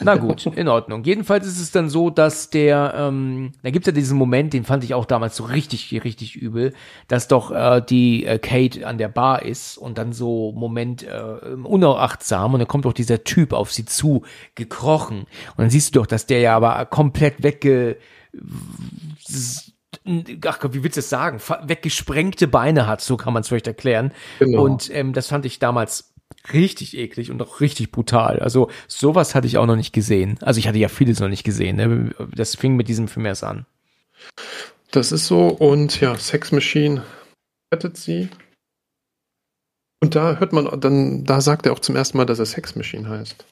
Na 0.00 0.14
gut, 0.14 0.46
in 0.46 0.68
Ordnung. 0.68 1.02
Jedenfalls 1.02 1.44
ist 1.44 1.60
es 1.60 1.72
dann 1.72 1.88
so, 1.88 2.10
dass 2.10 2.48
der, 2.50 2.94
ähm, 2.96 3.52
da 3.62 3.70
gibt's 3.70 3.86
ja 3.86 3.92
diesen 3.92 4.16
Moment, 4.16 4.52
den 4.52 4.64
fand 4.64 4.84
ich 4.84 4.94
auch 4.94 5.04
damals 5.04 5.34
so 5.34 5.44
richtig, 5.44 6.04
richtig 6.04 6.36
übel, 6.36 6.74
dass 7.08 7.26
doch 7.26 7.50
äh, 7.50 7.82
die 7.82 8.24
äh, 8.24 8.38
Kate 8.38 8.86
an 8.86 8.98
der 8.98 9.08
Bar 9.08 9.42
ist 9.42 9.76
und 9.76 9.98
dann 9.98 10.12
so 10.12 10.52
Moment 10.52 11.02
äh, 11.02 11.54
unachtsam 11.64 12.54
und 12.54 12.60
dann 12.60 12.68
kommt 12.68 12.84
doch 12.84 12.92
dieser 12.92 13.24
Typ 13.24 13.52
auf 13.52 13.72
sie 13.72 13.84
zu 13.84 14.22
gekrochen 14.54 15.22
und 15.22 15.58
dann 15.58 15.70
siehst 15.70 15.94
du 15.94 16.00
doch, 16.00 16.06
dass 16.06 16.26
der 16.26 16.38
ja 16.40 16.54
aber 16.54 16.84
komplett 16.86 17.42
wegge 17.42 17.96
ach 20.46 20.60
Gott, 20.60 20.74
wie 20.74 20.82
willst 20.84 20.96
du 20.96 21.00
das 21.00 21.10
sagen, 21.10 21.40
weggesprengte 21.64 22.46
Beine 22.46 22.86
hat, 22.86 23.00
so 23.00 23.16
kann 23.16 23.32
man 23.32 23.40
es 23.40 23.48
vielleicht 23.48 23.66
erklären. 23.66 24.12
Genau. 24.38 24.62
Und 24.62 24.94
ähm, 24.94 25.12
das 25.12 25.28
fand 25.28 25.44
ich 25.46 25.58
damals 25.58 26.14
richtig 26.52 26.96
eklig 26.96 27.30
und 27.30 27.40
auch 27.42 27.60
richtig 27.60 27.90
brutal. 27.90 28.40
Also 28.40 28.70
sowas 28.86 29.34
hatte 29.34 29.46
ich 29.46 29.58
auch 29.58 29.66
noch 29.66 29.76
nicht 29.76 29.92
gesehen. 29.92 30.38
Also 30.42 30.58
ich 30.58 30.68
hatte 30.68 30.78
ja 30.78 30.88
vieles 30.88 31.20
noch 31.20 31.28
nicht 31.28 31.44
gesehen. 31.44 31.76
Ne? 31.76 32.14
Das 32.34 32.54
fing 32.54 32.76
mit 32.76 32.88
diesem 32.88 33.08
Film 33.08 33.26
erst 33.26 33.44
an. 33.44 33.66
Das 34.90 35.12
ist 35.12 35.26
so. 35.26 35.48
Und 35.48 36.00
ja, 36.00 36.16
Sex 36.16 36.52
Machine 36.52 37.04
rettet 37.72 37.96
sie. 37.96 38.28
Und 40.00 40.14
da 40.14 40.36
hört 40.36 40.52
man, 40.52 40.80
dann, 40.80 41.24
da 41.24 41.40
sagt 41.40 41.66
er 41.66 41.72
auch 41.72 41.80
zum 41.80 41.96
ersten 41.96 42.18
Mal, 42.18 42.24
dass 42.24 42.38
er 42.38 42.46
Sex 42.46 42.76
Machine 42.76 43.08
heißt. 43.08 43.44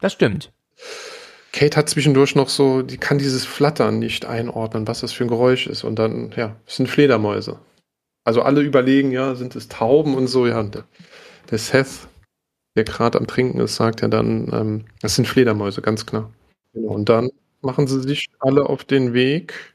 Das 0.00 0.12
stimmt. 0.12 0.52
Kate 1.52 1.76
hat 1.76 1.90
zwischendurch 1.90 2.34
noch 2.34 2.48
so, 2.48 2.82
die 2.82 2.96
kann 2.96 3.18
dieses 3.18 3.44
Flattern 3.44 3.98
nicht 3.98 4.24
einordnen, 4.24 4.86
was 4.88 5.00
das 5.00 5.12
für 5.12 5.24
ein 5.24 5.28
Geräusch 5.28 5.66
ist. 5.66 5.84
Und 5.84 5.96
dann, 5.98 6.32
ja, 6.36 6.56
es 6.66 6.76
sind 6.76 6.88
Fledermäuse. 6.88 7.58
Also 8.24 8.42
alle 8.42 8.62
überlegen, 8.62 9.10
ja, 9.10 9.34
sind 9.34 9.54
es 9.56 9.68
Tauben 9.68 10.14
und 10.14 10.28
so, 10.28 10.46
ja. 10.46 10.62
Der, 10.62 10.84
der 11.50 11.58
Seth, 11.58 12.08
der 12.76 12.84
gerade 12.84 13.18
am 13.18 13.26
Trinken 13.26 13.60
ist, 13.60 13.76
sagt 13.76 14.00
ja 14.00 14.08
dann, 14.08 14.50
ähm, 14.52 14.84
das 15.00 15.16
sind 15.16 15.26
Fledermäuse, 15.26 15.82
ganz 15.82 16.06
klar. 16.06 16.30
Genau. 16.72 16.92
Und 16.92 17.08
dann 17.08 17.30
machen 17.60 17.86
sie 17.86 18.00
sich 18.02 18.28
alle 18.40 18.66
auf 18.66 18.84
den 18.84 19.12
Weg, 19.12 19.74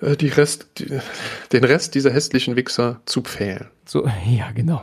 äh, 0.00 0.16
die 0.16 0.28
Rest, 0.28 0.78
die, 0.78 1.00
den 1.52 1.64
Rest 1.64 1.94
dieser 1.94 2.12
hässlichen 2.12 2.56
Wichser 2.56 3.00
zu 3.04 3.22
pfählen. 3.22 3.68
So, 3.84 4.06
ja, 4.26 4.50
genau. 4.52 4.82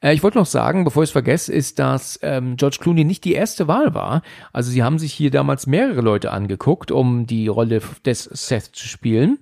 Äh, 0.00 0.14
ich 0.14 0.22
wollte 0.22 0.38
noch 0.38 0.46
sagen, 0.46 0.84
bevor 0.84 1.02
ich 1.02 1.08
es 1.08 1.12
vergesse, 1.12 1.52
ist, 1.52 1.78
dass 1.78 2.18
ähm, 2.22 2.56
George 2.56 2.78
Clooney 2.80 3.04
nicht 3.04 3.24
die 3.24 3.34
erste 3.34 3.68
Wahl 3.68 3.94
war. 3.94 4.22
Also 4.52 4.70
sie 4.70 4.82
haben 4.82 4.98
sich 4.98 5.12
hier 5.12 5.30
damals 5.30 5.66
mehrere 5.66 6.00
Leute 6.00 6.30
angeguckt, 6.30 6.90
um 6.90 7.26
die 7.26 7.48
Rolle 7.48 7.80
des 8.04 8.24
Seth 8.24 8.70
zu 8.74 8.86
spielen. 8.86 9.38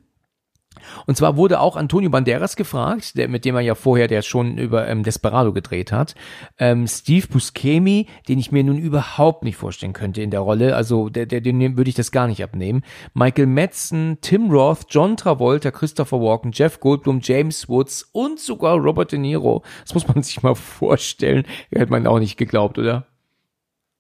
Und 1.07 1.17
zwar 1.17 1.37
wurde 1.37 1.61
auch 1.61 1.77
Antonio 1.77 2.11
Banderas 2.11 2.57
gefragt, 2.57 3.17
der, 3.17 3.29
mit 3.29 3.45
dem 3.45 3.55
er 3.55 3.61
ja 3.61 3.75
vorher, 3.75 4.09
der 4.09 4.23
schon 4.23 4.59
über 4.59 4.89
ähm, 4.89 5.03
Desperado 5.03 5.53
gedreht 5.53 5.93
hat. 5.93 6.15
Ähm, 6.59 6.87
Steve 6.87 7.27
Buscemi, 7.29 8.07
den 8.29 8.39
ich 8.39 8.53
mir 8.53 8.65
nun 8.65 8.79
überhaupt 8.79 9.45
nicht 9.45 9.57
vorstellen 9.57 9.93
könnte 9.93 10.23
in 10.23 10.31
der 10.31 10.41
Rolle. 10.41 10.77
Also 10.77 11.09
der, 11.09 11.27
der, 11.27 11.41
dem 11.41 11.77
würde 11.77 11.89
ich 11.89 11.97
das 11.97 12.13
gar 12.13 12.27
nicht 12.27 12.43
abnehmen. 12.43 12.83
Michael 13.15 13.47
Madsen, 13.47 14.19
Tim 14.21 14.51
Roth, 14.51 14.87
John 14.91 15.17
Travolta, 15.17 15.71
Christopher 15.71 16.21
Walken, 16.21 16.53
Jeff 16.53 16.81
Goldblum, 16.81 17.21
James 17.23 17.69
Woods 17.69 18.09
und 18.13 18.41
sogar 18.41 18.77
Robert 18.77 19.13
De 19.13 19.19
Niro. 19.19 19.63
Das 19.83 19.95
muss 19.95 20.07
man 20.07 20.23
sich 20.23 20.43
mal 20.43 20.55
vorstellen. 20.55 21.45
Hätte 21.71 21.91
man 21.91 22.07
auch 22.07 22.19
nicht 22.19 22.37
geglaubt, 22.37 22.79
oder? 22.79 23.07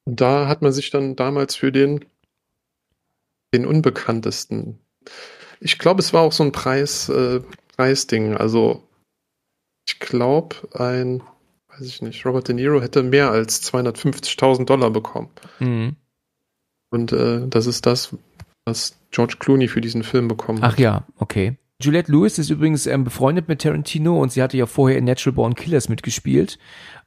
Da 0.06 0.48
hat 0.48 0.62
man 0.62 0.72
sich 0.72 0.90
dann 0.90 1.16
damals 1.16 1.54
für 1.54 1.70
den, 1.70 2.04
den 3.52 3.66
unbekanntesten 3.66 4.78
ich 5.60 5.78
glaube, 5.78 6.00
es 6.00 6.12
war 6.12 6.22
auch 6.22 6.32
so 6.32 6.44
ein 6.44 6.52
Preis, 6.52 7.08
äh, 7.08 7.40
Preisding. 7.76 8.36
Also, 8.36 8.82
ich 9.88 9.98
glaube, 10.00 10.56
ein, 10.72 11.22
weiß 11.68 11.86
ich 11.86 12.02
nicht, 12.02 12.24
Robert 12.26 12.48
De 12.48 12.54
Niro 12.54 12.80
hätte 12.80 13.02
mehr 13.02 13.30
als 13.30 13.62
250.000 13.72 14.64
Dollar 14.64 14.90
bekommen. 14.90 15.30
Mhm. 15.58 15.96
Und 16.90 17.12
äh, 17.12 17.46
das 17.48 17.66
ist 17.66 17.86
das, 17.86 18.14
was 18.64 18.98
George 19.10 19.36
Clooney 19.38 19.68
für 19.68 19.80
diesen 19.80 20.02
Film 20.02 20.28
bekommen 20.28 20.62
hat. 20.62 20.74
Ach 20.74 20.78
ja, 20.78 21.06
okay. 21.18 21.56
Juliette 21.80 22.10
Lewis 22.10 22.40
ist 22.40 22.50
übrigens 22.50 22.88
ähm, 22.88 23.04
befreundet 23.04 23.46
mit 23.46 23.62
Tarantino 23.62 24.20
und 24.20 24.32
sie 24.32 24.42
hatte 24.42 24.56
ja 24.56 24.66
vorher 24.66 24.98
in 24.98 25.04
Natural 25.04 25.32
Born 25.32 25.54
Killers 25.54 25.88
mitgespielt, 25.88 26.58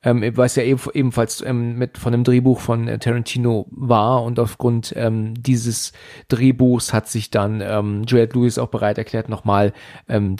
ähm, 0.02 0.24
was 0.38 0.56
ja 0.56 0.64
ebenfalls 0.64 1.42
ähm, 1.42 1.78
mit 1.78 1.98
von 1.98 2.14
einem 2.14 2.24
Drehbuch 2.24 2.62
von 2.62 2.88
äh, 2.88 2.98
Tarantino 2.98 3.68
war 3.70 4.24
und 4.24 4.40
aufgrund 4.40 4.94
ähm, 4.96 5.34
dieses 5.36 5.92
Drehbuchs 6.30 6.94
hat 6.94 7.10
sich 7.10 7.32
dann 7.32 7.60
ähm, 7.60 8.04
Juliette 8.08 8.40
Lewis 8.40 8.58
auch 8.58 8.70
bereit 8.70 8.98
erklärt, 8.98 9.28
nochmal 9.28 9.74
ähm, 10.08 10.38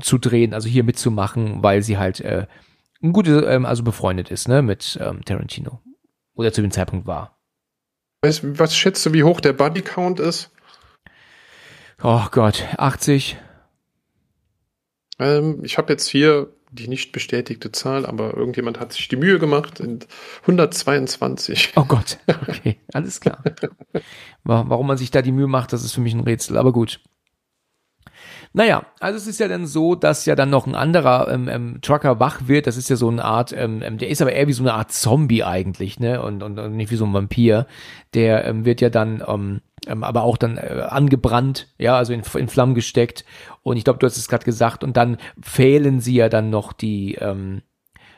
zu 0.00 0.18
drehen, 0.18 0.54
also 0.54 0.68
hier 0.68 0.82
mitzumachen, 0.82 1.62
weil 1.62 1.82
sie 1.82 1.98
halt 1.98 2.20
äh, 2.20 2.48
ein 3.00 3.12
gute, 3.12 3.42
ähm, 3.42 3.64
also 3.64 3.84
befreundet 3.84 4.32
ist, 4.32 4.48
ne, 4.48 4.60
mit 4.60 4.98
ähm, 5.00 5.24
Tarantino. 5.24 5.80
Oder 6.34 6.52
zu 6.52 6.62
dem 6.62 6.72
Zeitpunkt 6.72 7.06
war. 7.06 7.38
Was 8.22 8.76
schätzt 8.76 9.06
du, 9.06 9.12
wie 9.12 9.22
hoch 9.22 9.40
der 9.40 9.52
Body 9.52 9.82
Count 9.82 10.18
ist? 10.18 10.50
Oh 12.02 12.24
Gott, 12.32 12.64
80. 12.76 13.36
Ähm, 15.18 15.60
ich 15.64 15.78
habe 15.78 15.92
jetzt 15.92 16.08
hier 16.08 16.48
die 16.70 16.88
nicht 16.88 17.12
bestätigte 17.12 17.72
Zahl, 17.72 18.04
aber 18.04 18.36
irgendjemand 18.36 18.78
hat 18.78 18.92
sich 18.92 19.08
die 19.08 19.16
Mühe 19.16 19.38
gemacht. 19.38 19.80
In 19.80 20.00
122. 20.42 21.72
Oh 21.76 21.84
Gott, 21.84 22.18
okay, 22.48 22.78
alles 22.92 23.20
klar. 23.20 23.42
Warum 24.44 24.86
man 24.86 24.98
sich 24.98 25.10
da 25.10 25.22
die 25.22 25.32
Mühe 25.32 25.46
macht, 25.46 25.72
das 25.72 25.84
ist 25.84 25.92
für 25.92 26.00
mich 26.00 26.14
ein 26.14 26.20
Rätsel, 26.20 26.56
aber 26.56 26.72
gut. 26.72 27.00
Naja, 28.54 28.86
also 28.98 29.18
es 29.18 29.26
ist 29.26 29.40
ja 29.40 29.48
dann 29.48 29.66
so, 29.66 29.94
dass 29.94 30.24
ja 30.24 30.34
dann 30.34 30.50
noch 30.50 30.66
ein 30.66 30.74
anderer 30.74 31.28
ähm, 31.30 31.48
ähm, 31.48 31.78
Trucker 31.82 32.18
wach 32.18 32.48
wird. 32.48 32.66
Das 32.66 32.76
ist 32.76 32.88
ja 32.88 32.96
so 32.96 33.08
eine 33.08 33.24
Art, 33.24 33.52
ähm, 33.52 33.82
ähm, 33.82 33.98
der 33.98 34.08
ist 34.08 34.22
aber 34.22 34.32
eher 34.32 34.48
wie 34.48 34.54
so 34.54 34.62
eine 34.62 34.72
Art 34.72 34.90
Zombie 34.90 35.44
eigentlich, 35.44 36.00
ne? 36.00 36.22
Und, 36.22 36.42
und, 36.42 36.58
und 36.58 36.74
nicht 36.74 36.90
wie 36.90 36.96
so 36.96 37.04
ein 37.04 37.12
Vampir. 37.12 37.66
Der 38.14 38.46
ähm, 38.46 38.64
wird 38.64 38.80
ja 38.80 38.88
dann 38.88 39.22
ähm, 39.26 39.60
ähm, 39.88 40.04
aber 40.04 40.22
auch 40.22 40.36
dann 40.36 40.56
äh, 40.56 40.86
angebrannt, 40.88 41.68
ja, 41.78 41.96
also 41.96 42.12
in, 42.12 42.22
in 42.34 42.48
Flammen 42.48 42.74
gesteckt. 42.74 43.24
Und 43.62 43.76
ich 43.76 43.84
glaube, 43.84 43.98
du 43.98 44.06
hast 44.06 44.16
es 44.16 44.28
gerade 44.28 44.44
gesagt. 44.44 44.84
Und 44.84 44.96
dann 44.96 45.16
fehlen 45.40 46.00
sie 46.00 46.14
ja 46.14 46.28
dann 46.28 46.50
noch 46.50 46.72
die, 46.72 47.14
ähm, 47.14 47.62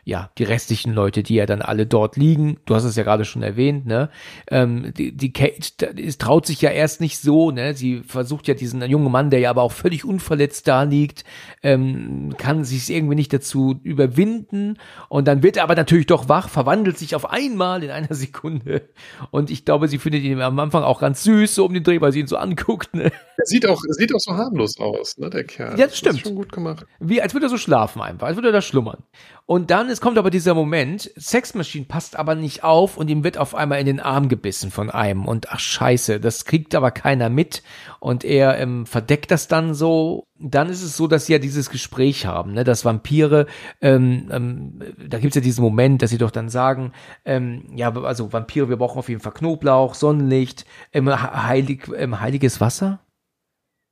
ja, 0.04 0.30
die 0.38 0.44
restlichen 0.44 0.92
Leute, 0.92 1.22
die 1.22 1.34
ja 1.34 1.46
dann 1.46 1.62
alle 1.62 1.86
dort 1.86 2.16
liegen, 2.16 2.58
du 2.66 2.74
hast 2.74 2.84
es 2.84 2.96
ja 2.96 3.02
gerade 3.02 3.24
schon 3.24 3.42
erwähnt, 3.42 3.86
ne? 3.86 4.10
Ähm, 4.48 4.92
die, 4.96 5.16
die 5.16 5.32
Kate 5.32 5.60
es 5.96 6.18
traut 6.18 6.46
sich 6.46 6.60
ja 6.60 6.70
erst 6.70 7.00
nicht 7.00 7.18
so, 7.18 7.50
ne? 7.50 7.74
Sie 7.74 8.02
versucht 8.06 8.48
ja 8.48 8.54
diesen 8.54 8.82
jungen 8.82 9.12
Mann, 9.12 9.30
der 9.30 9.40
ja 9.40 9.50
aber 9.50 9.62
auch 9.62 9.72
völlig 9.72 10.04
unverletzt 10.04 10.66
da 10.68 10.82
liegt, 10.84 11.24
ähm, 11.62 12.34
kann 12.38 12.64
sich 12.64 12.90
irgendwie 12.90 13.14
nicht 13.14 13.32
dazu 13.32 13.78
überwinden 13.82 14.78
und 15.08 15.28
dann 15.28 15.42
wird 15.42 15.56
er 15.56 15.64
aber 15.64 15.74
natürlich 15.74 16.06
doch 16.06 16.28
wach, 16.28 16.48
verwandelt 16.48 16.98
sich 16.98 17.14
auf 17.14 17.30
einmal 17.30 17.82
in 17.82 17.90
einer 17.90 18.14
Sekunde 18.14 18.88
und 19.30 19.50
ich 19.50 19.64
glaube, 19.64 19.88
sie 19.88 19.98
findet 19.98 20.22
ihn 20.22 20.40
am 20.40 20.58
Anfang 20.58 20.82
auch 20.82 21.00
ganz 21.00 21.22
süß, 21.24 21.54
so 21.54 21.66
um 21.66 21.74
den 21.74 21.84
Dreh, 21.84 22.00
weil 22.00 22.12
sie 22.12 22.20
ihn 22.20 22.26
so 22.26 22.36
anguckt, 22.36 22.94
ne? 22.94 23.12
Er 23.40 23.46
sieht 23.46 23.66
auch, 23.66 23.80
sieht 23.88 24.14
auch 24.14 24.20
so 24.20 24.34
harmlos 24.34 24.78
aus, 24.78 25.16
ne, 25.16 25.30
der 25.30 25.44
Kerl. 25.44 25.78
Ja, 25.78 25.86
das 25.86 25.96
stimmt. 25.96 26.16
Das 26.16 26.20
ist 26.20 26.28
schon 26.28 26.36
gut 26.36 26.52
gemacht. 26.52 26.84
Wie, 26.98 27.22
als 27.22 27.32
würde 27.32 27.46
er 27.46 27.50
so 27.50 27.56
schlafen 27.56 28.02
einfach, 28.02 28.26
als 28.26 28.36
würde 28.36 28.50
er 28.50 28.52
da 28.52 28.60
schlummern. 28.60 29.02
Und 29.46 29.70
dann, 29.70 29.88
es 29.88 30.02
kommt 30.02 30.18
aber 30.18 30.30
dieser 30.30 30.52
Moment, 30.52 31.10
Sex 31.16 31.54
Machine 31.54 31.86
passt 31.86 32.16
aber 32.16 32.34
nicht 32.34 32.64
auf 32.64 32.98
und 32.98 33.08
ihm 33.08 33.24
wird 33.24 33.38
auf 33.38 33.54
einmal 33.54 33.80
in 33.80 33.86
den 33.86 33.98
Arm 33.98 34.28
gebissen 34.28 34.70
von 34.70 34.90
einem. 34.90 35.26
Und 35.26 35.50
ach 35.50 35.58
scheiße, 35.58 36.20
das 36.20 36.44
kriegt 36.44 36.74
aber 36.74 36.90
keiner 36.90 37.30
mit. 37.30 37.62
Und 37.98 38.24
er 38.24 38.58
ähm, 38.58 38.84
verdeckt 38.84 39.30
das 39.30 39.48
dann 39.48 39.72
so. 39.72 40.26
Dann 40.38 40.68
ist 40.68 40.82
es 40.82 40.96
so, 40.96 41.06
dass 41.06 41.26
sie 41.26 41.32
ja 41.32 41.38
dieses 41.38 41.70
Gespräch 41.70 42.26
haben, 42.26 42.52
ne, 42.52 42.62
dass 42.62 42.84
Vampire, 42.84 43.46
ähm, 43.80 44.28
ähm, 44.30 44.80
da 45.08 45.18
gibt's 45.18 45.36
ja 45.36 45.42
diesen 45.42 45.62
Moment, 45.64 46.02
dass 46.02 46.10
sie 46.10 46.18
doch 46.18 46.30
dann 46.30 46.50
sagen, 46.50 46.92
ähm, 47.24 47.72
ja, 47.74 47.94
also 47.94 48.32
Vampire, 48.32 48.68
wir 48.68 48.76
brauchen 48.76 48.98
auf 48.98 49.08
jeden 49.08 49.20
Fall 49.20 49.32
Knoblauch, 49.32 49.94
Sonnenlicht, 49.94 50.66
ähm, 50.92 51.10
heilig, 51.10 51.90
ähm, 51.96 52.20
heiliges 52.20 52.60
Wasser. 52.60 53.00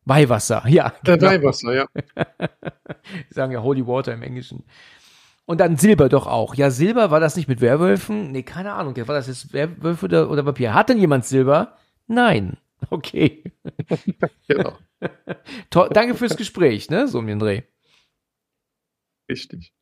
Weihwasser, 0.08 0.64
ja. 0.68 0.92
Genau. 1.04 1.26
Weihwasser, 1.26 1.74
ja. 1.74 1.86
Sie 3.28 3.34
sagen 3.34 3.52
ja 3.52 3.62
Holy 3.62 3.86
Water 3.86 4.14
im 4.14 4.22
Englischen. 4.22 4.64
Und 5.44 5.60
dann 5.60 5.76
Silber 5.76 6.08
doch 6.08 6.26
auch. 6.26 6.54
Ja, 6.54 6.70
Silber 6.70 7.10
war 7.10 7.20
das 7.20 7.36
nicht 7.36 7.48
mit 7.48 7.60
Werwölfen? 7.60 8.32
Nee, 8.32 8.42
keine 8.42 8.72
Ahnung. 8.72 8.96
War 8.96 9.14
das 9.14 9.28
jetzt 9.28 9.52
Werwölfe 9.52 10.06
oder, 10.06 10.30
oder 10.30 10.44
Vampir? 10.44 10.74
Hat 10.74 10.88
denn 10.88 10.98
jemand 10.98 11.24
Silber? 11.24 11.76
Nein. 12.06 12.56
Okay. 12.90 13.42
genau. 14.46 14.78
Danke 15.68 16.14
fürs 16.14 16.36
Gespräch, 16.36 16.88
ne? 16.90 17.08
So 17.08 17.18
um 17.18 17.26
den 17.26 17.40
Dreh. 17.40 17.62
Richtig. 19.28 19.72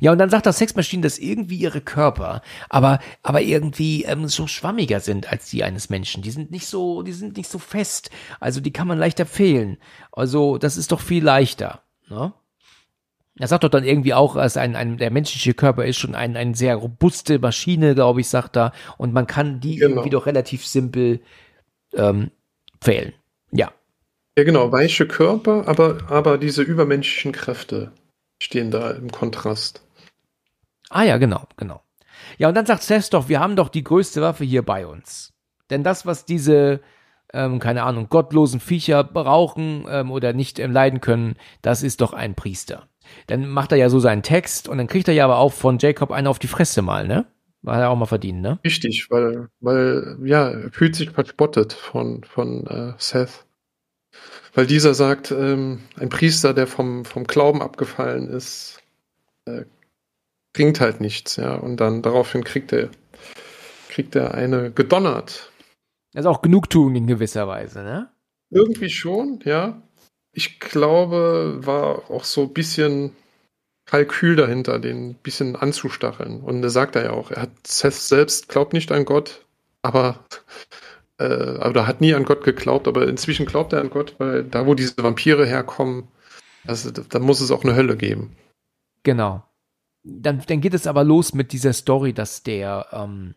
Ja, 0.00 0.12
und 0.12 0.18
dann 0.18 0.30
sagt 0.30 0.46
das 0.46 0.58
Sexmaschine, 0.58 1.02
dass 1.02 1.18
irgendwie 1.18 1.56
ihre 1.56 1.80
Körper, 1.80 2.42
aber, 2.68 2.98
aber 3.22 3.42
irgendwie 3.42 4.04
ähm, 4.04 4.28
so 4.28 4.46
schwammiger 4.46 5.00
sind 5.00 5.30
als 5.30 5.50
die 5.50 5.64
eines 5.64 5.90
Menschen. 5.90 6.22
Die 6.22 6.30
sind 6.30 6.50
nicht 6.50 6.66
so, 6.66 7.02
die 7.02 7.12
sind 7.12 7.36
nicht 7.36 7.50
so 7.50 7.58
fest. 7.58 8.10
Also 8.40 8.60
die 8.60 8.72
kann 8.72 8.88
man 8.88 8.98
leichter 8.98 9.26
fehlen. 9.26 9.78
Also 10.12 10.58
das 10.58 10.76
ist 10.76 10.92
doch 10.92 11.00
viel 11.00 11.24
leichter. 11.24 11.82
Ne? 12.08 12.32
Er 13.38 13.46
sagt 13.46 13.64
doch 13.64 13.68
dann 13.68 13.84
irgendwie 13.84 14.14
auch, 14.14 14.34
dass 14.34 14.56
ein, 14.56 14.74
ein, 14.74 14.98
der 14.98 15.10
menschliche 15.10 15.54
Körper 15.54 15.84
ist 15.84 15.96
schon 15.96 16.14
ein, 16.14 16.36
ein 16.36 16.54
sehr 16.54 16.74
robuste 16.76 17.38
Maschine, 17.38 17.94
glaube 17.94 18.20
ich, 18.20 18.28
sagt 18.28 18.56
er. 18.56 18.72
Und 18.96 19.12
man 19.12 19.26
kann 19.26 19.60
die 19.60 19.76
genau. 19.76 19.90
irgendwie 19.90 20.10
doch 20.10 20.26
relativ 20.26 20.66
simpel 20.66 21.20
ähm, 21.94 22.30
wählen. 22.82 23.12
Ja. 23.52 23.72
Ja, 24.36 24.44
genau, 24.44 24.70
weiche 24.70 25.06
Körper, 25.06 25.66
aber, 25.66 25.98
aber 26.08 26.38
diese 26.38 26.62
übermenschlichen 26.62 27.32
Kräfte 27.32 27.92
stehen 28.38 28.70
da 28.70 28.90
im 28.92 29.10
Kontrast. 29.10 29.82
Ah 30.90 31.02
ja, 31.02 31.18
genau, 31.18 31.44
genau. 31.56 31.82
Ja, 32.38 32.48
und 32.48 32.54
dann 32.54 32.66
sagt 32.66 32.82
Seth 32.82 33.12
doch, 33.12 33.28
wir 33.28 33.40
haben 33.40 33.56
doch 33.56 33.68
die 33.68 33.84
größte 33.84 34.22
Waffe 34.22 34.44
hier 34.44 34.62
bei 34.62 34.86
uns. 34.86 35.32
Denn 35.70 35.84
das, 35.84 36.06
was 36.06 36.24
diese, 36.24 36.80
ähm, 37.32 37.58
keine 37.58 37.82
Ahnung, 37.82 38.08
gottlosen 38.08 38.60
Viecher 38.60 39.04
brauchen 39.04 39.84
ähm, 39.88 40.10
oder 40.10 40.32
nicht 40.32 40.58
ähm, 40.58 40.72
leiden 40.72 41.00
können, 41.00 41.36
das 41.62 41.82
ist 41.82 42.00
doch 42.00 42.12
ein 42.12 42.34
Priester. 42.34 42.88
Dann 43.26 43.48
macht 43.48 43.72
er 43.72 43.78
ja 43.78 43.88
so 43.88 44.00
seinen 44.00 44.22
Text 44.22 44.68
und 44.68 44.78
dann 44.78 44.86
kriegt 44.86 45.08
er 45.08 45.14
ja 45.14 45.24
aber 45.24 45.38
auch 45.38 45.52
von 45.52 45.78
Jacob 45.78 46.10
einen 46.10 46.26
auf 46.26 46.38
die 46.38 46.46
Fresse 46.46 46.82
mal, 46.82 47.06
ne? 47.06 47.26
War 47.62 47.80
er 47.80 47.90
auch 47.90 47.96
mal 47.96 48.06
verdient, 48.06 48.40
ne? 48.40 48.58
Richtig, 48.64 49.10
weil, 49.10 49.48
weil, 49.60 50.18
ja, 50.24 50.50
er 50.50 50.70
fühlt 50.70 50.94
sich 50.94 51.10
verspottet 51.10 51.72
von, 51.72 52.22
von 52.24 52.66
äh, 52.66 52.92
Seth. 52.98 53.46
Weil 54.58 54.66
dieser 54.66 54.92
sagt, 54.92 55.30
ähm, 55.30 55.84
ein 56.00 56.08
Priester, 56.08 56.52
der 56.52 56.66
vom, 56.66 57.04
vom 57.04 57.28
Glauben 57.28 57.62
abgefallen 57.62 58.26
ist, 58.26 58.82
äh, 59.44 59.62
bringt 60.52 60.80
halt 60.80 61.00
nichts, 61.00 61.36
ja. 61.36 61.54
Und 61.54 61.76
dann 61.76 62.02
daraufhin 62.02 62.42
kriegt 62.42 62.72
er, 62.72 62.90
kriegt 63.88 64.16
er 64.16 64.34
eine 64.34 64.72
gedonnert. 64.72 65.52
Das 66.12 66.24
ist 66.24 66.26
auch 66.26 66.42
Genugtuung 66.42 66.96
in 66.96 67.06
gewisser 67.06 67.46
Weise, 67.46 67.84
ne? 67.84 68.10
Irgendwie 68.50 68.90
schon, 68.90 69.38
ja. 69.44 69.80
Ich 70.32 70.58
glaube, 70.58 71.60
war 71.60 72.10
auch 72.10 72.24
so 72.24 72.42
ein 72.42 72.52
bisschen 72.52 73.12
Kalkül 73.86 74.34
dahinter, 74.34 74.80
den 74.80 75.10
ein 75.10 75.14
bisschen 75.14 75.54
anzustacheln. 75.54 76.40
Und 76.40 76.62
da 76.62 76.68
sagt 76.68 76.96
er 76.96 77.04
ja 77.04 77.10
auch, 77.12 77.30
er 77.30 77.42
hat 77.42 77.64
Seth 77.64 77.94
selbst 77.94 78.48
glaubt 78.48 78.72
nicht 78.72 78.90
an 78.90 79.04
Gott, 79.04 79.46
aber 79.82 80.24
äh, 81.18 81.68
oder 81.68 81.86
hat 81.86 82.00
nie 82.00 82.14
an 82.14 82.24
Gott 82.24 82.44
geglaubt, 82.44 82.88
aber 82.88 83.06
inzwischen 83.06 83.46
glaubt 83.46 83.72
er 83.72 83.80
an 83.80 83.90
Gott, 83.90 84.14
weil 84.18 84.44
da, 84.44 84.66
wo 84.66 84.74
diese 84.74 84.96
Vampire 84.96 85.46
herkommen, 85.46 86.08
also, 86.66 86.90
da 86.90 87.18
muss 87.18 87.40
es 87.40 87.50
auch 87.50 87.64
eine 87.64 87.76
Hölle 87.76 87.96
geben. 87.96 88.36
Genau. 89.02 89.42
Dann, 90.02 90.42
dann 90.46 90.60
geht 90.60 90.74
es 90.74 90.86
aber 90.86 91.04
los 91.04 91.34
mit 91.34 91.52
dieser 91.52 91.72
Story, 91.72 92.12
dass 92.12 92.42
der 92.42 92.86
ähm, 92.92 93.34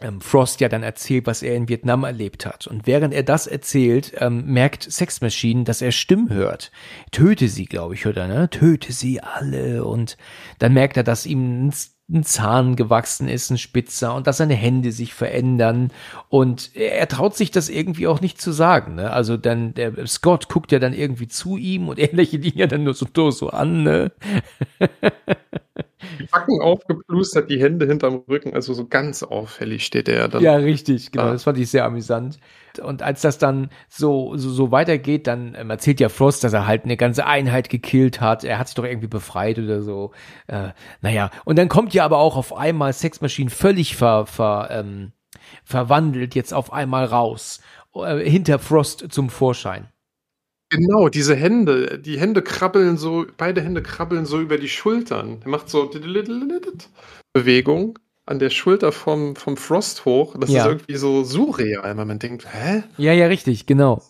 ähm, 0.00 0.20
Frost 0.20 0.60
ja 0.60 0.68
dann 0.68 0.82
erzählt, 0.82 1.26
was 1.26 1.42
er 1.42 1.54
in 1.54 1.68
Vietnam 1.68 2.04
erlebt 2.04 2.46
hat. 2.46 2.66
Und 2.66 2.86
während 2.86 3.14
er 3.14 3.22
das 3.22 3.46
erzählt, 3.46 4.12
ähm, 4.18 4.44
merkt 4.46 4.82
Sex 4.82 5.20
Machine, 5.20 5.64
dass 5.64 5.82
er 5.82 5.92
Stimmen 5.92 6.30
hört. 6.30 6.70
Töte 7.12 7.48
sie, 7.48 7.64
glaube 7.64 7.94
ich, 7.94 8.06
oder 8.06 8.28
ne? 8.28 8.50
Töte 8.50 8.92
sie 8.92 9.20
alle. 9.20 9.84
Und 9.84 10.16
dann 10.58 10.72
merkt 10.72 10.96
er, 10.96 11.04
dass 11.04 11.26
ihm 11.26 11.72
ein, 12.08 12.22
Zahn 12.22 12.76
gewachsen 12.76 13.28
ist, 13.28 13.50
ein 13.50 13.58
Spitzer, 13.58 14.14
und 14.14 14.26
dass 14.26 14.38
seine 14.38 14.54
Hände 14.54 14.92
sich 14.92 15.14
verändern. 15.14 15.90
Und 16.28 16.70
er 16.74 17.08
traut 17.08 17.36
sich 17.36 17.50
das 17.50 17.68
irgendwie 17.68 18.06
auch 18.06 18.20
nicht 18.20 18.40
zu 18.40 18.52
sagen. 18.52 18.96
Ne? 18.96 19.10
Also 19.10 19.36
dann, 19.36 19.74
der 19.74 20.06
Scott 20.06 20.48
guckt 20.48 20.72
ja 20.72 20.78
dann 20.78 20.92
irgendwie 20.92 21.28
zu 21.28 21.56
ihm 21.56 21.88
und 21.88 21.98
er 21.98 22.12
lächelt 22.12 22.44
ihn 22.44 22.56
ja 22.58 22.66
dann 22.66 22.84
nur 22.84 22.94
so, 22.94 23.06
so 23.30 23.50
an. 23.50 23.82
Ne? 23.82 24.12
Die 26.18 26.24
Backen 26.24 26.60
aufgeplustert, 26.60 27.50
die 27.50 27.60
Hände 27.60 27.86
hinterm 27.86 28.22
Rücken, 28.28 28.54
also 28.54 28.74
so 28.74 28.86
ganz 28.86 29.22
auffällig 29.22 29.84
steht 29.84 30.08
er 30.08 30.28
dann. 30.28 30.42
Ja, 30.42 30.56
richtig, 30.56 31.10
genau. 31.10 31.26
Ah. 31.26 31.32
Das 31.32 31.44
fand 31.44 31.58
ich 31.58 31.70
sehr 31.70 31.84
amüsant. 31.84 32.38
Und 32.82 33.02
als 33.02 33.22
das 33.22 33.38
dann 33.38 33.70
so, 33.88 34.36
so, 34.36 34.50
so 34.50 34.70
weitergeht, 34.70 35.26
dann 35.26 35.56
ähm, 35.58 35.70
erzählt 35.70 36.00
ja 36.00 36.08
Frost, 36.08 36.44
dass 36.44 36.52
er 36.52 36.66
halt 36.66 36.84
eine 36.84 36.96
ganze 36.96 37.26
Einheit 37.26 37.68
gekillt 37.68 38.20
hat. 38.20 38.44
Er 38.44 38.58
hat 38.58 38.68
sich 38.68 38.74
doch 38.74 38.84
irgendwie 38.84 39.06
befreit 39.06 39.58
oder 39.58 39.82
so. 39.82 40.12
Äh, 40.46 40.68
naja, 41.00 41.30
und 41.44 41.58
dann 41.58 41.68
kommt 41.68 41.94
ja 41.96 42.04
aber 42.04 42.18
auch 42.18 42.36
auf 42.36 42.56
einmal 42.56 42.92
Sex 42.92 43.20
Machine 43.20 43.50
völlig 43.50 43.96
ver, 43.96 44.26
ver, 44.26 44.68
ähm, 44.70 45.12
verwandelt 45.64 46.34
jetzt 46.34 46.54
auf 46.54 46.72
einmal 46.72 47.06
raus, 47.06 47.60
äh, 47.94 48.18
hinter 48.18 48.58
Frost 48.58 49.06
zum 49.10 49.28
Vorschein. 49.30 49.88
Genau, 50.70 51.08
diese 51.08 51.36
Hände, 51.36 51.98
die 51.98 52.18
Hände 52.18 52.42
krabbeln 52.42 52.96
so, 52.96 53.26
beide 53.36 53.60
Hände 53.60 53.82
krabbeln 53.82 54.26
so 54.26 54.40
über 54.40 54.58
die 54.58 54.68
Schultern. 54.68 55.40
Er 55.44 55.48
macht 55.48 55.68
so 55.68 55.88
Bewegung 57.32 57.98
an 58.26 58.38
der 58.40 58.50
Schulter 58.50 58.90
vom, 58.90 59.36
vom 59.36 59.56
Frost 59.56 60.04
hoch. 60.04 60.34
Das 60.38 60.50
ja. 60.50 60.62
ist 60.62 60.66
irgendwie 60.66 60.96
so 60.96 61.22
surreal, 61.22 61.96
weil 61.96 62.04
man 62.04 62.18
denkt, 62.18 62.46
hä? 62.52 62.82
Ja, 62.98 63.12
ja, 63.12 63.26
richtig, 63.26 63.66
genau. 63.66 64.02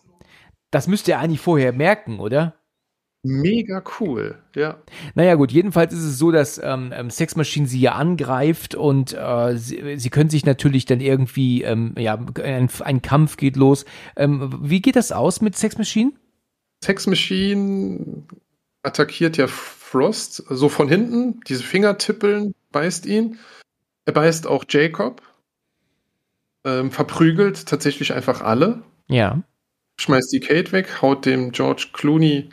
Das 0.70 0.88
müsste 0.88 1.12
er 1.12 1.20
eigentlich 1.20 1.40
vorher 1.40 1.72
merken, 1.72 2.20
oder? 2.20 2.54
Mega 3.28 3.82
cool, 3.98 4.36
ja. 4.54 4.76
Naja, 5.16 5.34
gut, 5.34 5.50
jedenfalls 5.50 5.92
ist 5.92 6.04
es 6.04 6.16
so, 6.16 6.30
dass 6.30 6.60
ähm, 6.62 6.92
ähm, 6.94 7.10
Sex 7.10 7.34
Machine 7.34 7.66
sie 7.66 7.80
ja 7.80 7.92
angreift 7.96 8.76
und 8.76 9.14
äh, 9.14 9.56
sie, 9.56 9.98
sie 9.98 10.10
können 10.10 10.30
sich 10.30 10.46
natürlich 10.46 10.84
dann 10.84 11.00
irgendwie, 11.00 11.62
ähm, 11.62 11.92
ja, 11.98 12.18
ein, 12.40 12.70
ein 12.80 13.02
Kampf 13.02 13.36
geht 13.36 13.56
los. 13.56 13.84
Ähm, 14.14 14.56
wie 14.62 14.80
geht 14.80 14.94
das 14.94 15.10
aus 15.10 15.40
mit 15.40 15.56
Sex 15.56 15.76
Machine? 15.76 16.12
Sex 16.84 17.08
Machine 17.08 18.22
attackiert 18.84 19.36
ja 19.36 19.48
Frost 19.48 20.44
so 20.48 20.68
von 20.68 20.88
hinten, 20.88 21.40
diese 21.48 21.64
Fingertippeln 21.64 22.54
beißt 22.70 23.06
ihn. 23.06 23.40
Er 24.04 24.12
beißt 24.12 24.46
auch 24.46 24.64
Jacob, 24.68 25.20
ähm, 26.64 26.92
verprügelt 26.92 27.66
tatsächlich 27.66 28.12
einfach 28.12 28.40
alle. 28.40 28.84
Ja. 29.08 29.42
Schmeißt 29.98 30.32
die 30.32 30.40
Kate 30.40 30.70
weg, 30.70 31.02
haut 31.02 31.26
dem 31.26 31.50
George 31.50 31.88
Clooney 31.92 32.50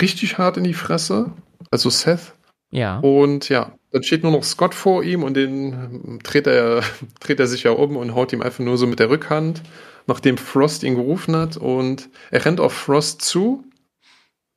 richtig 0.00 0.38
hart 0.38 0.56
in 0.56 0.64
die 0.64 0.74
Fresse, 0.74 1.32
also 1.70 1.90
Seth. 1.90 2.34
Ja. 2.70 2.98
Und 2.98 3.48
ja, 3.48 3.72
dann 3.92 4.02
steht 4.02 4.22
nur 4.24 4.32
noch 4.32 4.42
Scott 4.42 4.74
vor 4.74 5.04
ihm 5.04 5.22
und 5.22 5.34
den 5.34 6.18
dreht 6.22 6.46
er, 6.46 6.82
dreht 7.20 7.40
er 7.40 7.46
sich 7.46 7.62
ja 7.62 7.70
um 7.70 7.96
und 7.96 8.14
haut 8.14 8.32
ihm 8.32 8.42
einfach 8.42 8.64
nur 8.64 8.78
so 8.78 8.86
mit 8.86 8.98
der 8.98 9.10
Rückhand 9.10 9.62
nachdem 10.06 10.36
Frost 10.36 10.82
ihn 10.82 10.96
gerufen 10.96 11.36
hat 11.36 11.56
und 11.56 12.08
er 12.30 12.44
rennt 12.44 12.60
auf 12.60 12.72
Frost 12.72 13.22
zu 13.22 13.64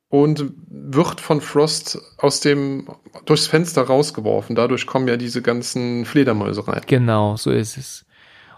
und 0.08 0.52
wird 0.68 1.20
von 1.20 1.40
Frost 1.40 1.98
aus 2.18 2.40
dem 2.40 2.88
durchs 3.24 3.46
Fenster 3.46 3.82
rausgeworfen. 3.82 4.56
Dadurch 4.56 4.86
kommen 4.86 5.08
ja 5.08 5.16
diese 5.16 5.42
ganzen 5.42 6.04
Fledermäuse 6.04 6.66
rein. 6.66 6.82
Genau, 6.86 7.36
so 7.36 7.50
ist 7.50 7.76
es. 7.76 8.06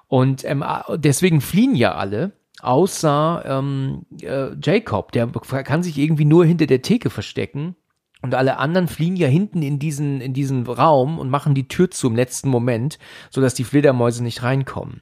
Und 0.07 0.45
ähm, 0.45 0.65
deswegen 0.97 1.41
fliehen 1.41 1.75
ja 1.75 1.95
alle, 1.95 2.33
außer 2.63 3.43
ähm, 3.47 4.07
äh, 4.23 4.49
Jacob. 4.63 5.13
Der 5.13 5.27
kann 5.29 5.83
sich 5.83 5.99
irgendwie 5.99 6.25
nur 6.25 6.45
hinter 6.45 6.67
der 6.67 6.83
Theke 6.83 7.11
verstecken. 7.11 7.77
Und 8.23 8.35
alle 8.35 8.59
anderen 8.59 8.87
fliehen 8.87 9.17
ja 9.17 9.29
hinten 9.29 9.63
in 9.63 9.79
diesen, 9.79 10.21
in 10.21 10.35
diesen 10.35 10.67
Raum 10.67 11.19
und 11.19 11.31
machen 11.31 11.55
die 11.55 11.69
Tür 11.69 11.91
zu 11.91 12.07
im 12.07 12.17
letzten 12.17 12.51
Moment, 12.51 12.99
sodass 13.31 13.55
die 13.55 13.65
Fledermäuse 13.65 14.23
nicht 14.23 14.43
reinkommen. 14.43 15.01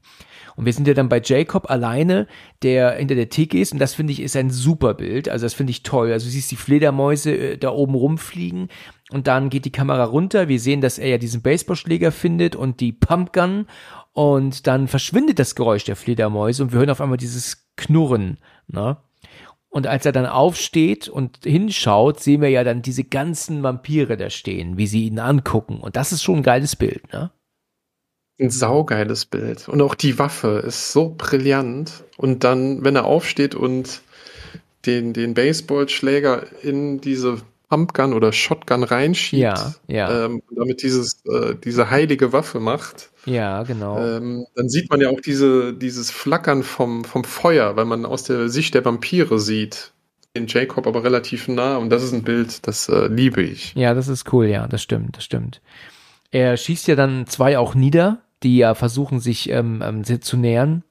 Und 0.54 0.66
wir 0.66 0.72
sind 0.72 0.88
ja 0.88 0.94
dann 0.94 1.08
bei 1.08 1.20
Jacob 1.24 1.70
alleine, 1.70 2.26
der 2.62 2.92
hinter 2.96 3.14
der 3.14 3.28
Theke 3.28 3.60
ist. 3.60 3.72
Und 3.72 3.78
das 3.78 3.94
finde 3.94 4.12
ich 4.12 4.20
ist 4.20 4.36
ein 4.36 4.50
super 4.50 4.94
Bild. 4.94 5.28
Also 5.28 5.46
das 5.46 5.54
finde 5.54 5.70
ich 5.70 5.84
toll. 5.84 6.12
Also 6.12 6.26
du 6.26 6.30
siehst 6.32 6.50
die 6.50 6.56
Fledermäuse 6.56 7.32
äh, 7.32 7.58
da 7.58 7.70
oben 7.70 7.94
rumfliegen. 7.94 8.68
Und 9.10 9.26
dann 9.26 9.50
geht 9.50 9.64
die 9.64 9.72
Kamera 9.72 10.04
runter. 10.04 10.48
Wir 10.48 10.60
sehen, 10.60 10.80
dass 10.80 10.98
er 10.98 11.08
ja 11.08 11.18
diesen 11.18 11.42
Baseballschläger 11.42 12.12
findet 12.12 12.56
und 12.56 12.80
die 12.80 12.92
Pumpgun. 12.92 13.66
Und 14.18 14.66
dann 14.66 14.88
verschwindet 14.88 15.38
das 15.38 15.54
Geräusch 15.54 15.84
der 15.84 15.94
Fledermäuse 15.94 16.64
und 16.64 16.72
wir 16.72 16.80
hören 16.80 16.90
auf 16.90 17.00
einmal 17.00 17.18
dieses 17.18 17.68
Knurren. 17.76 18.38
Ne? 18.66 18.96
Und 19.68 19.86
als 19.86 20.06
er 20.06 20.10
dann 20.10 20.26
aufsteht 20.26 21.08
und 21.08 21.38
hinschaut, 21.44 22.18
sehen 22.18 22.40
wir 22.40 22.48
ja 22.48 22.64
dann 22.64 22.82
diese 22.82 23.04
ganzen 23.04 23.62
Vampire 23.62 24.16
da 24.16 24.28
stehen, 24.28 24.76
wie 24.76 24.88
sie 24.88 25.06
ihn 25.06 25.20
angucken. 25.20 25.78
Und 25.78 25.94
das 25.94 26.10
ist 26.10 26.24
schon 26.24 26.38
ein 26.38 26.42
geiles 26.42 26.74
Bild, 26.74 27.12
ne? 27.12 27.30
Ein 28.40 28.50
saugeiles 28.50 29.24
Bild. 29.24 29.68
Und 29.68 29.80
auch 29.82 29.94
die 29.94 30.18
Waffe 30.18 30.64
ist 30.66 30.92
so 30.92 31.14
brillant. 31.16 32.02
Und 32.16 32.42
dann, 32.42 32.82
wenn 32.82 32.96
er 32.96 33.04
aufsteht 33.04 33.54
und 33.54 34.02
den, 34.84 35.12
den 35.12 35.34
Baseballschläger 35.34 36.44
in 36.64 37.00
diese 37.00 37.40
Pumpgun 37.68 38.14
oder 38.14 38.32
Shotgun 38.32 38.82
reinschiebt, 38.82 39.42
ja, 39.42 39.74
ja. 39.86 40.24
Ähm, 40.24 40.42
damit 40.50 40.82
dieses, 40.82 41.24
äh, 41.24 41.54
diese 41.54 41.88
heilige 41.90 42.32
Waffe 42.32 42.58
macht. 42.58 43.10
Ja, 43.28 43.62
genau. 43.62 43.98
Ähm, 43.98 44.46
dann 44.54 44.68
sieht 44.68 44.90
man 44.90 45.00
ja 45.00 45.10
auch 45.10 45.20
diese, 45.20 45.74
dieses 45.74 46.10
Flackern 46.10 46.62
vom, 46.62 47.04
vom 47.04 47.24
Feuer, 47.24 47.76
weil 47.76 47.84
man 47.84 48.04
aus 48.04 48.24
der 48.24 48.48
Sicht 48.48 48.74
der 48.74 48.84
Vampire 48.84 49.38
sieht. 49.38 49.92
Den 50.36 50.46
Jacob 50.46 50.86
aber 50.86 51.04
relativ 51.04 51.48
nah 51.48 51.76
und 51.76 51.90
das 51.90 52.02
ist 52.02 52.12
ein 52.12 52.22
Bild, 52.22 52.66
das 52.66 52.88
äh, 52.88 53.06
liebe 53.06 53.42
ich. 53.42 53.74
Ja, 53.74 53.94
das 53.94 54.08
ist 54.08 54.32
cool, 54.32 54.46
ja, 54.46 54.66
das 54.68 54.82
stimmt, 54.82 55.16
das 55.16 55.24
stimmt. 55.24 55.60
Er 56.30 56.56
schießt 56.56 56.86
ja 56.88 56.96
dann 56.96 57.26
zwei 57.26 57.58
auch 57.58 57.74
nieder, 57.74 58.22
die 58.42 58.58
ja 58.58 58.74
versuchen, 58.74 59.20
sich 59.20 59.48
ähm, 59.50 59.82
ähm, 59.82 60.04
zu 60.04 60.36
nähern. 60.36 60.84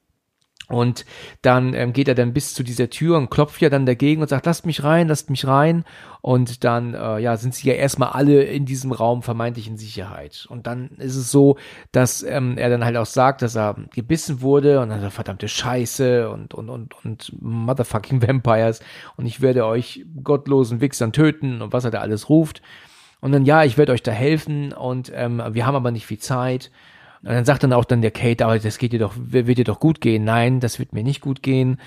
Und 0.69 1.05
dann 1.41 1.73
ähm, 1.73 1.93
geht 1.93 2.09
er 2.09 2.15
dann 2.15 2.33
bis 2.33 2.53
zu 2.53 2.61
dieser 2.61 2.89
Tür 2.89 3.17
und 3.17 3.29
klopft 3.29 3.61
ja 3.61 3.69
dann 3.69 3.85
dagegen 3.85 4.21
und 4.21 4.27
sagt, 4.27 4.45
lasst 4.45 4.65
mich 4.65 4.83
rein, 4.83 5.07
lasst 5.07 5.29
mich 5.29 5.47
rein. 5.47 5.85
Und 6.19 6.65
dann, 6.65 6.93
äh, 6.93 7.19
ja, 7.19 7.37
sind 7.37 7.55
sie 7.55 7.69
ja 7.69 7.75
erstmal 7.75 8.09
alle 8.09 8.43
in 8.43 8.65
diesem 8.65 8.91
Raum 8.91 9.23
vermeintlich 9.23 9.67
in 9.67 9.77
Sicherheit. 9.77 10.45
Und 10.49 10.67
dann 10.67 10.89
ist 10.97 11.15
es 11.15 11.31
so, 11.31 11.57
dass 11.93 12.21
ähm, 12.21 12.57
er 12.57 12.69
dann 12.69 12.83
halt 12.83 12.97
auch 12.97 13.05
sagt, 13.05 13.41
dass 13.43 13.55
er 13.55 13.77
gebissen 13.93 14.41
wurde 14.41 14.81
und 14.81 14.89
dann 14.89 14.99
sagt, 14.99 15.13
verdammte 15.13 15.47
Scheiße 15.47 16.29
und, 16.29 16.53
und, 16.53 16.69
und, 16.69 16.93
und 17.05 17.31
motherfucking 17.39 18.21
Vampires 18.27 18.81
und 19.15 19.25
ich 19.25 19.39
werde 19.39 19.65
euch 19.65 20.05
gottlosen 20.21 20.81
Wichsern 20.81 21.13
töten 21.13 21.61
und 21.61 21.71
was 21.71 21.85
er 21.85 21.91
da 21.91 21.99
alles 22.01 22.27
ruft. 22.27 22.61
Und 23.21 23.31
dann, 23.31 23.45
ja, 23.45 23.63
ich 23.63 23.77
werde 23.77 23.93
euch 23.93 24.03
da 24.03 24.11
helfen 24.11 24.73
und 24.73 25.11
ähm, 25.15 25.41
wir 25.51 25.65
haben 25.65 25.75
aber 25.75 25.91
nicht 25.91 26.05
viel 26.05 26.19
Zeit. 26.19 26.71
Und 27.27 27.33
dann 27.33 27.43
sagt 27.43 27.63
dann 27.63 27.73
auch 27.73 27.83
dann 27.83 28.01
der 28.01 28.11
Kate, 28.11 28.45
aber 28.45 28.57
das 28.57 28.77
geht 28.77 28.93
dir 28.93 28.99
doch, 28.99 29.13
wird 29.17 29.57
dir 29.57 29.65
doch 29.65 29.81
gut 29.81 29.99
gehen. 29.99 30.23
Nein, 30.23 30.61
das 30.61 30.79
wird 30.79 30.93
mir 30.93 31.03
nicht 31.03 31.19
gut 31.19 31.43
gehen. 31.43 31.77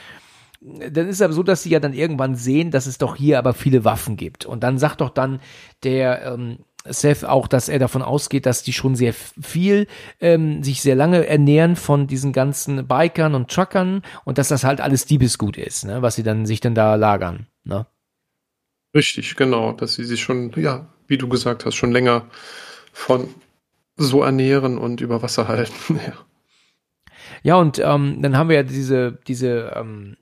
Dann 0.61 1.09
ist 1.09 1.17
es 1.17 1.23
aber 1.23 1.33
so, 1.33 1.43
dass 1.43 1.63
sie 1.63 1.71
ja 1.71 1.81
dann 1.81 1.95
irgendwann 1.95 2.35
sehen, 2.35 2.71
dass 2.71 2.85
es 2.85 2.99
doch 2.99 3.17
hier 3.17 3.39
aber 3.39 3.55
viele 3.55 3.83
Waffen 3.83 4.19
gibt. 4.19 4.45
Und 4.45 4.63
dann 4.63 4.79
sagt 4.79 5.01
doch 5.01 5.09
dann 5.09 5.41
der 5.83 6.27
ähm, 6.27 6.59
Seth 6.85 7.25
auch, 7.25 7.49
dass 7.49 7.71
er 7.71 7.79
davon 7.79 8.03
ausgeht, 8.03 8.45
dass 8.45 8.63
die 8.63 8.75
schon 8.75 8.97
sehr 8.97 9.15
viel, 9.15 9.87
ähm, 10.21 10.63
sich 10.63 10.83
sehr 10.83 10.95
lange 10.95 11.27
ernähren 11.27 11.75
von 11.75 12.07
diesen 12.07 12.35
ganzen 12.35 12.87
Bikern 12.87 13.35
und 13.35 13.51
Truckern 13.51 14.03
und 14.27 14.37
dass 14.37 14.49
das 14.49 14.65
halt 14.65 14.83
alles 14.83 15.07
Diebesgut 15.07 15.57
ist, 15.57 15.87
ne, 15.87 16.03
was 16.03 16.17
sie 16.17 16.23
dann 16.23 16.45
sich 16.45 16.61
dann 16.61 16.75
da 16.75 16.97
lagern. 16.97 17.47
Ne? 17.65 17.87
Richtig, 18.95 19.37
genau, 19.37 19.73
dass 19.73 19.95
sie 19.95 20.05
sich 20.05 20.21
schon, 20.21 20.53
ja, 20.57 20.93
wie 21.07 21.17
du 21.17 21.29
gesagt 21.29 21.65
hast, 21.65 21.77
schon 21.77 21.93
länger 21.93 22.27
von 22.93 23.29
so 24.01 24.23
ernähren 24.23 24.79
und 24.79 25.01
über 25.01 25.23
Wasser 25.23 25.47
halten. 25.47 26.01
ja. 26.07 26.15
Ja, 27.43 27.57
und 27.57 27.79
ähm, 27.79 28.21
dann 28.21 28.37
haben 28.37 28.49
wir 28.49 28.57
ja 28.57 28.63
diese, 28.63 29.19
diese, 29.27 29.73
ähm, 29.77 30.17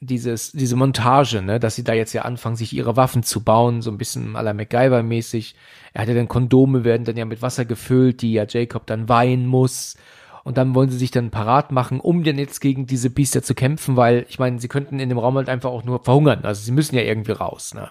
dieses, 0.00 0.52
diese 0.52 0.76
Montage, 0.76 1.42
ne, 1.42 1.60
dass 1.60 1.76
sie 1.76 1.84
da 1.84 1.92
jetzt 1.92 2.12
ja 2.12 2.22
anfangen, 2.22 2.56
sich 2.56 2.72
ihre 2.72 2.96
Waffen 2.96 3.22
zu 3.22 3.44
bauen, 3.44 3.82
so 3.82 3.90
ein 3.90 3.98
bisschen 3.98 4.36
à 4.36 4.42
la 4.42 4.52
MacGyver-mäßig. 4.52 5.54
Er 5.92 6.02
hatte 6.02 6.14
dann 6.14 6.28
Kondome, 6.28 6.84
werden 6.84 7.04
dann 7.04 7.16
ja 7.16 7.24
mit 7.24 7.42
Wasser 7.42 7.64
gefüllt, 7.64 8.22
die 8.22 8.32
ja 8.32 8.46
Jacob 8.48 8.86
dann 8.86 9.08
weinen 9.08 9.46
muss. 9.46 9.96
Und 10.44 10.58
dann 10.58 10.74
wollen 10.74 10.90
sie 10.90 10.98
sich 10.98 11.10
dann 11.10 11.30
parat 11.30 11.72
machen, 11.72 11.98
um 11.98 12.22
denn 12.22 12.38
jetzt 12.38 12.60
gegen 12.60 12.86
diese 12.86 13.10
Biester 13.10 13.42
zu 13.42 13.54
kämpfen, 13.54 13.96
weil 13.96 14.26
ich 14.28 14.38
meine, 14.38 14.60
sie 14.60 14.68
könnten 14.68 15.00
in 15.00 15.08
dem 15.08 15.18
Raum 15.18 15.36
halt 15.36 15.48
einfach 15.48 15.70
auch 15.70 15.82
nur 15.82 16.04
verhungern. 16.04 16.44
Also 16.44 16.62
sie 16.62 16.72
müssen 16.72 16.94
ja 16.94 17.02
irgendwie 17.02 17.32
raus, 17.32 17.74
ne? 17.74 17.90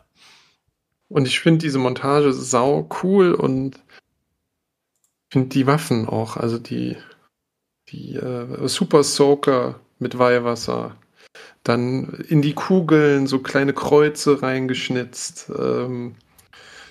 Und 1.08 1.28
ich 1.28 1.40
finde 1.40 1.60
diese 1.60 1.78
Montage 1.80 2.34
sau 2.34 2.90
cool 3.04 3.34
und 3.34 3.85
finde 5.32 5.50
die 5.50 5.68
Waffen 5.68 6.08
auch, 6.08 6.38
also 6.38 6.58
die, 6.58 6.98
die 7.90 8.16
äh, 8.16 8.68
Super 8.68 9.04
Soaker 9.04 9.80
mit 10.00 10.18
Weihwasser, 10.18 10.96
dann 11.64 12.26
in 12.28 12.42
die 12.42 12.54
Kugeln 12.54 13.28
so 13.28 13.40
kleine 13.40 13.74
Kreuze 13.74 14.42
reingeschnitzt. 14.42 15.52
Ähm, 15.58 16.16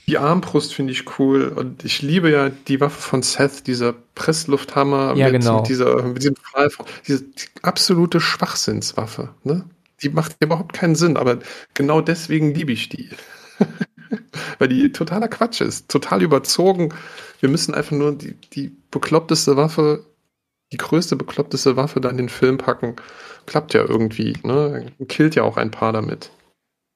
die 0.07 0.19
Armbrust 0.19 0.75
finde 0.75 0.93
ich 0.93 1.19
cool 1.19 1.49
und 1.49 1.85
ich 1.85 2.03
liebe 2.03 2.31
ja 2.31 2.51
die 2.51 2.81
Waffe 2.81 3.01
von 3.01 3.23
Seth, 3.23 3.67
dieser 3.67 3.95
Presslufthammer 4.15 5.15
ja, 5.17 5.31
mit, 5.31 5.41
genau. 5.41 5.59
mit 5.59 5.69
dieser 5.69 6.03
mit 6.03 6.23
diesem 6.23 6.37
Pfeil, 6.37 6.69
diese 7.07 7.23
die 7.23 7.47
absolute 7.63 8.21
Schwachsinnswaffe. 8.21 9.31
Ne? 9.45 9.65
Die 10.03 10.11
macht 10.11 10.37
überhaupt 10.41 10.75
keinen 10.75 10.95
Sinn, 10.95 11.17
aber 11.17 11.39
genau 11.73 12.03
deswegen 12.03 12.53
liebe 12.53 12.73
ich 12.73 12.91
die. 12.91 13.09
Weil 14.59 14.69
die 14.69 14.93
totaler 14.93 15.29
Quatsch 15.29 15.63
ist, 15.63 15.89
total 15.89 16.23
überzogen. 16.23 16.93
Wir 17.45 17.51
müssen 17.51 17.75
einfach 17.75 17.95
nur 17.95 18.13
die, 18.13 18.33
die 18.55 18.75
bekloppteste 18.91 19.59
Waffe, 19.59 20.07
die 20.73 20.79
größte 20.79 21.15
bekloppteste 21.15 21.77
Waffe 21.77 22.01
dann 22.01 22.13
in 22.13 22.17
den 22.17 22.29
Film 22.31 22.57
packen. 22.57 22.97
Klappt 23.45 23.75
ja 23.75 23.83
irgendwie, 23.83 24.33
ne? 24.45 24.87
Killt 25.09 25.35
ja 25.35 25.43
auch 25.43 25.59
ein 25.59 25.71
paar 25.71 25.93
damit. 25.93 26.31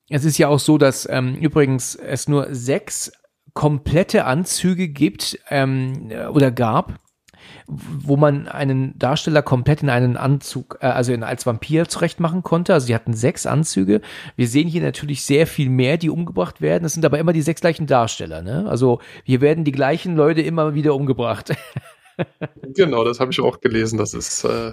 Es 0.08 0.24
ist 0.24 0.38
ja 0.38 0.48
auch 0.48 0.58
so, 0.58 0.78
dass 0.78 1.06
ähm, 1.10 1.34
übrigens 1.34 1.96
es 1.96 2.28
nur 2.28 2.46
sechs 2.50 3.12
komplette 3.52 4.24
Anzüge 4.24 4.88
gibt 4.88 5.38
ähm, 5.50 6.10
oder 6.32 6.50
gab, 6.50 6.98
wo 7.66 8.16
man 8.16 8.48
einen 8.48 8.98
Darsteller 8.98 9.42
komplett 9.42 9.82
in 9.82 9.90
einen 9.90 10.16
Anzug, 10.16 10.78
äh, 10.80 10.86
also 10.86 11.12
in, 11.12 11.22
als 11.22 11.46
Vampir 11.46 11.88
zurechtmachen 11.88 12.42
konnte. 12.42 12.74
Also 12.74 12.86
sie 12.86 12.94
hatten 12.94 13.14
sechs 13.14 13.46
Anzüge. 13.46 14.00
Wir 14.36 14.48
sehen 14.48 14.68
hier 14.68 14.82
natürlich 14.82 15.22
sehr 15.24 15.46
viel 15.46 15.68
mehr, 15.68 15.96
die 15.98 16.10
umgebracht 16.10 16.60
werden. 16.60 16.84
Es 16.84 16.94
sind 16.94 17.04
aber 17.04 17.18
immer 17.18 17.32
die 17.32 17.42
sechs 17.42 17.60
gleichen 17.60 17.86
Darsteller. 17.86 18.42
Ne? 18.42 18.66
Also 18.68 19.00
hier 19.24 19.40
werden 19.40 19.64
die 19.64 19.72
gleichen 19.72 20.16
Leute 20.16 20.42
immer 20.42 20.74
wieder 20.74 20.94
umgebracht. 20.94 21.54
genau, 22.74 23.04
das 23.04 23.20
habe 23.20 23.30
ich 23.30 23.40
auch 23.40 23.60
gelesen. 23.60 23.98
Das 23.98 24.14
ist 24.14 24.44
äh, 24.44 24.72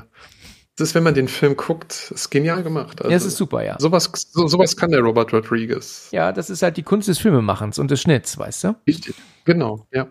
das 0.77 0.89
ist, 0.89 0.95
wenn 0.95 1.03
man 1.03 1.13
den 1.13 1.29
Film 1.29 1.55
guckt, 1.55 2.11
ist 2.13 2.29
genial 2.29 2.61
gemacht. 2.61 3.01
Also, 3.01 3.09
ja, 3.09 3.15
es 3.15 3.23
ist 3.23 3.37
super, 3.37 3.63
ja. 3.63 3.77
Sowas, 3.79 4.11
so, 4.31 4.45
sowas 4.47 4.75
kann 4.75 4.91
der 4.91 4.99
Robert 4.99 5.31
Rodriguez. 5.31 6.09
Ja, 6.11 6.33
das 6.33 6.49
ist 6.49 6.63
halt 6.63 6.75
die 6.75 6.83
Kunst 6.83 7.07
des 7.07 7.17
Filmemachens 7.17 7.79
und 7.79 7.91
des 7.91 8.01
Schnitts, 8.01 8.37
weißt 8.37 8.65
du? 8.65 8.75
Richtig, 8.85 9.15
genau, 9.45 9.87
ja. 9.93 10.07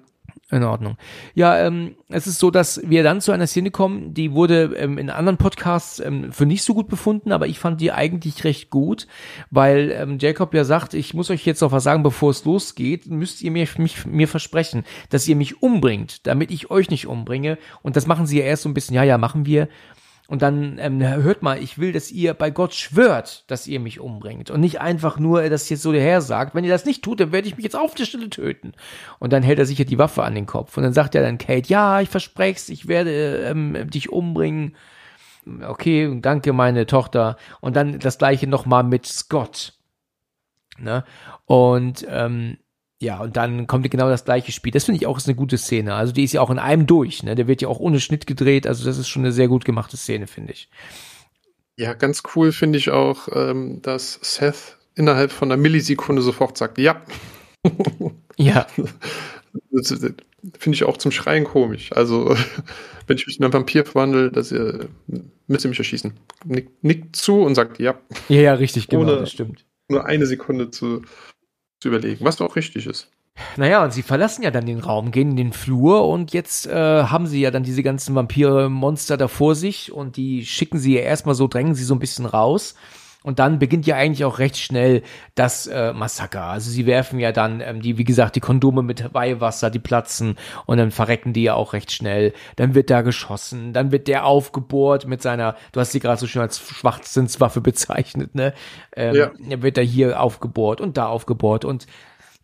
In 0.51 0.63
Ordnung. 0.63 0.99
Ja, 1.35 1.59
ähm, 1.59 1.97
es 2.11 2.27
ist 2.27 2.39
so, 2.39 2.51
dass 2.51 2.81
wir 2.85 3.03
dann 3.03 3.21
zu 3.21 3.33
einer 3.33 3.47
Szene 3.47 3.71
kommen, 3.71 4.15
die 4.15 4.33
wurde 4.33 4.75
ähm, 4.77 4.99
in 4.99 5.09
anderen 5.11 5.39
Podcasts 5.39 6.01
ähm, 6.01 6.33
für 6.33 6.45
nicht 6.45 6.63
so 6.63 6.75
gut 6.75 6.87
befunden, 6.89 7.33
aber 7.33 7.47
ich 7.47 7.59
fand 7.59 7.81
die 7.81 7.93
eigentlich 7.93 8.45
recht 8.45 8.71
gut, 8.71 9.07
weil 9.51 9.91
ähm, 9.91 10.19
Jacob 10.21 10.53
ja 10.55 10.65
sagt, 10.65 10.95
ich 10.95 11.15
muss 11.15 11.31
euch 11.31 11.47
jetzt 11.47 11.63
noch 11.63 11.73
was 11.73 11.83
sagen, 11.83 12.03
bevor 12.03 12.31
es 12.31 12.45
losgeht, 12.45 13.07
müsst 13.07 13.43
ihr 13.43 13.51
mir, 13.51 13.67
mich, 13.79 14.05
mir 14.05 14.29
versprechen, 14.29 14.85
dass 15.09 15.27
ihr 15.27 15.35
mich 15.35 15.63
umbringt, 15.63 16.27
damit 16.27 16.51
ich 16.51 16.71
euch 16.71 16.91
nicht 16.91 17.07
umbringe. 17.07 17.59
Und 17.83 17.97
das 17.97 18.07
machen 18.07 18.27
sie 18.27 18.39
ja 18.39 18.45
erst 18.45 18.63
so 18.63 18.69
ein 18.69 18.75
bisschen, 18.75 18.95
ja, 18.95 19.03
ja, 19.03 19.19
machen 19.19 19.47
wir. 19.47 19.69
Und 20.27 20.41
dann 20.41 20.79
ähm, 20.79 21.03
hört 21.03 21.43
mal, 21.43 21.63
ich 21.63 21.79
will, 21.79 21.93
dass 21.93 22.11
ihr 22.11 22.33
bei 22.33 22.51
Gott 22.51 22.75
schwört, 22.75 23.45
dass 23.51 23.67
ihr 23.67 23.79
mich 23.79 24.01
umbringt. 24.01 24.51
Und 24.51 24.61
nicht 24.61 24.81
einfach 24.81 25.19
nur 25.19 25.47
das 25.51 25.69
jetzt 25.69 25.83
so 25.83 25.93
daher 25.93 26.23
sagt. 26.23 26.55
Wenn 26.55 26.65
ihr 26.65 26.71
das 26.71 26.87
nicht 26.87 27.05
tut, 27.05 27.21
dann 27.21 27.31
werde 27.31 27.47
ich 27.47 27.57
mich 27.57 27.65
jetzt 27.65 27.77
auf 27.77 27.95
der 27.95 28.07
Stelle 28.07 28.31
töten. 28.31 28.73
Und 29.19 29.35
dann 29.35 29.43
hält 29.43 29.59
er 29.59 29.67
sich 29.67 29.79
ja 29.79 29.85
die 29.85 29.99
Waffe 29.99 30.25
an 30.25 30.35
den 30.35 30.47
Kopf. 30.47 30.77
Und 30.79 30.83
dann 30.83 30.95
sagt 30.95 31.15
er 31.15 31.23
dann 31.23 31.37
Kate, 31.37 31.69
ja, 31.69 32.01
ich 32.01 32.09
verspreche 32.09 32.57
es, 32.57 32.69
ich 32.71 32.89
werde 32.89 33.45
ähm, 33.45 33.91
dich 33.91 34.11
umbringen. 34.11 34.77
Okay, 35.63 36.19
danke, 36.23 36.55
meine 36.55 36.87
Tochter. 36.87 37.37
Und 37.61 37.77
dann 37.77 37.99
das 37.99 38.17
gleiche 38.17 38.47
nochmal 38.47 38.83
mit 38.83 39.05
Scott. 39.05 39.75
Ne? 40.79 41.05
Und 41.45 42.07
ähm, 42.09 42.57
ja, 43.05 43.21
und 43.21 43.37
dann 43.37 43.67
kommt 43.67 43.89
genau 43.91 44.09
das 44.09 44.25
gleiche 44.25 44.51
Spiel. 44.51 44.73
Das 44.73 44.85
finde 44.85 44.99
ich 44.99 45.07
auch 45.07 45.19
ist 45.19 45.29
eine 45.29 45.37
gute 45.37 45.59
Szene. 45.59 45.95
Also 45.95 46.13
die 46.13 46.25
ist 46.25 46.33
ja 46.33 46.41
auch 46.41 46.51
in 46.51 46.59
einem 46.59 46.87
durch, 46.87 47.23
ne? 47.23 47.35
Der 47.35 47.47
wird 47.47 47.61
ja 47.61 47.69
auch 47.69 47.79
ohne 47.79 48.01
Schnitt 48.01 48.27
gedreht. 48.27 48.67
Also 48.67 48.85
das 48.87 48.97
ist 48.97 49.09
schon 49.09 49.23
eine 49.23 49.33
sehr 49.33 49.47
gut 49.47 49.67
gemachte 49.67 49.99
Szene, 49.99 50.27
finde 50.27 50.55
ich. 50.55 50.71
Ja, 51.77 51.93
ganz 51.93 52.23
cool 52.35 52.51
finde 52.51 52.79
ich 52.79 52.91
auch, 52.91 53.29
ähm, 53.33 53.83
dass 53.83 54.19
Seth 54.23 54.79
innerhalb 54.95 55.33
von 55.33 55.53
einer 55.53 55.61
Millisekunde 55.61 56.23
sofort 56.23 56.57
sagt, 56.57 56.79
ja. 56.79 57.03
ja. 58.37 58.67
Finde 60.59 60.77
ich 60.77 60.85
auch 60.85 60.99
zum 60.99 61.11
Schreien 61.11 61.45
komisch. 61.45 61.91
Also, 61.93 62.37
wenn 63.07 63.17
ich 63.17 63.27
mich 63.27 63.39
in 63.39 63.45
einen 63.45 63.53
Vampir 63.53 63.85
verwandle, 63.85 64.31
dass 64.31 64.53
ihr 64.53 64.89
müsst 65.47 65.65
ihr 65.65 65.69
mich 65.69 65.79
erschießen. 65.79 66.13
Nickt, 66.45 66.85
nickt 66.85 67.17
zu 67.17 67.41
und 67.43 67.55
sagt 67.55 67.79
ja. 67.79 67.99
Ja, 68.29 68.41
ja, 68.41 68.55
richtig, 68.55 68.89
genau, 68.89 69.03
Ohne 69.03 69.17
das 69.17 69.33
stimmt. 69.33 69.65
Nur 69.89 70.07
eine 70.07 70.27
Sekunde 70.27 70.71
zu, 70.71 71.03
zu 71.85 71.89
überlegen, 71.89 72.25
was 72.25 72.41
auch 72.41 72.57
richtig 72.57 72.87
ist. 72.87 73.11
Naja, 73.57 73.85
und 73.85 73.93
sie 73.93 74.03
verlassen 74.03 74.43
ja 74.43 74.51
dann 74.51 74.65
den 74.65 74.79
Raum, 74.79 75.11
gehen 75.11 75.33
in 75.33 75.37
den 75.37 75.53
Flur 75.53 76.09
und 76.09 76.33
jetzt 76.33 76.67
äh, 76.67 77.05
haben 77.05 77.27
sie 77.27 77.41
ja 77.41 77.51
dann 77.51 77.63
diese 77.63 77.83
ganzen 77.83 78.15
Vampire-Monster 78.15 79.19
da 79.19 79.29
vor 79.29 79.55
sich 79.55 79.93
und 79.93 80.17
die 80.17 80.47
schicken 80.47 80.79
sie 80.79 80.95
ja 80.95 81.03
erstmal 81.03 81.35
so, 81.35 81.47
drängen 81.47 81.75
sie 81.75 81.85
so 81.85 81.95
ein 81.95 81.99
bisschen 81.99 82.25
raus. 82.25 82.75
Und 83.25 83.39
dann 83.39 83.59
beginnt 83.59 83.87
ja 83.87 83.97
eigentlich 83.97 84.25
auch 84.27 84.39
recht 84.39 84.59
schnell 84.59 85.03
das 85.35 85.67
äh, 85.67 85.95
Massaker. 85.95 86.43
Also 86.43 86.71
sie 86.71 86.85
werfen 86.85 87.19
ja 87.19 87.33
dann 87.33 87.63
ähm, 87.63 87.81
die, 87.81 87.97
wie 87.97 88.05
gesagt, 88.05 88.37
die 88.37 88.41
Kondome 88.41 88.83
mit 88.83 89.15
Weihwasser, 89.15 89.71
die 89.71 89.79
platzen 89.79 90.37
und 90.67 90.77
dann 90.77 90.91
verrecken 90.91 91.33
die 91.33 91.45
ja 91.45 91.55
auch 91.55 91.73
recht 91.73 91.91
schnell. 91.91 92.35
Dann 92.57 92.75
wird 92.75 92.91
da 92.91 93.01
geschossen, 93.01 93.73
dann 93.73 93.93
wird 93.93 94.09
der 94.09 94.27
aufgebohrt 94.27 95.07
mit 95.07 95.23
seiner, 95.23 95.57
du 95.73 95.81
hast 95.81 95.93
sie 95.93 96.01
gerade 96.01 96.21
so 96.21 96.27
schön 96.27 96.43
als 96.43 96.59
Schwachsinnswaffe 96.61 97.63
bezeichnet, 97.63 98.35
ne? 98.35 98.53
Ähm, 98.95 99.15
Ja. 99.15 99.31
Er 99.49 99.63
wird 99.63 99.79
da 99.79 99.81
hier 99.81 100.21
aufgebohrt 100.21 100.83
und 100.83 100.99
da 100.99 101.07
aufgebohrt 101.07 101.65
und 101.65 101.87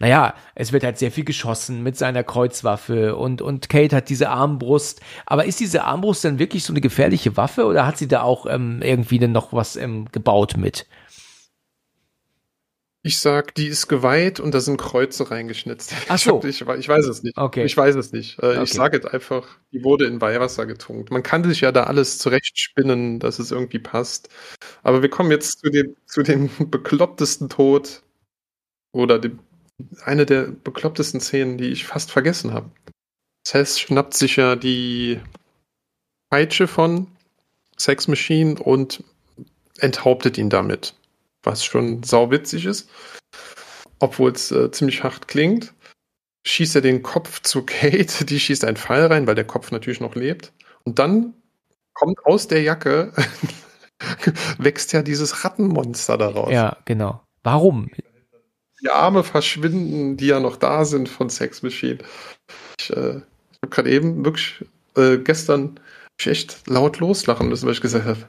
naja, 0.01 0.35
es 0.55 0.73
wird 0.73 0.83
halt 0.83 0.99
sehr 0.99 1.13
viel 1.13 1.25
geschossen 1.25 1.83
mit 1.83 1.97
seiner 1.97 2.25
Kreuzwaffe 2.25 3.17
und, 3.17 3.43
und 3.43 3.69
Kate 3.69 3.95
hat 3.95 4.09
diese 4.09 4.31
Armbrust. 4.31 5.01
Aber 5.27 5.45
ist 5.45 5.61
diese 5.61 5.85
Armbrust 5.85 6.25
dann 6.25 6.39
wirklich 6.39 6.65
so 6.65 6.73
eine 6.73 6.81
gefährliche 6.81 7.37
Waffe 7.37 7.67
oder 7.67 7.87
hat 7.87 7.99
sie 7.99 8.09
da 8.09 8.23
auch 8.23 8.47
ähm, 8.47 8.81
irgendwie 8.83 9.19
denn 9.19 9.33
noch 9.33 9.53
was 9.53 9.77
ähm, 9.77 10.07
gebaut 10.11 10.57
mit? 10.57 10.87
Ich 13.03 13.19
sag, 13.19 13.55
die 13.55 13.67
ist 13.67 13.89
geweiht 13.89 14.41
und 14.41 14.53
da 14.53 14.61
sind 14.61 14.77
Kreuze 14.77 15.31
reingeschnitzt. 15.31 15.95
Ach 16.09 16.19
so. 16.19 16.43
Ich, 16.45 16.61
ich, 16.61 16.69
ich 16.69 16.89
weiß 16.89 17.07
es 17.07 17.23
nicht. 17.23 17.37
Okay. 17.39 17.65
Ich 17.65 17.77
weiß 17.77 17.95
es 17.97 18.13
nicht. 18.13 18.39
Äh, 18.43 18.47
Okay. 18.47 18.63
Ich 18.65 18.73
sage 18.73 18.97
jetzt 18.99 19.07
einfach, 19.13 19.49
die 19.73 19.83
wurde 19.85 20.07
in 20.07 20.21
Weihwasser 20.21 20.67
getunkt. 20.67 21.11
Man 21.11 21.23
kann 21.23 21.45
sich 21.45 21.63
ja 21.63 21.73
da 21.73 21.85
alles 21.85 22.19
zurechtspinnen, 22.19 23.19
dass 23.19 23.39
es 23.39 23.53
irgendwie 23.53 23.79
passt. 23.79 24.29
Aber 24.83 25.01
wir 25.03 25.09
kommen 25.09 25.31
jetzt 25.31 25.61
zu 25.61 25.71
dem, 25.71 25.97
zu 26.07 26.23
dem 26.23 26.51
beklopptesten 26.71 27.49
Tod 27.49 28.03
oder 28.93 29.19
dem, 29.19 29.39
eine 30.05 30.27
der 30.27 30.45
beklopptesten 30.45 31.21
Szenen, 31.21 31.59
die 31.59 31.69
ich 31.69 31.87
fast 31.87 32.11
vergessen 32.11 32.53
habe. 32.53 32.71
Seth 33.47 33.79
schnappt 33.79 34.15
sich 34.15 34.37
ja 34.37 34.57
die 34.57 35.21
Peitsche 36.31 36.69
von 36.69 37.09
Sex 37.77 38.09
Machine 38.09 38.61
und 38.61 39.03
enthauptet 39.79 40.39
ihn 40.39 40.51
damit. 40.51 40.95
Was 41.43 41.65
schon 41.65 42.03
sauwitzig 42.03 42.67
ist. 42.67 42.89
Obwohl 43.99 44.33
es 44.33 44.51
äh, 44.51 44.71
ziemlich 44.71 45.03
hart 45.03 45.29
klingt. 45.29 45.73
Schießt 46.47 46.77
er 46.77 46.83
den 46.83 47.03
Kopf 47.03 47.41
zu 47.43 47.63
Kate, 47.67 48.25
die 48.25 48.41
schießt 48.41 48.65
einen 48.65 48.77
Pfeil 48.77 49.07
rein, 49.07 49.27
weil 49.27 49.35
der 49.35 49.47
Kopf 49.47 49.71
natürlich 49.71 50.01
noch 50.01 50.15
lebt. 50.15 50.53
Und 50.85 50.99
dann 50.99 51.35
kommt 51.95 52.25
aus 52.25 52.49
der 52.49 52.63
Jacke, 52.63 53.13
wächst 54.59 54.93
ja 54.93 55.03
dieses 55.03 55.45
Rattenmonster 55.45 56.17
daraus. 56.17 56.53
Ja, 56.53 56.79
genau. 56.85 57.23
Warum? 57.43 57.91
Die 58.83 58.91
Arme 58.91 59.25
verschwinden, 59.25 60.17
die 60.17 60.27
ja 60.27 60.41
noch 60.41 60.57
da 60.57 60.85
sind 60.85 61.09
von 61.09 61.29
Sex 61.29 61.63
Machine. 61.63 61.99
Ich, 62.81 62.91
äh, 62.91 63.17
ich 63.17 63.59
habe 63.63 63.71
gerade 63.71 63.91
eben 63.91 64.25
wirklich 64.25 64.65
äh, 64.97 65.19
gestern 65.19 65.79
ich 66.21 66.27
echt 66.27 66.69
laut 66.69 66.99
loslachen 66.99 67.49
müssen, 67.49 67.67
weil 67.67 67.73
ich 67.73 67.81
gesagt 67.81 68.05
habe, 68.05 68.29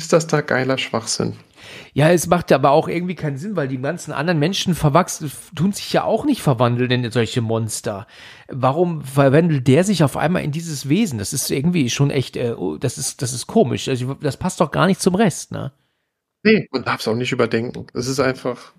ist 0.00 0.12
das 0.12 0.26
da 0.26 0.40
geiler 0.40 0.78
Schwachsinn? 0.78 1.36
Ja, 1.92 2.10
es 2.10 2.26
macht 2.26 2.52
aber 2.52 2.72
auch 2.72 2.88
irgendwie 2.88 3.14
keinen 3.14 3.36
Sinn, 3.36 3.56
weil 3.56 3.68
die 3.68 3.80
ganzen 3.80 4.12
anderen 4.12 4.38
Menschen 4.38 4.74
verwachsen, 4.74 5.30
tun 5.54 5.72
sich 5.72 5.92
ja 5.92 6.04
auch 6.04 6.24
nicht 6.24 6.42
verwandeln 6.42 6.90
in 6.90 7.10
solche 7.10 7.40
Monster. 7.40 8.06
Warum 8.48 9.02
verwandelt 9.02 9.66
der 9.66 9.84
sich 9.84 10.04
auf 10.04 10.16
einmal 10.16 10.42
in 10.42 10.52
dieses 10.52 10.88
Wesen? 10.88 11.18
Das 11.18 11.32
ist 11.32 11.50
irgendwie 11.50 11.88
schon 11.90 12.10
echt, 12.10 12.36
äh, 12.36 12.54
oh, 12.56 12.76
das 12.76 12.98
ist, 12.98 13.22
das 13.22 13.32
ist 13.32 13.46
komisch. 13.46 13.88
Also, 13.88 14.14
das 14.14 14.36
passt 14.36 14.60
doch 14.60 14.70
gar 14.70 14.86
nicht 14.86 15.00
zum 15.00 15.14
Rest, 15.14 15.52
ne? 15.52 15.72
Nee, 16.42 16.68
man 16.72 16.84
darf 16.84 17.00
es 17.00 17.08
auch 17.08 17.14
nicht 17.14 17.32
überdenken. 17.32 17.86
Es 17.94 18.06
ist 18.06 18.20
einfach, 18.20 18.74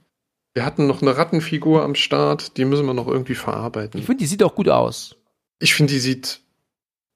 wir 0.55 0.65
hatten 0.65 0.87
noch 0.87 1.01
eine 1.01 1.15
Rattenfigur 1.17 1.83
am 1.83 1.93
Start, 1.95 2.57
die 2.57 2.65
müssen 2.65 2.85
wir 2.85 2.93
noch 2.93 3.07
irgendwie 3.07 3.33
Ich 3.33 3.39
verarbeiten. 3.39 4.01
finde, 4.01 4.17
die 4.19 4.25
sieht 4.25 4.41
auch 4.41 4.55
gut 4.55 4.69
aus. 4.69 5.15
Ich 5.59 5.75
finde, 5.75 5.93
die 5.93 5.99
sieht 5.99 6.39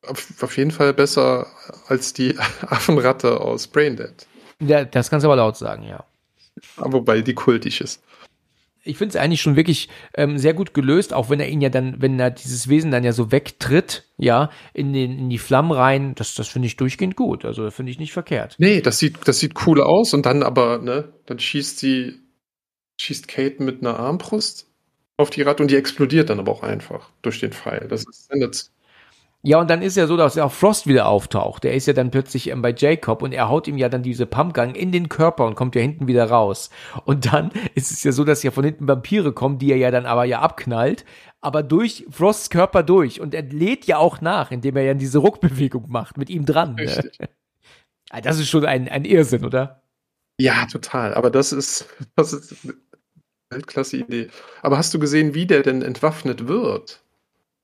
auf, 0.06 0.28
auf 0.44 0.57
jeden 0.57 0.72
Fall 0.72 0.94
besser 0.94 1.48
als 1.88 2.14
die 2.14 2.38
Affenratte 2.61 3.40
aus 3.41 3.68
Braindead. 3.68 4.28
Ja, 4.61 4.84
das 4.86 5.10
kannst 5.10 5.24
du 5.24 5.30
aber 5.30 5.38
laut 5.38 5.57
sagen, 5.57 5.84
ja. 5.84 6.03
Wobei 6.76 7.22
die 7.22 7.34
kultig 7.34 7.80
ist. 7.80 8.02
ich 8.84 8.98
finde 8.98 9.16
es 9.18 9.22
eigentlich 9.24 9.41
schon 9.41 9.56
wirklich 9.56 9.88
ähm, 10.16 10.38
sehr 10.38 10.53
gut 10.53 10.74
gelöst, 10.74 11.14
auch 11.14 11.30
wenn 11.30 11.40
er 11.40 11.48
ihn 11.48 11.61
ja 11.61 11.70
dann, 11.70 12.02
wenn 12.02 12.20
er 12.20 12.32
dieses 12.32 12.68
Wesen 12.68 12.91
dann 12.91 13.06
ja 13.06 13.14
so 13.14 13.32
wegtritt, 13.32 14.03
ja, 14.18 14.49
in, 14.74 14.91
den, 14.91 15.18
in 15.18 15.30
die 15.30 15.38
Flammen 15.38 15.72
rein, 15.72 16.16
das, 16.16 16.36
das 16.36 16.49
finde 16.49 16.66
ich 16.66 16.76
durchgehend 16.76 17.16
gut. 17.16 17.45
Also 17.45 17.72
finde 17.72 17.91
ich 17.94 17.99
nicht 17.99 18.11
verkehrt. 18.11 18.56
Nee, 18.57 18.82
das 18.82 18.99
sieht, 18.99 19.26
das 19.26 19.40
sieht 19.40 19.53
cool 19.66 19.82
aus 19.82 20.14
und 20.14 20.26
dann 20.26 20.44
aber, 20.44 20.80
ne, 20.80 21.14
dann 21.26 21.40
schießt 21.40 21.80
sie, 21.80 22.20
schießt 22.99 23.27
Kate 23.27 23.63
mit 23.63 23.81
einer 23.81 23.99
Armbrust 23.99 24.67
auf 25.17 25.30
die 25.30 25.41
Rad 25.41 25.59
und 25.59 25.69
die 25.71 25.76
explodiert 25.76 26.30
dann 26.30 26.39
aber 26.39 26.51
auch 26.51 26.63
einfach 26.63 27.09
durch 27.21 27.39
den 27.39 27.51
Pfeil. 27.51 27.88
Das 27.89 28.05
ist 28.05 28.27
sendet. 28.30 28.71
Ja, 29.41 29.61
und 29.61 29.69
dann 29.69 29.81
ist 29.81 29.95
ja 29.95 30.05
so, 30.05 30.17
dass 30.17 30.35
ja 30.35 30.43
auch 30.43 30.51
Frost 30.51 30.85
wieder 30.85 31.07
auftaucht. 31.07 31.63
Der 31.63 31.73
ist 31.73 31.88
ja 31.88 31.93
dann 31.93 32.11
plötzlich 32.11 32.49
ähm, 32.49 32.61
bei 32.61 32.73
Jacob 32.77 33.21
und 33.21 33.31
er 33.31 33.47
haut 33.47 33.69
ihm 33.69 33.77
ja 33.77 33.88
dann 33.88 34.03
diese 34.03 34.26
Pumpgun 34.26 34.76
in 34.76 34.91
den 34.91 35.07
Körper 35.07 35.45
und 35.45 35.55
kommt 35.55 35.76
ja 35.76 35.81
hinten 35.81 36.07
wieder 36.07 36.30
raus. 36.30 36.69
Und 37.05 37.31
dann 37.31 37.51
ist 37.76 37.91
es 37.91 38.03
ja 38.03 38.11
so, 38.11 38.26
dass 38.26 38.43
ja 38.43 38.51
von 38.51 38.65
hinten 38.65 38.88
Vampire 38.88 39.31
kommen, 39.31 39.57
die 39.57 39.71
er 39.71 39.77
ja 39.77 39.91
dann 39.91 40.05
aber 40.05 40.26
ja 40.26 40.41
abknallt, 40.41 41.05
aber 41.39 41.63
durch 41.63 42.05
Frosts 42.09 42.49
Körper 42.49 42.84
durch. 42.84 43.21
Und 43.21 43.34
er 43.34 43.43
lädt 43.43 43.85
ja 43.85 43.97
auch 43.97 44.19
nach, 44.19 44.51
indem 44.51 44.76
er 44.76 44.84
ja 44.84 44.93
diese 44.93 45.19
Ruckbewegung 45.19 45.85
macht 45.88 46.17
mit 46.17 46.30
ihm 46.30 46.45
dran. 46.45 46.76
Ne? 46.76 47.11
Das 48.23 48.39
ist 48.39 48.49
schon 48.49 48.65
ein, 48.65 48.89
ein 48.89 49.05
Irrsinn, 49.05 49.45
oder? 49.45 49.84
Ja, 50.39 50.65
total. 50.65 51.13
Aber 51.13 51.30
das 51.30 51.51
ist, 51.51 51.85
das 52.15 52.34
ist 52.34 52.55
eine 53.49 53.57
Weltklasse 53.57 53.97
Idee. 53.97 54.30
Aber 54.61 54.77
hast 54.77 54.93
du 54.93 54.99
gesehen, 54.99 55.34
wie 55.34 55.45
der 55.45 55.63
denn 55.63 55.81
entwaffnet 55.81 56.47
wird? 56.47 57.01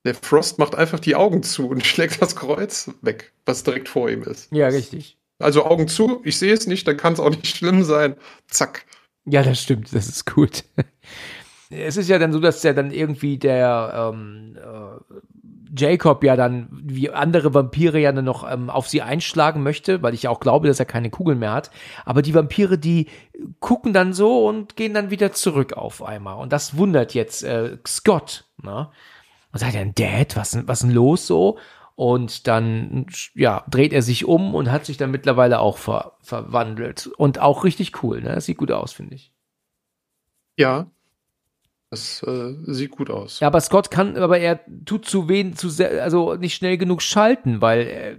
Der 0.04 0.14
Frost 0.14 0.58
macht 0.58 0.74
einfach 0.74 1.00
die 1.00 1.16
Augen 1.16 1.42
zu 1.42 1.68
und 1.68 1.86
schlägt 1.86 2.22
das 2.22 2.36
Kreuz 2.36 2.90
weg, 3.02 3.32
was 3.44 3.64
direkt 3.64 3.88
vor 3.88 4.10
ihm 4.10 4.22
ist. 4.22 4.52
Ja, 4.52 4.68
richtig. 4.68 5.16
Also 5.38 5.64
Augen 5.64 5.88
zu, 5.88 6.22
ich 6.24 6.38
sehe 6.38 6.54
es 6.54 6.66
nicht, 6.66 6.88
dann 6.88 6.96
kann 6.96 7.12
es 7.12 7.20
auch 7.20 7.30
nicht 7.30 7.46
schlimm 7.56 7.84
sein. 7.84 8.16
Zack. 8.48 8.86
Ja, 9.24 9.42
das 9.42 9.60
stimmt, 9.60 9.94
das 9.94 10.08
ist 10.08 10.26
gut. 10.26 10.64
Es 11.68 11.96
ist 11.96 12.08
ja 12.08 12.20
dann 12.20 12.32
so, 12.32 12.38
dass 12.38 12.62
ja 12.62 12.72
dann 12.72 12.92
irgendwie 12.92 13.38
der 13.38 14.12
ähm, 14.14 14.56
äh, 14.56 15.14
Jacob 15.74 16.22
ja 16.22 16.36
dann, 16.36 16.68
wie 16.70 17.10
andere 17.10 17.54
Vampire 17.54 17.98
ja 17.98 18.12
dann 18.12 18.24
noch 18.24 18.50
ähm, 18.50 18.70
auf 18.70 18.88
sie 18.88 19.02
einschlagen 19.02 19.62
möchte, 19.62 20.02
weil 20.02 20.14
ich 20.14 20.24
ja 20.24 20.30
auch 20.30 20.40
glaube, 20.40 20.68
dass 20.68 20.78
er 20.78 20.86
keine 20.86 21.10
Kugeln 21.10 21.38
mehr 21.38 21.52
hat. 21.52 21.70
Aber 22.04 22.22
die 22.22 22.34
Vampire, 22.34 22.78
die 22.78 23.08
gucken 23.60 23.92
dann 23.92 24.12
so 24.12 24.46
und 24.46 24.76
gehen 24.76 24.94
dann 24.94 25.10
wieder 25.10 25.32
zurück 25.32 25.72
auf 25.72 26.02
einmal. 26.02 26.38
Und 26.38 26.52
das 26.52 26.76
wundert 26.76 27.14
jetzt 27.14 27.42
äh, 27.42 27.78
Scott. 27.86 28.44
Ne? 28.62 28.90
Und 29.52 29.58
sagt 29.58 29.74
dann, 29.74 29.94
Dad, 29.94 30.36
was, 30.36 30.58
was 30.66 30.80
denn 30.80 30.90
los 30.90 31.26
so? 31.26 31.58
Und 31.94 32.46
dann, 32.46 33.06
ja, 33.34 33.64
dreht 33.70 33.94
er 33.94 34.02
sich 34.02 34.26
um 34.26 34.54
und 34.54 34.70
hat 34.70 34.84
sich 34.84 34.98
dann 34.98 35.10
mittlerweile 35.10 35.60
auch 35.60 35.78
ver 35.78 36.12
verwandelt. 36.20 37.06
Und 37.16 37.38
auch 37.38 37.64
richtig 37.64 38.02
cool, 38.02 38.20
ne? 38.20 38.34
Das 38.34 38.44
sieht 38.44 38.58
gut 38.58 38.70
aus, 38.70 38.92
finde 38.92 39.14
ich. 39.14 39.32
Ja. 40.58 40.90
Das 41.96 42.22
äh, 42.26 42.54
sieht 42.66 42.90
gut 42.90 43.08
aus. 43.08 43.40
Ja, 43.40 43.46
aber 43.46 43.60
Scott 43.60 43.90
kann, 43.90 44.18
aber 44.18 44.38
er 44.38 44.60
tut 44.84 45.06
zu 45.06 45.30
wen, 45.30 45.56
zu 45.56 45.70
sehr, 45.70 46.02
also 46.02 46.34
nicht 46.34 46.54
schnell 46.54 46.76
genug 46.76 47.00
schalten, 47.00 47.62
weil 47.62 47.80
äh, 47.80 48.16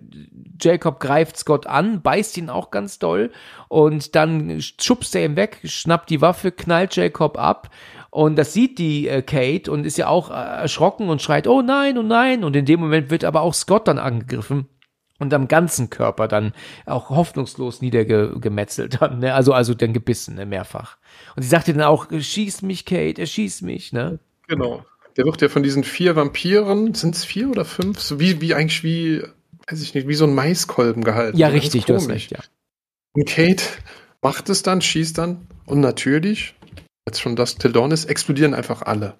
Jacob 0.59 0.99
greift 0.99 1.37
Scott 1.37 1.67
an, 1.67 2.01
beißt 2.01 2.37
ihn 2.37 2.49
auch 2.49 2.71
ganz 2.71 2.97
doll 2.97 3.31
und 3.67 4.15
dann 4.15 4.59
schubst 4.59 5.15
er 5.15 5.25
ihn 5.25 5.35
weg, 5.35 5.59
schnappt 5.63 6.09
die 6.09 6.21
Waffe, 6.21 6.51
knallt 6.51 6.95
Jacob 6.95 7.37
ab 7.37 7.69
und 8.09 8.35
das 8.35 8.51
sieht 8.51 8.79
die 8.79 9.07
äh, 9.07 9.21
Kate 9.21 9.71
und 9.71 9.85
ist 9.85 9.97
ja 9.97 10.07
auch 10.07 10.31
äh, 10.31 10.33
erschrocken 10.33 11.09
und 11.09 11.21
schreit, 11.21 11.47
oh 11.47 11.61
nein, 11.61 11.99
oh 11.99 12.03
nein. 12.03 12.43
Und 12.43 12.55
in 12.55 12.65
dem 12.65 12.79
Moment 12.79 13.11
wird 13.11 13.23
aber 13.23 13.41
auch 13.41 13.53
Scott 13.53 13.87
dann 13.87 13.99
angegriffen 13.99 14.67
und 15.19 15.33
am 15.33 15.47
ganzen 15.47 15.89
Körper 15.89 16.27
dann 16.27 16.53
auch 16.85 17.09
hoffnungslos 17.09 17.81
niedergemetzelt 17.81 19.01
dann, 19.01 19.19
ne? 19.19 19.33
Also, 19.33 19.53
also 19.53 19.73
dann 19.73 19.93
gebissen, 19.93 20.35
ne? 20.35 20.45
mehrfach. 20.45 20.97
Und 21.35 21.43
sie 21.43 21.49
sagte 21.49 21.73
dann 21.73 21.83
auch, 21.83 22.07
schieß 22.11 22.61
mich, 22.61 22.85
Kate, 22.85 23.21
er 23.21 23.27
schießt 23.27 23.63
mich, 23.63 23.93
ne? 23.93 24.19
Genau. 24.47 24.85
Der 25.15 25.25
wird 25.25 25.41
ja 25.41 25.49
von 25.49 25.63
diesen 25.63 25.83
vier 25.83 26.15
Vampiren, 26.15 26.93
sind 26.93 27.15
es 27.15 27.25
vier 27.25 27.49
oder 27.49 27.65
fünf? 27.65 27.99
So 27.99 28.19
wie, 28.19 28.39
wie 28.39 28.53
eigentlich 28.53 28.83
wie, 28.83 29.23
weiß 29.67 29.81
ich 29.81 29.95
nicht, 29.95 30.07
wie 30.07 30.15
so 30.15 30.25
ein 30.25 30.35
Maiskolben 30.35 31.03
gehalten. 31.03 31.37
Ja, 31.37 31.47
richtig, 31.47 31.85
du 31.85 31.95
hast 31.95 32.09
recht, 32.09 32.31
ja. 32.31 32.39
Und 33.13 33.27
Kate 33.27 33.63
macht 34.21 34.49
es 34.49 34.61
dann, 34.61 34.81
schießt 34.81 35.17
dann 35.17 35.47
und 35.65 35.79
natürlich 35.79 36.53
jetzt 37.07 37.21
schon 37.21 37.35
das 37.35 37.55
Till 37.55 37.71
Dawn 37.71 37.91
ist, 37.91 38.05
explodieren 38.05 38.53
einfach 38.53 38.83
alle. 38.83 39.15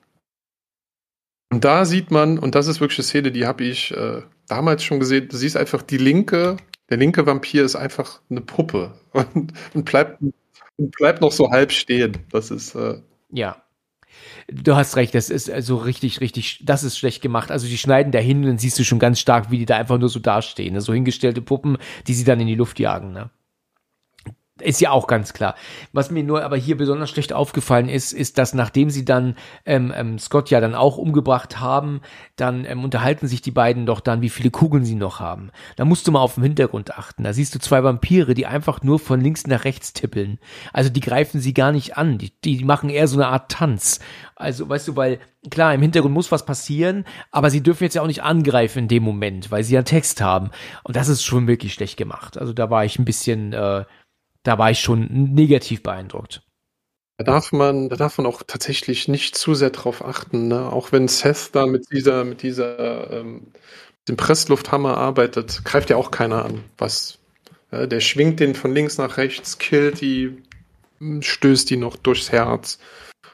Und 1.49 1.63
da 1.63 1.85
sieht 1.85 2.11
man, 2.11 2.37
und 2.37 2.55
das 2.55 2.67
ist 2.67 2.81
wirklich 2.81 2.99
eine 2.99 3.05
Szene, 3.05 3.31
die 3.31 3.47
habe 3.47 3.63
ich 3.63 3.91
äh, 3.91 4.21
damals 4.47 4.83
schon 4.83 4.99
gesehen, 4.99 5.27
du 5.29 5.37
siehst 5.37 5.57
einfach 5.57 5.81
die 5.81 5.97
linke, 5.97 6.57
der 6.89 6.97
linke 6.97 7.25
Vampir 7.25 7.63
ist 7.63 7.75
einfach 7.75 8.21
eine 8.29 8.41
Puppe 8.41 8.93
und, 9.11 9.53
und 9.73 9.85
bleibt, 9.85 10.21
und 10.21 10.91
bleibt 10.97 11.21
noch 11.21 11.31
so 11.31 11.49
halb 11.51 11.71
stehen. 11.71 12.17
Das 12.31 12.51
ist. 12.51 12.75
Äh, 12.75 13.01
ja. 13.31 13.61
Du 14.49 14.75
hast 14.75 14.95
recht, 14.95 15.13
das 15.13 15.29
ist 15.29 15.49
also 15.49 15.75
richtig, 15.75 16.21
richtig, 16.21 16.61
das 16.63 16.83
ist 16.83 16.97
schlecht 16.97 17.21
gemacht. 17.21 17.51
Also 17.51 17.67
die 17.67 17.77
schneiden 17.77 18.11
da 18.11 18.19
hin 18.19 18.37
und 18.39 18.47
dann 18.47 18.57
siehst 18.57 18.79
du 18.79 18.85
schon 18.85 18.97
ganz 18.97 19.19
stark, 19.19 19.51
wie 19.51 19.59
die 19.59 19.65
da 19.65 19.77
einfach 19.77 19.97
nur 19.97 20.09
so 20.09 20.19
dastehen. 20.19 20.73
Ne? 20.73 20.81
So 20.81 20.93
hingestellte 20.93 21.41
Puppen, 21.41 21.77
die 22.07 22.13
sie 22.13 22.23
dann 22.23 22.39
in 22.39 22.47
die 22.47 22.55
Luft 22.55 22.79
jagen. 22.79 23.11
Ne? 23.11 23.29
Ist 24.61 24.81
ja 24.81 24.91
auch 24.91 25.07
ganz 25.07 25.33
klar. 25.33 25.55
Was 25.93 26.11
mir 26.11 26.23
nur 26.23 26.43
aber 26.43 26.57
hier 26.57 26.77
besonders 26.77 27.09
schlecht 27.09 27.33
aufgefallen 27.33 27.89
ist, 27.89 28.13
ist, 28.13 28.37
dass 28.37 28.53
nachdem 28.53 28.89
sie 28.89 29.05
dann 29.05 29.35
ähm, 29.65 29.93
ähm, 29.95 30.19
Scott 30.19 30.49
ja 30.49 30.59
dann 30.59 30.75
auch 30.75 30.97
umgebracht 30.97 31.59
haben, 31.59 32.01
dann 32.35 32.65
ähm, 32.65 32.83
unterhalten 32.83 33.27
sich 33.27 33.41
die 33.41 33.51
beiden 33.51 33.85
doch 33.85 33.99
dann, 33.99 34.21
wie 34.21 34.29
viele 34.29 34.51
Kugeln 34.51 34.85
sie 34.85 34.95
noch 34.95 35.19
haben. 35.19 35.51
Da 35.75 35.85
musst 35.85 36.07
du 36.07 36.11
mal 36.11 36.21
auf 36.21 36.35
den 36.35 36.43
Hintergrund 36.43 36.97
achten. 36.97 37.23
Da 37.23 37.33
siehst 37.33 37.55
du 37.55 37.59
zwei 37.59 37.83
Vampire, 37.83 38.33
die 38.33 38.45
einfach 38.45 38.81
nur 38.81 38.99
von 38.99 39.21
links 39.21 39.47
nach 39.47 39.65
rechts 39.65 39.93
tippeln. 39.93 40.39
Also 40.73 40.89
die 40.89 41.01
greifen 41.01 41.39
sie 41.39 41.53
gar 41.53 41.71
nicht 41.71 41.97
an. 41.97 42.17
Die, 42.17 42.31
die 42.41 42.63
machen 42.63 42.89
eher 42.89 43.07
so 43.07 43.17
eine 43.17 43.27
Art 43.27 43.51
Tanz. 43.51 43.99
Also, 44.35 44.69
weißt 44.69 44.87
du, 44.87 44.95
weil 44.95 45.19
klar, 45.49 45.73
im 45.73 45.81
Hintergrund 45.81 46.13
muss 46.13 46.31
was 46.31 46.45
passieren, 46.45 47.05
aber 47.31 47.49
sie 47.49 47.61
dürfen 47.61 47.83
jetzt 47.83 47.95
ja 47.95 48.01
auch 48.01 48.07
nicht 48.07 48.23
angreifen 48.23 48.79
in 48.79 48.87
dem 48.87 49.03
Moment, 49.03 49.51
weil 49.51 49.63
sie 49.63 49.75
ja 49.75 49.83
Text 49.83 50.21
haben. 50.21 50.51
Und 50.83 50.95
das 50.95 51.07
ist 51.07 51.23
schon 51.23 51.47
wirklich 51.47 51.73
schlecht 51.73 51.97
gemacht. 51.97 52.37
Also 52.37 52.53
da 52.53 52.69
war 52.69 52.85
ich 52.85 52.99
ein 52.99 53.05
bisschen 53.05 53.53
äh, 53.53 53.85
da 54.47 54.57
war 54.57 54.71
ich 54.71 54.79
schon 54.79 55.07
negativ 55.33 55.83
beeindruckt. 55.83 56.41
Da 57.17 57.25
darf 57.25 57.51
man, 57.51 57.89
da 57.89 57.97
darf 57.97 58.17
man 58.17 58.25
auch 58.27 58.43
tatsächlich 58.45 59.09
nicht 59.09 59.35
zu 59.35 59.55
sehr 59.55 59.71
drauf 59.71 60.05
achten, 60.05 60.47
ne? 60.47 60.71
Auch 60.71 60.91
wenn 60.93 61.09
Seth 61.09 61.49
da 61.53 61.65
mit 61.65 61.91
dieser, 61.91 62.23
mit 62.23 62.43
dieser, 62.43 63.11
ähm, 63.11 63.47
dem 64.07 64.15
Presslufthammer 64.15 64.95
arbeitet, 64.95 65.65
greift 65.65 65.89
ja 65.89 65.97
auch 65.97 66.11
keiner 66.11 66.45
an. 66.45 66.63
Was, 66.77 67.19
äh, 67.71 67.89
der 67.89 67.99
schwingt 67.99 68.39
den 68.39 68.55
von 68.55 68.73
links 68.73 68.97
nach 68.97 69.17
rechts, 69.17 69.57
killt 69.57 69.99
die, 69.99 70.41
hm, 70.99 71.21
stößt 71.21 71.69
die 71.69 71.77
noch 71.77 71.97
durchs 71.97 72.31
Herz. 72.31 72.79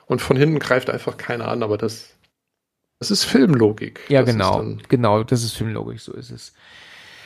Und 0.07 0.19
von 0.19 0.35
hinten 0.35 0.57
greift 0.57 0.89
einfach 0.89 1.17
keiner 1.17 1.47
an, 1.47 1.61
aber 1.61 1.77
das, 1.77 2.09
das 2.97 3.11
ist 3.11 3.25
Filmlogik. 3.25 3.99
Ja, 4.09 4.21
das 4.21 4.31
genau, 4.31 4.77
genau, 4.89 5.23
das 5.23 5.43
ist 5.43 5.53
Filmlogik, 5.53 5.99
so 5.99 6.13
ist 6.13 6.31
es. 6.31 6.53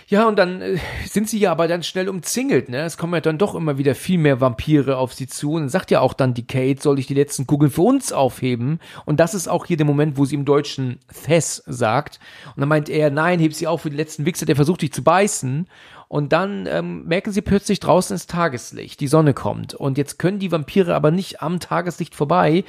Ja, 0.09 0.25
und 0.25 0.39
dann 0.39 0.61
äh, 0.61 0.77
sind 1.05 1.27
sie 1.27 1.37
ja 1.37 1.51
aber 1.51 1.67
dann 1.67 1.83
schnell 1.83 2.07
umzingelt, 2.07 2.69
ne? 2.69 2.83
Es 2.83 2.97
kommen 2.97 3.13
ja 3.13 3.19
dann 3.19 3.37
doch 3.37 3.55
immer 3.55 3.77
wieder 3.77 3.93
viel 3.93 4.17
mehr 4.17 4.39
Vampire 4.39 4.97
auf 4.97 5.13
sie 5.13 5.27
zu. 5.27 5.51
Und 5.51 5.63
dann 5.63 5.69
sagt 5.69 5.91
ja 5.91 5.99
auch 5.99 6.13
dann 6.13 6.33
die 6.33 6.47
Kate, 6.47 6.81
soll 6.81 6.97
ich 6.97 7.07
die 7.07 7.13
letzten 7.13 7.45
Kugeln 7.45 7.69
für 7.69 7.81
uns 7.81 8.13
aufheben? 8.13 8.79
Und 9.03 9.19
das 9.19 9.33
ist 9.33 9.49
auch 9.49 9.65
hier 9.65 9.75
der 9.75 9.85
Moment, 9.85 10.17
wo 10.17 10.23
sie 10.23 10.35
im 10.35 10.45
Deutschen 10.45 10.99
Thess 11.25 11.61
sagt. 11.65 12.21
Und 12.55 12.61
dann 12.61 12.69
meint 12.69 12.87
er, 12.87 13.09
nein, 13.09 13.41
heb 13.41 13.53
sie 13.53 13.67
auf 13.67 13.81
für 13.81 13.89
den 13.89 13.97
letzten 13.97 14.25
Wichser, 14.25 14.45
der 14.45 14.55
versucht 14.55 14.81
dich 14.81 14.93
zu 14.93 15.03
beißen. 15.03 15.67
Und 16.07 16.31
dann 16.31 16.67
ähm, 16.67 17.05
merken 17.05 17.33
sie 17.33 17.41
plötzlich 17.41 17.81
draußen 17.81 18.13
ins 18.13 18.27
Tageslicht, 18.27 19.01
die 19.01 19.09
Sonne 19.09 19.33
kommt. 19.33 19.73
Und 19.73 19.97
jetzt 19.97 20.19
können 20.19 20.39
die 20.39 20.53
Vampire 20.53 20.95
aber 20.95 21.11
nicht 21.11 21.41
am 21.41 21.59
Tageslicht 21.59 22.15
vorbei. 22.15 22.63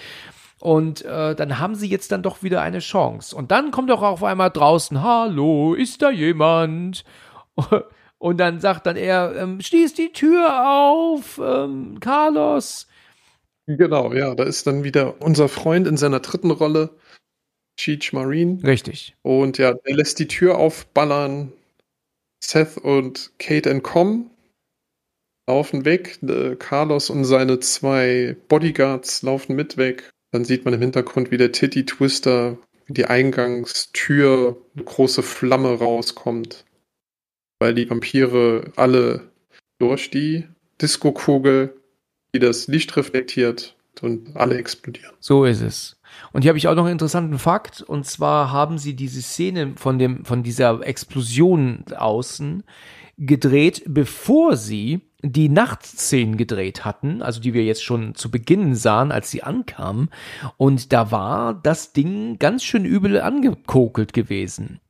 Und 0.59 1.05
äh, 1.05 1.37
dann 1.37 1.61
haben 1.61 1.77
sie 1.77 1.89
jetzt 1.89 2.11
dann 2.11 2.25
doch 2.25 2.43
wieder 2.43 2.63
eine 2.63 2.81
Chance. 2.81 3.37
Und 3.37 3.53
dann 3.53 3.71
kommt 3.71 3.93
auch 3.93 4.03
auf 4.03 4.25
einmal 4.25 4.51
draußen, 4.51 5.03
hallo, 5.03 5.75
ist 5.75 6.03
da 6.03 6.11
jemand? 6.11 7.05
Und 8.19 8.39
dann 8.39 8.61
sagt 8.61 8.87
dann 8.87 8.97
er, 8.97 9.35
ähm, 9.37 9.61
schließ 9.61 9.95
die 9.95 10.13
Tür 10.13 10.69
auf, 10.69 11.41
ähm, 11.43 12.01
Carlos. 12.01 12.89
Genau, 13.67 14.13
ja, 14.13 14.35
da 14.35 14.45
ist 14.45 14.67
dann 14.67 14.83
wieder 14.83 15.23
unser 15.23 15.49
Freund 15.49 15.87
in 15.87 15.97
seiner 15.97 16.21
dritten 16.21 16.51
Rolle, 16.51 16.91
Cheech 17.79 18.13
Marine. 18.13 18.63
Richtig. 18.65 19.15
Und 19.23 19.59
ja, 19.59 19.75
er 19.85 19.95
lässt 19.95 20.19
die 20.19 20.27
Tür 20.27 20.59
aufballern. 20.59 21.53
Seth 22.43 22.79
und 22.79 23.33
Kate 23.39 23.69
entkommen, 23.71 24.31
laufen 25.49 25.85
weg. 25.85 26.19
Äh, 26.23 26.57
Carlos 26.57 27.11
und 27.11 27.25
seine 27.25 27.61
zwei 27.61 28.37
Bodyguards 28.49 29.23
laufen 29.23 29.55
mit 29.55 29.77
weg. 29.77 30.11
Dann 30.33 30.45
sieht 30.45 30.65
man 30.65 30.75
im 30.75 30.81
Hintergrund, 30.81 31.31
wie 31.31 31.37
der 31.37 31.53
Titty 31.53 31.85
Twister, 31.85 32.59
die 32.89 33.07
Eingangstür, 33.07 34.57
eine 34.75 34.85
große 34.85 35.23
Flamme 35.23 35.79
rauskommt 35.79 36.65
weil 37.59 37.75
die 37.75 37.89
Vampire 37.89 38.73
alle 38.77 39.31
durch 39.79 40.11
die 40.11 40.45
Disco-Kugel, 40.81 41.75
die 42.35 42.39
das 42.39 42.69
Licht 42.69 42.97
reflektiert, 42.97 43.77
und 44.03 44.37
alle 44.37 44.57
explodieren. 44.57 45.13
So 45.21 45.45
ist 45.45 45.61
es. 45.61 46.01
Und 46.33 46.43
hier 46.43 46.51
habe 46.51 46.59
ich 46.59 46.69
auch 46.69 46.75
noch 46.75 46.85
einen 46.85 46.93
interessanten 46.93 47.39
Fakt. 47.39 47.83
Und 47.83 48.07
zwar 48.07 48.53
haben 48.53 48.79
sie 48.79 48.95
diese 48.95 49.23
Szene 49.23 49.75
von 49.77 49.99
dem, 49.99 50.25
von 50.25 50.43
dieser 50.43 50.87
Explosion 50.87 51.85
außen 51.97 52.65
gedreht, 53.17 53.83
bevor 53.87 54.57
sie 54.57 55.01
die 55.23 55.49
Nachtszenen 55.49 56.37
gedreht 56.37 56.85
hatten, 56.85 57.23
also 57.23 57.41
die 57.41 57.53
wir 57.53 57.65
jetzt 57.65 57.83
schon 57.83 58.15
zu 58.15 58.31
Beginn 58.31 58.77
sahen, 58.77 59.11
als 59.11 59.31
sie 59.31 59.43
ankamen. 59.43 60.11
Und 60.57 60.93
da 60.93 61.11
war 61.11 61.55
das 61.55 61.93
Ding 61.93 62.39
ganz 62.39 62.63
schön 62.63 62.85
übel 62.85 63.21
angekokelt 63.21 64.13
gewesen. 64.13 64.81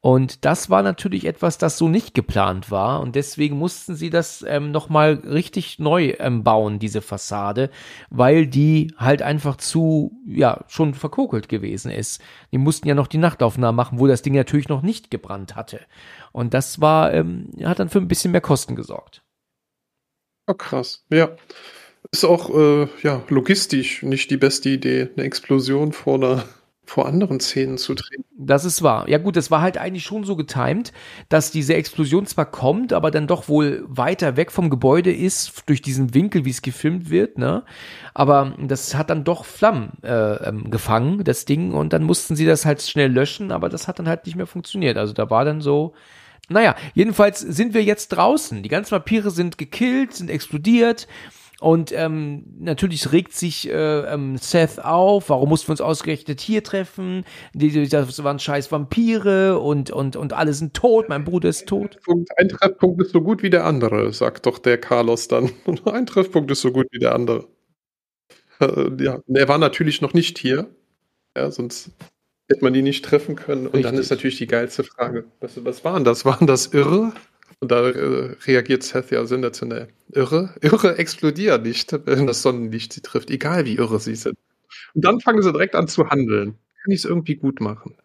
Und 0.00 0.44
das 0.44 0.70
war 0.70 0.82
natürlich 0.82 1.26
etwas, 1.26 1.58
das 1.58 1.78
so 1.78 1.88
nicht 1.88 2.14
geplant 2.14 2.70
war. 2.70 3.00
Und 3.00 3.16
deswegen 3.16 3.58
mussten 3.58 3.94
sie 3.94 4.10
das 4.10 4.44
ähm, 4.46 4.70
nochmal 4.70 5.14
richtig 5.14 5.78
neu 5.78 6.14
ähm, 6.18 6.42
bauen, 6.44 6.78
diese 6.78 7.02
Fassade, 7.02 7.70
weil 8.10 8.46
die 8.46 8.92
halt 8.96 9.22
einfach 9.22 9.56
zu, 9.56 10.12
ja, 10.26 10.64
schon 10.68 10.94
verkokelt 10.94 11.48
gewesen 11.48 11.90
ist. 11.90 12.20
Die 12.52 12.58
mussten 12.58 12.88
ja 12.88 12.94
noch 12.94 13.06
die 13.06 13.18
Nachtaufnahmen 13.18 13.76
machen, 13.76 13.98
wo 14.00 14.06
das 14.06 14.22
Ding 14.22 14.34
natürlich 14.34 14.68
noch 14.68 14.82
nicht 14.82 15.10
gebrannt 15.10 15.54
hatte. 15.56 15.80
Und 16.32 16.54
das 16.54 16.80
war, 16.80 17.12
ähm, 17.12 17.50
hat 17.64 17.78
dann 17.78 17.88
für 17.88 17.98
ein 17.98 18.08
bisschen 18.08 18.32
mehr 18.32 18.40
Kosten 18.40 18.74
gesorgt. 18.74 19.22
Oh, 20.46 20.54
krass. 20.54 21.04
Ja. 21.10 21.30
Ist 22.10 22.24
auch 22.24 22.50
äh, 22.54 22.88
ja, 23.02 23.22
logistisch 23.28 24.02
nicht 24.02 24.30
die 24.30 24.36
beste 24.36 24.68
Idee, 24.68 25.08
eine 25.16 25.24
Explosion 25.24 25.92
vor 25.92 26.16
einer 26.16 26.44
vor 26.84 27.06
anderen 27.06 27.40
Szenen 27.40 27.78
zu 27.78 27.94
drehen. 27.94 28.24
Das 28.36 28.64
ist 28.64 28.82
wahr. 28.82 29.08
Ja 29.08 29.16
gut, 29.18 29.36
das 29.36 29.50
war 29.50 29.62
halt 29.62 29.78
eigentlich 29.78 30.04
schon 30.04 30.24
so 30.24 30.36
getimt, 30.36 30.92
dass 31.28 31.50
diese 31.50 31.74
Explosion 31.74 32.26
zwar 32.26 32.44
kommt, 32.44 32.92
aber 32.92 33.10
dann 33.10 33.26
doch 33.26 33.48
wohl 33.48 33.84
weiter 33.86 34.36
weg 34.36 34.50
vom 34.50 34.68
Gebäude 34.68 35.12
ist, 35.12 35.62
durch 35.66 35.80
diesen 35.80 36.12
Winkel, 36.12 36.44
wie 36.44 36.50
es 36.50 36.60
gefilmt 36.60 37.08
wird, 37.08 37.38
ne? 37.38 37.64
Aber 38.14 38.54
das 38.60 38.94
hat 38.94 39.10
dann 39.10 39.24
doch 39.24 39.44
Flammen 39.44 39.92
äh, 40.02 40.48
ähm, 40.48 40.70
gefangen, 40.70 41.24
das 41.24 41.44
Ding, 41.46 41.72
und 41.72 41.92
dann 41.92 42.02
mussten 42.02 42.36
sie 42.36 42.44
das 42.44 42.66
halt 42.66 42.82
schnell 42.82 43.10
löschen, 43.12 43.52
aber 43.52 43.68
das 43.68 43.88
hat 43.88 43.98
dann 43.98 44.08
halt 44.08 44.26
nicht 44.26 44.36
mehr 44.36 44.46
funktioniert. 44.46 44.98
Also 44.98 45.14
da 45.14 45.30
war 45.30 45.44
dann 45.44 45.60
so, 45.62 45.94
naja, 46.52 46.76
jedenfalls 46.94 47.40
sind 47.40 47.74
wir 47.74 47.82
jetzt 47.82 48.08
draußen. 48.08 48.62
Die 48.62 48.68
ganzen 48.68 48.90
Papiere 48.90 49.30
sind 49.30 49.58
gekillt, 49.58 50.14
sind 50.14 50.30
explodiert. 50.30 51.06
Und 51.62 51.92
ähm, 51.92 52.44
natürlich 52.58 53.12
regt 53.12 53.34
sich 53.34 53.70
äh, 53.70 54.00
ähm, 54.12 54.36
Seth 54.36 54.84
auf, 54.84 55.30
warum 55.30 55.48
mussten 55.48 55.68
wir 55.68 55.74
uns 55.74 55.80
ausgerechnet 55.80 56.40
hier 56.40 56.64
treffen? 56.64 57.24
Das 57.54 58.24
waren 58.24 58.40
scheiß 58.40 58.72
Vampire 58.72 59.60
und, 59.60 59.92
und, 59.92 60.16
und 60.16 60.32
alle 60.32 60.54
sind 60.54 60.74
tot, 60.74 61.08
mein 61.08 61.22
Bruder 61.22 61.48
ist 61.48 61.68
tot. 61.68 62.00
Ein 62.36 62.48
Treffpunkt 62.48 63.00
ist 63.00 63.12
so 63.12 63.20
gut 63.20 63.44
wie 63.44 63.50
der 63.50 63.64
andere, 63.64 64.12
sagt 64.12 64.46
doch 64.46 64.58
der 64.58 64.76
Carlos 64.76 65.28
dann. 65.28 65.52
Ein 65.84 66.06
Treffpunkt 66.06 66.50
ist 66.50 66.62
so 66.62 66.72
gut 66.72 66.88
wie 66.90 66.98
der 66.98 67.14
andere. 67.14 67.46
Äh, 68.58 68.90
ja, 69.00 69.20
er 69.32 69.46
war 69.46 69.58
natürlich 69.58 70.00
noch 70.00 70.14
nicht 70.14 70.38
hier. 70.38 70.68
Ja, 71.36 71.52
sonst 71.52 71.92
hätte 72.48 72.64
man 72.64 72.72
die 72.72 72.82
nicht 72.82 73.04
treffen 73.04 73.36
können. 73.36 73.66
Und 73.66 73.74
Richtig. 73.74 73.90
dann 73.90 74.00
ist 74.00 74.10
natürlich 74.10 74.38
die 74.38 74.46
geilste 74.46 74.84
Frage, 74.84 75.24
was, 75.40 75.64
was 75.64 75.84
waren 75.84 76.04
das? 76.04 76.24
Waren 76.24 76.46
das 76.46 76.66
Irre? 76.66 77.12
Und 77.60 77.70
da 77.70 77.88
äh, 77.88 78.36
reagiert 78.44 78.82
Seth 78.82 79.10
ja 79.10 79.24
sensationell. 79.24 79.88
Irre? 80.10 80.54
Irre 80.60 80.98
explodieren 80.98 81.62
nicht, 81.62 81.92
wenn 82.06 82.26
das 82.26 82.42
Sonnenlicht 82.42 82.92
sie 82.92 83.02
trifft, 83.02 83.30
egal 83.30 83.64
wie 83.66 83.76
irre 83.76 84.00
sie 84.00 84.16
sind. 84.16 84.36
Und 84.94 85.04
dann 85.04 85.20
fangen 85.20 85.42
sie 85.42 85.52
direkt 85.52 85.74
an 85.74 85.88
zu 85.88 86.08
handeln. 86.08 86.58
Kann 86.82 86.90
ich 86.90 87.00
es 87.00 87.04
irgendwie 87.04 87.36
gut 87.36 87.60
machen? 87.60 87.96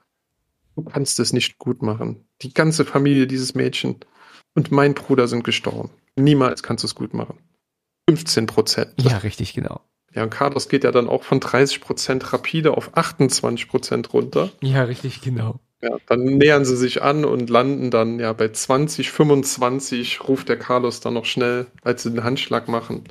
Du 0.76 0.84
kannst 0.84 1.20
es 1.20 1.34
nicht 1.34 1.58
gut 1.58 1.82
machen. 1.82 2.28
Die 2.44 2.54
ganze 2.54 2.86
Familie 2.86 3.26
dieses 3.26 3.56
Mädchen 3.56 3.96
und 4.54 4.72
mein 4.72 4.94
Bruder 4.94 5.28
sind 5.28 5.44
gestorben. 5.44 5.90
Niemals 6.16 6.62
kannst 6.62 6.84
du 6.84 6.88
es 6.88 6.96
gut 6.96 7.14
machen. 7.16 7.40
15 8.10 8.46
Prozent. 8.46 8.94
Ja, 9.02 9.18
richtig, 9.18 9.54
genau. 9.54 9.82
Ja, 10.14 10.24
und 10.24 10.30
Carlos 10.30 10.70
geht 10.70 10.84
ja 10.84 10.92
dann 10.92 11.10
auch 11.10 11.24
von 11.24 11.40
30 11.40 11.82
Prozent 11.82 12.34
rapide 12.34 12.76
auf 12.76 12.98
28 12.98 13.68
Prozent 13.68 14.14
runter. 14.14 14.50
Ja, 14.62 14.84
richtig, 14.84 15.22
genau. 15.22 15.60
Ja, 15.82 15.98
dann 16.08 16.24
nähern 16.24 16.66
sie 16.66 16.76
sich 16.76 17.04
an 17.04 17.24
und 17.24 17.50
landen 17.50 17.92
dann 17.92 18.20
ja 18.20 18.34
bei 18.34 18.50
20, 18.50 19.12
25 19.12 20.28
ruft 20.28 20.50
der 20.50 20.58
Carlos 20.58 21.02
dann 21.02 21.14
noch 21.14 21.26
schnell, 21.26 21.68
als 21.84 22.04
sie 22.04 22.10
den 22.10 22.24
Handschlag 22.24 22.68
machen. 22.68 23.04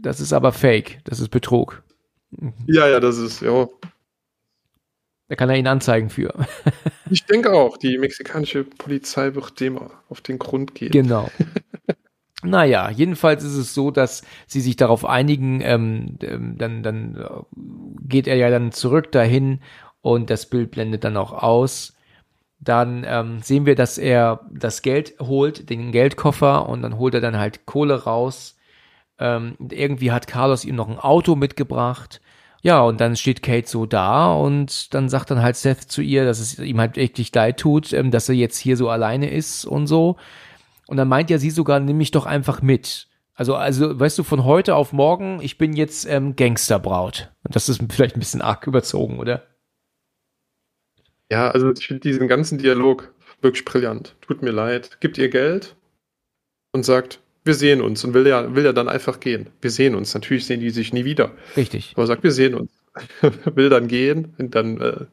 Das 0.00 0.20
ist 0.20 0.32
aber 0.32 0.52
Fake, 0.52 0.98
das 1.04 1.20
ist 1.20 1.28
Betrug. 1.28 1.82
Ja, 2.66 2.88
ja, 2.88 2.98
das 2.98 3.18
ist, 3.18 3.40
ja. 3.40 3.68
Da 5.28 5.36
kann 5.36 5.50
er 5.50 5.56
ihn 5.56 5.66
anzeigen 5.66 6.10
für. 6.10 6.32
ich 7.10 7.24
denke 7.24 7.52
auch, 7.52 7.76
die 7.76 7.98
mexikanische 7.98 8.64
Polizei 8.64 9.34
wird 9.34 9.60
dem 9.60 9.78
auf 10.08 10.20
den 10.20 10.38
Grund 10.38 10.74
gehen. 10.74 10.90
Genau. 10.90 11.30
Naja, 12.44 12.90
jedenfalls 12.90 13.42
ist 13.42 13.56
es 13.56 13.74
so, 13.74 13.90
dass 13.90 14.22
sie 14.46 14.60
sich 14.60 14.76
darauf 14.76 15.04
einigen, 15.04 15.60
ähm, 15.60 16.18
ähm, 16.22 16.56
dann, 16.56 16.82
dann 16.82 17.16
äh, 17.16 18.06
geht 18.06 18.28
er 18.28 18.36
ja 18.36 18.48
dann 18.48 18.70
zurück 18.70 19.10
dahin 19.10 19.60
und 20.02 20.30
das 20.30 20.46
Bild 20.46 20.70
blendet 20.70 21.02
dann 21.02 21.16
auch 21.16 21.32
aus. 21.32 21.96
Dann 22.60 23.04
ähm, 23.06 23.40
sehen 23.42 23.66
wir, 23.66 23.74
dass 23.74 23.98
er 23.98 24.40
das 24.52 24.82
Geld 24.82 25.14
holt, 25.20 25.68
den 25.68 25.90
Geldkoffer 25.90 26.68
und 26.68 26.82
dann 26.82 26.96
holt 26.98 27.14
er 27.14 27.20
dann 27.20 27.38
halt 27.38 27.66
Kohle 27.66 28.04
raus. 28.04 28.56
Ähm, 29.18 29.56
irgendwie 29.70 30.12
hat 30.12 30.28
Carlos 30.28 30.64
ihm 30.64 30.76
noch 30.76 30.88
ein 30.88 30.98
Auto 30.98 31.34
mitgebracht. 31.34 32.20
Ja, 32.62 32.80
und 32.82 33.00
dann 33.00 33.16
steht 33.16 33.42
Kate 33.42 33.68
so 33.68 33.86
da 33.86 34.32
und 34.32 34.92
dann 34.94 35.08
sagt 35.08 35.30
dann 35.30 35.42
halt 35.42 35.56
Seth 35.56 35.82
zu 35.82 36.02
ihr, 36.02 36.24
dass 36.24 36.40
es 36.40 36.58
ihm 36.58 36.80
halt 36.80 36.98
echt 36.98 37.34
leid 37.34 37.58
tut, 37.58 37.92
ähm, 37.92 38.10
dass 38.10 38.28
er 38.28 38.34
jetzt 38.36 38.58
hier 38.58 38.76
so 38.76 38.88
alleine 38.90 39.30
ist 39.30 39.64
und 39.64 39.86
so. 39.88 40.16
Und 40.88 40.96
dann 40.96 41.06
meint 41.06 41.30
ja 41.30 41.38
sie 41.38 41.50
sogar, 41.50 41.80
nimm 41.80 41.98
mich 41.98 42.10
doch 42.10 42.26
einfach 42.26 42.62
mit. 42.62 43.08
Also, 43.34 43.54
also, 43.54 44.00
weißt 44.00 44.18
du, 44.18 44.24
von 44.24 44.44
heute 44.44 44.74
auf 44.74 44.92
morgen, 44.92 45.40
ich 45.42 45.58
bin 45.58 45.74
jetzt 45.74 46.08
ähm, 46.08 46.34
Gangsterbraut. 46.34 47.30
Das 47.44 47.68
ist 47.68 47.80
vielleicht 47.90 48.16
ein 48.16 48.20
bisschen 48.20 48.42
arg 48.42 48.66
überzogen, 48.66 49.20
oder? 49.20 49.46
Ja, 51.30 51.50
also 51.50 51.70
ich 51.72 51.86
finde 51.86 52.00
diesen 52.00 52.26
ganzen 52.26 52.58
Dialog 52.58 53.12
wirklich 53.42 53.64
brillant. 53.64 54.16
Tut 54.22 54.42
mir 54.42 54.50
leid, 54.50 54.98
gibt 55.00 55.18
ihr 55.18 55.28
Geld 55.28 55.76
und 56.72 56.84
sagt, 56.84 57.20
wir 57.44 57.54
sehen 57.54 57.82
uns 57.82 58.02
und 58.02 58.14
will 58.14 58.26
ja, 58.26 58.54
will 58.54 58.64
ja 58.64 58.72
dann 58.72 58.88
einfach 58.88 59.20
gehen. 59.20 59.50
Wir 59.60 59.70
sehen 59.70 59.94
uns. 59.94 60.14
Natürlich 60.14 60.46
sehen 60.46 60.60
die 60.60 60.70
sich 60.70 60.92
nie 60.92 61.04
wieder. 61.04 61.32
Richtig. 61.56 61.92
Aber 61.96 62.06
sagt, 62.06 62.22
wir 62.22 62.32
sehen 62.32 62.54
uns. 62.54 62.70
will 63.54 63.68
dann 63.68 63.88
gehen 63.88 64.34
und 64.38 64.54
dann 64.54 64.80
äh, 64.80 65.04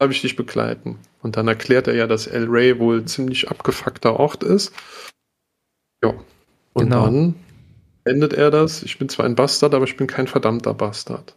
habe 0.00 0.12
ich 0.12 0.20
dich 0.20 0.36
begleiten. 0.36 0.98
Und 1.22 1.36
dann 1.36 1.48
erklärt 1.48 1.88
er 1.88 1.94
ja, 1.94 2.06
dass 2.06 2.26
El 2.26 2.46
Rey 2.46 2.78
wohl 2.78 3.04
ziemlich 3.04 3.50
abgefuckter 3.50 4.18
Ort 4.18 4.42
ist. 4.42 4.72
Ja. 6.02 6.14
Und 6.74 6.84
genau. 6.84 7.04
dann 7.04 7.34
endet 8.04 8.34
er 8.34 8.50
das. 8.50 8.82
Ich 8.82 8.98
bin 8.98 9.08
zwar 9.08 9.26
ein 9.26 9.34
Bastard, 9.34 9.74
aber 9.74 9.84
ich 9.84 9.96
bin 9.96 10.06
kein 10.06 10.26
verdammter 10.26 10.74
Bastard. 10.74 11.34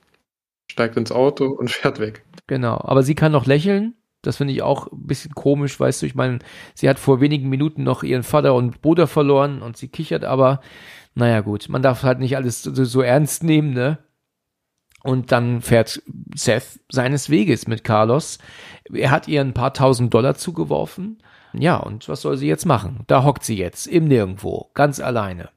Steigt 0.71 0.97
ins 0.97 1.11
Auto 1.11 1.45
und 1.45 1.71
fährt 1.71 1.99
weg. 1.99 2.23
Genau. 2.47 2.79
Aber 2.83 3.03
sie 3.03 3.15
kann 3.15 3.31
noch 3.31 3.45
lächeln 3.45 3.95
das 4.21 4.37
finde 4.37 4.53
ich 4.53 4.61
auch 4.61 4.91
ein 4.91 5.07
bisschen 5.07 5.33
komisch, 5.33 5.79
weißt 5.79 6.01
du. 6.01 6.05
Ich 6.05 6.15
meine, 6.15 6.39
sie 6.73 6.89
hat 6.89 6.99
vor 6.99 7.21
wenigen 7.21 7.49
Minuten 7.49 7.83
noch 7.83 8.03
ihren 8.03 8.23
Vater 8.23 8.53
und 8.53 8.81
Bruder 8.81 9.07
verloren 9.07 9.61
und 9.61 9.77
sie 9.77 9.87
kichert, 9.87 10.25
aber 10.25 10.61
naja, 11.15 11.41
gut. 11.41 11.69
Man 11.69 11.81
darf 11.81 12.03
halt 12.03 12.19
nicht 12.19 12.35
alles 12.35 12.63
so, 12.63 12.83
so 12.83 13.01
ernst 13.01 13.43
nehmen, 13.43 13.73
ne? 13.73 13.99
Und 15.03 15.31
dann 15.31 15.61
fährt 15.61 16.01
Seth 16.35 16.79
seines 16.89 17.29
Weges 17.29 17.67
mit 17.67 17.83
Carlos. 17.83 18.37
Er 18.91 19.11
hat 19.11 19.27
ihr 19.27 19.41
ein 19.41 19.53
paar 19.53 19.73
tausend 19.73 20.13
Dollar 20.13 20.35
zugeworfen. 20.35 21.19
Ja, 21.53 21.77
und 21.77 22.07
was 22.09 22.21
soll 22.21 22.37
sie 22.37 22.47
jetzt 22.47 22.65
machen? 22.65 23.03
Da 23.07 23.23
hockt 23.23 23.43
sie 23.43 23.57
jetzt, 23.57 23.87
im 23.87 24.07
Nirgendwo, 24.07 24.69
ganz 24.73 24.99
alleine. 24.99 25.49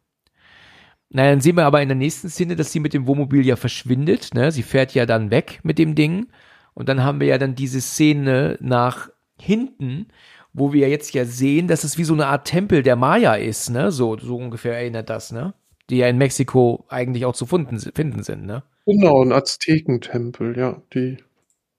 Naja, 1.10 1.30
dann 1.30 1.40
sehen 1.42 1.56
wir 1.56 1.66
aber 1.66 1.82
in 1.82 1.88
der 1.88 1.96
nächsten 1.96 2.30
Szene, 2.30 2.56
dass 2.56 2.72
sie 2.72 2.80
mit 2.80 2.94
dem 2.94 3.06
Wohnmobil 3.06 3.44
ja 3.46 3.56
verschwindet. 3.56 4.32
Ne? 4.32 4.50
Sie 4.50 4.62
fährt 4.62 4.94
ja 4.94 5.04
dann 5.04 5.30
weg 5.30 5.60
mit 5.62 5.78
dem 5.78 5.94
Ding. 5.94 6.28
Und 6.72 6.88
dann 6.88 7.04
haben 7.04 7.20
wir 7.20 7.26
ja 7.26 7.36
dann 7.36 7.54
diese 7.54 7.82
Szene 7.82 8.56
nach 8.60 9.10
hinten, 9.38 10.08
wo 10.54 10.72
wir 10.72 10.88
jetzt 10.88 11.12
ja 11.12 11.26
sehen, 11.26 11.68
dass 11.68 11.84
es 11.84 11.98
wie 11.98 12.04
so 12.04 12.14
eine 12.14 12.28
Art 12.28 12.46
Tempel 12.46 12.82
der 12.82 12.96
Maya 12.96 13.34
ist, 13.34 13.68
ne? 13.70 13.90
So, 13.90 14.16
so 14.16 14.36
ungefähr 14.36 14.76
erinnert 14.76 15.10
das, 15.10 15.32
ne? 15.32 15.52
Die 15.90 15.98
ja 15.98 16.08
in 16.08 16.18
Mexiko 16.18 16.84
eigentlich 16.88 17.24
auch 17.24 17.34
zu 17.34 17.46
finden, 17.46 17.78
finden 17.78 18.22
sind, 18.22 18.46
ne? 18.46 18.62
Genau, 18.86 19.22
ein 19.22 19.32
Aztekentempel, 19.32 20.56
ja, 20.56 20.82
die. 20.94 21.18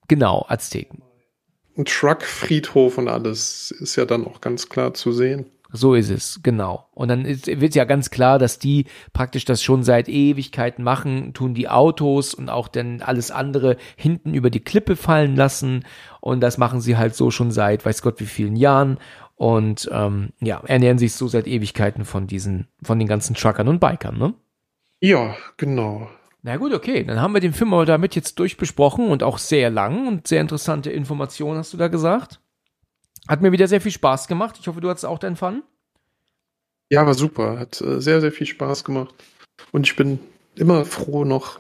Genau, 0.08 0.46
Azteken. 0.48 1.02
Ein 1.76 1.86
Truckfriedhof 1.86 2.98
und 2.98 3.08
alles 3.08 3.72
ist 3.72 3.96
ja 3.96 4.06
dann 4.06 4.26
auch 4.26 4.42
ganz 4.42 4.70
klar 4.70 4.94
zu 4.94 5.12
sehen. 5.12 5.48
So 5.76 5.96
ist 5.96 6.12
es, 6.12 6.42
genau. 6.44 6.88
Und 6.94 7.08
dann 7.08 7.26
ist, 7.26 7.48
wird 7.48 7.74
ja 7.74 7.84
ganz 7.86 8.12
klar, 8.12 8.38
dass 8.38 8.60
die 8.60 8.86
praktisch 9.12 9.44
das 9.44 9.64
schon 9.64 9.82
seit 9.82 10.08
Ewigkeiten 10.08 10.84
machen, 10.84 11.34
tun 11.34 11.56
die 11.56 11.68
Autos 11.68 12.36
und 12.36 12.48
auch 12.50 12.68
dann 12.68 13.02
alles 13.02 13.32
andere 13.32 13.78
hinten 13.96 14.36
über 14.36 14.52
die 14.52 14.60
Klippe 14.60 14.96
fallen 14.96 15.36
lassen. 15.36 15.84
Und 16.22 16.42
das 16.42 16.60
machen 16.60 16.80
sie 16.80 16.96
halt 16.96 17.16
so 17.16 17.32
schon 17.32 17.50
seit 17.50 17.88
weiß 17.88 18.04
Gott 18.04 18.20
wie 18.20 18.28
vielen 18.28 18.56
Jahren. 18.56 19.00
Und 19.36 19.90
ähm, 19.92 20.30
ja, 20.40 20.62
ernähren 20.66 20.98
sich 20.98 21.14
so 21.14 21.28
seit 21.28 21.48
Ewigkeiten 21.48 22.06
von 22.06 22.28
diesen, 22.28 22.68
von 22.82 23.00
den 23.00 23.08
ganzen 23.08 23.36
Truckern 23.36 23.68
und 23.68 23.80
Bikern, 23.80 24.18
ne? 24.18 24.34
Ja, 25.00 25.36
genau. 25.58 26.08
Na 26.44 26.58
gut, 26.58 26.74
okay. 26.74 27.04
Dann 27.04 27.20
haben 27.20 27.34
wir 27.34 27.42
den 27.42 27.54
Film 27.54 27.74
aber 27.74 27.86
damit 27.86 28.16
jetzt 28.16 28.40
durchbesprochen 28.40 29.10
und 29.10 29.24
auch 29.24 29.38
sehr 29.38 29.70
lang 29.70 30.08
und 30.08 30.28
sehr 30.28 30.42
interessante 30.42 30.92
Informationen 30.92 31.58
hast 31.58 31.74
du 31.74 31.78
da 31.78 31.88
gesagt. 31.88 32.40
Hat 33.28 33.42
mir 33.42 33.52
wieder 33.52 33.68
sehr 33.68 33.82
viel 33.82 33.92
Spaß 33.92 34.28
gemacht. 34.28 34.58
Ich 34.60 34.68
hoffe, 34.68 34.82
du 34.82 34.90
hattest 34.90 35.06
auch 35.06 35.20
deinen 35.20 35.38
Fun. 35.38 35.64
Ja, 36.90 37.06
war 37.06 37.14
super. 37.14 37.60
Hat 37.60 37.82
äh, 37.82 38.02
sehr, 38.02 38.22
sehr 38.22 38.32
viel 38.32 38.48
Spaß 38.48 38.84
gemacht. 38.84 39.14
Und 39.72 39.88
ich 39.88 39.96
bin 39.96 40.20
immer 40.56 40.86
froh, 40.86 41.26
noch 41.26 41.60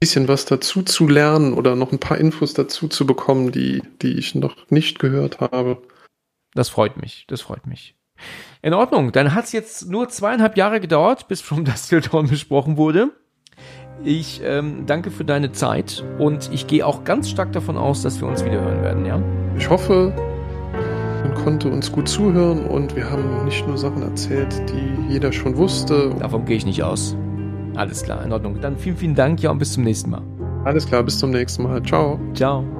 bisschen 0.00 0.28
was 0.28 0.46
dazu 0.46 0.82
zu 0.82 1.06
lernen 1.06 1.52
oder 1.52 1.76
noch 1.76 1.92
ein 1.92 1.98
paar 1.98 2.16
Infos 2.16 2.54
dazu 2.54 2.88
zu 2.88 3.06
bekommen, 3.06 3.52
die, 3.52 3.82
die 4.00 4.18
ich 4.18 4.34
noch 4.34 4.56
nicht 4.70 4.98
gehört 4.98 5.40
habe. 5.40 5.76
Das 6.54 6.68
freut 6.68 7.00
mich, 7.00 7.24
das 7.28 7.40
freut 7.40 7.66
mich. 7.66 7.94
In 8.62 8.74
Ordnung, 8.74 9.12
dann 9.12 9.34
hat 9.34 9.44
es 9.46 9.52
jetzt 9.52 9.88
nur 9.88 10.08
zweieinhalb 10.08 10.56
Jahre 10.56 10.80
gedauert, 10.80 11.28
bis 11.28 11.40
From 11.40 11.64
Dust 11.64 11.88
Till 11.88 12.00
Dawn 12.00 12.28
besprochen 12.28 12.76
wurde. 12.76 13.10
Ich 14.02 14.40
ähm, 14.42 14.86
danke 14.86 15.10
für 15.10 15.24
deine 15.24 15.52
Zeit 15.52 16.04
und 16.18 16.50
ich 16.52 16.66
gehe 16.66 16.86
auch 16.86 17.04
ganz 17.04 17.28
stark 17.28 17.52
davon 17.52 17.76
aus, 17.76 18.02
dass 18.02 18.20
wir 18.20 18.28
uns 18.28 18.44
wieder 18.44 18.60
hören 18.60 18.82
werden, 18.82 19.04
ja? 19.04 19.22
Ich 19.58 19.68
hoffe, 19.68 20.14
man 21.22 21.34
konnte 21.34 21.68
uns 21.68 21.92
gut 21.92 22.08
zuhören 22.08 22.64
und 22.64 22.96
wir 22.96 23.10
haben 23.10 23.44
nicht 23.44 23.66
nur 23.66 23.76
Sachen 23.76 24.02
erzählt, 24.02 24.54
die 24.70 25.12
jeder 25.12 25.32
schon 25.32 25.56
wusste. 25.56 26.14
Davon 26.18 26.46
gehe 26.46 26.56
ich 26.56 26.64
nicht 26.64 26.82
aus. 26.82 27.14
Alles 27.74 28.02
klar, 28.02 28.24
in 28.24 28.32
Ordnung. 28.32 28.60
Dann 28.60 28.78
vielen, 28.78 28.96
vielen 28.96 29.14
Dank, 29.14 29.42
ja, 29.42 29.50
und 29.50 29.58
bis 29.58 29.74
zum 29.74 29.84
nächsten 29.84 30.10
Mal. 30.10 30.22
Alles 30.64 30.86
klar, 30.86 31.02
bis 31.02 31.18
zum 31.18 31.30
nächsten 31.30 31.62
Mal. 31.62 31.82
Ciao. 31.82 32.18
Ciao. 32.34 32.79